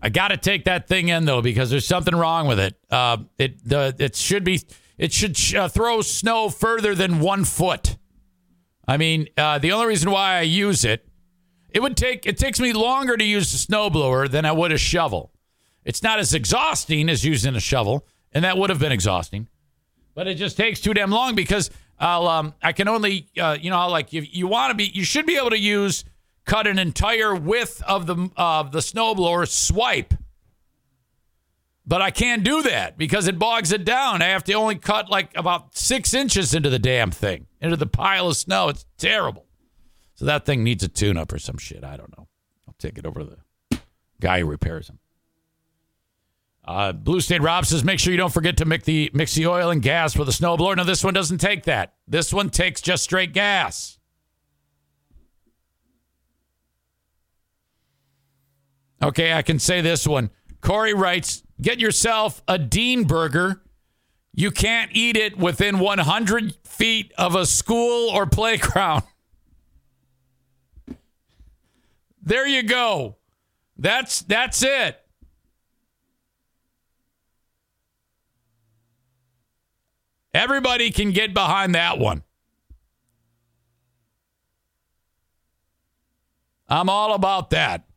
I 0.01 0.09
got 0.09 0.27
to 0.27 0.37
take 0.37 0.65
that 0.65 0.89
thing 0.89 1.07
in 1.07 1.23
though 1.23 1.41
because 1.41 1.69
there's 1.69 1.87
something 1.87 2.15
wrong 2.15 2.45
with 2.45 2.59
it. 2.59 2.77
Uh, 2.91 3.19
it 3.37 3.63
the 3.63 3.95
it 3.97 4.17
should 4.17 4.43
be 4.43 4.61
it 4.97 5.13
should 5.13 5.37
uh, 5.55 5.69
throw 5.69 6.01
snow 6.01 6.49
further 6.49 6.93
than 6.95 7.21
one 7.21 7.45
foot. 7.45 7.95
I 8.85 8.97
mean, 8.97 9.29
uh, 9.37 9.59
the 9.59 9.71
only 9.71 9.87
reason 9.87 10.11
why 10.11 10.35
I 10.35 10.41
use 10.41 10.83
it 10.83 11.08
it 11.71 11.81
would 11.81 11.97
take 11.97 12.25
it 12.25 12.37
takes 12.37 12.59
me 12.59 12.73
longer 12.73 13.17
to 13.17 13.23
use 13.23 13.53
a 13.53 13.57
snowblower 13.57 14.29
than 14.29 14.45
I 14.45 14.51
would 14.51 14.71
a 14.71 14.77
shovel. 14.77 15.31
It's 15.85 16.03
not 16.03 16.19
as 16.19 16.33
exhausting 16.33 17.09
as 17.09 17.25
using 17.25 17.55
a 17.55 17.59
shovel, 17.59 18.05
and 18.31 18.43
that 18.43 18.57
would 18.57 18.69
have 18.69 18.79
been 18.79 18.91
exhausting. 18.91 19.47
But 20.13 20.27
it 20.27 20.35
just 20.35 20.57
takes 20.57 20.79
too 20.81 20.93
damn 20.93 21.11
long 21.11 21.35
because 21.35 21.69
I'll 21.99 22.27
um 22.27 22.53
I 22.61 22.73
can 22.73 22.87
only 22.87 23.29
uh, 23.39 23.57
you 23.59 23.69
know 23.69 23.87
like 23.89 24.13
you, 24.13 24.25
you 24.29 24.47
want 24.47 24.71
to 24.71 24.75
be 24.75 24.91
you 24.93 25.03
should 25.03 25.25
be 25.25 25.37
able 25.37 25.51
to 25.51 25.59
use 25.59 26.03
cut 26.45 26.67
an 26.67 26.79
entire 26.79 27.35
width 27.35 27.81
of 27.87 28.07
the 28.07 28.29
of 28.35 28.67
uh, 28.67 28.69
the 28.69 28.79
snowblower 28.79 29.47
swipe. 29.47 30.13
But 31.85 32.03
I 32.03 32.11
can't 32.11 32.43
do 32.43 32.61
that 32.63 32.99
because 32.99 33.27
it 33.27 33.39
bogs 33.39 33.71
it 33.71 33.83
down. 33.83 34.21
I 34.21 34.27
have 34.27 34.43
to 34.43 34.53
only 34.53 34.75
cut 34.75 35.09
like 35.09 35.35
about 35.35 35.75
six 35.75 36.13
inches 36.13 36.53
into 36.53 36.69
the 36.69 36.77
damn 36.77 37.09
thing, 37.09 37.47
into 37.59 37.77
the 37.77 37.87
pile 37.87 38.27
of 38.27 38.37
snow. 38.37 38.69
It's 38.69 38.85
terrible. 38.97 39.45
So 40.19 40.25
that 40.25 40.45
thing 40.45 40.65
needs 40.65 40.83
a 40.83 40.89
tune 40.89 41.15
up 41.15 41.31
or 41.31 41.39
some 41.39 41.57
shit. 41.57 41.81
I 41.81 41.95
don't 41.95 42.11
know. 42.17 42.27
I'll 42.67 42.75
take 42.77 42.97
it 42.97 43.05
over 43.05 43.21
to 43.21 43.37
the 43.69 43.79
guy 44.19 44.41
who 44.41 44.47
repairs 44.47 44.87
them. 44.87 44.99
Uh, 46.65 46.91
Blue 46.91 47.21
State 47.21 47.41
Rob 47.41 47.65
says, 47.65 47.85
make 47.85 47.99
sure 47.99 48.11
you 48.11 48.17
don't 48.17 48.33
forget 48.33 48.57
to 48.57 48.65
mix 48.65 48.83
the 48.83 49.09
mix 49.13 49.33
the 49.33 49.47
oil 49.47 49.69
and 49.69 49.81
gas 49.81 50.17
with 50.17 50.27
a 50.27 50.33
snowblower. 50.33 50.75
No, 50.75 50.83
this 50.83 51.05
one 51.05 51.13
doesn't 51.13 51.37
take 51.37 51.63
that. 51.63 51.93
This 52.05 52.33
one 52.33 52.49
takes 52.49 52.81
just 52.81 53.05
straight 53.05 53.31
gas. 53.31 53.97
Okay, 59.01 59.31
I 59.31 59.41
can 59.41 59.57
say 59.57 59.79
this 59.79 60.05
one. 60.05 60.31
Corey 60.59 60.93
writes, 60.93 61.43
get 61.61 61.79
yourself 61.79 62.43
a 62.45 62.59
Dean 62.59 63.05
burger. 63.05 63.61
You 64.33 64.51
can't 64.51 64.91
eat 64.93 65.15
it 65.15 65.37
within 65.37 65.79
100 65.79 66.55
feet 66.65 67.13
of 67.17 67.35
a 67.35 67.45
school 67.45 68.09
or 68.09 68.25
playground. 68.25 69.03
There 72.29 72.45
you 72.45 72.61
go. 72.61 73.15
That's 73.75 74.21
that's 74.21 74.61
it. 74.61 75.01
Everybody 80.31 80.91
can 80.91 81.09
get 81.09 81.33
behind 81.33 81.73
that 81.73 81.97
one. 81.97 82.21
I'm 86.67 86.87
all 86.87 87.15
about 87.15 87.49
that. 87.49 87.87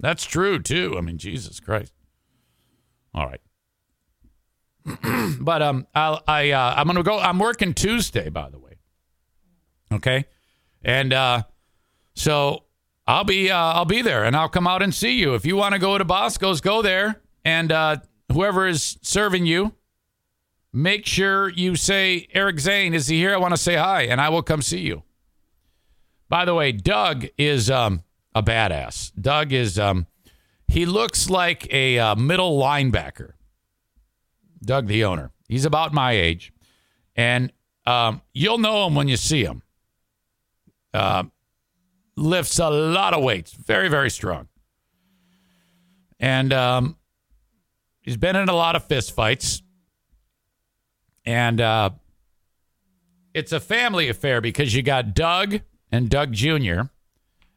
That's 0.00 0.24
true 0.24 0.58
too. 0.58 0.94
I 0.96 1.02
mean, 1.02 1.18
Jesus 1.18 1.60
Christ. 1.60 1.92
All 3.12 3.26
right. 3.26 3.42
but 5.40 5.60
um, 5.60 5.86
I'll, 5.94 6.22
I 6.26 6.52
uh, 6.52 6.72
I'm 6.74 6.86
gonna 6.86 7.02
go. 7.02 7.18
I'm 7.18 7.38
working 7.38 7.74
Tuesday, 7.74 8.30
by 8.30 8.48
the 8.48 8.58
way. 8.58 8.78
Okay, 9.92 10.24
and 10.82 11.12
uh, 11.12 11.42
so 12.14 12.62
I'll 13.08 13.24
be 13.24 13.50
uh, 13.50 13.56
I'll 13.56 13.86
be 13.86 14.02
there, 14.02 14.22
and 14.22 14.36
I'll 14.36 14.50
come 14.50 14.66
out 14.66 14.82
and 14.82 14.94
see 14.94 15.12
you. 15.12 15.34
If 15.34 15.46
you 15.46 15.56
want 15.56 15.72
to 15.72 15.78
go 15.78 15.96
to 15.96 16.04
Bosco's, 16.04 16.60
go 16.60 16.82
there, 16.82 17.22
and 17.42 17.72
uh, 17.72 17.96
whoever 18.30 18.66
is 18.66 18.98
serving 19.00 19.46
you, 19.46 19.72
make 20.74 21.06
sure 21.06 21.48
you 21.48 21.74
say 21.74 22.28
Eric 22.34 22.60
Zane 22.60 22.92
is 22.92 23.06
he 23.06 23.16
here? 23.16 23.32
I 23.32 23.38
want 23.38 23.54
to 23.54 23.60
say 23.60 23.76
hi, 23.76 24.02
and 24.02 24.20
I 24.20 24.28
will 24.28 24.42
come 24.42 24.60
see 24.60 24.80
you. 24.80 25.04
By 26.28 26.44
the 26.44 26.52
way, 26.52 26.70
Doug 26.70 27.26
is 27.38 27.70
um, 27.70 28.02
a 28.34 28.42
badass. 28.42 29.10
Doug 29.18 29.54
is 29.54 29.78
um, 29.78 30.06
he 30.66 30.84
looks 30.84 31.30
like 31.30 31.66
a 31.72 31.98
uh, 31.98 32.14
middle 32.14 32.60
linebacker. 32.60 33.32
Doug, 34.62 34.86
the 34.86 35.04
owner, 35.04 35.30
he's 35.48 35.64
about 35.64 35.94
my 35.94 36.12
age, 36.12 36.52
and 37.16 37.54
um, 37.86 38.20
you'll 38.34 38.58
know 38.58 38.86
him 38.86 38.94
when 38.94 39.08
you 39.08 39.16
see 39.16 39.44
him. 39.44 39.62
Lifts 42.18 42.58
a 42.58 42.68
lot 42.68 43.14
of 43.14 43.22
weights, 43.22 43.52
very 43.52 43.88
very 43.88 44.10
strong, 44.10 44.48
and 46.18 46.52
um, 46.52 46.96
he's 48.00 48.16
been 48.16 48.36
in 48.36 48.48
a 48.48 48.54
lot 48.54 48.74
of 48.74 48.84
fist 48.84 49.14
fights, 49.14 49.62
and 51.24 51.60
uh, 51.60 51.90
it's 53.34 53.52
a 53.52 53.60
family 53.60 54.08
affair 54.08 54.40
because 54.40 54.74
you 54.74 54.82
got 54.82 55.14
Doug 55.14 55.60
and 55.92 56.10
Doug 56.10 56.32
Jr. 56.32 56.82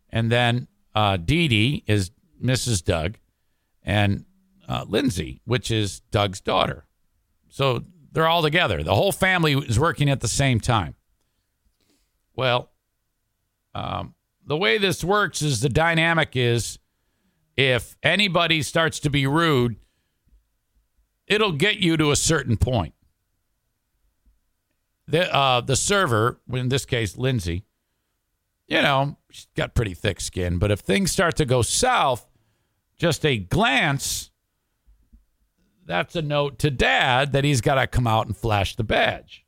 And 0.09 0.31
then 0.31 0.67
uh, 0.93 1.17
Dee 1.17 1.47
Dee 1.47 1.83
is 1.87 2.11
Mrs. 2.43 2.83
Doug, 2.83 3.17
and 3.83 4.25
uh, 4.67 4.85
Lindsay, 4.87 5.41
which 5.45 5.71
is 5.71 6.01
Doug's 6.11 6.41
daughter. 6.41 6.85
So 7.49 7.83
they're 8.11 8.27
all 8.27 8.41
together. 8.41 8.83
The 8.83 8.95
whole 8.95 9.11
family 9.11 9.53
is 9.53 9.79
working 9.79 10.09
at 10.09 10.21
the 10.21 10.27
same 10.27 10.59
time. 10.59 10.95
Well, 12.35 12.71
um, 13.73 14.15
the 14.45 14.57
way 14.57 14.77
this 14.77 15.03
works 15.03 15.41
is 15.41 15.61
the 15.61 15.69
dynamic 15.69 16.35
is 16.35 16.79
if 17.55 17.95
anybody 18.01 18.61
starts 18.61 18.99
to 19.01 19.09
be 19.09 19.27
rude, 19.27 19.75
it'll 21.27 21.51
get 21.51 21.77
you 21.77 21.97
to 21.97 22.11
a 22.11 22.15
certain 22.15 22.57
point. 22.57 22.93
The, 25.07 25.33
uh, 25.33 25.61
the 25.61 25.75
server, 25.75 26.39
in 26.51 26.69
this 26.69 26.85
case, 26.85 27.17
Lindsay, 27.17 27.65
you 28.67 28.81
know, 28.81 29.17
she's 29.29 29.47
got 29.55 29.75
pretty 29.75 29.93
thick 29.93 30.21
skin. 30.21 30.57
But 30.57 30.71
if 30.71 30.79
things 30.79 31.11
start 31.11 31.35
to 31.37 31.45
go 31.45 31.61
south, 31.61 32.25
just 32.97 33.25
a 33.25 33.37
glance, 33.37 34.31
that's 35.85 36.15
a 36.15 36.21
note 36.21 36.57
to 36.59 36.71
dad 36.71 37.33
that 37.33 37.43
he's 37.43 37.59
got 37.59 37.75
to 37.75 37.87
come 37.87 38.07
out 38.07 38.27
and 38.27 38.37
flash 38.37 38.75
the 38.75 38.83
badge. 38.83 39.45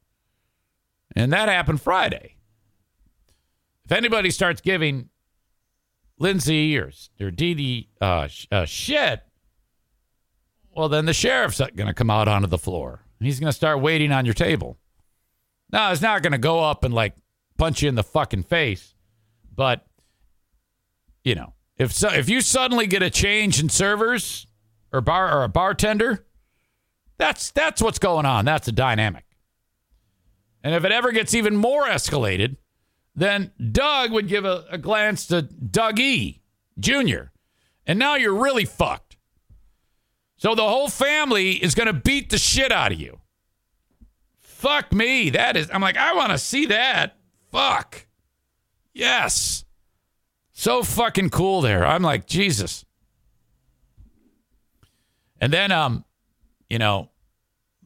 And 1.16 1.32
that 1.32 1.48
happened 1.48 1.82
Friday. 1.82 2.33
If 3.86 3.92
anybody 3.92 4.32
starts 4.32 4.62
giving 4.62 5.10
Lindsay 6.20 6.78
or, 6.78 6.92
or 7.20 7.32
Dee 7.32 7.54
Dee 7.54 7.90
uh, 8.00 8.28
uh, 8.52 8.66
shit, 8.66 9.22
well, 10.76 10.90
then 10.90 11.06
the 11.06 11.14
sheriff's 11.14 11.60
going 11.60 11.88
to 11.88 11.94
come 11.94 12.10
out 12.10 12.28
onto 12.28 12.48
the 12.48 12.58
floor. 12.58 13.02
He's 13.20 13.40
going 13.40 13.50
to 13.50 13.56
start 13.56 13.82
waiting 13.82 14.12
on 14.12 14.26
your 14.26 14.34
table. 14.34 14.78
Now, 15.72 15.92
it's 15.92 16.02
not 16.02 16.22
going 16.22 16.34
to 16.34 16.38
go 16.38 16.64
up 16.64 16.84
and 16.84 16.94
like 16.94 17.16
punch 17.58 17.82
you 17.82 17.90
in 17.90 17.96
the 17.96 18.04
fucking 18.04 18.44
face. 18.44 18.96
But 19.56 19.86
you 21.24 21.36
know, 21.36 21.54
if 21.78 21.94
so, 21.94 22.10
if 22.10 22.30
you 22.30 22.42
suddenly 22.42 22.88
get 22.88 23.04
a 23.04 23.10
change 23.10 23.60
in 23.60 23.70
servers 23.70 24.48
or 24.92 25.02
bar 25.02 25.38
or 25.38 25.44
a 25.44 25.50
bartender, 25.50 26.26
that's 27.18 27.52
that's 27.52 27.82
what's 27.82 28.00
going 28.00 28.26
on. 28.26 28.46
That's 28.46 28.68
a 28.68 28.72
dynamic. 28.72 29.26
And 30.64 30.74
if 30.76 30.86
it 30.86 30.92
ever 30.92 31.12
gets 31.12 31.34
even 31.34 31.56
more 31.56 31.86
escalated, 31.86 32.58
then 33.16 33.52
Doug 33.72 34.12
would 34.12 34.28
give 34.28 34.46
a, 34.46 34.66
a 34.70 34.78
glance 34.78 35.28
to 35.28 35.42
Doug 35.42 36.00
E. 36.00 36.42
Jr. 36.80 37.30
And 37.86 38.00
now 38.00 38.16
you're 38.16 38.34
really 38.34 38.66
fucked. 38.66 39.18
So 40.38 40.56
the 40.56 40.68
whole 40.68 40.90
family 40.90 41.52
is 41.52 41.76
going 41.76 41.88
to 41.88 41.94
beat 41.94 42.30
the 42.30 42.38
shit 42.38 42.72
out 42.72 42.92
of 42.92 43.00
you. 43.00 43.20
Fuck 44.40 44.92
me. 44.92 45.30
That 45.30 45.56
is, 45.56 45.70
I'm 45.72 45.82
like, 45.82 45.98
I 45.98 46.14
want 46.14 46.32
to 46.32 46.38
see 46.38 46.66
that. 46.68 47.18
Fuck. 47.52 48.08
Yes. 48.94 49.66
So 50.54 50.84
fucking 50.84 51.30
cool 51.30 51.62
there. 51.62 51.86
I'm 51.86 52.02
like, 52.02 52.26
Jesus. 52.26 52.86
And 55.40 55.52
then, 55.52 55.72
um, 55.72 56.06
you 56.70 56.80
know, 56.80 57.10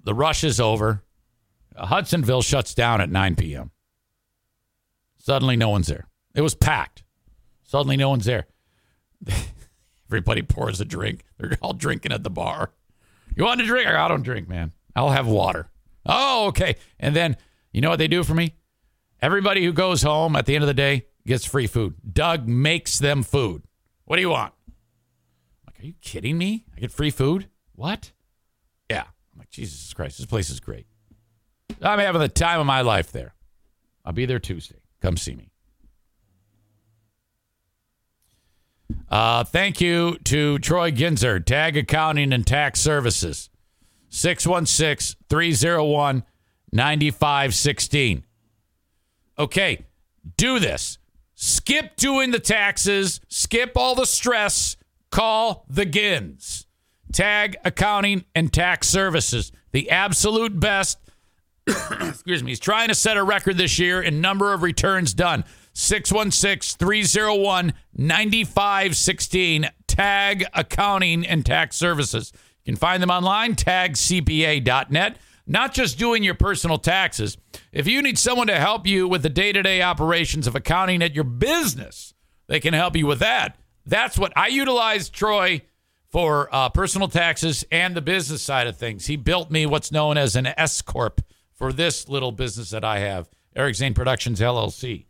the 0.03 0.13
rush 0.13 0.43
is 0.43 0.59
over. 0.59 1.03
Hudsonville 1.75 2.41
shuts 2.41 2.73
down 2.73 3.01
at 3.01 3.09
9 3.09 3.35
p.m. 3.35 3.71
Suddenly, 5.27 5.57
no 5.57 5.67
one's 5.67 5.87
there. 5.87 6.07
It 6.35 6.41
was 6.41 6.55
packed. 6.55 7.03
Suddenly, 7.63 7.97
no 7.97 8.07
one's 8.07 8.23
there. 8.23 8.47
Everybody 10.09 10.41
pours 10.41 10.79
a 10.79 10.85
drink. 10.85 11.25
They're 11.37 11.57
all 11.61 11.73
drinking 11.73 12.13
at 12.13 12.23
the 12.23 12.29
bar. 12.29 12.71
You 13.35 13.43
want 13.43 13.59
a 13.59 13.65
drink? 13.65 13.89
I 13.89 14.07
don't 14.07 14.23
drink, 14.23 14.47
man. 14.47 14.71
I'll 14.95 15.09
have 15.09 15.27
water. 15.27 15.69
Oh, 16.05 16.47
okay. 16.47 16.77
And 16.97 17.13
then, 17.13 17.35
you 17.73 17.81
know 17.81 17.89
what 17.89 17.99
they 17.99 18.07
do 18.07 18.23
for 18.23 18.33
me? 18.33 18.55
Everybody 19.21 19.65
who 19.65 19.73
goes 19.73 20.01
home 20.01 20.37
at 20.37 20.45
the 20.45 20.55
end 20.55 20.63
of 20.63 20.69
the 20.69 20.73
day 20.73 21.07
gets 21.25 21.43
free 21.43 21.67
food. 21.67 21.95
Doug 22.13 22.47
makes 22.47 22.97
them 22.97 23.21
food. 23.21 23.63
What 24.05 24.15
do 24.15 24.21
you 24.21 24.29
want? 24.29 24.53
I'm 24.65 25.73
like, 25.73 25.83
are 25.83 25.87
you 25.87 25.95
kidding 25.99 26.37
me? 26.37 26.63
I 26.73 26.79
get 26.79 26.93
free 26.93 27.11
food? 27.11 27.49
What? 27.75 28.13
Yeah. 28.89 29.03
I'm 29.33 29.39
like, 29.39 29.49
Jesus 29.49 29.93
Christ, 29.93 30.19
this 30.19 30.25
place 30.25 30.49
is 30.49 30.61
great. 30.61 30.87
I'm 31.81 31.99
having 31.99 32.21
the 32.21 32.29
time 32.29 32.61
of 32.61 32.65
my 32.65 32.79
life 32.79 33.11
there. 33.11 33.35
I'll 34.05 34.13
be 34.13 34.25
there 34.25 34.39
Tuesday. 34.39 34.77
Come 35.01 35.17
see 35.17 35.35
me. 35.35 35.49
Uh, 39.09 39.43
thank 39.43 39.79
you 39.79 40.17
to 40.25 40.59
Troy 40.59 40.91
Ginzer, 40.91 41.43
Tag 41.43 41.77
Accounting 41.77 42.33
and 42.33 42.45
Tax 42.45 42.81
Services, 42.81 43.49
616 44.09 45.17
301 45.29 46.23
9516. 46.71 48.25
Okay, 49.39 49.85
do 50.35 50.59
this. 50.59 50.97
Skip 51.35 51.95
doing 51.95 52.31
the 52.31 52.39
taxes, 52.39 53.21
skip 53.27 53.73
all 53.75 53.95
the 53.95 54.05
stress, 54.05 54.75
call 55.11 55.65
the 55.69 55.85
Gins. 55.85 56.65
Tag 57.13 57.55
Accounting 57.63 58.25
and 58.35 58.51
Tax 58.51 58.89
Services, 58.89 59.51
the 59.71 59.89
absolute 59.89 60.59
best. 60.59 60.99
Excuse 62.01 62.43
me. 62.43 62.51
He's 62.51 62.59
trying 62.59 62.87
to 62.87 62.95
set 62.95 63.17
a 63.17 63.23
record 63.23 63.57
this 63.57 63.77
year 63.77 64.01
in 64.01 64.21
number 64.21 64.53
of 64.53 64.63
returns 64.63 65.13
done. 65.13 65.43
616 65.73 66.77
301 66.77 67.73
9516. 67.95 69.69
Tag 69.87 70.45
Accounting 70.53 71.25
and 71.25 71.45
Tax 71.45 71.75
Services. 71.75 72.31
You 72.63 72.73
can 72.73 72.77
find 72.77 73.01
them 73.01 73.09
online, 73.09 73.55
tagcpa.net 73.55 75.17
not 75.47 75.73
just 75.73 75.97
doing 75.97 76.23
your 76.23 76.35
personal 76.35 76.77
taxes. 76.77 77.37
If 77.71 77.87
you 77.87 78.01
need 78.01 78.19
someone 78.19 78.47
to 78.47 78.59
help 78.59 78.85
you 78.85 79.07
with 79.07 79.23
the 79.23 79.29
day 79.29 79.53
to 79.53 79.63
day 79.63 79.81
operations 79.81 80.45
of 80.45 80.55
accounting 80.55 81.01
at 81.01 81.15
your 81.15 81.23
business, 81.23 82.13
they 82.47 82.59
can 82.59 82.73
help 82.73 82.95
you 82.95 83.07
with 83.07 83.19
that. 83.19 83.57
That's 83.85 84.17
what 84.17 84.33
I 84.35 84.47
utilize 84.47 85.09
Troy 85.09 85.61
for 86.09 86.53
uh, 86.53 86.69
personal 86.69 87.07
taxes 87.07 87.65
and 87.71 87.95
the 87.95 88.01
business 88.01 88.41
side 88.41 88.67
of 88.67 88.77
things. 88.77 89.05
He 89.05 89.15
built 89.15 89.49
me 89.49 89.65
what's 89.65 89.91
known 89.91 90.17
as 90.17 90.35
an 90.35 90.47
S 90.57 90.81
Corp 90.81 91.21
for 91.57 91.73
this 91.73 92.07
little 92.07 92.31
business 92.31 92.69
that 92.69 92.85
I 92.85 92.99
have, 92.99 93.27
Eric 93.55 93.75
Zane 93.75 93.93
Productions 93.93 94.39
LLC. 94.39 95.05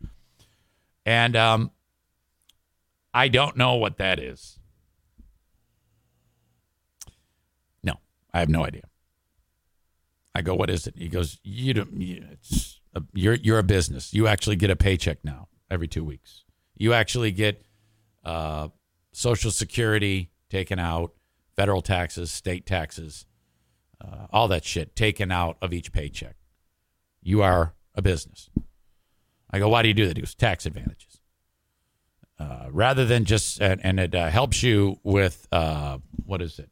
And 1.06 1.36
um, 1.36 1.72
I 3.14 3.28
don't 3.28 3.58
know 3.58 3.76
what 3.76 3.98
that 3.98 4.20
is. 4.20 4.58
No, 7.84 7.96
I 8.34 8.40
have 8.40 8.50
no 8.50 8.66
idea. 8.66 8.84
I 10.34 10.42
go, 10.42 10.56
what 10.56 10.70
is 10.70 10.88
it? 10.88 10.96
He 10.98 11.10
goes, 11.10 11.40
you 11.44 11.74
don't. 11.74 11.90
It's 12.02 12.80
a, 12.94 13.02
you're 13.14 13.34
you're 13.36 13.60
a 13.60 13.64
business. 13.64 14.14
You 14.14 14.28
actually 14.28 14.56
get 14.56 14.70
a 14.70 14.76
paycheck 14.76 15.24
now 15.24 15.48
every 15.70 15.88
two 15.88 16.04
weeks. 16.04 16.44
You 16.76 16.94
actually 16.94 17.32
get 17.32 17.64
uh, 18.24 18.68
Social 19.12 19.50
Security 19.50 20.30
taken 20.50 20.78
out, 20.78 21.14
federal 21.56 21.82
taxes, 21.82 22.30
state 22.30 22.68
taxes, 22.68 23.26
uh, 24.02 24.28
all 24.32 24.48
that 24.48 24.66
shit 24.66 24.96
taken 24.96 25.32
out 25.32 25.58
of 25.62 25.74
each 25.74 25.92
paycheck. 25.92 26.36
You 27.22 27.42
are 27.42 27.74
a 27.96 28.02
business. 28.02 28.50
I 29.52 29.60
go, 29.60 29.70
why 29.70 29.82
do 29.82 29.88
you 29.88 29.94
do 29.94 30.08
that? 30.08 30.18
He 30.18 30.22
goes, 30.22 30.36
tax 30.36 30.66
advantages. 30.66 31.20
Uh, 32.40 32.68
rather 32.72 33.06
than 33.06 33.26
just, 33.26 33.60
and, 33.60 33.84
and 33.84 34.00
it 34.00 34.14
uh, 34.14 34.30
helps 34.30 34.62
you 34.62 35.00
with, 35.04 35.48
uh, 35.52 35.98
what 36.26 36.42
is 36.42 36.60
it? 36.60 36.70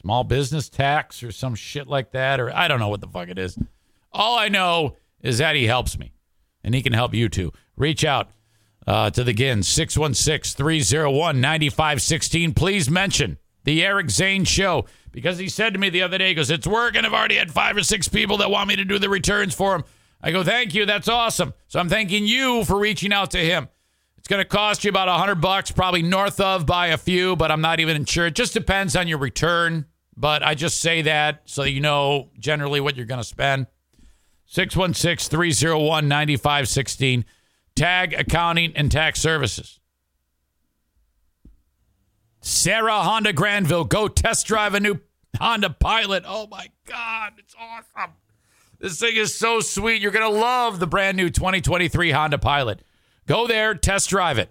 small 0.00 0.22
business 0.22 0.68
tax 0.68 1.22
or 1.22 1.32
some 1.32 1.54
shit 1.54 1.88
like 1.88 2.12
that, 2.12 2.38
or 2.40 2.54
I 2.54 2.68
don't 2.68 2.78
know 2.78 2.88
what 2.88 3.00
the 3.00 3.08
fuck 3.08 3.28
it 3.28 3.38
is. 3.38 3.58
All 4.12 4.38
I 4.38 4.48
know 4.48 4.96
is 5.20 5.38
that 5.38 5.56
he 5.56 5.66
helps 5.66 5.98
me, 5.98 6.12
and 6.62 6.74
he 6.74 6.82
can 6.82 6.92
help 6.92 7.14
you 7.14 7.28
too. 7.28 7.52
Reach 7.76 8.04
out 8.04 8.30
uh, 8.86 9.10
to 9.10 9.24
the 9.24 9.32
GIN 9.32 9.62
616 9.62 10.56
301 10.56 11.40
9516. 11.40 12.54
Please 12.54 12.88
mention 12.88 13.38
the 13.64 13.84
Eric 13.84 14.10
Zane 14.10 14.44
Show. 14.44 14.86
Because 15.10 15.38
he 15.38 15.48
said 15.48 15.72
to 15.74 15.78
me 15.78 15.90
the 15.90 16.02
other 16.02 16.18
day, 16.18 16.28
he 16.28 16.34
goes, 16.34 16.50
It's 16.50 16.66
working. 16.66 17.04
I've 17.04 17.12
already 17.12 17.36
had 17.36 17.50
five 17.50 17.76
or 17.76 17.82
six 17.82 18.08
people 18.08 18.38
that 18.38 18.50
want 18.50 18.68
me 18.68 18.76
to 18.76 18.84
do 18.84 18.98
the 18.98 19.08
returns 19.08 19.54
for 19.54 19.74
him. 19.74 19.84
I 20.22 20.30
go, 20.30 20.44
Thank 20.44 20.74
you. 20.74 20.86
That's 20.86 21.08
awesome. 21.08 21.54
So 21.68 21.78
I'm 21.80 21.88
thanking 21.88 22.26
you 22.26 22.64
for 22.64 22.78
reaching 22.78 23.12
out 23.12 23.30
to 23.32 23.38
him. 23.38 23.68
It's 24.16 24.28
going 24.28 24.42
to 24.42 24.48
cost 24.48 24.84
you 24.84 24.90
about 24.90 25.08
a 25.08 25.12
hundred 25.12 25.40
bucks, 25.40 25.70
probably 25.70 26.02
north 26.02 26.40
of 26.40 26.66
by 26.66 26.88
a 26.88 26.98
few, 26.98 27.36
but 27.36 27.50
I'm 27.50 27.60
not 27.60 27.80
even 27.80 28.04
sure. 28.04 28.26
It 28.26 28.34
just 28.34 28.52
depends 28.52 28.96
on 28.96 29.08
your 29.08 29.18
return. 29.18 29.86
But 30.18 30.42
I 30.42 30.56
just 30.56 30.80
say 30.80 31.02
that 31.02 31.42
so 31.44 31.62
that 31.62 31.70
you 31.70 31.80
know 31.80 32.30
generally 32.40 32.80
what 32.80 32.96
you're 32.96 33.06
going 33.06 33.20
to 33.20 33.24
spend. 33.24 33.68
616 34.46 35.30
301 35.30 36.08
9516. 36.08 37.24
Tag 37.76 38.14
Accounting 38.14 38.72
and 38.74 38.90
Tax 38.90 39.20
Services. 39.20 39.77
Sarah 42.48 43.02
Honda 43.02 43.34
Grandville, 43.34 43.84
go 43.84 44.08
test 44.08 44.46
drive 44.46 44.72
a 44.72 44.80
new 44.80 44.98
Honda 45.38 45.68
Pilot. 45.68 46.24
Oh 46.26 46.46
my 46.46 46.68
God, 46.86 47.34
it's 47.36 47.54
awesome. 47.60 48.12
This 48.78 48.98
thing 48.98 49.16
is 49.16 49.34
so 49.34 49.60
sweet. 49.60 50.00
You're 50.00 50.12
going 50.12 50.32
to 50.32 50.40
love 50.40 50.80
the 50.80 50.86
brand 50.86 51.18
new 51.18 51.28
2023 51.28 52.10
Honda 52.10 52.38
Pilot. 52.38 52.80
Go 53.26 53.46
there, 53.46 53.74
test 53.74 54.08
drive 54.08 54.38
it. 54.38 54.50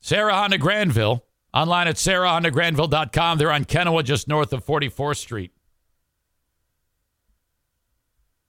Sarah 0.00 0.34
Honda 0.34 0.58
Grandville, 0.58 1.24
online 1.52 1.88
at 1.88 1.96
sarahhondagranville.com. 1.96 3.38
They're 3.38 3.50
on 3.50 3.64
Kenowa, 3.64 4.04
just 4.04 4.28
north 4.28 4.52
of 4.52 4.64
44th 4.64 5.16
Street. 5.16 5.50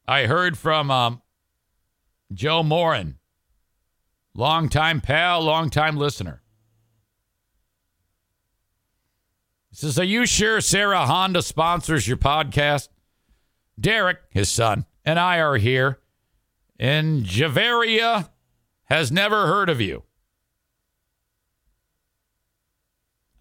I 0.07 0.27
heard 0.27 0.59
from 0.59 0.91
um, 0.91 1.22
Joe 2.31 2.61
Morin, 2.61 3.17
longtime 4.36 5.02
pal, 5.02 5.41
longtime 5.41 5.98
listener. 5.98 6.44
He 9.72 9.78
says, 9.78 9.98
Are 9.98 10.03
you 10.03 10.26
sure 10.26 10.62
Sarah 10.62 11.06
Honda 11.07 11.41
sponsors 11.41 12.07
your 12.07 12.18
podcast? 12.18 12.90
Derek, 13.80 14.20
his 14.30 14.49
son, 14.49 14.86
and 15.03 15.20
I 15.20 15.40
are 15.40 15.57
here, 15.57 15.99
and 16.80 17.26
Javaria 17.26 18.30
has 18.86 19.12
never 19.12 19.48
heard 19.48 19.70
of 19.70 19.82
you. 19.82 20.03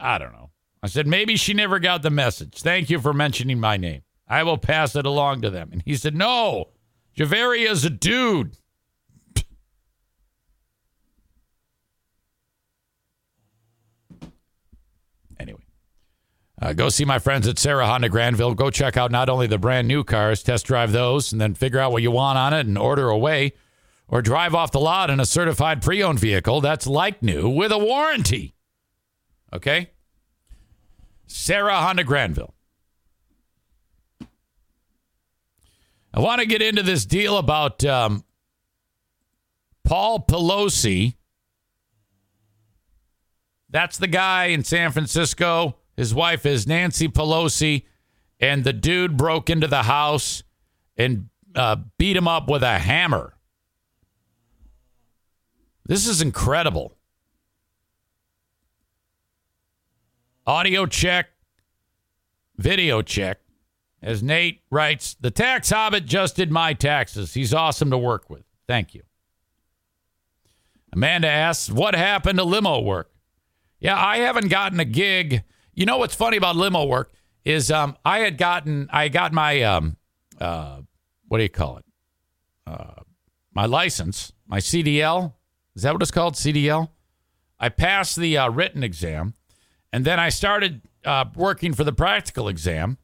I 0.01 0.19
don't 0.19 0.33
know. 0.33 0.51
I 0.83 0.87
said, 0.87 1.07
maybe 1.07 1.37
she 1.37 1.55
never 1.55 1.79
got 1.79 2.03
the 2.03 2.11
message. 2.11 2.61
Thank 2.61 2.91
you 2.91 3.01
for 3.01 3.15
mentioning 3.15 3.59
my 3.59 3.77
name. 3.77 4.03
I 4.29 4.43
will 4.43 4.59
pass 4.59 4.97
it 4.97 5.07
along 5.07 5.43
to 5.43 5.51
them. 5.51 5.71
And 5.73 5.83
he 5.83 5.97
said, 5.97 6.15
No, 6.15 6.71
Javaria 7.16 7.71
is 7.71 7.85
a 7.85 7.91
dude. 7.91 8.57
Anyway, 15.39 15.65
uh, 16.65 16.73
go 16.73 16.89
see 16.89 17.05
my 17.05 17.19
friends 17.19 17.47
at 17.47 17.59
Sarah 17.59 17.86
Honda 17.86 18.09
Grandville. 18.09 18.55
Go 18.55 18.70
check 18.70 18.97
out 18.97 19.11
not 19.11 19.28
only 19.28 19.47
the 19.47 19.59
brand 19.59 19.86
new 19.86 20.03
cars, 20.03 20.43
test 20.43 20.65
drive 20.65 20.93
those, 20.93 21.31
and 21.31 21.39
then 21.39 21.53
figure 21.53 21.78
out 21.78 21.93
what 21.93 22.03
you 22.03 22.11
want 22.11 22.39
on 22.39 22.55
it 22.55 22.66
and 22.66 22.78
order 22.78 23.11
away, 23.11 23.53
or 24.09 24.23
drive 24.23 24.55
off 24.55 24.73
the 24.73 24.81
lot 24.81 25.11
in 25.11 25.20
a 25.20 25.27
certified 25.27 25.82
pre 25.82 26.03
owned 26.03 26.19
vehicle 26.19 26.62
that's 26.62 26.86
like 26.86 27.23
new 27.23 27.51
with 27.51 27.70
a 27.70 27.77
warranty. 27.77 28.55
Okay? 29.53 29.91
Sarah 31.27 31.82
Honda 31.82 32.03
Grandville. 32.03 32.55
I 36.15 36.20
want 36.20 36.41
to 36.41 36.47
get 36.47 36.62
into 36.62 36.82
this 36.82 37.05
deal 37.05 37.36
about 37.36 37.85
um, 37.85 38.24
Paul 39.85 40.20
Pelosi. 40.20 41.16
That's 43.69 43.99
the 43.99 44.07
guy 44.07 44.47
in 44.47 44.65
San 44.65 44.93
Francisco. 44.93 45.77
His 45.97 46.15
wife 46.15 46.45
is 46.45 46.66
Nancy 46.66 47.09
Pelosi, 47.09 47.85
and 48.41 48.65
the 48.65 48.73
dude 48.73 49.16
broke 49.16 49.49
into 49.49 49.66
the 49.66 49.85
house 49.85 50.43
and 50.97 51.29
uh, 51.55 51.77
beat 51.99 52.16
him 52.16 52.29
up 52.29 52.49
with 52.49 52.62
a 52.62 52.79
hammer. 52.79 53.35
This 55.87 56.07
is 56.07 56.21
incredible. 56.21 56.97
Audio 60.47 60.87
check, 60.87 61.29
video 62.57 63.03
check. 63.03 63.41
As 64.03 64.23
Nate 64.23 64.61
writes, 64.71 65.16
the 65.19 65.31
tax 65.31 65.71
hobbit 65.71 66.05
just 66.05 66.37
did 66.37 66.51
my 66.51 66.75
taxes. 66.75 67.33
He's 67.33 67.55
awesome 67.55 67.91
to 67.91 67.97
work 67.97 68.29
with. 68.29 68.45
Thank 68.66 68.95
you. 68.95 69.03
Amanda 70.93 71.29
asks, 71.29 71.71
what 71.71 71.95
happened 71.95 72.39
to 72.39 72.45
limo 72.45 72.81
work? 72.81 73.11
Yeah, 73.81 73.99
I 73.99 74.19
haven't 74.19 74.49
gotten 74.49 74.79
a 74.79 74.85
gig. 74.85 75.43
You 75.75 75.87
know 75.87 75.99
what's 75.99 76.15
funny 76.15 76.37
about 76.37 76.57
limo 76.57 76.85
work 76.85 77.13
is 77.45 77.71
um, 77.71 77.97
I 78.05 78.21
had 78.21 78.39
gotten, 78.39 78.89
I 78.93 79.09
got 79.09 79.33
my, 79.33 79.63
um, 79.63 79.97
uh, 80.41 80.81
what 81.29 81.39
do 81.39 81.43
you 81.43 81.51
call 81.51 81.79
it? 81.79 81.85
Uh, 82.67 83.03
my 83.53 83.67
license, 83.67 84.33
my 84.47 84.59
CDL. 84.59 85.35
Is 85.75 85.83
that 85.83 85.93
what 85.93 86.03
it's 86.03 86.11
called? 86.11 86.35
CDL? 86.35 86.91
I 87.59 87.69
passed 87.69 88.17
the 88.17 88.39
uh, 88.39 88.51
written 88.51 88.83
exam 88.83 89.35
and 89.93 90.05
then 90.05 90.19
I 90.19 90.29
started 90.29 90.83
uh, 91.05 91.27
working 91.35 91.75
for 91.75 91.85
the 91.85 91.93
practical 91.93 92.49
exam. 92.49 92.99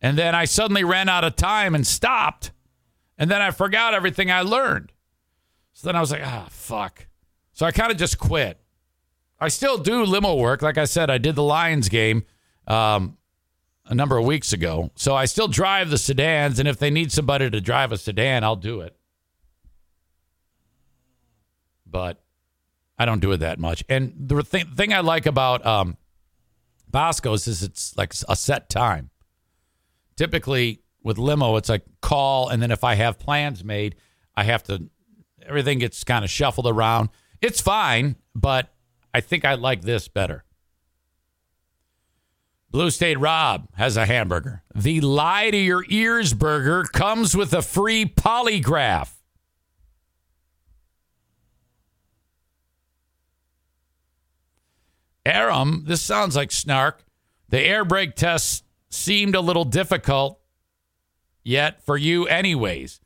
And 0.00 0.18
then 0.18 0.34
I 0.34 0.44
suddenly 0.44 0.82
ran 0.82 1.08
out 1.08 1.22
of 1.22 1.36
time 1.36 1.74
and 1.74 1.86
stopped. 1.86 2.50
And 3.16 3.30
then 3.30 3.40
I 3.40 3.52
forgot 3.52 3.94
everything 3.94 4.30
I 4.30 4.42
learned. 4.42 4.92
So 5.72 5.86
then 5.86 5.96
I 5.96 6.00
was 6.00 6.10
like, 6.10 6.22
ah, 6.24 6.48
fuck. 6.50 7.06
So 7.52 7.64
I 7.64 7.70
kind 7.70 7.92
of 7.92 7.98
just 7.98 8.18
quit. 8.18 8.61
I 9.42 9.48
still 9.48 9.76
do 9.76 10.04
limo 10.04 10.36
work. 10.36 10.62
Like 10.62 10.78
I 10.78 10.84
said, 10.84 11.10
I 11.10 11.18
did 11.18 11.34
the 11.34 11.42
Lions 11.42 11.88
game 11.88 12.24
um, 12.68 13.18
a 13.86 13.94
number 13.94 14.16
of 14.16 14.24
weeks 14.24 14.52
ago. 14.52 14.92
So 14.94 15.16
I 15.16 15.24
still 15.24 15.48
drive 15.48 15.90
the 15.90 15.98
sedans. 15.98 16.60
And 16.60 16.68
if 16.68 16.78
they 16.78 16.90
need 16.90 17.10
somebody 17.10 17.50
to 17.50 17.60
drive 17.60 17.90
a 17.90 17.98
sedan, 17.98 18.44
I'll 18.44 18.54
do 18.54 18.80
it. 18.82 18.96
But 21.84 22.22
I 22.96 23.04
don't 23.04 23.18
do 23.18 23.32
it 23.32 23.38
that 23.38 23.58
much. 23.58 23.82
And 23.88 24.14
the 24.16 24.44
th- 24.44 24.68
thing 24.76 24.94
I 24.94 25.00
like 25.00 25.26
about 25.26 25.66
um, 25.66 25.96
Bosco's 26.88 27.48
is 27.48 27.64
it's 27.64 27.96
like 27.96 28.14
a 28.28 28.36
set 28.36 28.68
time. 28.68 29.10
Typically 30.14 30.82
with 31.02 31.18
limo, 31.18 31.56
it's 31.56 31.68
like 31.68 31.82
call, 32.00 32.48
and 32.48 32.62
then 32.62 32.70
if 32.70 32.84
I 32.84 32.94
have 32.94 33.18
plans 33.18 33.64
made, 33.64 33.96
I 34.36 34.44
have 34.44 34.62
to. 34.64 34.88
Everything 35.44 35.80
gets 35.80 36.04
kind 36.04 36.24
of 36.24 36.30
shuffled 36.30 36.68
around. 36.68 37.08
It's 37.40 37.60
fine, 37.60 38.14
but 38.36 38.72
I 39.14 39.20
think 39.20 39.44
I 39.44 39.54
like 39.54 39.82
this 39.82 40.08
better. 40.08 40.44
Blue 42.70 42.90
State 42.90 43.20
Rob 43.20 43.68
has 43.74 43.98
a 43.98 44.06
hamburger. 44.06 44.62
The 44.74 45.02
lie 45.02 45.50
to 45.50 45.56
your 45.56 45.84
ears 45.90 46.32
burger 46.32 46.84
comes 46.84 47.36
with 47.36 47.52
a 47.52 47.60
free 47.60 48.06
polygraph. 48.06 49.10
Aram, 55.26 55.84
this 55.86 56.00
sounds 56.00 56.34
like 56.34 56.50
snark. 56.50 57.04
The 57.50 57.60
air 57.60 57.84
brake 57.84 58.16
test 58.16 58.64
seemed 58.88 59.34
a 59.34 59.40
little 59.40 59.64
difficult, 59.64 60.40
yet 61.44 61.84
for 61.84 61.98
you, 61.98 62.26
anyways. 62.26 63.00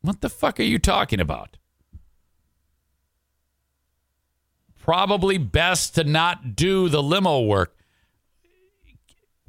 What 0.00 0.20
the 0.20 0.28
fuck 0.28 0.60
are 0.60 0.64
you 0.64 0.78
talking 0.78 1.18
about? 1.18 1.56
Probably 4.84 5.38
best 5.38 5.94
to 5.94 6.04
not 6.04 6.56
do 6.56 6.90
the 6.90 7.02
limo 7.02 7.40
work. 7.40 7.74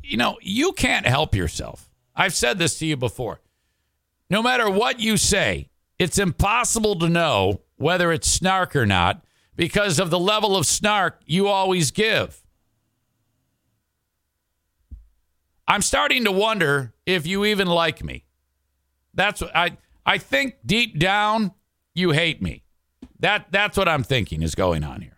You 0.02 0.16
know, 0.16 0.38
you 0.42 0.72
can't 0.72 1.06
help 1.06 1.36
yourself. 1.36 1.90
I've 2.16 2.34
said 2.34 2.58
this 2.58 2.80
to 2.80 2.86
you 2.86 2.96
before. 2.96 3.42
No 4.30 4.42
matter 4.42 4.70
what 4.70 5.02
you 5.02 5.18
say, 5.18 5.68
it's 6.00 6.18
impossible 6.18 6.98
to 7.00 7.10
know 7.10 7.60
whether 7.76 8.14
it's 8.14 8.32
snark 8.32 8.78
or 8.78 8.86
not 8.86 9.26
because 9.58 10.00
of 10.00 10.10
the 10.10 10.18
level 10.18 10.56
of 10.56 10.66
snark 10.66 11.20
you 11.26 11.50
always 11.50 11.92
give. 11.92 12.42
I'm 15.68 15.82
starting 15.82 16.24
to 16.24 16.32
wonder 16.32 16.94
if 17.06 17.28
you 17.28 17.44
even 17.44 17.68
like 17.68 18.02
me. 18.02 18.24
That's 19.14 19.42
what 19.42 19.54
I 19.54 19.76
I 20.06 20.18
think 20.18 20.56
deep 20.66 20.98
down 20.98 21.52
you 21.94 22.12
hate 22.12 22.42
me. 22.42 22.64
That 23.20 23.48
that's 23.52 23.76
what 23.76 23.90
I'm 23.90 24.04
thinking 24.04 24.42
is 24.42 24.56
going 24.56 24.86
on 24.86 25.02
here. 25.02 25.15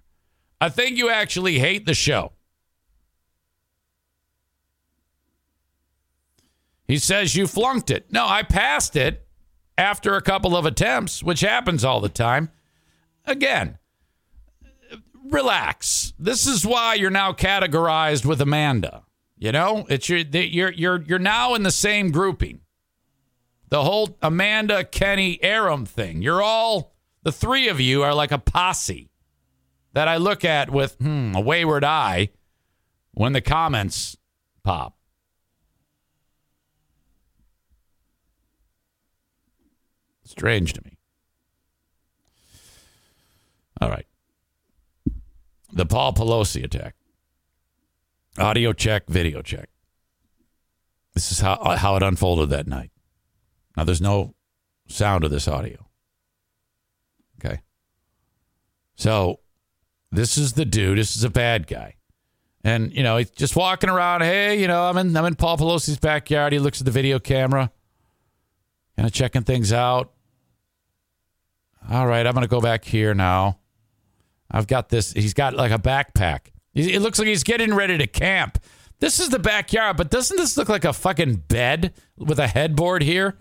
I 0.60 0.70
think 0.70 0.98
you 0.98 1.10
actually 1.10 1.60
hate 1.60 1.86
the 1.86 1.94
show. 1.94 2.34
He 6.88 6.98
says 6.98 7.36
you 7.36 7.48
flunked 7.48 7.92
it. 7.92 8.12
No, 8.12 8.26
I 8.26 8.44
passed 8.44 8.96
it 8.96 9.28
after 9.78 10.16
a 10.16 10.22
couple 10.22 10.56
of 10.56 10.66
attempts, 10.66 11.22
which 11.22 11.42
happens 11.42 11.84
all 11.84 12.00
the 12.00 12.10
time. 12.10 12.50
Again, 13.26 13.78
relax. 15.26 16.14
This 16.18 16.48
is 16.48 16.66
why 16.66 16.96
you're 16.96 17.10
now 17.10 17.34
categorized 17.34 18.26
with 18.26 18.42
Amanda. 18.42 19.04
You 19.38 19.52
know, 19.52 19.86
it's 19.90 20.10
your 20.10 20.20
you're 20.20 20.72
you're 20.72 21.02
you're 21.04 21.20
now 21.20 21.54
in 21.54 21.64
the 21.64 21.72
same 21.72 22.10
grouping. 22.12 22.62
The 23.70 23.84
whole 23.84 24.18
Amanda 24.22 24.86
Kenny 24.86 25.44
Aram 25.44 25.86
thing. 25.86 26.22
You're 26.22 26.42
all 26.42 26.96
the 27.24 27.34
three 27.34 27.68
of 27.68 27.80
you 27.82 28.02
are 28.02 28.14
like 28.14 28.32
a 28.32 28.40
posse. 28.40 29.10
That 29.98 30.08
I 30.08 30.18
look 30.18 30.46
at 30.46 30.70
with 30.70 30.94
hmm, 31.00 31.34
a 31.34 31.42
wayward 31.42 31.84
eye 31.84 32.30
when 33.16 33.34
the 33.34 33.42
comments 33.42 34.16
pop. 34.64 34.96
Strange 40.24 40.74
to 40.74 40.84
me. 40.86 41.00
All 43.82 43.90
right. 43.90 44.06
The 45.74 45.88
Paul 45.88 46.14
Pelosi 46.14 46.64
attack. 46.64 46.94
Audio 48.38 48.74
check, 48.74 49.08
video 49.08 49.42
check. 49.42 49.68
This 51.16 51.32
is 51.32 51.40
how 51.40 51.76
how 51.76 51.96
it 51.96 52.04
unfolded 52.04 52.52
that 52.52 52.68
night. 52.68 52.92
Now 53.76 53.84
there's 53.84 54.00
no 54.00 54.36
sound 54.88 55.24
of 55.24 55.32
this 55.32 55.48
audio. 55.48 55.88
Okay. 57.44 57.62
So 58.94 59.40
this 60.12 60.38
is 60.38 60.54
the 60.54 60.66
dude. 60.66 60.98
This 60.98 61.16
is 61.16 61.24
a 61.24 61.30
bad 61.30 61.68
guy. 61.68 61.96
And, 62.64 62.94
you 62.94 63.04
know, 63.04 63.18
he's 63.18 63.30
just 63.30 63.56
walking 63.56 63.90
around. 63.90 64.22
Hey, 64.22 64.60
you 64.60 64.68
know, 64.68 64.84
I'm 64.84 64.98
in 64.98 65.16
I'm 65.16 65.26
in 65.26 65.36
Paul 65.36 65.58
Pelosi's 65.58 65.98
backyard. 65.98 66.54
He 66.54 66.60
looks 66.60 66.82
at 66.82 66.86
the 66.86 66.92
video 66.92 67.20
camera, 67.20 67.72
kind 68.96 69.08
of 69.08 69.14
checking 69.14 69.44
things 69.44 69.72
out. 69.72 70.12
All 71.90 72.06
right, 72.06 72.26
I'm 72.26 72.34
gonna 72.34 72.48
go 72.48 72.60
back 72.60 72.84
here 72.84 73.14
now. 73.14 73.60
I've 74.52 74.68
got 74.68 74.90
this. 74.90 75.14
He's 75.14 75.34
got 75.34 75.54
like 75.54 75.72
a 75.72 75.80
backpack. 75.80 76.52
It 76.74 77.02
looks 77.02 77.18
like 77.20 77.28
he's 77.28 77.44
getting 77.44 77.74
ready 77.74 77.98
to 77.98 78.08
camp. 78.08 78.60
This 79.00 79.20
is 79.20 79.30
the 79.30 79.40
backyard, 79.40 79.98
but 79.98 80.10
doesn't 80.10 80.38
this 80.38 80.58
look 80.58 80.70
like 80.70 80.86
a 80.86 80.94
fucking 80.94 81.44
bed 81.48 81.94
with 82.18 82.40
a 82.40 82.48
headboard 82.48 83.04
here? 83.04 83.38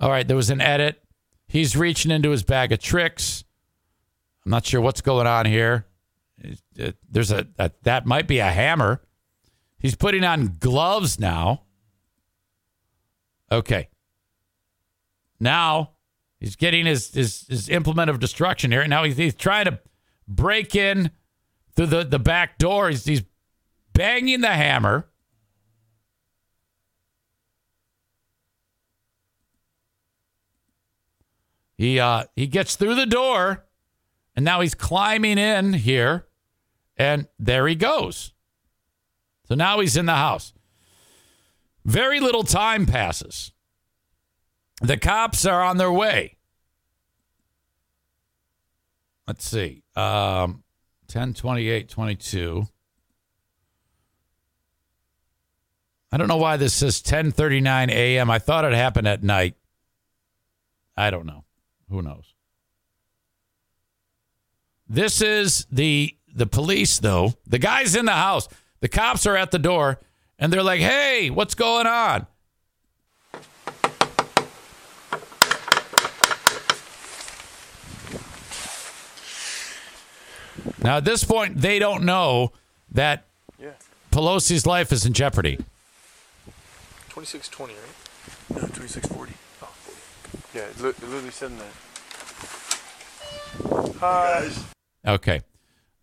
All 0.00 0.10
right, 0.10 0.26
there 0.26 0.36
was 0.36 0.50
an 0.50 0.60
edit. 0.60 1.02
He's 1.46 1.76
reaching 1.76 2.10
into 2.10 2.30
his 2.30 2.42
bag 2.42 2.72
of 2.72 2.80
tricks. 2.80 3.43
I'm 4.44 4.50
not 4.50 4.66
sure 4.66 4.80
what's 4.80 5.00
going 5.00 5.26
on 5.26 5.46
here. 5.46 5.86
There's 7.10 7.30
a, 7.30 7.46
a 7.58 7.70
that 7.82 8.06
might 8.06 8.26
be 8.26 8.38
a 8.38 8.50
hammer. 8.50 9.00
He's 9.78 9.94
putting 9.94 10.24
on 10.24 10.56
gloves 10.58 11.18
now. 11.18 11.62
Okay. 13.50 13.88
Now 15.40 15.92
he's 16.40 16.56
getting 16.56 16.86
his, 16.86 17.12
his, 17.12 17.46
his 17.48 17.68
implement 17.68 18.10
of 18.10 18.18
destruction 18.18 18.72
here. 18.72 18.86
Now 18.86 19.04
he's, 19.04 19.16
he's 19.16 19.34
trying 19.34 19.66
to 19.66 19.78
break 20.26 20.74
in 20.74 21.10
through 21.76 21.86
the, 21.86 22.04
the 22.04 22.18
back 22.18 22.58
door. 22.58 22.88
He's, 22.88 23.04
he's 23.04 23.22
banging 23.92 24.40
the 24.40 24.48
hammer. 24.48 25.08
He 31.76 31.98
uh 31.98 32.24
he 32.36 32.46
gets 32.46 32.76
through 32.76 32.94
the 32.94 33.04
door 33.06 33.63
and 34.36 34.44
now 34.44 34.60
he's 34.60 34.74
climbing 34.74 35.38
in 35.38 35.74
here 35.74 36.26
and 36.96 37.28
there 37.38 37.66
he 37.66 37.74
goes. 37.74 38.32
So 39.46 39.54
now 39.54 39.80
he's 39.80 39.96
in 39.96 40.06
the 40.06 40.14
house. 40.14 40.52
Very 41.84 42.20
little 42.20 42.44
time 42.44 42.86
passes. 42.86 43.52
The 44.80 44.96
cops 44.96 45.44
are 45.44 45.62
on 45.62 45.76
their 45.76 45.92
way. 45.92 46.36
Let's 49.26 49.48
see. 49.48 49.82
Um 49.96 50.64
10 51.08 51.34
28 51.34 51.88
22. 51.88 52.66
I 56.14 56.16
don't 56.16 56.28
know 56.28 56.36
why 56.36 56.56
this 56.56 56.72
says 56.74 57.02
10:39 57.02 57.90
a.m. 57.90 58.30
I 58.30 58.38
thought 58.38 58.64
it 58.64 58.72
happened 58.72 59.08
at 59.08 59.24
night. 59.24 59.56
I 60.96 61.10
don't 61.10 61.26
know. 61.26 61.44
Who 61.90 62.02
knows? 62.02 62.33
This 64.88 65.20
is 65.20 65.66
the 65.70 66.14
the 66.34 66.46
police 66.46 66.98
though. 66.98 67.34
The 67.46 67.58
guy's 67.58 67.94
in 67.94 68.04
the 68.06 68.12
house. 68.12 68.48
The 68.80 68.88
cops 68.88 69.26
are 69.26 69.36
at 69.36 69.50
the 69.50 69.58
door 69.58 70.00
and 70.38 70.52
they're 70.52 70.62
like, 70.62 70.80
"Hey, 70.80 71.30
what's 71.30 71.54
going 71.54 71.86
on?" 71.86 72.26
Now 80.82 80.98
at 80.98 81.04
this 81.04 81.24
point 81.24 81.60
they 81.60 81.78
don't 81.78 82.04
know 82.04 82.52
that 82.92 83.24
Yeah. 83.58 83.70
Pelosi's 84.12 84.66
life 84.66 84.92
is 84.92 85.06
in 85.06 85.12
jeopardy. 85.12 85.56
2620, 87.08 87.74
right? 87.74 87.82
No, 88.50 88.60
2640. 88.68 89.32
Oh, 89.62 89.66
40. 89.66 90.58
Yeah, 90.58 90.64
it, 90.64 90.80
literally 91.02 91.30
said 91.30 91.50
in 91.52 91.58
that. 91.58 91.72
Hi. 94.00 94.50
Okay. 95.06 95.42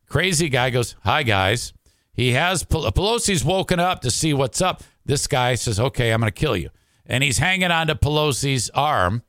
Crazy 0.07 0.49
guy 0.49 0.69
goes, 0.69 0.95
Hi, 1.03 1.23
guys. 1.23 1.73
He 2.13 2.33
has 2.33 2.63
Pelosi's 2.63 3.43
woken 3.43 3.79
up 3.79 4.01
to 4.01 4.11
see 4.11 4.33
what's 4.33 4.61
up. 4.61 4.83
This 5.05 5.27
guy 5.27 5.55
says, 5.55 5.79
Okay, 5.79 6.11
I'm 6.11 6.19
going 6.19 6.31
to 6.31 6.39
kill 6.39 6.57
you. 6.57 6.69
And 7.05 7.23
he's 7.23 7.37
hanging 7.39 7.71
onto 7.71 7.93
Pelosi's 7.95 8.69
arm. 8.71 9.23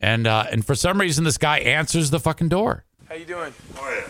And, 0.00 0.26
uh, 0.26 0.44
and 0.50 0.64
for 0.64 0.74
some 0.74 1.00
reason, 1.00 1.24
this 1.24 1.38
guy 1.38 1.58
answers 1.58 2.10
the 2.10 2.20
fucking 2.20 2.48
door. 2.48 2.84
How 3.08 3.14
you 3.16 3.24
doing? 3.24 3.52
Oh, 3.76 4.00
yeah. 4.02 4.08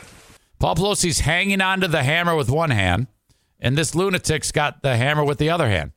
Paul 0.59 0.75
Pelosi's 0.75 1.21
hanging 1.21 1.61
onto 1.61 1.87
the 1.87 2.03
hammer 2.03 2.35
with 2.35 2.51
one 2.51 2.71
hand, 2.71 3.07
and 3.61 3.79
this 3.79 3.95
lunatic's 3.95 4.51
got 4.51 4.83
the 4.83 4.97
hammer 4.97 5.25
with 5.25 5.39
the 5.39 5.49
other 5.51 5.69
hand. 5.69 5.93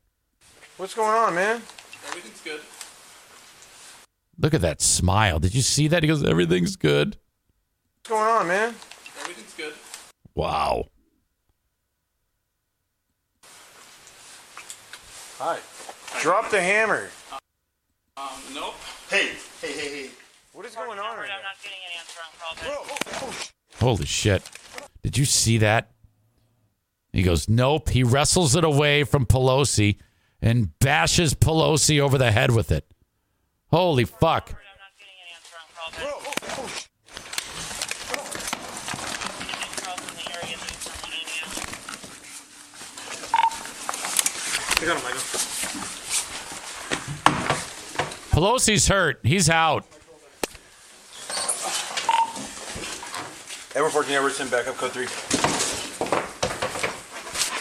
What's 0.76 0.94
going 0.94 1.10
on, 1.10 1.34
man? 1.34 1.62
Everything's 2.06 2.40
good. 2.40 2.60
Look 4.38 4.54
at 4.54 4.60
that 4.60 4.80
smile. 4.80 5.40
Did 5.40 5.54
you 5.54 5.62
see 5.62 5.88
that? 5.88 6.02
He 6.02 6.06
goes, 6.06 6.24
Everything's 6.24 6.76
good. 6.76 7.16
What's 7.98 8.08
going 8.08 8.22
on, 8.22 8.46
man? 8.46 8.74
Everything's 9.22 9.54
good. 9.54 9.72
Wow. 10.34 10.86
Hi. 15.38 15.58
Drop 16.20 16.50
the 16.50 16.60
hammer. 16.60 17.08
Um, 18.16 18.28
nope. 18.54 18.74
Hey, 19.08 19.30
hey, 19.60 19.72
hey, 19.72 20.02
hey. 20.02 20.10
What 20.52 20.66
is 20.66 20.74
going 20.74 20.98
on 20.98 21.16
right 21.16 21.28
now? 21.28 21.36
Holy 23.80 24.06
shit. 24.06 24.42
Did 25.02 25.16
you 25.16 25.24
see 25.24 25.58
that? 25.58 25.90
He 27.12 27.22
goes, 27.22 27.48
Nope. 27.48 27.90
He 27.90 28.02
wrestles 28.02 28.56
it 28.56 28.64
away 28.64 29.04
from 29.04 29.26
Pelosi 29.26 29.98
and 30.40 30.78
bashes 30.78 31.34
Pelosi 31.34 32.00
over 32.00 32.18
the 32.18 32.32
head 32.32 32.50
with 32.50 32.72
it. 32.72 32.86
Holy 33.70 34.04
fuck. 34.04 34.50
I 34.50 34.52
got 34.52 34.58
him, 34.58 36.08
I 36.08 36.08
got 36.08 36.58
him. 36.58 36.82
Pelosi's 48.32 48.88
hurt. 48.88 49.20
He's 49.22 49.48
out. 49.48 49.84
Edward 53.76 53.90
14 53.90 54.12
Everton, 54.12 54.48
backup 54.48 54.74
code 54.76 54.90
3. 54.90 55.06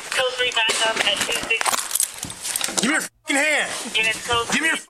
Code 0.10 0.34
3 0.34 0.52
backup 0.52 0.98
at 1.06 1.18
26. 1.20 2.82
Give 2.82 2.90
me 2.90 2.94
your 2.94 3.02
fucking 3.02 3.36
hand! 3.36 3.70
Units 3.96 4.28
code 4.28 4.48
Give 4.52 4.62
me 4.62 4.68
your 4.70 4.78
3. 4.78 4.88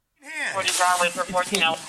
40 0.53 0.69
Broadway 0.77 1.09
for 1.09 1.23
14 1.25 1.61
hours. 1.61 1.79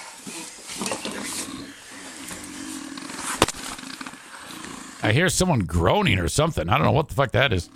I 5.04 5.12
hear 5.12 5.28
someone 5.28 5.60
groaning 5.60 6.18
or 6.18 6.28
something. 6.28 6.68
I 6.68 6.76
don't 6.78 6.86
know 6.86 6.92
what 6.92 7.08
the 7.08 7.14
fuck 7.14 7.30
that 7.32 7.52
is. 7.52 7.70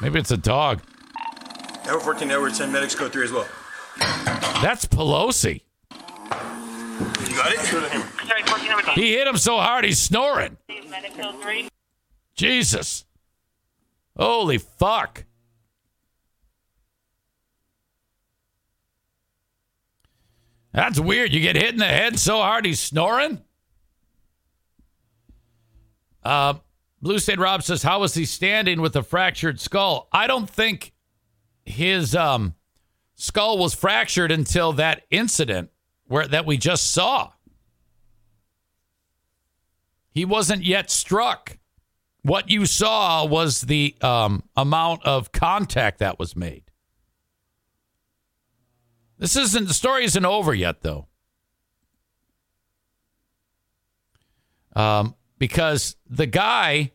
Maybe 0.00 0.18
it's 0.18 0.30
a 0.30 0.36
dog. 0.36 0.80
Edward 1.84 2.00
14 2.00 2.30
Everton, 2.30 2.72
medics 2.72 2.94
code 2.94 3.12
3 3.12 3.24
as 3.24 3.32
well. 3.32 3.46
That's 4.62 4.86
Pelosi. 4.86 5.62
You 6.30 7.36
got 7.36 7.52
it? 7.52 7.60
Sorry, 7.60 8.42
14 8.42 8.72
over 8.72 8.90
He 8.92 9.12
hit 9.14 9.26
him 9.26 9.36
so 9.36 9.58
hard 9.58 9.84
he's 9.84 10.00
snoring. 10.00 10.56
Medic 10.88 11.14
code 11.16 11.40
3. 11.42 11.68
Jesus. 12.34 13.04
Holy 14.16 14.58
fuck. 14.58 15.24
That's 20.72 21.00
weird. 21.00 21.32
You 21.32 21.40
get 21.40 21.56
hit 21.56 21.70
in 21.70 21.78
the 21.78 21.84
head 21.84 22.18
so 22.18 22.38
hard 22.38 22.64
he's 22.64 22.80
snoring? 22.80 23.42
Uh, 26.22 26.54
Blue 27.02 27.18
State 27.18 27.38
Rob 27.38 27.62
says, 27.62 27.82
How 27.82 28.00
was 28.00 28.14
he 28.14 28.24
standing 28.24 28.80
with 28.80 28.94
a 28.94 29.02
fractured 29.02 29.60
skull? 29.60 30.08
I 30.12 30.26
don't 30.26 30.48
think 30.48 30.92
his 31.64 32.14
um, 32.14 32.54
skull 33.14 33.58
was 33.58 33.74
fractured 33.74 34.30
until 34.30 34.72
that 34.74 35.04
incident 35.10 35.70
where 36.06 36.26
that 36.26 36.44
we 36.44 36.56
just 36.56 36.90
saw. 36.90 37.32
He 40.10 40.24
wasn't 40.24 40.64
yet 40.64 40.90
struck. 40.90 41.56
What 42.22 42.50
you 42.50 42.66
saw 42.66 43.24
was 43.24 43.62
the 43.62 43.94
um, 44.02 44.42
amount 44.56 45.04
of 45.04 45.32
contact 45.32 46.00
that 46.00 46.18
was 46.18 46.36
made. 46.36 46.64
This 49.18 49.36
isn't 49.36 49.68
the 49.68 49.74
story 49.74 50.04
isn't 50.04 50.26
over 50.26 50.52
yet, 50.52 50.82
though. 50.82 51.06
Um, 54.74 55.14
because 55.40 55.96
the 56.08 56.26
guy 56.26 56.92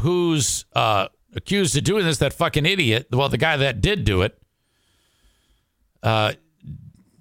who's 0.00 0.64
uh, 0.74 1.06
accused 1.36 1.76
of 1.76 1.84
doing 1.84 2.04
this, 2.04 2.18
that 2.18 2.32
fucking 2.32 2.66
idiot, 2.66 3.06
well, 3.12 3.28
the 3.28 3.38
guy 3.38 3.56
that 3.58 3.80
did 3.80 4.04
do 4.04 4.22
it, 4.22 4.36
uh, 6.02 6.32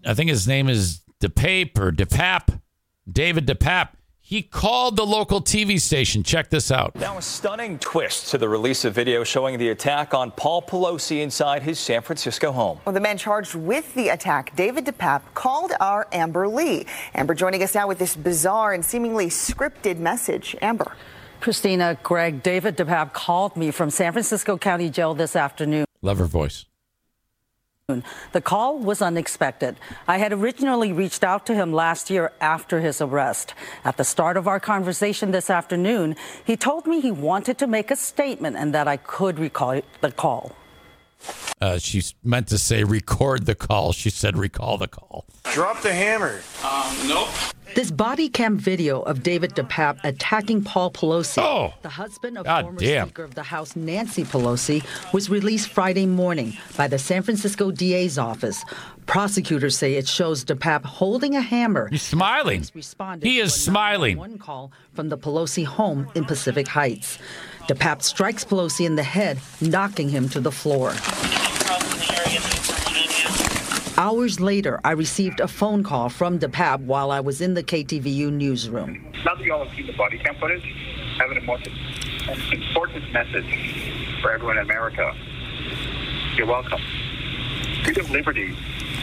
I 0.06 0.14
think 0.16 0.30
his 0.30 0.48
name 0.48 0.70
is 0.70 1.02
DePape 1.20 1.78
or 1.78 1.92
DePap, 1.92 2.62
David 3.10 3.46
DePap. 3.46 3.90
He 4.26 4.42
called 4.42 4.96
the 4.96 5.06
local 5.06 5.42
TV 5.42 5.80
station. 5.82 6.24
Check 6.24 6.50
this 6.50 6.72
out. 6.72 6.96
Now, 6.96 7.18
a 7.18 7.22
stunning 7.22 7.78
twist 7.78 8.32
to 8.32 8.38
the 8.38 8.48
release 8.48 8.86
of 8.86 8.96
video 8.96 9.26
showing 9.26 9.58
the 9.58 9.68
attack 9.70 10.14
on 10.14 10.32
Paul 10.32 10.62
Pelosi 10.62 11.22
inside 11.22 11.62
his 11.62 11.78
San 11.78 12.02
Francisco 12.02 12.54
home. 12.54 12.80
Well, 12.86 12.94
the 12.94 13.02
man 13.02 13.18
charged 13.18 13.54
with 13.54 13.94
the 13.96 14.08
attack, 14.10 14.56
David 14.56 14.86
DePape, 14.86 15.22
called 15.34 15.74
our 15.82 16.08
Amber 16.14 16.48
Lee. 16.48 16.86
Amber 17.14 17.34
joining 17.34 17.64
us 17.64 17.76
now 17.76 17.86
with 17.86 18.00
this 18.00 18.16
bizarre 18.16 18.72
and 18.72 18.84
seemingly 18.84 19.28
scripted 19.28 19.98
message. 19.98 20.56
Amber. 20.62 20.94
Christina, 21.42 21.98
Greg, 22.02 22.42
David 22.42 22.78
DePape 22.78 23.12
called 23.12 23.58
me 23.58 23.72
from 23.72 23.90
San 23.90 24.14
Francisco 24.14 24.58
County 24.58 24.90
Jail 24.90 25.14
this 25.14 25.36
afternoon. 25.36 25.84
Love 26.02 26.18
her 26.20 26.28
voice. 26.28 26.64
The 28.32 28.40
call 28.40 28.80
was 28.80 29.02
unexpected. 29.02 29.76
I 30.08 30.18
had 30.18 30.32
originally 30.32 30.94
reached 30.94 31.22
out 31.22 31.46
to 31.48 31.54
him 31.54 31.74
last 31.74 32.10
year 32.10 32.32
after 32.40 32.80
his 32.80 33.02
arrest. 33.02 33.54
At 33.84 33.98
the 33.98 34.06
start 34.06 34.38
of 34.38 34.48
our 34.48 34.58
conversation 34.58 35.32
this 35.32 35.50
afternoon, 35.50 36.16
he 36.46 36.56
told 36.56 36.88
me 36.88 37.02
he 37.02 37.12
wanted 37.12 37.58
to 37.58 37.68
make 37.68 37.92
a 37.92 37.98
statement 37.98 38.56
and 38.56 38.74
that 38.74 38.88
I 38.88 38.96
could 38.96 39.38
recall 39.38 39.82
the 40.00 40.14
call. 40.14 40.56
Uh, 41.60 41.78
she 41.78 42.02
meant 42.24 42.48
to 42.48 42.58
say 42.58 42.86
record 42.86 43.46
the 43.46 43.56
call. 43.56 43.92
She 43.92 44.10
said 44.10 44.38
recall 44.38 44.78
the 44.78 44.88
call. 44.88 45.26
Drop 45.52 45.82
the 45.82 45.94
hammer. 45.94 46.42
Um, 46.64 46.96
nope. 47.10 47.28
This 47.76 47.90
body 47.90 48.30
cam 48.30 48.58
video 48.60 49.02
of 49.02 49.24
David 49.24 49.56
DePape 49.56 49.98
attacking 50.04 50.64
Paul 50.64 50.92
Pelosi, 50.92 51.42
Oh. 51.42 51.74
the 51.82 51.90
husband 51.90 52.38
of 52.38 52.46
God 52.46 52.66
former 52.66 52.80
damn. 52.80 53.08
Speaker 53.08 53.24
of 53.24 53.34
the 53.34 53.42
House 53.44 53.76
Nancy 53.76 54.24
Pelosi, 54.24 54.84
was 55.12 55.28
released 55.30 55.70
Friday 55.70 56.06
morning 56.06 56.56
by 56.78 56.88
the 56.88 57.00
San 57.00 57.24
Francisco 57.24 57.72
DA's 57.72 58.20
office. 58.20 58.64
Prosecutors 59.08 59.76
say 59.76 59.96
it 59.96 60.08
shows 60.08 60.46
DePape 60.46 60.86
holding 60.86 61.36
a 61.36 61.42
hammer. 61.42 61.88
He's 61.90 62.04
smiling. 62.04 62.64
He 63.24 63.40
is 63.40 63.54
smiling. 63.56 64.18
911 64.18 64.38
call 64.38 64.72
from 64.94 65.10
the 65.10 65.18
Pelosi 65.18 65.66
home 65.66 66.08
in 66.14 66.26
Pacific 66.26 66.68
Heights. 66.68 67.18
DePape 67.68 68.04
strikes 68.04 68.46
Pelosi 68.46 68.86
in 68.86 68.96
the 68.98 69.04
head, 69.04 69.40
knocking 69.62 70.10
him 70.10 70.30
to 70.30 70.40
the 70.40 70.52
floor. 70.52 70.94
Hours 74.04 74.42
later, 74.42 74.82
I 74.84 74.92
received 74.92 75.40
a 75.40 75.48
phone 75.48 75.82
call 75.82 76.10
from 76.10 76.38
DePape 76.38 76.82
while 76.82 77.10
I 77.10 77.22
was 77.22 77.40
in 77.40 77.54
the 77.54 77.64
KTVU 77.64 78.34
newsroom. 78.34 79.02
Now 79.24 79.34
that 79.34 79.46
you 79.46 79.54
all 79.54 79.64
have 79.64 79.74
seen 79.78 79.88
the 79.88 79.94
body 79.94 80.18
cam 80.18 80.36
footage, 80.42 80.62
I 80.62 81.24
have 81.24 81.32
an 81.32 81.38
important, 81.38 81.74
an 82.28 82.52
important 82.52 83.14
message 83.14 84.20
for 84.22 84.34
everyone 84.34 84.58
in 84.58 84.66
America. 84.66 85.16
You're 86.36 86.48
welcome. 86.48 86.82
Freedom 87.86 88.04
of 88.04 88.12
liberty 88.12 88.54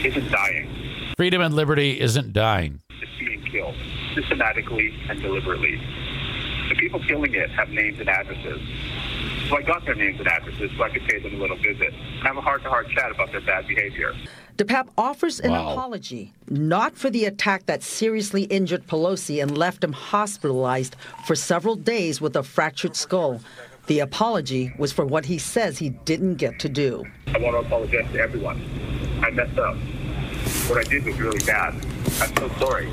isn't 0.05 0.31
dying. 0.31 0.69
Freedom 1.17 1.41
and 1.41 1.55
liberty 1.55 1.99
isn't 1.99 2.35
dying. 2.35 2.83
It's 3.01 3.11
being 3.19 3.43
killed 3.45 3.77
systematically 4.15 4.95
and 5.09 5.23
deliberately. 5.23 5.81
The 6.69 6.75
people 6.75 7.01
killing 7.01 7.33
it 7.33 7.49
have 7.53 7.71
names 7.71 7.99
and 8.01 8.09
addresses. 8.11 8.61
So 9.49 9.57
I 9.57 9.63
got 9.63 9.83
their 9.87 9.95
names 9.95 10.19
and 10.19 10.29
addresses 10.29 10.71
so 10.77 10.85
I 10.85 10.91
could 10.91 11.09
pay 11.09 11.21
them 11.21 11.37
a 11.37 11.39
little 11.39 11.57
visit 11.57 11.95
and 11.95 12.23
have 12.23 12.37
a 12.37 12.43
heart-to-heart 12.43 12.91
chat 12.91 13.11
about 13.11 13.33
their 13.33 13.41
bad 13.41 13.67
behavior. 13.67 14.13
DePape 14.61 14.89
offers 14.99 15.41
an 15.41 15.53
Wow. 15.53 15.71
apology, 15.73 16.35
not 16.51 16.95
for 16.95 17.09
the 17.09 17.25
attack 17.25 17.65
that 17.65 17.83
seriously 17.83 18.43
injured 18.43 18.87
Pelosi 18.87 19.43
and 19.43 19.57
left 19.57 19.83
him 19.83 19.95
hospitalized 19.95 20.97
for 21.25 21.35
several 21.35 21.77
days 21.77 22.21
with 22.21 22.37
a 22.37 22.43
fractured 22.43 22.95
skull. 22.95 23.41
The 23.87 24.01
apology 24.01 24.75
was 24.77 24.93
for 24.93 25.07
what 25.07 25.25
he 25.25 25.39
says 25.39 25.79
he 25.79 25.89
didn't 26.05 26.35
get 26.35 26.59
to 26.59 26.69
do. 26.69 27.07
I 27.35 27.39
want 27.39 27.55
to 27.55 27.61
apologize 27.61 28.13
to 28.13 28.21
everyone. 28.21 28.61
I 29.23 29.31
messed 29.31 29.59
up. 29.59 29.77
What 30.69 30.77
I 30.77 30.83
did 30.91 31.07
was 31.07 31.19
really 31.19 31.43
bad. 31.47 31.73
I'm 32.21 32.37
so 32.37 32.51
sorry. 32.59 32.93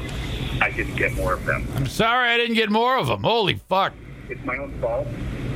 I 0.61 0.71
didn't 0.71 0.95
get 0.95 1.15
more 1.15 1.33
of 1.33 1.43
them. 1.43 1.67
I'm 1.75 1.87
sorry 1.87 2.29
I 2.29 2.37
didn't 2.37 2.55
get 2.55 2.71
more 2.71 2.95
of 2.97 3.07
them. 3.07 3.23
Holy 3.23 3.55
fuck. 3.67 3.91
It's 4.29 4.43
my 4.45 4.57
own 4.57 4.77
fault. 4.81 5.07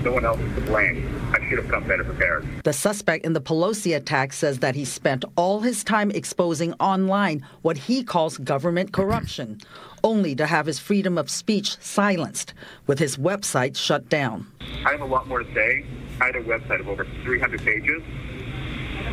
No 0.03 0.13
one 0.13 0.25
else 0.25 0.39
is 0.39 0.55
to 0.55 0.61
blame. 0.61 1.31
I 1.33 1.49
should 1.49 1.59
have 1.59 1.67
come 1.69 1.85
better 1.87 2.03
prepared. 2.03 2.47
The 2.63 2.73
suspect 2.73 3.25
in 3.25 3.33
the 3.33 3.41
Pelosi 3.41 3.95
attack 3.95 4.31
says 4.33 4.59
that 4.59 4.75
he 4.75 4.85
spent 4.85 5.25
all 5.35 5.59
his 5.59 5.83
time 5.83 6.09
exposing 6.11 6.73
online 6.73 7.45
what 7.61 7.77
he 7.77 8.03
calls 8.03 8.37
government 8.37 8.93
corruption, 8.93 9.59
only 10.03 10.33
to 10.35 10.47
have 10.47 10.65
his 10.65 10.79
freedom 10.79 11.17
of 11.17 11.29
speech 11.29 11.77
silenced, 11.81 12.53
with 12.87 12.99
his 12.99 13.17
website 13.17 13.75
shut 13.75 14.09
down. 14.09 14.47
I 14.85 14.91
have 14.91 15.01
a 15.01 15.05
lot 15.05 15.27
more 15.27 15.43
to 15.43 15.53
say. 15.53 15.85
I 16.21 16.27
had 16.27 16.35
a 16.35 16.43
website 16.43 16.79
of 16.79 16.87
over 16.87 17.05
300 17.23 17.61
pages. 17.61 18.01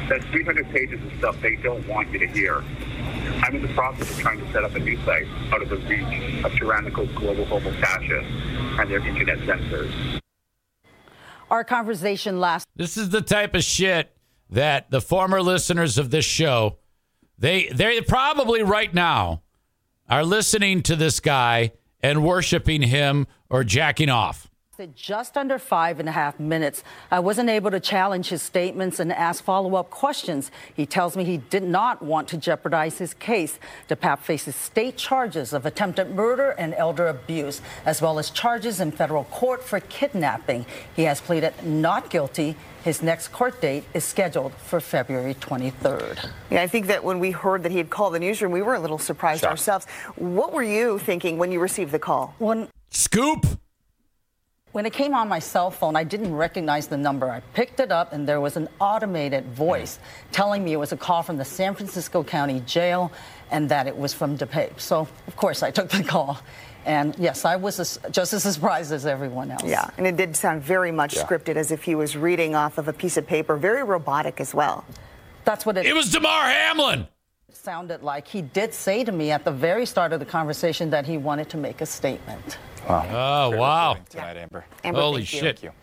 That's 0.08 0.24
300 0.26 0.70
pages 0.70 1.04
of 1.04 1.12
stuff 1.18 1.40
they 1.42 1.56
don't 1.56 1.86
want 1.86 2.10
you 2.12 2.18
to 2.20 2.26
hear. 2.26 2.62
I'm 3.42 3.56
in 3.56 3.62
the 3.62 3.74
process 3.74 4.10
of 4.10 4.18
trying 4.18 4.40
to 4.40 4.52
set 4.52 4.64
up 4.64 4.74
a 4.74 4.78
new 4.78 4.96
site 5.04 5.26
out 5.52 5.62
of 5.62 5.68
the 5.68 5.76
reach 5.76 6.44
of 6.44 6.52
tyrannical 6.54 7.06
global 7.06 7.44
homo 7.44 7.70
fascists 7.80 8.30
and 8.78 8.90
their 8.90 9.06
internet 9.06 9.38
censors. 9.46 9.92
Our 11.50 11.64
conversation 11.64 12.40
last 12.40 12.66
This 12.76 12.96
is 12.96 13.10
the 13.10 13.22
type 13.22 13.54
of 13.54 13.64
shit 13.64 14.14
that 14.50 14.90
the 14.90 15.00
former 15.00 15.40
listeners 15.42 15.98
of 15.98 16.10
this 16.10 16.24
show, 16.24 16.78
they 17.38 17.68
they 17.68 18.00
probably 18.00 18.62
right 18.62 18.92
now 18.92 19.42
are 20.08 20.24
listening 20.24 20.82
to 20.82 20.96
this 20.96 21.20
guy 21.20 21.72
and 22.00 22.24
worshiping 22.24 22.82
him 22.82 23.26
or 23.50 23.64
jacking 23.64 24.08
off. 24.08 24.50
Lasted 24.78 24.94
just 24.94 25.36
under 25.36 25.58
five 25.58 25.98
and 25.98 26.08
a 26.08 26.12
half 26.12 26.38
minutes. 26.38 26.84
I 27.10 27.18
wasn't 27.18 27.50
able 27.50 27.72
to 27.72 27.80
challenge 27.80 28.28
his 28.28 28.42
statements 28.42 29.00
and 29.00 29.12
ask 29.12 29.42
follow 29.42 29.74
up 29.74 29.90
questions. 29.90 30.52
He 30.72 30.86
tells 30.86 31.16
me 31.16 31.24
he 31.24 31.38
did 31.38 31.64
not 31.64 32.00
want 32.00 32.28
to 32.28 32.36
jeopardize 32.36 32.98
his 32.98 33.12
case. 33.14 33.58
DePape 33.88 34.20
faces 34.20 34.54
state 34.54 34.96
charges 34.96 35.52
of 35.52 35.66
attempted 35.66 36.14
murder 36.14 36.50
and 36.50 36.74
elder 36.74 37.08
abuse, 37.08 37.60
as 37.84 38.00
well 38.00 38.20
as 38.20 38.30
charges 38.30 38.78
in 38.78 38.92
federal 38.92 39.24
court 39.24 39.64
for 39.64 39.80
kidnapping. 39.80 40.64
He 40.94 41.02
has 41.02 41.20
pleaded 41.20 41.54
not 41.64 42.08
guilty. 42.08 42.54
His 42.84 43.02
next 43.02 43.28
court 43.32 43.60
date 43.60 43.82
is 43.94 44.04
scheduled 44.04 44.52
for 44.52 44.78
February 44.78 45.34
23rd. 45.34 46.30
Yeah, 46.50 46.62
I 46.62 46.68
think 46.68 46.86
that 46.86 47.02
when 47.02 47.18
we 47.18 47.32
heard 47.32 47.64
that 47.64 47.72
he 47.72 47.78
had 47.78 47.90
called 47.90 48.14
the 48.14 48.20
newsroom, 48.20 48.52
we 48.52 48.62
were 48.62 48.74
a 48.74 48.80
little 48.80 48.98
surprised 48.98 49.42
ourselves. 49.42 49.86
What 50.14 50.52
were 50.52 50.62
you 50.62 51.00
thinking 51.00 51.36
when 51.36 51.50
you 51.50 51.58
received 51.58 51.90
the 51.90 51.98
call? 51.98 52.36
When 52.38 52.68
Scoop. 52.90 53.44
When 54.72 54.84
it 54.84 54.92
came 54.92 55.14
on 55.14 55.28
my 55.28 55.38
cell 55.38 55.70
phone, 55.70 55.96
I 55.96 56.04
didn't 56.04 56.34
recognize 56.34 56.88
the 56.88 56.96
number. 56.98 57.30
I 57.30 57.40
picked 57.54 57.80
it 57.80 57.90
up, 57.90 58.12
and 58.12 58.28
there 58.28 58.40
was 58.40 58.56
an 58.56 58.68
automated 58.80 59.46
voice 59.46 59.98
telling 60.30 60.62
me 60.62 60.72
it 60.74 60.76
was 60.76 60.92
a 60.92 60.96
call 60.96 61.22
from 61.22 61.38
the 61.38 61.44
San 61.44 61.74
Francisco 61.74 62.22
County 62.22 62.60
Jail 62.66 63.10
and 63.50 63.68
that 63.70 63.86
it 63.86 63.96
was 63.96 64.12
from 64.12 64.36
DePape. 64.36 64.78
So, 64.78 65.08
of 65.26 65.36
course, 65.36 65.62
I 65.62 65.70
took 65.70 65.88
the 65.88 66.04
call. 66.04 66.38
And 66.84 67.14
yes, 67.18 67.44
I 67.44 67.56
was 67.56 67.80
as, 67.80 67.98
just 68.10 68.32
as 68.34 68.42
surprised 68.42 68.92
as 68.92 69.06
everyone 69.06 69.50
else. 69.50 69.64
Yeah, 69.64 69.90
and 69.96 70.06
it 70.06 70.16
did 70.16 70.36
sound 70.36 70.62
very 70.62 70.92
much 70.92 71.16
Yeah. 71.16 71.24
scripted, 71.24 71.56
as 71.56 71.70
if 71.72 71.82
he 71.82 71.94
was 71.94 72.16
reading 72.16 72.54
off 72.54 72.76
of 72.78 72.88
a 72.88 72.92
piece 72.92 73.16
of 73.16 73.26
paper, 73.26 73.56
very 73.56 73.82
robotic 73.82 74.40
as 74.40 74.54
well. 74.54 74.84
That's 75.44 75.64
what 75.64 75.78
it 75.78 75.86
It 75.86 75.94
was 75.94 76.10
Damar 76.12 76.44
Hamlin. 76.44 77.08
Sounded 77.58 78.02
like. 78.02 78.26
He 78.26 78.42
did 78.42 78.72
say 78.72 79.04
to 79.04 79.12
me 79.12 79.30
at 79.30 79.44
the 79.44 79.50
very 79.50 79.84
start 79.84 80.12
of 80.12 80.20
the 80.20 80.26
conversation 80.26 80.90
that 80.90 81.06
he 81.06 81.16
wanted 81.16 81.48
to 81.50 81.56
make 81.56 81.80
a 81.80 81.86
statement. 81.86 82.58
Oh, 82.88 83.50
wow. 83.56 83.96
Tonight, 84.08 84.36
Amber. 84.36 84.64
Amber, 84.84 85.00
Holy 85.00 85.24
thank 85.24 85.42
shit. 85.42 85.58
Thank 85.58 85.74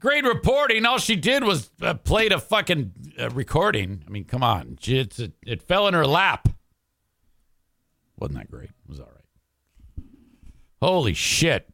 Great 0.00 0.24
reporting. 0.24 0.86
All 0.86 0.98
she 0.98 1.16
did 1.16 1.44
was 1.44 1.70
uh, 1.82 1.94
played 1.94 2.32
a 2.32 2.38
fucking 2.38 2.92
uh, 3.18 3.30
recording. 3.30 4.02
I 4.06 4.10
mean, 4.10 4.24
come 4.24 4.42
on. 4.42 4.78
She, 4.80 4.98
it's, 4.98 5.18
it, 5.18 5.32
it 5.46 5.62
fell 5.62 5.86
in 5.86 5.94
her 5.94 6.06
lap. 6.06 6.48
Wasn't 8.18 8.38
that 8.38 8.50
great? 8.50 8.70
It 8.70 8.88
was 8.88 8.98
all 8.98 9.06
right. 9.06 10.04
Holy 10.80 11.14
shit. 11.14 11.68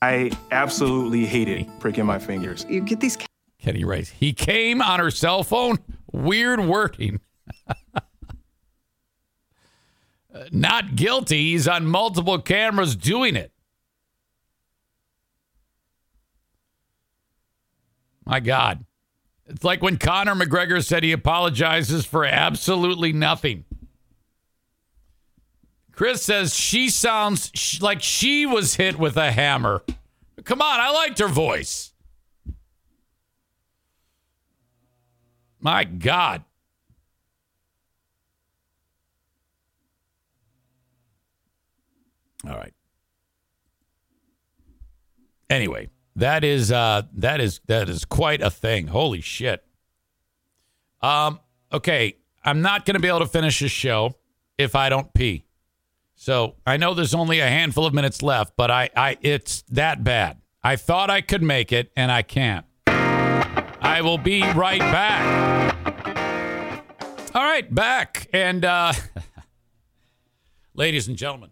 I 0.00 0.32
absolutely 0.50 1.26
hated 1.26 1.68
pricking 1.78 2.06
my 2.06 2.18
fingers. 2.18 2.66
You 2.68 2.80
get 2.80 3.00
these. 3.00 3.18
Kenny 3.58 3.84
Rice. 3.84 4.10
He 4.10 4.32
came 4.32 4.82
on 4.82 4.98
her 4.98 5.10
cell 5.10 5.44
phone. 5.44 5.78
Weird 6.10 6.60
wording. 6.60 7.20
Not 10.52 10.96
guilty. 10.96 11.52
He's 11.52 11.68
on 11.68 11.86
multiple 11.86 12.40
cameras 12.40 12.96
doing 12.96 13.36
it. 13.36 13.52
My 18.24 18.40
God. 18.40 18.84
It's 19.46 19.64
like 19.64 19.82
when 19.82 19.98
Conor 19.98 20.34
McGregor 20.34 20.84
said 20.84 21.02
he 21.02 21.12
apologizes 21.12 22.06
for 22.06 22.24
absolutely 22.24 23.12
nothing. 23.12 23.64
Chris 25.92 26.22
says 26.22 26.54
she 26.54 26.88
sounds 26.88 27.50
sh- 27.54 27.82
like 27.82 28.02
she 28.02 28.46
was 28.46 28.76
hit 28.76 28.98
with 28.98 29.16
a 29.16 29.30
hammer. 29.30 29.82
Come 30.44 30.62
on, 30.62 30.80
I 30.80 30.90
liked 30.90 31.18
her 31.18 31.28
voice. 31.28 31.92
My 35.60 35.84
God. 35.84 36.44
All 42.48 42.56
right. 42.56 42.74
Anyway, 45.48 45.90
that 46.16 46.44
is 46.44 46.72
uh 46.72 47.02
that 47.14 47.40
is 47.40 47.60
that 47.66 47.88
is 47.88 48.04
quite 48.04 48.40
a 48.40 48.50
thing. 48.50 48.88
Holy 48.88 49.20
shit. 49.20 49.64
Um 51.00 51.40
okay, 51.72 52.16
I'm 52.44 52.62
not 52.62 52.84
going 52.84 52.94
to 52.94 53.00
be 53.00 53.08
able 53.08 53.20
to 53.20 53.26
finish 53.26 53.60
this 53.60 53.70
show 53.70 54.16
if 54.58 54.74
I 54.74 54.88
don't 54.88 55.12
pee. 55.14 55.44
So, 56.14 56.56
I 56.66 56.76
know 56.76 56.94
there's 56.94 57.14
only 57.14 57.40
a 57.40 57.48
handful 57.48 57.84
of 57.84 57.94
minutes 57.94 58.22
left, 58.22 58.54
but 58.56 58.70
I 58.70 58.90
I 58.96 59.16
it's 59.20 59.62
that 59.70 60.04
bad. 60.04 60.38
I 60.62 60.76
thought 60.76 61.10
I 61.10 61.20
could 61.20 61.42
make 61.42 61.72
it 61.72 61.90
and 61.96 62.12
I 62.12 62.22
can't. 62.22 62.64
I 62.86 64.00
will 64.02 64.18
be 64.18 64.42
right 64.52 64.78
back. 64.80 65.74
All 67.34 67.42
right, 67.42 67.72
back. 67.74 68.28
And 68.32 68.64
uh 68.64 68.92
ladies 70.74 71.08
and 71.08 71.16
gentlemen, 71.16 71.50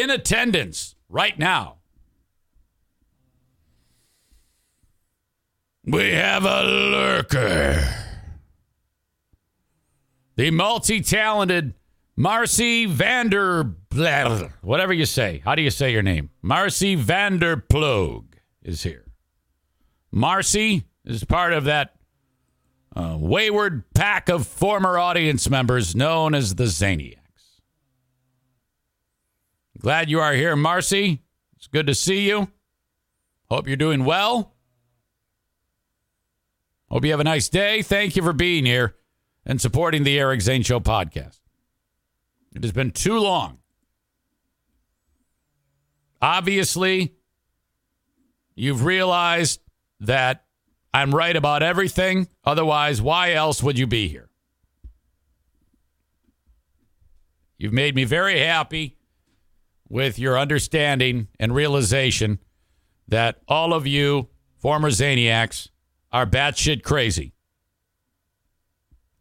in 0.00 0.10
attendance 0.10 0.94
right 1.08 1.38
now 1.38 1.76
We 5.88 6.10
have 6.10 6.44
a 6.44 6.64
lurker. 6.64 7.80
The 10.34 10.50
multi 10.50 11.00
talented 11.00 11.74
Marcy 12.16 12.86
Vander, 12.86 13.76
whatever 14.62 14.92
you 14.92 15.06
say. 15.06 15.42
How 15.44 15.54
do 15.54 15.62
you 15.62 15.70
say 15.70 15.92
your 15.92 16.02
name? 16.02 16.30
Marcy 16.42 16.96
Vanderploeg 16.96 18.24
is 18.62 18.82
here. 18.82 19.04
Marcy 20.10 20.82
is 21.04 21.22
part 21.22 21.52
of 21.52 21.64
that 21.64 21.94
uh, 22.96 23.16
wayward 23.20 23.84
pack 23.94 24.28
of 24.28 24.44
former 24.44 24.98
audience 24.98 25.48
members 25.48 25.94
known 25.94 26.34
as 26.34 26.56
the 26.56 26.64
Zaniacs. 26.64 27.18
Glad 29.78 30.10
you 30.10 30.20
are 30.20 30.32
here, 30.32 30.56
Marcy. 30.56 31.22
It's 31.56 31.66
good 31.66 31.86
to 31.86 31.94
see 31.94 32.26
you. 32.26 32.48
Hope 33.50 33.66
you're 33.66 33.76
doing 33.76 34.04
well. 34.04 34.54
Hope 36.90 37.04
you 37.04 37.10
have 37.10 37.20
a 37.20 37.24
nice 37.24 37.48
day. 37.48 37.82
Thank 37.82 38.16
you 38.16 38.22
for 38.22 38.32
being 38.32 38.64
here 38.64 38.94
and 39.44 39.60
supporting 39.60 40.04
the 40.04 40.18
Eric 40.18 40.40
Zane 40.40 40.62
Show 40.62 40.80
podcast. 40.80 41.40
It 42.54 42.62
has 42.62 42.72
been 42.72 42.90
too 42.90 43.18
long. 43.18 43.58
Obviously, 46.22 47.14
you've 48.54 48.84
realized 48.84 49.60
that 50.00 50.44
I'm 50.94 51.14
right 51.14 51.36
about 51.36 51.62
everything. 51.62 52.28
Otherwise, 52.44 53.02
why 53.02 53.32
else 53.32 53.62
would 53.62 53.78
you 53.78 53.86
be 53.86 54.08
here? 54.08 54.30
You've 57.58 57.72
made 57.72 57.94
me 57.94 58.04
very 58.04 58.40
happy 58.40 58.96
with 59.88 60.18
your 60.18 60.38
understanding 60.38 61.28
and 61.38 61.54
realization 61.54 62.38
that 63.08 63.40
all 63.46 63.72
of 63.72 63.86
you 63.86 64.28
former 64.58 64.90
Zaniacs 64.90 65.68
are 66.12 66.26
batshit 66.26 66.82
crazy. 66.82 67.32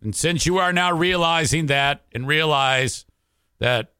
And 0.02 0.16
since 0.16 0.46
you 0.46 0.58
are 0.58 0.74
now 0.74 0.92
realizing 0.92 1.66
that 1.68 2.04
and 2.14 2.28
realize 2.28 3.06
that 3.60 3.94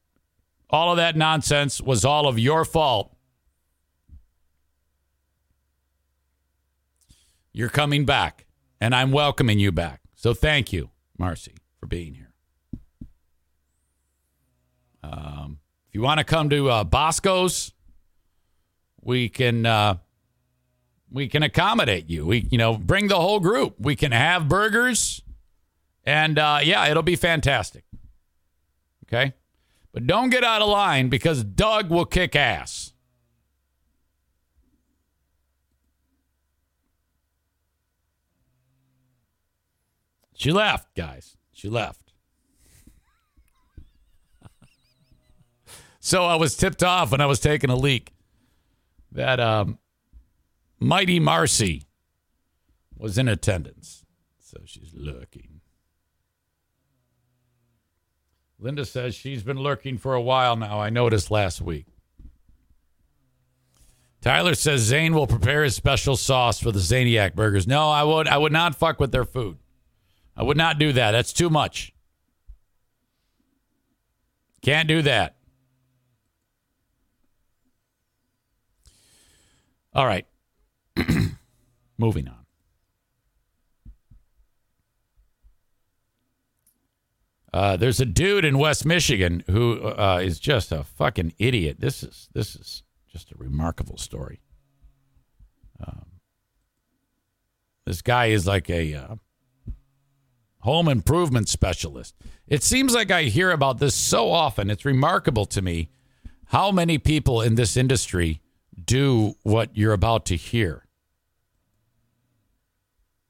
all 0.70 0.92
of 0.92 0.98
that 0.98 1.16
nonsense 1.16 1.82
was 1.82 2.06
all 2.06 2.28
of 2.28 2.38
your 2.38 2.66
fault, 2.66 3.16
you're 7.52 7.70
coming 7.70 8.06
back. 8.06 8.46
And 8.82 8.94
I'm 8.94 9.12
welcoming 9.12 9.58
you 9.58 9.72
back. 9.72 10.02
So 10.16 10.34
thank 10.34 10.74
you, 10.74 10.90
Marcy, 11.18 11.56
for 11.80 11.88
being 11.88 12.14
here. 12.14 12.34
Um, 15.02 15.60
you 15.96 16.02
want 16.02 16.18
to 16.18 16.26
come 16.26 16.50
to 16.50 16.70
uh, 16.70 16.84
Bosco's, 16.84 17.72
we 19.02 19.30
can. 19.30 19.66
Uh, 19.66 19.96
we 21.10 21.30
can 21.30 21.44
accommodate 21.44 22.10
you. 22.10 22.26
We, 22.26 22.48
you 22.52 22.58
know, 22.58 22.78
bring 22.78 23.08
the 23.08 23.16
whole 23.16 23.40
group. 23.40 23.76
We 23.80 23.96
can 23.96 24.12
have 24.12 24.50
burgers, 24.50 25.22
and 26.04 26.38
uh, 26.38 26.60
yeah, 26.62 26.88
it'll 26.88 27.04
be 27.04 27.16
fantastic. 27.16 27.86
Okay, 29.08 29.34
but 29.94 30.06
don't 30.06 30.30
get 30.30 30.44
out 30.44 30.62
of 30.62 30.68
line 30.68 31.08
because 31.08 31.46
Doug 31.46 31.90
will 31.90 32.04
kick 32.04 32.36
ass. 32.36 32.92
She 40.34 40.52
left, 40.52 40.94
guys. 40.94 41.38
She 41.54 41.70
left. 41.70 42.05
So 46.06 46.24
I 46.24 46.36
was 46.36 46.56
tipped 46.56 46.84
off 46.84 47.10
when 47.10 47.20
I 47.20 47.26
was 47.26 47.40
taking 47.40 47.72
a 47.72 47.76
leak 47.76 48.14
that 49.12 49.40
um, 49.40 49.80
Mighty 50.80 51.20
Marcy 51.20 51.88
was 52.96 53.18
in 53.18 53.28
attendance. 53.28 54.06
So 54.40 54.60
she's 54.66 54.94
lurking. 54.94 55.62
Linda 58.60 58.86
says 58.86 59.16
she's 59.16 59.42
been 59.42 59.58
lurking 59.58 59.98
for 59.98 60.14
a 60.14 60.22
while 60.22 60.56
now. 60.56 60.80
I 60.80 60.92
noticed 60.92 61.32
last 61.32 61.60
week. 61.60 61.88
Tyler 64.22 64.54
says 64.54 64.82
Zane 64.82 65.16
will 65.16 65.26
prepare 65.26 65.64
his 65.64 65.76
special 65.76 66.16
sauce 66.16 66.60
for 66.60 66.72
the 66.72 66.80
Zaniac 66.80 67.34
burgers. 67.34 67.66
No, 67.66 67.90
I 67.90 68.04
would 68.04 68.28
I 68.28 68.38
would 68.38 68.54
not 68.54 68.76
fuck 68.76 69.00
with 69.00 69.12
their 69.12 69.26
food. 69.26 69.58
I 70.38 70.44
would 70.44 70.56
not 70.56 70.78
do 70.78 70.94
that. 70.94 71.14
That's 71.14 71.34
too 71.34 71.50
much. 71.50 71.96
Can't 74.62 74.88
do 74.88 75.02
that. 75.02 75.36
All 79.96 80.06
right. 80.06 80.28
Moving 81.98 82.28
on. 82.28 82.46
Uh, 87.54 87.78
there's 87.78 88.02
a 88.02 88.06
dude 88.06 88.44
in 88.44 88.58
West 88.58 88.86
Michigan 88.86 89.42
who 89.50 89.82
uh, 89.82 90.20
is 90.22 90.42
just 90.42 90.74
a 90.74 90.84
fucking 90.84 91.34
idiot. 91.40 91.78
This 91.80 92.04
is 92.04 92.28
this 92.34 92.54
is 92.58 92.84
just 93.10 93.32
a 93.32 93.36
remarkable 93.38 93.98
story. 93.98 94.42
Um, 95.80 96.06
this 97.86 98.02
guy 98.02 98.26
is 98.26 98.46
like 98.46 98.70
a 98.70 98.94
uh, 98.94 99.16
home 100.60 100.90
improvement 100.90 101.48
specialist. 101.48 102.14
It 102.46 102.62
seems 102.62 102.94
like 102.94 103.10
I 103.10 103.24
hear 103.24 103.52
about 103.52 103.78
this 103.78 103.96
so 103.96 104.30
often. 104.30 104.70
It's 104.70 104.84
remarkable 104.84 105.46
to 105.46 105.62
me 105.62 105.88
how 106.48 106.72
many 106.72 106.98
people 106.98 107.42
in 107.42 107.56
this 107.56 107.78
industry 107.78 108.42
do 108.84 109.36
what 109.44 109.76
you're 109.76 109.94
about 109.94 110.26
to 110.28 110.36
hear. 110.36 110.86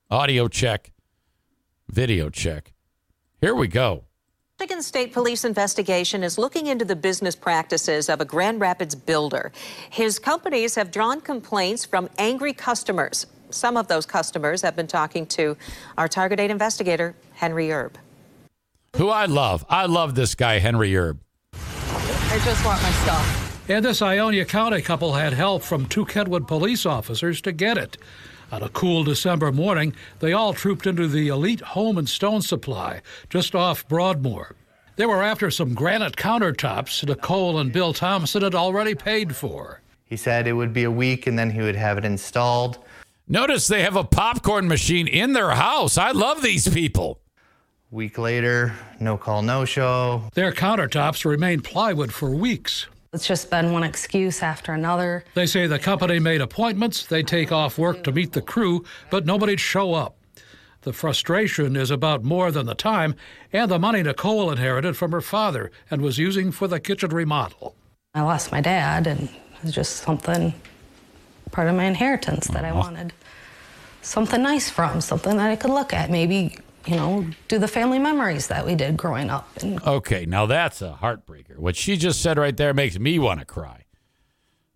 Audio 0.09 0.47
check, 0.47 0.91
video 1.89 2.30
check. 2.30 2.73
Here 3.41 3.55
we 3.55 3.67
go. 3.67 4.05
Michigan 4.59 4.81
State 4.81 5.11
Police 5.11 5.43
investigation 5.43 6.23
is 6.23 6.38
looking 6.38 6.67
into 6.67 6.85
the 6.85 6.95
business 6.95 7.35
practices 7.35 8.07
of 8.07 8.22
a 8.22 8.26
Grand 8.26 8.61
Rapids 8.61 8.95
builder. 8.95 9.51
His 9.89 10.17
companies 10.17 10.76
have 10.76 10.91
drawn 10.91 11.19
complaints 11.19 11.84
from 11.84 12.09
angry 12.17 12.53
customers. 12.53 13.26
Some 13.49 13.76
of 13.76 13.89
those 13.89 14.05
customers 14.05 14.61
have 14.61 14.76
been 14.76 14.88
talking 14.88 15.26
to 15.27 15.57
our 15.97 16.07
Target 16.07 16.39
8 16.39 16.51
investigator, 16.51 17.15
Henry 17.34 17.72
Erb. 17.72 17.97
Who 18.95 19.09
I 19.09 19.26
love. 19.26 19.65
I 19.69 19.88
love 19.88 20.15
this 20.15 20.35
guy, 20.35 20.59
Henry 20.59 20.95
Erb. 20.95 21.19
I 21.53 22.39
just 22.43 22.65
want 22.65 22.81
my 22.81 22.91
stuff. 22.91 23.44
And 23.67 23.83
this 23.83 24.03
Ionia 24.03 24.45
County 24.45 24.79
couple 24.83 25.13
had 25.13 25.33
help 25.33 25.63
from 25.63 25.87
two 25.87 26.05
Kentwood 26.05 26.47
police 26.47 26.85
officers 26.85 27.41
to 27.41 27.51
get 27.51 27.79
it. 27.79 27.97
On 28.51 28.61
a 28.61 28.69
cool 28.69 29.03
December 29.03 29.51
morning, 29.51 29.95
they 30.19 30.33
all 30.33 30.53
trooped 30.53 30.85
into 30.85 31.07
the 31.07 31.29
Elite 31.29 31.61
Home 31.61 31.97
and 31.97 32.07
Stone 32.07 32.43
Supply 32.43 33.01
just 33.27 33.55
off 33.55 33.87
Broadmoor. 33.87 34.55
They 34.97 35.07
were 35.07 35.23
after 35.23 35.49
some 35.49 35.73
granite 35.73 36.15
countertops 36.15 37.07
Nicole 37.07 37.57
and 37.57 37.73
Bill 37.73 37.91
Thompson 37.91 38.43
had 38.43 38.53
already 38.53 38.93
paid 38.93 39.35
for. 39.35 39.81
He 40.05 40.15
said 40.15 40.45
it 40.45 40.53
would 40.53 40.71
be 40.71 40.83
a 40.83 40.91
week 40.91 41.25
and 41.25 41.37
then 41.37 41.49
he 41.49 41.61
would 41.61 41.75
have 41.75 41.97
it 41.97 42.05
installed. 42.05 42.77
Notice 43.27 43.67
they 43.67 43.81
have 43.81 43.95
a 43.95 44.03
popcorn 44.03 44.67
machine 44.67 45.07
in 45.07 45.33
their 45.33 45.49
house. 45.49 45.97
I 45.97 46.11
love 46.11 46.43
these 46.43 46.67
people. 46.67 47.19
Week 47.89 48.19
later, 48.19 48.73
no 48.99 49.17
call, 49.17 49.41
no 49.41 49.65
show. 49.65 50.29
Their 50.35 50.51
countertops 50.51 51.25
remained 51.25 51.63
plywood 51.63 52.13
for 52.13 52.29
weeks. 52.29 52.85
It's 53.15 53.25
just 53.25 53.49
been 53.49 53.71
one 53.71 53.83
excuse 53.83 54.43
after 54.43 54.73
another. 54.73 55.23
They 55.35 55.45
say 55.45 55.67
the 55.67 55.79
company 55.79 56.19
made 56.19 56.41
appointments, 56.41 57.05
they 57.05 57.23
take 57.23 57.49
off 57.49 57.77
work 57.77 58.03
to 58.03 58.11
meet 58.11 58.33
the 58.33 58.41
crew, 58.41 58.83
but 59.09 59.25
nobody'd 59.25 59.61
show 59.61 59.93
up. 59.93 60.17
The 60.81 60.91
frustration 60.91 61.77
is 61.77 61.91
about 61.91 62.25
more 62.25 62.51
than 62.51 62.65
the 62.65 62.75
time 62.75 63.15
and 63.53 63.71
the 63.71 63.79
money 63.79 64.03
Nicole 64.03 64.51
inherited 64.51 64.97
from 64.97 65.13
her 65.13 65.21
father 65.21 65.71
and 65.89 66.01
was 66.01 66.17
using 66.17 66.51
for 66.51 66.67
the 66.67 66.81
kitchen 66.81 67.11
remodel. 67.11 67.73
I 68.13 68.21
lost 68.21 68.51
my 68.51 68.59
dad, 68.59 69.07
and 69.07 69.23
it 69.23 69.63
was 69.63 69.73
just 69.73 70.03
something 70.03 70.53
part 71.51 71.69
of 71.69 71.75
my 71.75 71.85
inheritance 71.85 72.47
that 72.49 72.65
I 72.65 72.69
uh-huh. 72.71 72.79
wanted 72.79 73.13
something 74.01 74.41
nice 74.41 74.69
from, 74.69 74.99
something 74.99 75.37
that 75.37 75.49
I 75.49 75.55
could 75.55 75.71
look 75.71 75.93
at, 75.93 76.11
maybe 76.11 76.57
you 76.85 76.95
know, 76.95 77.25
do 77.47 77.57
the 77.59 77.67
family 77.67 77.99
memories 77.99 78.47
that 78.47 78.65
we 78.65 78.75
did 78.75 78.97
growing 78.97 79.29
up. 79.29 79.49
And 79.61 79.81
Okay, 79.83 80.25
now 80.25 80.45
that's 80.45 80.81
a 80.81 80.97
heartbreaker. 81.01 81.57
What 81.57 81.75
she 81.75 81.97
just 81.97 82.21
said 82.21 82.37
right 82.37 82.55
there 82.55 82.73
makes 82.73 82.99
me 82.99 83.19
want 83.19 83.39
to 83.39 83.45
cry. 83.45 83.83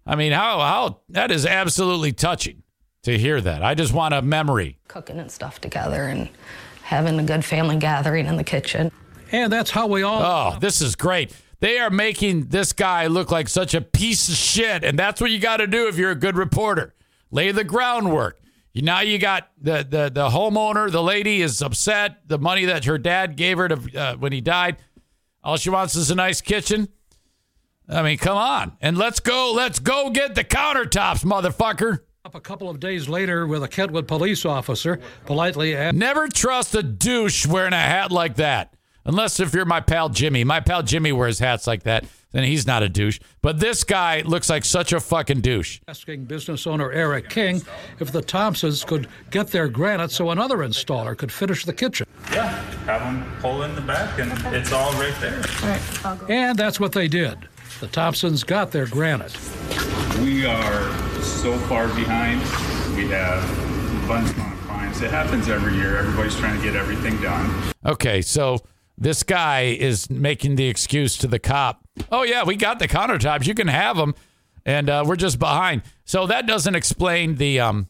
I 0.06 0.16
mean, 0.16 0.32
how 0.32 0.60
how 0.60 1.02
that 1.10 1.30
is 1.32 1.46
absolutely 1.46 2.14
touching 2.14 2.64
to 3.04 3.18
hear 3.18 3.40
that. 3.42 3.64
I 3.64 3.76
just 3.76 3.94
want 3.94 4.14
a 4.14 4.22
memory. 4.22 4.80
Cooking 4.88 5.20
and 5.20 5.32
stuff 5.32 5.62
together 5.62 6.04
and 6.04 6.30
having 6.84 7.20
a 7.20 7.24
good 7.24 7.46
family 7.46 7.78
gathering 7.78 8.26
in 8.26 8.36
the 8.36 8.44
kitchen. 8.44 8.92
And 9.32 9.54
that's 9.54 9.70
how 9.70 9.88
we 9.88 10.02
all. 10.02 10.22
Oh, 10.56 10.60
this 10.60 10.82
is 10.82 10.96
great. 10.96 11.32
They 11.60 11.78
are 11.78 11.90
making 11.90 12.48
this 12.48 12.74
guy 12.74 13.08
look 13.08 13.32
like 13.32 13.50
such 13.50 13.74
a 13.74 13.82
piece 13.82 14.30
of 14.30 14.36
shit, 14.36 14.84
and 14.84 14.98
that's 14.98 15.20
what 15.22 15.30
you 15.30 15.40
got 15.40 15.58
to 15.58 15.68
do 15.68 15.88
if 15.88 15.98
you're 15.98 16.12
a 16.12 16.16
good 16.16 16.36
reporter. 16.38 16.96
Lay 17.32 17.52
the 17.52 17.64
groundwork. 17.64 18.40
You, 18.74 18.82
now 18.84 19.02
you 19.02 19.18
got 19.18 19.50
the, 19.60 19.78
the 19.88 20.12
the 20.14 20.30
homeowner. 20.30 20.92
The 20.92 21.02
lady 21.02 21.42
is 21.42 21.62
upset. 21.62 22.28
The 22.28 22.38
money 22.38 22.66
that 22.66 22.86
her 22.86 22.98
dad 22.98 23.36
gave 23.36 23.58
her 23.58 23.68
to 23.68 24.00
uh, 24.00 24.16
when 24.18 24.32
he 24.32 24.42
died. 24.42 24.78
All 25.44 25.58
she 25.58 25.70
wants 25.70 25.96
is 25.96 26.12
a 26.12 26.16
nice 26.16 26.42
kitchen. 26.42 26.90
I 27.88 28.04
mean, 28.04 28.20
come 28.20 28.38
on, 28.38 28.78
and 28.82 28.98
let's 28.98 29.20
go. 29.20 29.52
Let's 29.56 29.80
go 29.80 30.12
get 30.12 30.36
the 30.36 30.44
countertops, 30.44 31.24
motherfucker. 31.26 32.00
Up 32.26 32.36
a 32.36 32.42
couple 32.42 32.70
of 32.70 32.80
days 32.80 33.10
later 33.10 33.48
with 33.48 33.64
a 33.64 33.68
Kentwood 33.68 34.08
police 34.08 34.46
officer 34.46 35.00
politely 35.26 35.76
asked. 35.76 35.96
Never 35.96 36.28
trust 36.28 36.76
a 36.76 36.84
douche 36.84 37.48
wearing 37.48 37.74
a 37.74 37.78
hat 37.78 38.12
like 38.12 38.36
that. 38.36 38.76
Unless 39.06 39.40
if 39.40 39.54
you're 39.54 39.66
my 39.66 39.80
pal 39.80 40.10
Jimmy. 40.10 40.44
My 40.44 40.60
pal 40.60 40.84
Jimmy 40.84 41.12
wears 41.12 41.40
hats 41.40 41.66
like 41.66 41.84
that, 41.84 42.06
then 42.32 42.44
he's 42.44 42.68
not 42.68 42.84
a 42.84 42.90
douche. 42.90 43.20
But 43.42 43.60
this 43.60 43.84
guy 43.84 44.22
looks 44.22 44.50
like 44.50 44.66
such 44.66 44.94
a 44.94 45.00
fucking 45.00 45.42
douche. 45.42 45.80
Asking 45.88 46.26
business 46.26 46.68
owner 46.68 46.92
Eric 46.92 47.30
King 47.30 47.62
if 48.00 48.12
the 48.12 48.22
Thompsons 48.22 48.84
could 48.84 49.08
get 49.32 49.48
their 49.48 49.68
granite 49.68 50.12
so 50.12 50.30
another 50.30 50.58
installer 50.58 51.18
could 51.18 51.32
finish 51.32 51.66
the 51.66 51.74
kitchen. 51.74 52.06
Yeah, 52.32 52.50
have 52.86 53.02
them 53.02 53.32
pull 53.40 53.64
in 53.64 53.74
the 53.76 53.82
back, 53.82 54.20
and 54.20 54.32
it's 54.54 54.72
all 54.72 54.92
right 54.94 55.16
there. 55.20 55.44
And 56.30 56.58
that's 56.58 56.80
what 56.80 56.92
they 56.92 57.08
did. 57.08 57.48
The 57.80 57.88
Thompsons 57.88 58.44
got 58.44 58.72
their 58.72 58.86
granite. 58.86 59.36
We 60.22 60.46
are 60.46 60.92
so 61.22 61.58
far 61.60 61.88
behind. 61.88 62.42
We 62.96 63.08
have 63.08 64.04
a 64.04 64.08
bunch 64.08 64.30
of 64.30 64.36
clients. 64.68 65.02
It 65.02 65.12
happens 65.12 65.48
every 65.48 65.76
year. 65.76 65.98
Everybody's 65.98 66.36
trying 66.38 66.58
to 66.58 66.64
get 66.64 66.76
everything 66.76 67.20
done. 67.22 67.74
Okay, 67.86 68.22
so 68.22 68.60
this 69.00 69.24
guy 69.24 69.62
is 69.62 70.10
making 70.10 70.56
the 70.56 70.68
excuse 70.68 71.18
to 71.18 71.28
the 71.28 71.40
cop. 71.40 71.82
Oh 72.12 72.24
yeah, 72.24 72.44
we 72.44 72.56
got 72.56 72.80
the 72.80 72.88
countertops. 72.88 73.48
You 73.48 73.56
can 73.56 73.70
have 73.70 73.96
them, 73.96 74.14
and 74.66 74.90
uh, 74.90 75.04
we're 75.08 75.16
just 75.16 75.40
behind. 75.40 75.84
So 76.04 76.28
that 76.28 76.46
doesn't 76.46 76.76
explain 76.76 77.36
the, 77.36 77.62
um, 77.62 77.88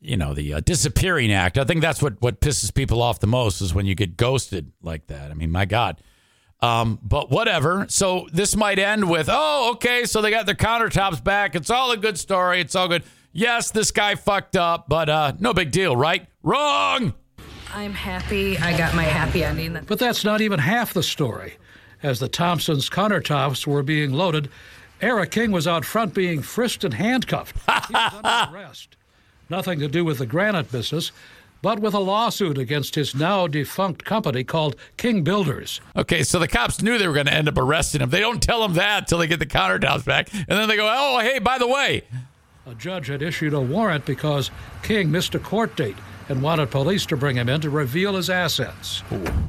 you 0.00 0.16
know, 0.16 0.32
the 0.32 0.54
uh, 0.54 0.60
disappearing 0.60 1.32
act. 1.32 1.58
I 1.58 1.64
think 1.64 1.80
that's 1.80 2.00
what 2.00 2.22
what 2.22 2.40
pisses 2.40 2.72
people 2.72 3.02
off 3.02 3.18
the 3.18 3.26
most 3.26 3.60
is 3.60 3.74
when 3.74 3.84
you 3.86 3.96
get 3.96 4.16
ghosted 4.16 4.72
like 4.80 5.08
that. 5.08 5.30
I 5.30 5.34
mean, 5.34 5.50
my 5.50 5.64
God. 5.64 6.00
Um, 6.60 6.98
but 7.02 7.30
whatever. 7.30 7.84
So 7.88 8.28
this 8.32 8.56
might 8.56 8.78
end 8.78 9.10
with, 9.10 9.28
oh, 9.30 9.72
okay, 9.74 10.04
so 10.04 10.22
they 10.22 10.30
got 10.30 10.46
their 10.46 10.54
countertops 10.54 11.22
back. 11.22 11.54
It's 11.54 11.68
all 11.68 11.90
a 11.90 11.98
good 11.98 12.18
story. 12.18 12.60
It's 12.60 12.74
all 12.74 12.88
good. 12.88 13.02
Yes, 13.32 13.70
this 13.70 13.90
guy 13.90 14.14
fucked 14.14 14.56
up, 14.56 14.88
but 14.88 15.10
uh, 15.10 15.32
no 15.38 15.52
big 15.52 15.70
deal, 15.70 15.94
right? 15.94 16.26
Wrong. 16.42 17.12
I'm 17.76 17.92
happy 17.92 18.56
I 18.56 18.74
got 18.78 18.94
my 18.94 19.02
happy 19.02 19.44
ending. 19.44 19.78
But 19.86 19.98
that's 19.98 20.24
not 20.24 20.40
even 20.40 20.58
half 20.58 20.94
the 20.94 21.02
story. 21.02 21.58
As 22.02 22.20
the 22.20 22.26
Thompsons' 22.26 22.88
countertops 22.88 23.66
were 23.66 23.82
being 23.82 24.14
loaded, 24.14 24.48
Eric 25.02 25.32
King 25.32 25.52
was 25.52 25.66
out 25.66 25.84
front 25.84 26.14
being 26.14 26.40
frisked 26.40 26.84
and 26.84 26.94
handcuffed. 26.94 27.54
He 27.86 27.92
was 27.92 28.14
under 28.14 28.56
arrest. 28.56 28.96
Nothing 29.50 29.78
to 29.80 29.88
do 29.88 30.06
with 30.06 30.16
the 30.16 30.24
granite 30.24 30.72
business, 30.72 31.12
but 31.60 31.80
with 31.80 31.92
a 31.92 31.98
lawsuit 31.98 32.56
against 32.56 32.94
his 32.94 33.14
now 33.14 33.46
defunct 33.46 34.06
company 34.06 34.42
called 34.42 34.76
King 34.96 35.22
Builders. 35.22 35.82
Okay, 35.94 36.22
so 36.22 36.38
the 36.38 36.48
cops 36.48 36.80
knew 36.80 36.96
they 36.96 37.06
were 37.06 37.12
going 37.12 37.26
to 37.26 37.34
end 37.34 37.46
up 37.46 37.58
arresting 37.58 38.00
him. 38.00 38.08
They 38.08 38.20
don't 38.20 38.42
tell 38.42 38.64
him 38.64 38.72
that 38.72 39.00
until 39.00 39.18
they 39.18 39.26
get 39.26 39.38
the 39.38 39.44
countertops 39.44 40.06
back. 40.06 40.32
And 40.32 40.46
then 40.48 40.66
they 40.66 40.76
go, 40.76 40.90
oh, 40.90 41.20
hey, 41.20 41.40
by 41.40 41.58
the 41.58 41.68
way. 41.68 42.04
A 42.64 42.74
judge 42.74 43.08
had 43.08 43.20
issued 43.20 43.52
a 43.52 43.60
warrant 43.60 44.06
because 44.06 44.50
King 44.82 45.10
missed 45.10 45.34
a 45.34 45.38
court 45.38 45.76
date 45.76 45.96
and 46.28 46.42
wanted 46.42 46.70
police 46.70 47.06
to 47.06 47.16
bring 47.16 47.36
him 47.36 47.48
in 47.48 47.60
to 47.60 47.70
reveal 47.70 48.14
his 48.14 48.30
assets. 48.30 49.02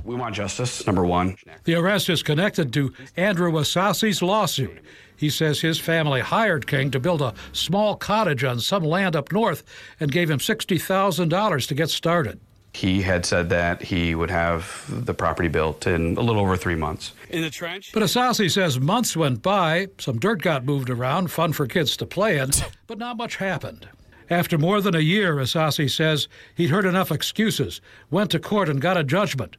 We 0.03 0.15
want 0.15 0.35
justice, 0.35 0.85
number 0.85 1.05
one. 1.05 1.37
The 1.63 1.75
arrest 1.75 2.09
is 2.09 2.23
connected 2.23 2.71
to 2.73 2.93
Andrew 3.15 3.51
Asasi's 3.51 4.21
lawsuit. 4.21 4.79
He 5.15 5.29
says 5.29 5.61
his 5.61 5.79
family 5.79 6.21
hired 6.21 6.67
King 6.67 6.91
to 6.91 6.99
build 6.99 7.21
a 7.21 7.33
small 7.51 7.95
cottage 7.95 8.43
on 8.43 8.59
some 8.59 8.83
land 8.83 9.15
up 9.15 9.31
north 9.31 9.63
and 9.99 10.11
gave 10.11 10.29
him 10.29 10.39
$60,000 10.39 11.67
to 11.67 11.73
get 11.73 11.89
started. 11.89 12.39
He 12.73 13.01
had 13.01 13.25
said 13.25 13.49
that 13.49 13.81
he 13.81 14.13
would 14.13 14.29
have 14.29 14.85
the 14.87 15.15
property 15.15 15.49
built 15.49 15.87
in 15.87 16.15
a 16.15 16.21
little 16.21 16.39
over 16.39 16.55
three 16.55 16.75
months. 16.75 17.13
In 17.31 17.41
the 17.41 17.49
trench? 17.49 17.91
But 17.91 18.03
Asasi 18.03 18.51
says 18.51 18.79
months 18.79 19.17
went 19.17 19.41
by, 19.41 19.87
some 19.97 20.19
dirt 20.19 20.43
got 20.43 20.63
moved 20.63 20.91
around, 20.91 21.31
fun 21.31 21.53
for 21.53 21.65
kids 21.65 21.97
to 21.97 22.05
play 22.05 22.37
in, 22.37 22.51
but 22.85 22.99
not 22.99 23.17
much 23.17 23.37
happened. 23.37 23.87
After 24.29 24.57
more 24.57 24.81
than 24.81 24.95
a 24.95 24.99
year, 24.99 25.35
Asasi 25.35 25.89
says 25.89 26.27
he'd 26.55 26.69
heard 26.69 26.85
enough 26.85 27.11
excuses, 27.11 27.79
went 28.11 28.31
to 28.31 28.39
court 28.39 28.67
and 28.67 28.81
got 28.81 28.97
a 28.97 29.03
judgment. 29.03 29.55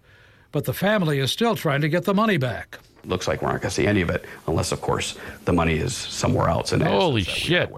But 0.53 0.65
the 0.65 0.75
family 0.75 1.19
is 1.19 1.33
still 1.33 1.57
trying 1.57 1.81
to 1.81 1.89
get 1.89 2.05
the 2.05 2.15
money 2.15 2.37
back. 2.37 2.79
Looks 3.05 3.29
like 3.29 3.41
we're 3.41 3.53
not 3.53 3.63
going 3.63 3.71
to 3.71 3.75
see 3.75 3.87
any 3.87 4.03
of 4.03 4.11
it, 4.11 4.25
unless, 4.47 4.73
of 4.73 4.81
course, 4.81 5.17
the 5.45 5.53
money 5.53 5.77
is 5.77 5.95
somewhere 5.95 6.49
else. 6.49 6.73
And 6.73 6.83
Holy 6.83 7.23
shit. 7.23 7.71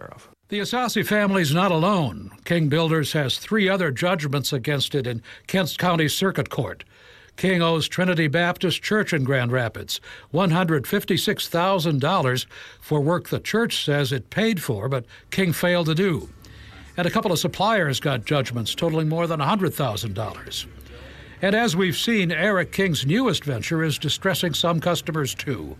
The 0.49 0.61
Asasi 0.61 1.07
family's 1.07 1.55
not 1.55 1.71
alone. 1.71 2.31
King 2.45 2.69
Builders 2.69 3.13
has 3.13 3.39
three 3.39 3.69
other 3.69 3.93
judgments 3.93 4.53
against 4.53 4.97
it 4.97 5.07
in 5.07 5.23
Kent 5.47 5.79
County 5.79 6.09
Circuit 6.09 6.51
Court. 6.51 6.83
King 7.37 7.63
owes 7.63 7.87
Trinity 7.87 8.27
Baptist 8.27 8.83
Church 8.83 9.13
in 9.13 9.23
Grand 9.23 9.53
Rapids 9.53 10.01
$156,000 10.35 12.47
for 12.81 13.01
work 13.01 13.29
the 13.29 13.41
church 13.41 13.85
says 13.85 14.11
it 14.13 14.31
paid 14.31 14.61
for, 14.61 14.89
but 14.89 15.05
King 15.31 15.53
failed 15.53 15.87
to 15.87 15.95
do. 15.95 16.29
And 16.97 17.07
a 17.07 17.11
couple 17.11 17.33
of 17.33 17.39
suppliers 17.39 18.01
got 18.01 18.25
judgments 18.25 18.75
totaling 18.75 19.09
more 19.09 19.27
than 19.27 19.41
$100,000. 19.41 20.67
And 21.43 21.55
as 21.55 21.75
we've 21.75 21.97
seen, 21.97 22.31
Eric 22.31 22.73
King's 22.73 23.07
newest 23.07 23.45
venture 23.45 23.83
is 23.83 23.99
distressing 23.99 24.53
some 24.53 24.81
customers 24.81 25.35
too. 25.35 25.77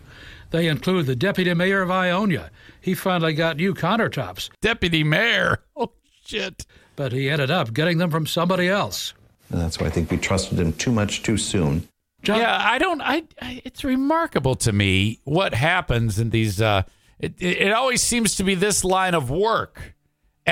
They 0.49 0.67
include 0.67 1.05
the 1.05 1.15
deputy 1.15 1.53
mayor 1.53 1.81
of 1.81 1.91
Ionia. 1.91 2.49
He 2.79 2.93
finally 2.93 3.33
got 3.33 3.57
new 3.57 3.73
countertops. 3.73 4.49
Deputy 4.61 5.03
mayor? 5.03 5.59
Oh, 5.75 5.91
shit. 6.25 6.65
But 6.95 7.11
he 7.11 7.29
ended 7.29 7.51
up 7.51 7.73
getting 7.73 7.99
them 7.99 8.11
from 8.11 8.25
somebody 8.25 8.67
else. 8.67 9.13
And 9.49 9.61
that's 9.61 9.79
why 9.79 9.87
I 9.87 9.89
think 9.89 10.09
we 10.09 10.17
trusted 10.17 10.59
him 10.59 10.73
too 10.73 10.91
much 10.91 11.23
too 11.23 11.37
soon. 11.37 11.87
John, 12.23 12.39
yeah, 12.39 12.57
I 12.61 12.77
don't. 12.77 13.01
I, 13.01 13.23
I. 13.41 13.61
It's 13.65 13.83
remarkable 13.83 14.55
to 14.55 14.71
me 14.71 15.19
what 15.23 15.53
happens 15.53 16.19
in 16.19 16.29
these. 16.29 16.61
Uh, 16.61 16.83
it, 17.19 17.33
it, 17.39 17.57
it 17.57 17.71
always 17.73 18.01
seems 18.01 18.35
to 18.35 18.43
be 18.43 18.55
this 18.55 18.83
line 18.83 19.15
of 19.15 19.29
work. 19.31 19.95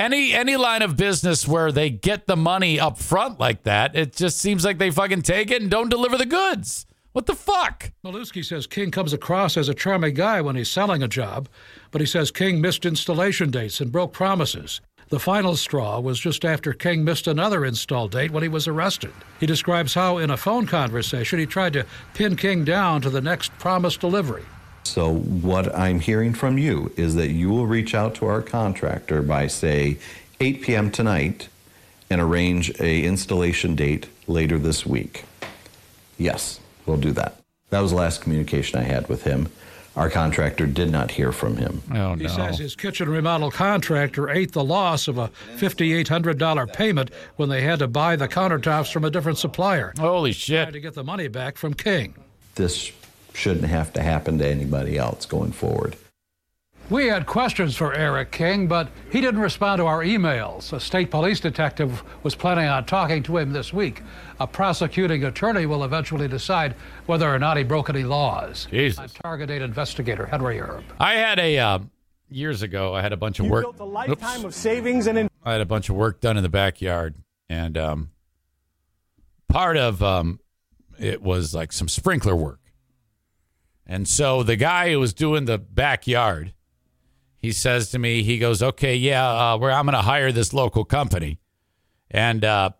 Any 0.00 0.32
any 0.32 0.56
line 0.56 0.80
of 0.80 0.96
business 0.96 1.46
where 1.46 1.70
they 1.70 1.90
get 1.90 2.26
the 2.26 2.34
money 2.34 2.80
up 2.80 2.96
front 2.96 3.38
like 3.38 3.64
that, 3.64 3.94
it 3.94 4.16
just 4.16 4.38
seems 4.38 4.64
like 4.64 4.78
they 4.78 4.90
fucking 4.90 5.20
take 5.20 5.50
it 5.50 5.60
and 5.60 5.70
don't 5.70 5.90
deliver 5.90 6.16
the 6.16 6.24
goods. 6.24 6.86
What 7.12 7.26
the 7.26 7.34
fuck? 7.34 7.92
Malusky 8.02 8.42
says 8.42 8.66
King 8.66 8.90
comes 8.90 9.12
across 9.12 9.58
as 9.58 9.68
a 9.68 9.74
charming 9.74 10.14
guy 10.14 10.40
when 10.40 10.56
he's 10.56 10.70
selling 10.70 11.02
a 11.02 11.06
job, 11.06 11.50
but 11.90 12.00
he 12.00 12.06
says 12.06 12.30
King 12.30 12.62
missed 12.62 12.86
installation 12.86 13.50
dates 13.50 13.78
and 13.78 13.92
broke 13.92 14.14
promises. 14.14 14.80
The 15.10 15.20
final 15.20 15.54
straw 15.54 16.00
was 16.00 16.18
just 16.18 16.46
after 16.46 16.72
King 16.72 17.04
missed 17.04 17.26
another 17.26 17.66
install 17.66 18.08
date 18.08 18.30
when 18.30 18.42
he 18.42 18.48
was 18.48 18.66
arrested. 18.66 19.12
He 19.38 19.44
describes 19.44 19.92
how, 19.92 20.16
in 20.16 20.30
a 20.30 20.36
phone 20.38 20.64
conversation, 20.64 21.38
he 21.38 21.44
tried 21.44 21.74
to 21.74 21.84
pin 22.14 22.36
King 22.36 22.64
down 22.64 23.02
to 23.02 23.10
the 23.10 23.20
next 23.20 23.52
promised 23.58 24.00
delivery. 24.00 24.46
So, 24.84 25.14
what 25.14 25.74
I'm 25.76 26.00
hearing 26.00 26.32
from 26.32 26.58
you 26.58 26.92
is 26.96 27.14
that 27.14 27.30
you 27.30 27.50
will 27.50 27.66
reach 27.66 27.94
out 27.94 28.14
to 28.16 28.26
our 28.26 28.42
contractor 28.42 29.22
by, 29.22 29.46
say, 29.46 29.98
8 30.40 30.62
p.m. 30.62 30.90
tonight 30.90 31.48
and 32.08 32.20
arrange 32.20 32.70
a 32.80 33.04
installation 33.04 33.76
date 33.76 34.08
later 34.26 34.58
this 34.58 34.84
week. 34.84 35.24
Yes, 36.18 36.60
we'll 36.86 36.96
do 36.96 37.12
that. 37.12 37.36
That 37.70 37.80
was 37.80 37.92
the 37.92 37.98
last 37.98 38.20
communication 38.20 38.78
I 38.78 38.82
had 38.82 39.08
with 39.08 39.22
him. 39.22 39.48
Our 39.96 40.08
contractor 40.08 40.66
did 40.66 40.90
not 40.90 41.10
hear 41.10 41.32
from 41.32 41.56
him. 41.56 41.82
Oh, 41.90 42.14
no. 42.14 42.14
He 42.14 42.28
says 42.28 42.58
his 42.58 42.76
kitchen 42.76 43.08
remodel 43.08 43.50
contractor 43.50 44.30
ate 44.30 44.52
the 44.52 44.64
loss 44.64 45.08
of 45.08 45.18
a 45.18 45.28
$5,800 45.56 46.72
payment 46.72 47.10
when 47.36 47.48
they 47.48 47.60
had 47.60 47.80
to 47.80 47.88
buy 47.88 48.16
the 48.16 48.28
countertops 48.28 48.92
from 48.92 49.04
a 49.04 49.10
different 49.10 49.38
supplier. 49.38 49.92
Holy 49.98 50.32
shit. 50.32 50.64
Tried 50.64 50.72
to 50.72 50.80
get 50.80 50.94
the 50.94 51.04
money 51.04 51.28
back 51.28 51.58
from 51.58 51.74
King. 51.74 52.14
This 52.54 52.92
shouldn't 53.34 53.66
have 53.66 53.92
to 53.94 54.02
happen 54.02 54.38
to 54.38 54.46
anybody 54.46 54.96
else 54.98 55.26
going 55.26 55.52
forward. 55.52 55.96
We 56.88 57.06
had 57.06 57.24
questions 57.26 57.76
for 57.76 57.94
Eric 57.94 58.32
King, 58.32 58.66
but 58.66 58.88
he 59.12 59.20
didn't 59.20 59.38
respond 59.40 59.78
to 59.78 59.86
our 59.86 60.02
emails. 60.02 60.72
A 60.72 60.80
state 60.80 61.08
police 61.12 61.38
detective 61.38 62.02
was 62.24 62.34
planning 62.34 62.66
on 62.66 62.84
talking 62.84 63.22
to 63.24 63.36
him 63.38 63.52
this 63.52 63.72
week. 63.72 64.02
A 64.40 64.46
prosecuting 64.48 65.22
attorney 65.24 65.66
will 65.66 65.84
eventually 65.84 66.26
decide 66.26 66.74
whether 67.06 67.32
or 67.32 67.38
not 67.38 67.56
he 67.56 67.62
broke 67.62 67.90
any 67.90 68.02
laws. 68.02 68.66
Jesus. 68.72 68.98
I'm 68.98 69.08
Target 69.08 69.50
8 69.50 69.62
investigator 69.62 70.26
Henry 70.26 70.60
Erb. 70.60 70.82
I 70.98 71.14
had 71.14 71.38
a 71.38 71.58
uh, 71.58 71.78
years 72.28 72.62
ago. 72.62 72.92
I 72.92 73.02
had 73.02 73.12
a 73.12 73.16
bunch 73.16 73.38
of 73.38 73.44
You 73.46 73.52
work. 73.52 73.62
built 73.62 73.78
a 73.78 73.84
lifetime 73.84 74.44
of 74.44 74.52
savings 74.52 75.06
and 75.06 75.16
in- 75.16 75.30
I 75.44 75.52
had 75.52 75.60
a 75.60 75.66
bunch 75.66 75.88
of 75.90 75.94
work 75.94 76.20
done 76.20 76.36
in 76.36 76.42
the 76.42 76.48
backyard, 76.48 77.14
and 77.48 77.78
um, 77.78 78.10
part 79.48 79.76
of 79.76 80.02
um, 80.02 80.40
it 80.98 81.22
was 81.22 81.54
like 81.54 81.72
some 81.72 81.88
sprinkler 81.88 82.34
work. 82.36 82.59
And 83.90 84.06
so 84.06 84.44
the 84.44 84.54
guy 84.54 84.92
who 84.92 85.00
was 85.00 85.12
doing 85.12 85.46
the 85.46 85.58
backyard, 85.58 86.54
he 87.36 87.50
says 87.50 87.90
to 87.90 87.98
me, 87.98 88.22
he 88.22 88.38
goes, 88.38 88.62
"Okay, 88.62 88.94
yeah, 88.94 89.28
uh, 89.28 89.58
where 89.58 89.72
I'm 89.72 89.84
going 89.84 89.96
to 89.96 90.02
hire 90.02 90.30
this 90.30 90.52
local 90.54 90.84
company," 90.84 91.40
and 92.08 92.44
uh, 92.44 92.70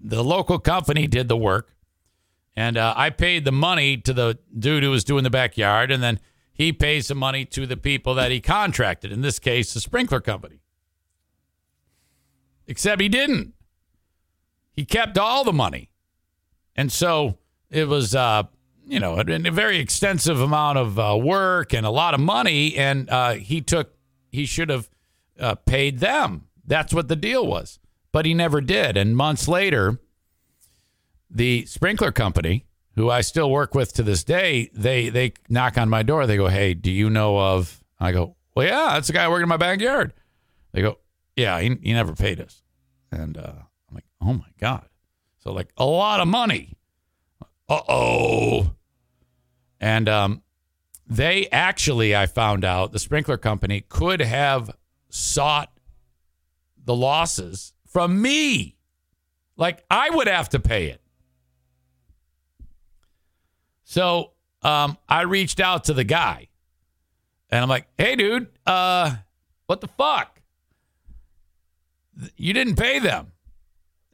the 0.00 0.22
local 0.22 0.60
company 0.60 1.08
did 1.08 1.26
the 1.26 1.36
work, 1.36 1.74
and 2.54 2.76
uh, 2.76 2.94
I 2.96 3.10
paid 3.10 3.44
the 3.44 3.50
money 3.50 3.96
to 3.96 4.12
the 4.12 4.38
dude 4.56 4.84
who 4.84 4.90
was 4.90 5.02
doing 5.02 5.24
the 5.24 5.30
backyard, 5.30 5.90
and 5.90 6.00
then 6.00 6.20
he 6.52 6.72
pays 6.72 7.08
the 7.08 7.16
money 7.16 7.44
to 7.46 7.66
the 7.66 7.76
people 7.76 8.14
that 8.14 8.30
he 8.30 8.40
contracted. 8.40 9.10
In 9.10 9.22
this 9.22 9.40
case, 9.40 9.74
the 9.74 9.80
sprinkler 9.80 10.20
company. 10.20 10.60
Except 12.68 13.00
he 13.00 13.08
didn't. 13.08 13.52
He 14.70 14.84
kept 14.84 15.18
all 15.18 15.42
the 15.42 15.52
money, 15.52 15.90
and 16.76 16.92
so 16.92 17.38
it 17.68 17.88
was, 17.88 18.14
uh, 18.14 18.44
you 18.86 19.00
know, 19.00 19.18
a, 19.18 19.50
very 19.50 19.78
extensive 19.78 20.40
amount 20.40 20.78
of 20.78 20.98
uh, 20.98 21.18
work 21.20 21.74
and 21.74 21.84
a 21.84 21.90
lot 21.90 22.14
of 22.14 22.20
money, 22.20 22.76
and 22.76 23.10
uh, 23.10 23.32
he 23.32 23.60
took. 23.60 23.92
He 24.30 24.46
should 24.46 24.70
have 24.70 24.88
uh, 25.40 25.56
paid 25.56 25.98
them. 25.98 26.48
That's 26.64 26.94
what 26.94 27.08
the 27.08 27.16
deal 27.16 27.46
was, 27.46 27.78
but 28.12 28.26
he 28.26 28.34
never 28.34 28.60
did. 28.60 28.96
And 28.96 29.16
months 29.16 29.48
later, 29.48 30.00
the 31.30 31.64
sprinkler 31.66 32.12
company, 32.12 32.66
who 32.94 33.10
I 33.10 33.22
still 33.22 33.50
work 33.50 33.74
with 33.74 33.92
to 33.94 34.02
this 34.02 34.22
day, 34.22 34.70
they 34.72 35.08
they 35.08 35.32
knock 35.48 35.76
on 35.76 35.88
my 35.88 36.02
door. 36.02 36.26
They 36.26 36.36
go, 36.36 36.48
"Hey, 36.48 36.74
do 36.74 36.90
you 36.90 37.10
know 37.10 37.38
of?" 37.38 37.82
I 37.98 38.12
go, 38.12 38.36
"Well, 38.54 38.66
yeah, 38.66 38.90
that's 38.94 39.08
the 39.08 39.12
guy 39.12 39.28
working 39.28 39.44
in 39.44 39.48
my 39.48 39.56
backyard." 39.56 40.12
They 40.72 40.82
go, 40.82 40.98
"Yeah, 41.34 41.60
he, 41.60 41.76
he 41.82 41.92
never 41.92 42.14
paid 42.14 42.40
us," 42.40 42.62
and 43.10 43.36
uh, 43.36 43.52
I'm 43.88 43.94
like, 43.94 44.06
"Oh 44.20 44.34
my 44.34 44.50
god!" 44.60 44.88
So 45.38 45.52
like 45.52 45.70
a 45.76 45.86
lot 45.86 46.20
of 46.20 46.28
money. 46.28 46.76
Uh 47.68 47.80
oh. 47.88 48.45
And 49.86 50.08
um, 50.08 50.42
they 51.06 51.46
actually, 51.52 52.16
I 52.16 52.26
found 52.26 52.64
out, 52.64 52.90
the 52.90 52.98
sprinkler 52.98 53.36
company 53.36 53.84
could 53.88 54.18
have 54.18 54.76
sought 55.10 55.70
the 56.84 56.92
losses 56.92 57.72
from 57.86 58.20
me. 58.20 58.78
Like 59.56 59.84
I 59.88 60.10
would 60.10 60.26
have 60.26 60.48
to 60.48 60.58
pay 60.58 60.86
it. 60.86 61.00
So 63.84 64.32
um, 64.62 64.98
I 65.08 65.22
reached 65.22 65.60
out 65.60 65.84
to 65.84 65.94
the 65.94 66.02
guy 66.02 66.48
and 67.48 67.62
I'm 67.62 67.68
like, 67.68 67.86
hey, 67.96 68.16
dude, 68.16 68.48
uh, 68.66 69.14
what 69.66 69.80
the 69.80 69.86
fuck? 69.86 70.40
You 72.36 72.52
didn't 72.54 72.74
pay 72.74 72.98
them. 72.98 73.30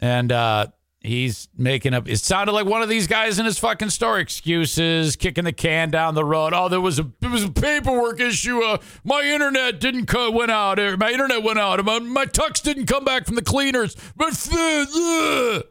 And 0.01 0.33
uh, 0.33 0.67
he's 1.05 1.49
making 1.57 1.95
up. 1.95 2.09
It 2.09 2.19
sounded 2.19 2.53
like 2.53 2.67
one 2.67 2.83
of 2.83 2.89
these 2.89 3.07
guys 3.07 3.39
in 3.39 3.45
his 3.45 3.59
fucking 3.59 3.91
store. 3.91 4.19
Excuses, 4.19 5.17
kicking 5.17 5.45
the 5.45 5.53
can 5.53 5.91
down 5.91 6.15
the 6.15 6.25
road. 6.25 6.53
Oh, 6.55 6.69
there 6.69 6.81
was 6.81 6.99
a 6.99 7.11
there 7.21 7.31
was 7.31 7.45
a 7.45 7.51
paperwork 7.51 8.21
issue. 8.21 8.63
Uh, 8.63 8.79
my 9.05 9.23
internet 9.23 9.81
didn't 9.81 10.07
co- 10.07 10.31
went 10.31 10.51
out. 10.51 10.79
Or 10.79 10.97
my 10.97 11.11
internet 11.11 11.43
went 11.43 11.59
out. 11.59 11.85
My, 11.85 11.99
my 11.99 12.27
tux 12.27 12.63
didn't 12.63 12.87
come 12.87 13.05
back 13.05 13.27
from 13.27 13.35
the 13.35 13.43
cleaners. 13.43 13.97
But 14.17 14.49
uh, 14.53 15.63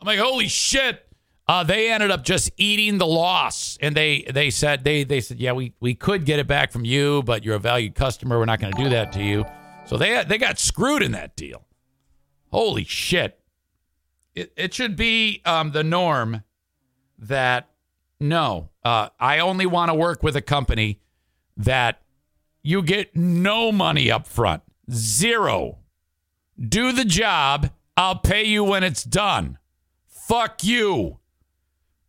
I'm 0.00 0.06
like, 0.06 0.18
holy 0.18 0.48
shit. 0.48 1.02
Uh, 1.48 1.62
they 1.62 1.90
ended 1.92 2.10
up 2.10 2.24
just 2.24 2.50
eating 2.56 2.98
the 2.98 3.06
loss, 3.06 3.78
and 3.80 3.94
they 3.94 4.22
they 4.22 4.50
said 4.50 4.82
they 4.82 5.04
they 5.04 5.20
said, 5.20 5.38
yeah, 5.38 5.52
we 5.52 5.74
we 5.78 5.94
could 5.94 6.24
get 6.24 6.40
it 6.40 6.48
back 6.48 6.72
from 6.72 6.84
you, 6.84 7.22
but 7.22 7.44
you're 7.44 7.54
a 7.54 7.60
valued 7.60 7.94
customer. 7.94 8.36
We're 8.36 8.46
not 8.46 8.58
going 8.58 8.72
to 8.72 8.82
do 8.82 8.90
that 8.90 9.12
to 9.12 9.22
you. 9.22 9.44
So 9.86 9.96
they 9.96 10.24
they 10.24 10.38
got 10.38 10.58
screwed 10.58 11.02
in 11.02 11.12
that 11.12 11.36
deal. 11.36 11.64
Holy 12.50 12.82
shit! 12.82 13.38
It 14.36 14.52
it 14.56 14.74
should 14.74 14.94
be 14.94 15.42
um, 15.44 15.72
the 15.72 15.82
norm 15.82 16.44
that 17.18 17.68
no, 18.20 18.70
uh, 18.84 19.08
I 19.18 19.40
only 19.40 19.66
want 19.66 19.90
to 19.90 19.94
work 19.94 20.22
with 20.22 20.36
a 20.36 20.42
company 20.42 21.00
that 21.56 22.02
you 22.62 22.82
get 22.82 23.16
no 23.16 23.72
money 23.72 24.10
up 24.10 24.26
front, 24.26 24.62
zero. 24.90 25.78
Do 26.58 26.92
the 26.92 27.04
job. 27.04 27.70
I'll 27.96 28.18
pay 28.18 28.44
you 28.44 28.62
when 28.62 28.84
it's 28.84 29.04
done. 29.04 29.58
Fuck 30.06 30.64
you. 30.64 31.18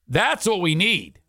That's 0.07 0.45
what 0.45 0.61
we 0.61 0.75
need. 0.75 1.19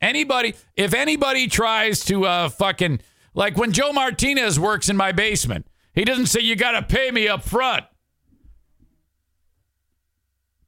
Anybody, 0.00 0.54
if 0.76 0.94
anybody 0.94 1.46
tries 1.48 2.04
to 2.06 2.26
uh, 2.26 2.48
fucking, 2.48 3.00
like 3.34 3.56
when 3.56 3.72
Joe 3.72 3.92
Martinez 3.92 4.58
works 4.58 4.88
in 4.88 4.96
my 4.96 5.12
basement, 5.12 5.66
he 5.94 6.04
doesn't 6.04 6.26
say, 6.26 6.40
you 6.40 6.56
got 6.56 6.72
to 6.72 6.82
pay 6.82 7.10
me 7.10 7.28
up 7.28 7.42
front. 7.42 7.84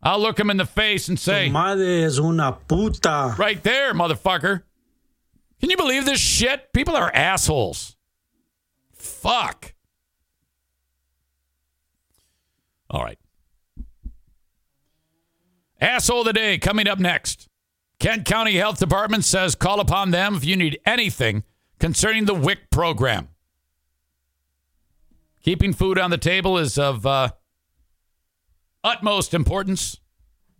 I'll 0.02 0.20
look 0.20 0.38
him 0.38 0.50
in 0.50 0.56
the 0.56 0.66
face 0.66 1.08
and 1.08 1.18
say, 1.18 1.48
Madre 1.50 2.04
es 2.04 2.18
una 2.18 2.52
puta. 2.52 3.34
Right 3.36 3.62
there, 3.62 3.92
motherfucker. 3.94 4.62
Can 5.60 5.70
you 5.70 5.76
believe 5.76 6.04
this 6.04 6.20
shit? 6.20 6.72
People 6.72 6.94
are 6.94 7.10
assholes. 7.12 7.96
Fuck. 8.92 9.74
All 12.90 13.02
right. 13.02 13.18
Asshole 15.80 16.20
of 16.20 16.26
the 16.26 16.32
day 16.32 16.58
coming 16.58 16.88
up 16.88 16.98
next. 16.98 17.48
Kent 18.00 18.24
County 18.24 18.54
Health 18.54 18.78
Department 18.78 19.24
says 19.24 19.54
call 19.54 19.80
upon 19.80 20.10
them 20.12 20.36
if 20.36 20.44
you 20.44 20.56
need 20.56 20.78
anything 20.86 21.42
concerning 21.78 22.24
the 22.24 22.34
WIC 22.34 22.70
program. 22.70 23.28
Keeping 25.42 25.72
food 25.72 25.98
on 25.98 26.10
the 26.10 26.18
table 26.18 26.58
is 26.58 26.78
of 26.78 27.06
uh, 27.06 27.30
utmost 28.89 29.35
importance. 29.35 29.98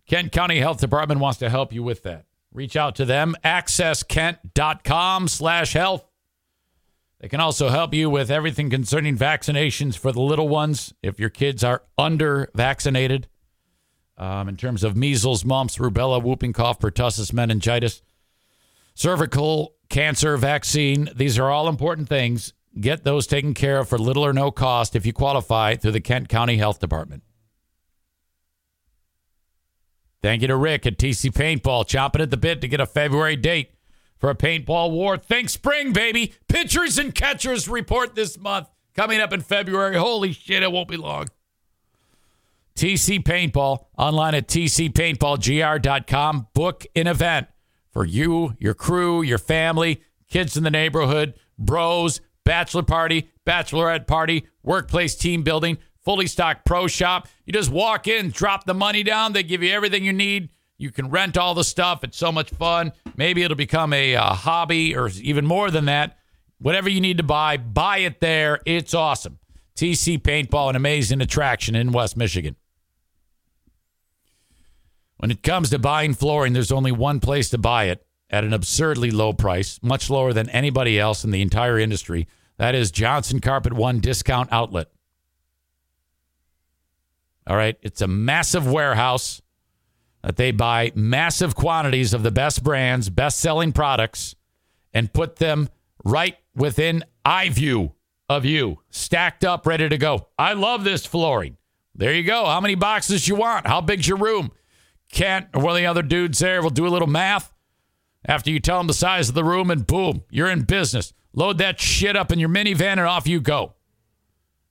Kent 0.07 0.31
County 0.31 0.59
Health 0.59 0.79
Department 0.79 1.19
wants 1.19 1.39
to 1.39 1.49
help 1.49 1.73
you 1.73 1.83
with 1.83 2.03
that. 2.03 2.25
Reach 2.51 2.75
out 2.75 2.95
to 2.95 3.05
them, 3.05 3.35
accesskent.com 3.43 5.27
slash 5.27 5.73
health. 5.73 6.05
They 7.19 7.27
can 7.27 7.41
also 7.41 7.69
help 7.69 7.93
you 7.93 8.09
with 8.09 8.31
everything 8.31 8.69
concerning 8.69 9.17
vaccinations 9.17 9.97
for 9.97 10.11
the 10.11 10.21
little 10.21 10.47
ones 10.47 10.93
if 11.03 11.19
your 11.19 11.29
kids 11.29 11.63
are 11.63 11.83
under 11.97 12.49
vaccinated 12.55 13.27
um, 14.17 14.47
in 14.47 14.57
terms 14.57 14.83
of 14.83 14.95
measles, 14.95 15.43
mumps, 15.43 15.77
rubella, 15.77 16.21
whooping 16.21 16.53
cough, 16.53 16.79
pertussis, 16.79 17.33
meningitis, 17.33 18.01
cervical 18.93 19.75
cancer 19.89 20.37
vaccine. 20.37 21.09
These 21.15 21.37
are 21.37 21.49
all 21.49 21.67
important 21.67 22.07
things. 22.07 22.53
Get 22.79 23.03
those 23.03 23.27
taken 23.27 23.53
care 23.53 23.79
of 23.79 23.89
for 23.89 23.97
little 23.97 24.25
or 24.25 24.33
no 24.33 24.51
cost 24.51 24.95
if 24.95 25.05
you 25.05 25.13
qualify 25.13 25.75
through 25.75 25.91
the 25.91 26.01
Kent 26.01 26.29
County 26.29 26.57
Health 26.57 26.79
Department. 26.79 27.23
Thank 30.21 30.41
you 30.41 30.49
to 30.49 30.57
Rick 30.57 30.85
at 30.85 30.97
TC 30.97 31.31
Paintball, 31.31 31.87
chopping 31.87 32.21
at 32.21 32.29
the 32.29 32.37
bit 32.37 32.61
to 32.61 32.67
get 32.67 32.81
a 32.81 32.85
February 32.85 33.35
date 33.35 33.71
for 34.17 34.29
a 34.29 34.35
paintball 34.35 34.91
war. 34.91 35.17
Thanks, 35.17 35.53
spring, 35.53 35.93
baby. 35.93 36.33
Pitchers 36.47 36.97
and 36.97 37.15
catchers 37.15 37.69
report 37.69 38.15
this 38.15 38.37
month 38.37 38.67
coming 38.93 39.21
up 39.21 39.31
in 39.31 39.41
February. 39.41 39.95
Holy 39.95 40.33
shit, 40.33 40.61
it 40.61 40.71
won't 40.71 40.89
be 40.89 40.97
long. 40.97 41.27
TC 42.75 43.23
Paintball 43.23 43.85
online 43.97 44.35
at 44.35 44.47
tcpaintballgr.com. 44.47 46.47
Book 46.53 46.85
an 46.95 47.07
event 47.07 47.47
for 47.91 48.05
you, 48.05 48.55
your 48.59 48.73
crew, 48.73 49.21
your 49.21 49.37
family, 49.37 50.01
kids 50.29 50.55
in 50.55 50.63
the 50.63 50.71
neighborhood, 50.71 51.33
bros, 51.57 52.21
bachelor 52.45 52.83
party, 52.83 53.29
bachelorette 53.45 54.07
party, 54.07 54.47
workplace 54.63 55.15
team 55.15 55.43
building, 55.43 55.77
fully 56.09 56.25
Stock 56.25 56.65
pro 56.65 56.87
shop. 56.87 57.27
You 57.45 57.53
just 57.53 57.69
walk 57.69 58.07
in, 58.07 58.31
drop 58.31 58.65
the 58.65 58.73
money 58.73 59.03
down, 59.03 59.33
they 59.33 59.43
give 59.43 59.61
you 59.61 59.71
everything 59.71 60.03
you 60.03 60.11
need. 60.11 60.49
You 60.79 60.89
can 60.89 61.11
rent 61.11 61.37
all 61.37 61.53
the 61.53 61.63
stuff. 61.63 62.03
It's 62.03 62.17
so 62.17 62.31
much 62.31 62.49
fun. 62.49 62.93
Maybe 63.15 63.43
it'll 63.43 63.55
become 63.55 63.93
a, 63.93 64.15
uh 64.15 64.33
hobby 64.33 64.95
or 64.95 65.09
even 65.21 65.45
more 65.45 65.69
than 65.69 65.85
that. 65.85 66.17
Whatever 66.57 66.89
you 66.89 66.99
need 66.99 67.17
to 67.17 67.23
buy, 67.23 67.57
buy 67.57 67.99
it 67.99 68.21
there. 68.21 68.59
It's 68.65 68.95
awesome. 68.95 69.37
TC 69.75 70.19
Paintball, 70.19 70.71
an 70.71 70.75
amazing 70.75 71.21
attraction 71.21 71.75
in 71.75 71.91
West 71.91 72.17
Michigan. 72.17 72.55
When 75.17 75.29
it 75.29 75.43
comes 75.43 75.69
to 75.69 75.77
buying 75.77 76.15
flooring, 76.15 76.53
there's 76.53 76.71
only 76.71 76.91
one 76.91 77.19
place 77.19 77.51
to 77.51 77.59
buy 77.59 77.83
it 77.83 78.03
at 78.31 78.43
an 78.43 78.51
absurdly 78.51 79.11
low 79.11 79.33
price, 79.33 79.79
much 79.83 80.09
lower 80.09 80.33
than 80.33 80.49
anybody 80.49 80.99
else 80.99 81.23
in 81.23 81.29
the 81.29 81.43
entire 81.43 81.77
industry. 81.77 82.27
That 82.57 82.73
is 82.73 82.89
Johnson 82.89 83.41
Carpet 83.41 83.73
One 83.73 83.99
Discount 83.99 84.49
Outlet. 84.51 84.87
All 87.49 87.57
right. 87.57 87.75
It's 87.81 88.01
a 88.01 88.07
massive 88.07 88.71
warehouse 88.71 89.41
that 90.21 90.37
they 90.37 90.51
buy 90.51 90.91
massive 90.95 91.55
quantities 91.55 92.13
of 92.13 92.23
the 92.23 92.31
best 92.31 92.63
brands, 92.63 93.09
best 93.09 93.39
selling 93.39 93.71
products, 93.71 94.35
and 94.93 95.11
put 95.11 95.37
them 95.37 95.69
right 96.05 96.37
within 96.55 97.03
eye 97.25 97.49
view 97.49 97.93
of 98.29 98.45
you, 98.45 98.79
stacked 98.91 99.43
up, 99.43 99.65
ready 99.65 99.89
to 99.89 99.97
go. 99.97 100.27
I 100.37 100.53
love 100.53 100.83
this 100.83 101.05
flooring. 101.05 101.57
There 101.95 102.13
you 102.13 102.23
go. 102.23 102.45
How 102.45 102.61
many 102.61 102.75
boxes 102.75 103.27
you 103.27 103.35
want? 103.35 103.65
How 103.65 103.81
big's 103.81 104.07
your 104.07 104.17
room? 104.17 104.51
Kent 105.11 105.47
or 105.55 105.63
one 105.63 105.71
of 105.71 105.77
the 105.77 105.87
other 105.87 106.03
dudes 106.03 106.39
there 106.39 106.61
will 106.61 106.69
do 106.69 106.85
a 106.85 106.89
little 106.89 107.07
math 107.07 107.51
after 108.25 108.51
you 108.51 108.59
tell 108.59 108.77
them 108.77 108.87
the 108.87 108.93
size 108.93 109.29
of 109.29 109.35
the 109.35 109.43
room, 109.43 109.71
and 109.71 109.87
boom, 109.87 110.23
you're 110.29 110.49
in 110.49 110.63
business. 110.63 111.13
Load 111.33 111.57
that 111.57 111.79
shit 111.79 112.15
up 112.15 112.31
in 112.31 112.39
your 112.39 112.49
minivan 112.49 112.93
and 112.93 113.01
off 113.01 113.27
you 113.27 113.41
go. 113.41 113.73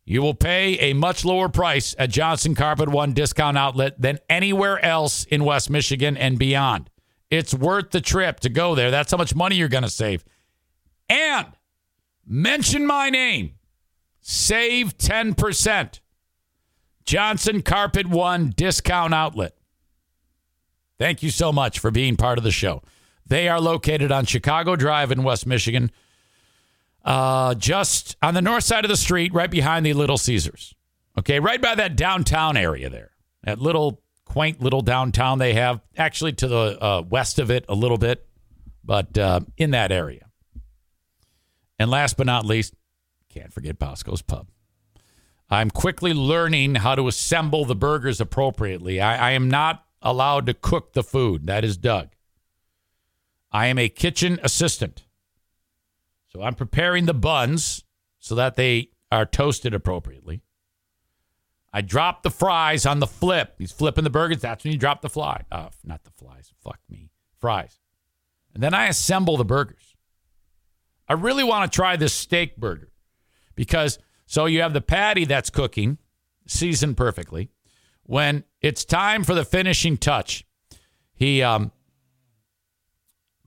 You 0.08 0.22
will 0.22 0.34
pay 0.34 0.78
a 0.78 0.94
much 0.94 1.24
lower 1.24 1.48
price 1.48 1.94
at 1.98 2.10
Johnson 2.10 2.54
Carpet 2.54 2.88
One 2.88 3.12
Discount 3.12 3.58
Outlet 3.58 4.00
than 4.00 4.18
anywhere 4.28 4.84
else 4.84 5.24
in 5.24 5.44
West 5.44 5.70
Michigan 5.70 6.16
and 6.16 6.38
beyond. 6.38 6.90
It's 7.30 7.52
worth 7.52 7.90
the 7.90 8.00
trip 8.00 8.40
to 8.40 8.48
go 8.48 8.74
there. 8.74 8.90
That's 8.90 9.10
how 9.10 9.18
much 9.18 9.34
money 9.34 9.56
you're 9.56 9.68
going 9.68 9.82
to 9.82 9.90
save. 9.90 10.24
And 11.08 11.48
Mention 12.30 12.86
my 12.86 13.08
name. 13.08 13.54
Save 14.20 14.98
10%. 14.98 16.00
Johnson 17.06 17.62
Carpet 17.62 18.06
One 18.06 18.52
Discount 18.54 19.14
Outlet. 19.14 19.54
Thank 20.98 21.22
you 21.22 21.30
so 21.30 21.52
much 21.52 21.78
for 21.78 21.90
being 21.90 22.16
part 22.16 22.36
of 22.36 22.44
the 22.44 22.50
show. 22.50 22.82
They 23.24 23.48
are 23.48 23.60
located 23.60 24.12
on 24.12 24.26
Chicago 24.26 24.76
Drive 24.76 25.10
in 25.10 25.22
West 25.22 25.46
Michigan, 25.46 25.90
uh, 27.04 27.54
just 27.54 28.16
on 28.22 28.34
the 28.34 28.42
north 28.42 28.64
side 28.64 28.84
of 28.84 28.88
the 28.88 28.96
street, 28.96 29.32
right 29.32 29.50
behind 29.50 29.86
the 29.86 29.92
Little 29.92 30.18
Caesars. 30.18 30.74
Okay, 31.18 31.40
right 31.40 31.60
by 31.60 31.74
that 31.74 31.96
downtown 31.96 32.56
area 32.56 32.88
there. 32.88 33.10
That 33.42 33.60
little 33.60 34.02
quaint 34.24 34.60
little 34.60 34.82
downtown 34.82 35.38
they 35.38 35.54
have, 35.54 35.80
actually 35.96 36.32
to 36.34 36.48
the 36.48 36.82
uh, 36.82 37.02
west 37.08 37.38
of 37.38 37.50
it 37.50 37.64
a 37.68 37.74
little 37.74 37.98
bit, 37.98 38.26
but 38.84 39.16
uh, 39.18 39.40
in 39.56 39.70
that 39.72 39.90
area. 39.90 40.26
And 41.78 41.90
last 41.90 42.16
but 42.16 42.26
not 42.26 42.44
least, 42.44 42.74
can't 43.28 43.52
forget 43.52 43.78
Bosco's 43.78 44.22
Pub. 44.22 44.48
I'm 45.50 45.70
quickly 45.70 46.12
learning 46.12 46.76
how 46.76 46.94
to 46.94 47.08
assemble 47.08 47.64
the 47.64 47.74
burgers 47.74 48.20
appropriately. 48.20 49.00
I, 49.00 49.28
I 49.28 49.30
am 49.32 49.48
not 49.48 49.84
allowed 50.02 50.46
to 50.46 50.54
cook 50.54 50.92
the 50.92 51.02
food. 51.02 51.46
That 51.46 51.64
is 51.64 51.76
Doug. 51.76 52.10
I 53.50 53.66
am 53.66 53.78
a 53.78 53.88
kitchen 53.88 54.38
assistant. 54.42 55.04
I'm 56.42 56.54
preparing 56.54 57.06
the 57.06 57.14
buns 57.14 57.84
so 58.18 58.34
that 58.34 58.56
they 58.56 58.90
are 59.10 59.26
toasted 59.26 59.74
appropriately. 59.74 60.42
I 61.72 61.82
drop 61.82 62.22
the 62.22 62.30
fries 62.30 62.86
on 62.86 62.98
the 62.98 63.06
flip. 63.06 63.54
He's 63.58 63.72
flipping 63.72 64.04
the 64.04 64.10
burgers. 64.10 64.40
That's 64.40 64.64
when 64.64 64.72
you 64.72 64.78
drop 64.78 65.02
the 65.02 65.08
fly. 65.08 65.44
Uh, 65.52 65.68
not 65.84 66.04
the 66.04 66.10
flies. 66.10 66.52
Fuck 66.62 66.80
me. 66.88 67.10
Fries. 67.38 67.78
And 68.54 68.62
then 68.62 68.74
I 68.74 68.88
assemble 68.88 69.36
the 69.36 69.44
burgers. 69.44 69.94
I 71.08 71.14
really 71.14 71.44
want 71.44 71.70
to 71.70 71.74
try 71.74 71.96
this 71.96 72.12
steak 72.12 72.56
burger 72.56 72.90
because 73.54 73.98
so 74.26 74.44
you 74.46 74.60
have 74.60 74.74
the 74.74 74.80
patty 74.80 75.24
that's 75.24 75.50
cooking, 75.50 75.98
seasoned 76.46 76.96
perfectly. 76.96 77.50
When 78.02 78.44
it's 78.60 78.84
time 78.84 79.24
for 79.24 79.34
the 79.34 79.44
finishing 79.44 79.96
touch, 79.96 80.44
he 81.14 81.42
um, 81.42 81.72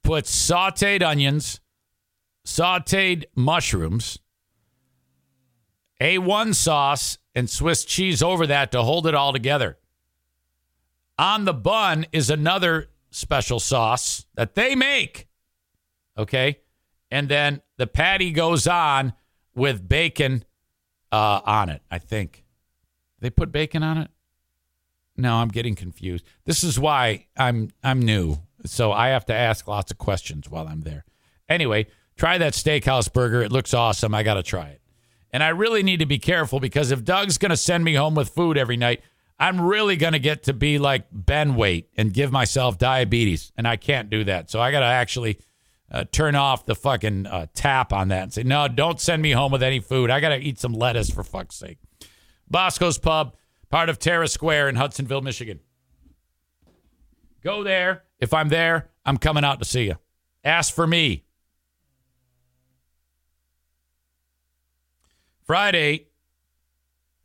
puts 0.04 0.32
sauteed 0.36 1.04
onions, 1.04 1.60
sauteed 2.46 3.26
mushrooms, 3.36 4.20
A1 6.02 6.56
sauce, 6.56 7.18
and 7.36 7.50
Swiss 7.50 7.86
cheese 7.86 8.22
over 8.22 8.48
that 8.48 8.72
to 8.72 8.84
hold 8.84 9.08
it 9.08 9.16
all 9.16 9.34
together. 9.34 9.78
On 11.18 11.46
the 11.46 11.54
bun 11.54 12.06
is 12.12 12.30
another 12.30 12.90
special 13.12 13.60
sauce 13.60 14.26
that 14.36 14.56
they 14.56 14.76
make. 14.76 15.28
Okay. 16.18 16.60
And 17.10 17.30
then 17.30 17.62
the 17.78 17.88
patty 17.88 18.32
goes 18.32 18.68
on 18.68 19.14
with 19.54 19.88
bacon 19.88 20.46
uh, 21.12 21.42
on 21.46 21.70
it, 21.70 21.82
I 21.92 22.00
think. 22.00 22.46
They 23.20 23.30
put 23.30 23.52
bacon 23.52 23.84
on 23.84 23.98
it? 23.98 24.10
No, 25.18 25.36
I'm 25.36 25.50
getting 25.50 25.76
confused. 25.76 26.26
This 26.46 26.64
is 26.64 26.80
why 26.80 27.28
I'm 27.38 27.70
I'm 27.84 28.02
new. 28.02 28.38
So 28.66 28.92
I 28.92 29.10
have 29.10 29.26
to 29.26 29.34
ask 29.34 29.68
lots 29.68 29.92
of 29.92 29.98
questions 29.98 30.50
while 30.50 30.68
I'm 30.68 30.82
there. 30.82 31.06
Anyway, 31.50 31.88
try 32.22 32.38
that 32.38 32.54
steakhouse 32.54 33.12
burger. 33.12 33.42
It 33.42 33.52
looks 33.52 33.74
awesome. 33.74 34.14
I 34.14 34.22
got 34.22 34.36
to 34.36 34.44
try 34.44 34.68
it. 34.68 34.82
And 35.34 35.42
I 35.42 35.50
really 35.50 35.82
need 35.82 36.02
to 36.02 36.06
be 36.06 36.20
careful 36.20 36.60
because 36.60 36.92
if 36.92 37.04
Doug's 37.04 37.40
going 37.40 37.50
to 37.50 37.58
send 37.58 37.84
me 37.84 37.96
home 37.96 38.14
with 38.14 38.30
food 38.30 38.60
every 38.60 38.78
night, 38.78 39.02
I'm 39.40 39.60
really 39.60 39.96
going 39.96 40.14
to 40.14 40.20
get 40.20 40.44
to 40.44 40.54
be 40.54 40.78
like 40.78 41.08
Ben 41.12 41.56
weight 41.56 41.90
and 41.98 42.14
give 42.14 42.32
myself 42.32 42.78
diabetes. 42.78 43.52
And 43.58 43.68
I 43.68 43.76
can't 43.76 44.12
do 44.12 44.24
that. 44.26 44.52
So 44.52 44.62
I 44.62 44.70
got 44.70 44.82
to 44.82 44.86
actually 44.86 45.40
uh, 45.92 46.04
turn 46.12 46.36
off 46.36 46.68
the 46.68 46.76
fucking 46.76 47.26
uh, 47.26 47.48
tap 47.56 47.92
on 47.92 48.10
that 48.10 48.22
and 48.22 48.34
say, 48.34 48.44
no, 48.44 48.68
don't 48.68 49.02
send 49.02 49.24
me 49.24 49.32
home 49.32 49.52
with 49.52 49.64
any 49.64 49.80
food. 49.80 50.12
I 50.12 50.20
got 50.20 50.30
to 50.30 50.38
eat 50.38 50.60
some 50.60 50.74
lettuce 50.74 51.10
for 51.10 51.24
fuck's 51.24 51.56
sake. 51.56 51.80
Bosco's 52.48 53.00
Pub, 53.00 53.36
part 53.72 53.90
of 53.90 53.98
Terra 53.98 54.28
Square 54.28 54.70
in 54.70 54.76
Hudsonville, 54.76 55.22
Michigan. 55.22 55.60
Go 57.44 57.64
there. 57.64 58.04
If 58.20 58.32
I'm 58.32 58.50
there, 58.50 58.92
I'm 59.08 59.18
coming 59.18 59.44
out 59.44 59.58
to 59.58 59.66
see 59.66 59.86
you. 59.86 59.96
Ask 60.44 60.72
for 60.72 60.86
me. 60.86 61.24
Friday, 65.52 66.08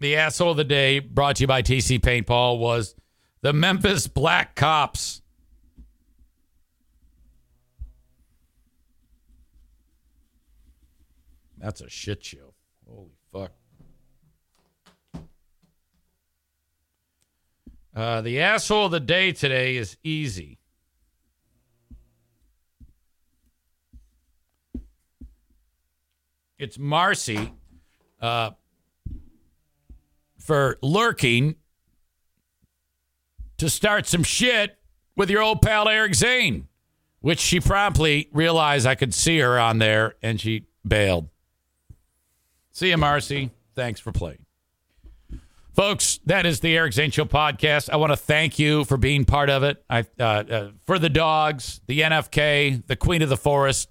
the 0.01 0.17
asshole 0.17 0.51
of 0.51 0.57
the 0.57 0.65
day, 0.65 0.99
brought 0.99 1.37
to 1.37 1.45
you 1.45 1.47
by 1.47 1.63
TC 1.63 2.01
Paintball, 2.01 2.59
was 2.59 2.97
the 3.41 3.53
Memphis 3.53 4.09
Black 4.09 4.57
Cops. 4.57 5.23
That's 11.57 11.81
a 11.81 11.89
shit 11.89 12.25
show. 12.25 12.53
Holy 12.91 13.13
fuck. 13.33 13.53
Uh, 17.95 18.23
the 18.23 18.41
asshole 18.41 18.87
of 18.87 18.91
the 18.91 18.99
day 18.99 19.31
today 19.31 19.77
is 19.77 19.97
easy. 20.03 20.59
It's 26.59 26.77
Marcy 26.77 27.53
uh, 28.21 28.51
for 30.39 30.79
lurking 30.83 31.57
to 33.59 33.71
start 33.71 34.07
some 34.07 34.23
shit 34.23 34.79
with 35.17 35.31
your 35.31 35.43
old 35.43 35.63
pal 35.63 35.89
Eric 35.89 36.15
Zane, 36.15 36.69
which 37.21 37.41
she 37.41 37.61
promptly 37.61 38.29
realized 38.33 38.87
I 38.87 38.95
could 38.95 39.15
see 39.15 39.39
her 39.39 39.59
on 39.59 39.79
there 39.79 40.15
and 40.23 40.41
she 40.41 40.67
bailed. 40.87 41.29
See 42.73 42.91
you, 42.91 42.97
Marcy. 42.97 43.51
Thanks 43.75 44.01
for 44.01 44.13
playing. 44.13 44.45
Folks, 45.75 46.21
that 46.25 46.47
is 46.47 46.61
the 46.61 46.75
Eric 46.75 46.95
Zane 46.95 47.11
Show 47.11 47.27
podcast. 47.27 47.91
I 47.91 47.97
want 47.97 48.11
to 48.11 48.17
thank 48.17 48.59
you 48.59 48.85
for 48.85 48.97
being 48.97 49.27
part 49.27 49.51
of 49.51 49.63
it. 49.63 49.85
I 49.91 50.07
uh, 50.19 50.23
uh, 50.23 50.71
for 50.87 50.99
the 50.99 51.11
dogs, 51.11 51.83
the 51.87 52.01
NFK, 52.01 52.87
the 52.87 52.97
Queen 52.97 53.21
of 53.21 53.29
the 53.29 53.37
Forest. 53.37 53.91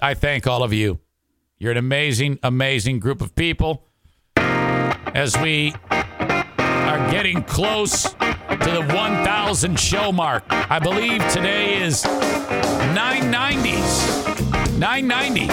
I 0.00 0.14
thank 0.14 0.46
all 0.46 0.62
of 0.62 0.72
you. 0.72 1.00
You're 1.62 1.72
an 1.72 1.76
amazing, 1.76 2.38
amazing 2.42 3.00
group 3.00 3.20
of 3.20 3.34
people. 3.34 3.86
As 4.34 5.36
we 5.42 5.74
are 6.58 7.10
getting 7.10 7.42
close 7.42 8.04
to 8.04 8.16
the 8.16 8.90
1,000 8.94 9.78
show 9.78 10.10
mark, 10.10 10.42
I 10.48 10.78
believe 10.78 11.22
today 11.28 11.82
is 11.82 12.02
990s. 12.96 14.78
990. 14.78 15.48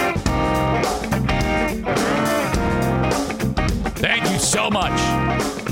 Thank 4.00 4.30
you 4.30 4.38
so 4.38 4.70
much. 4.70 5.67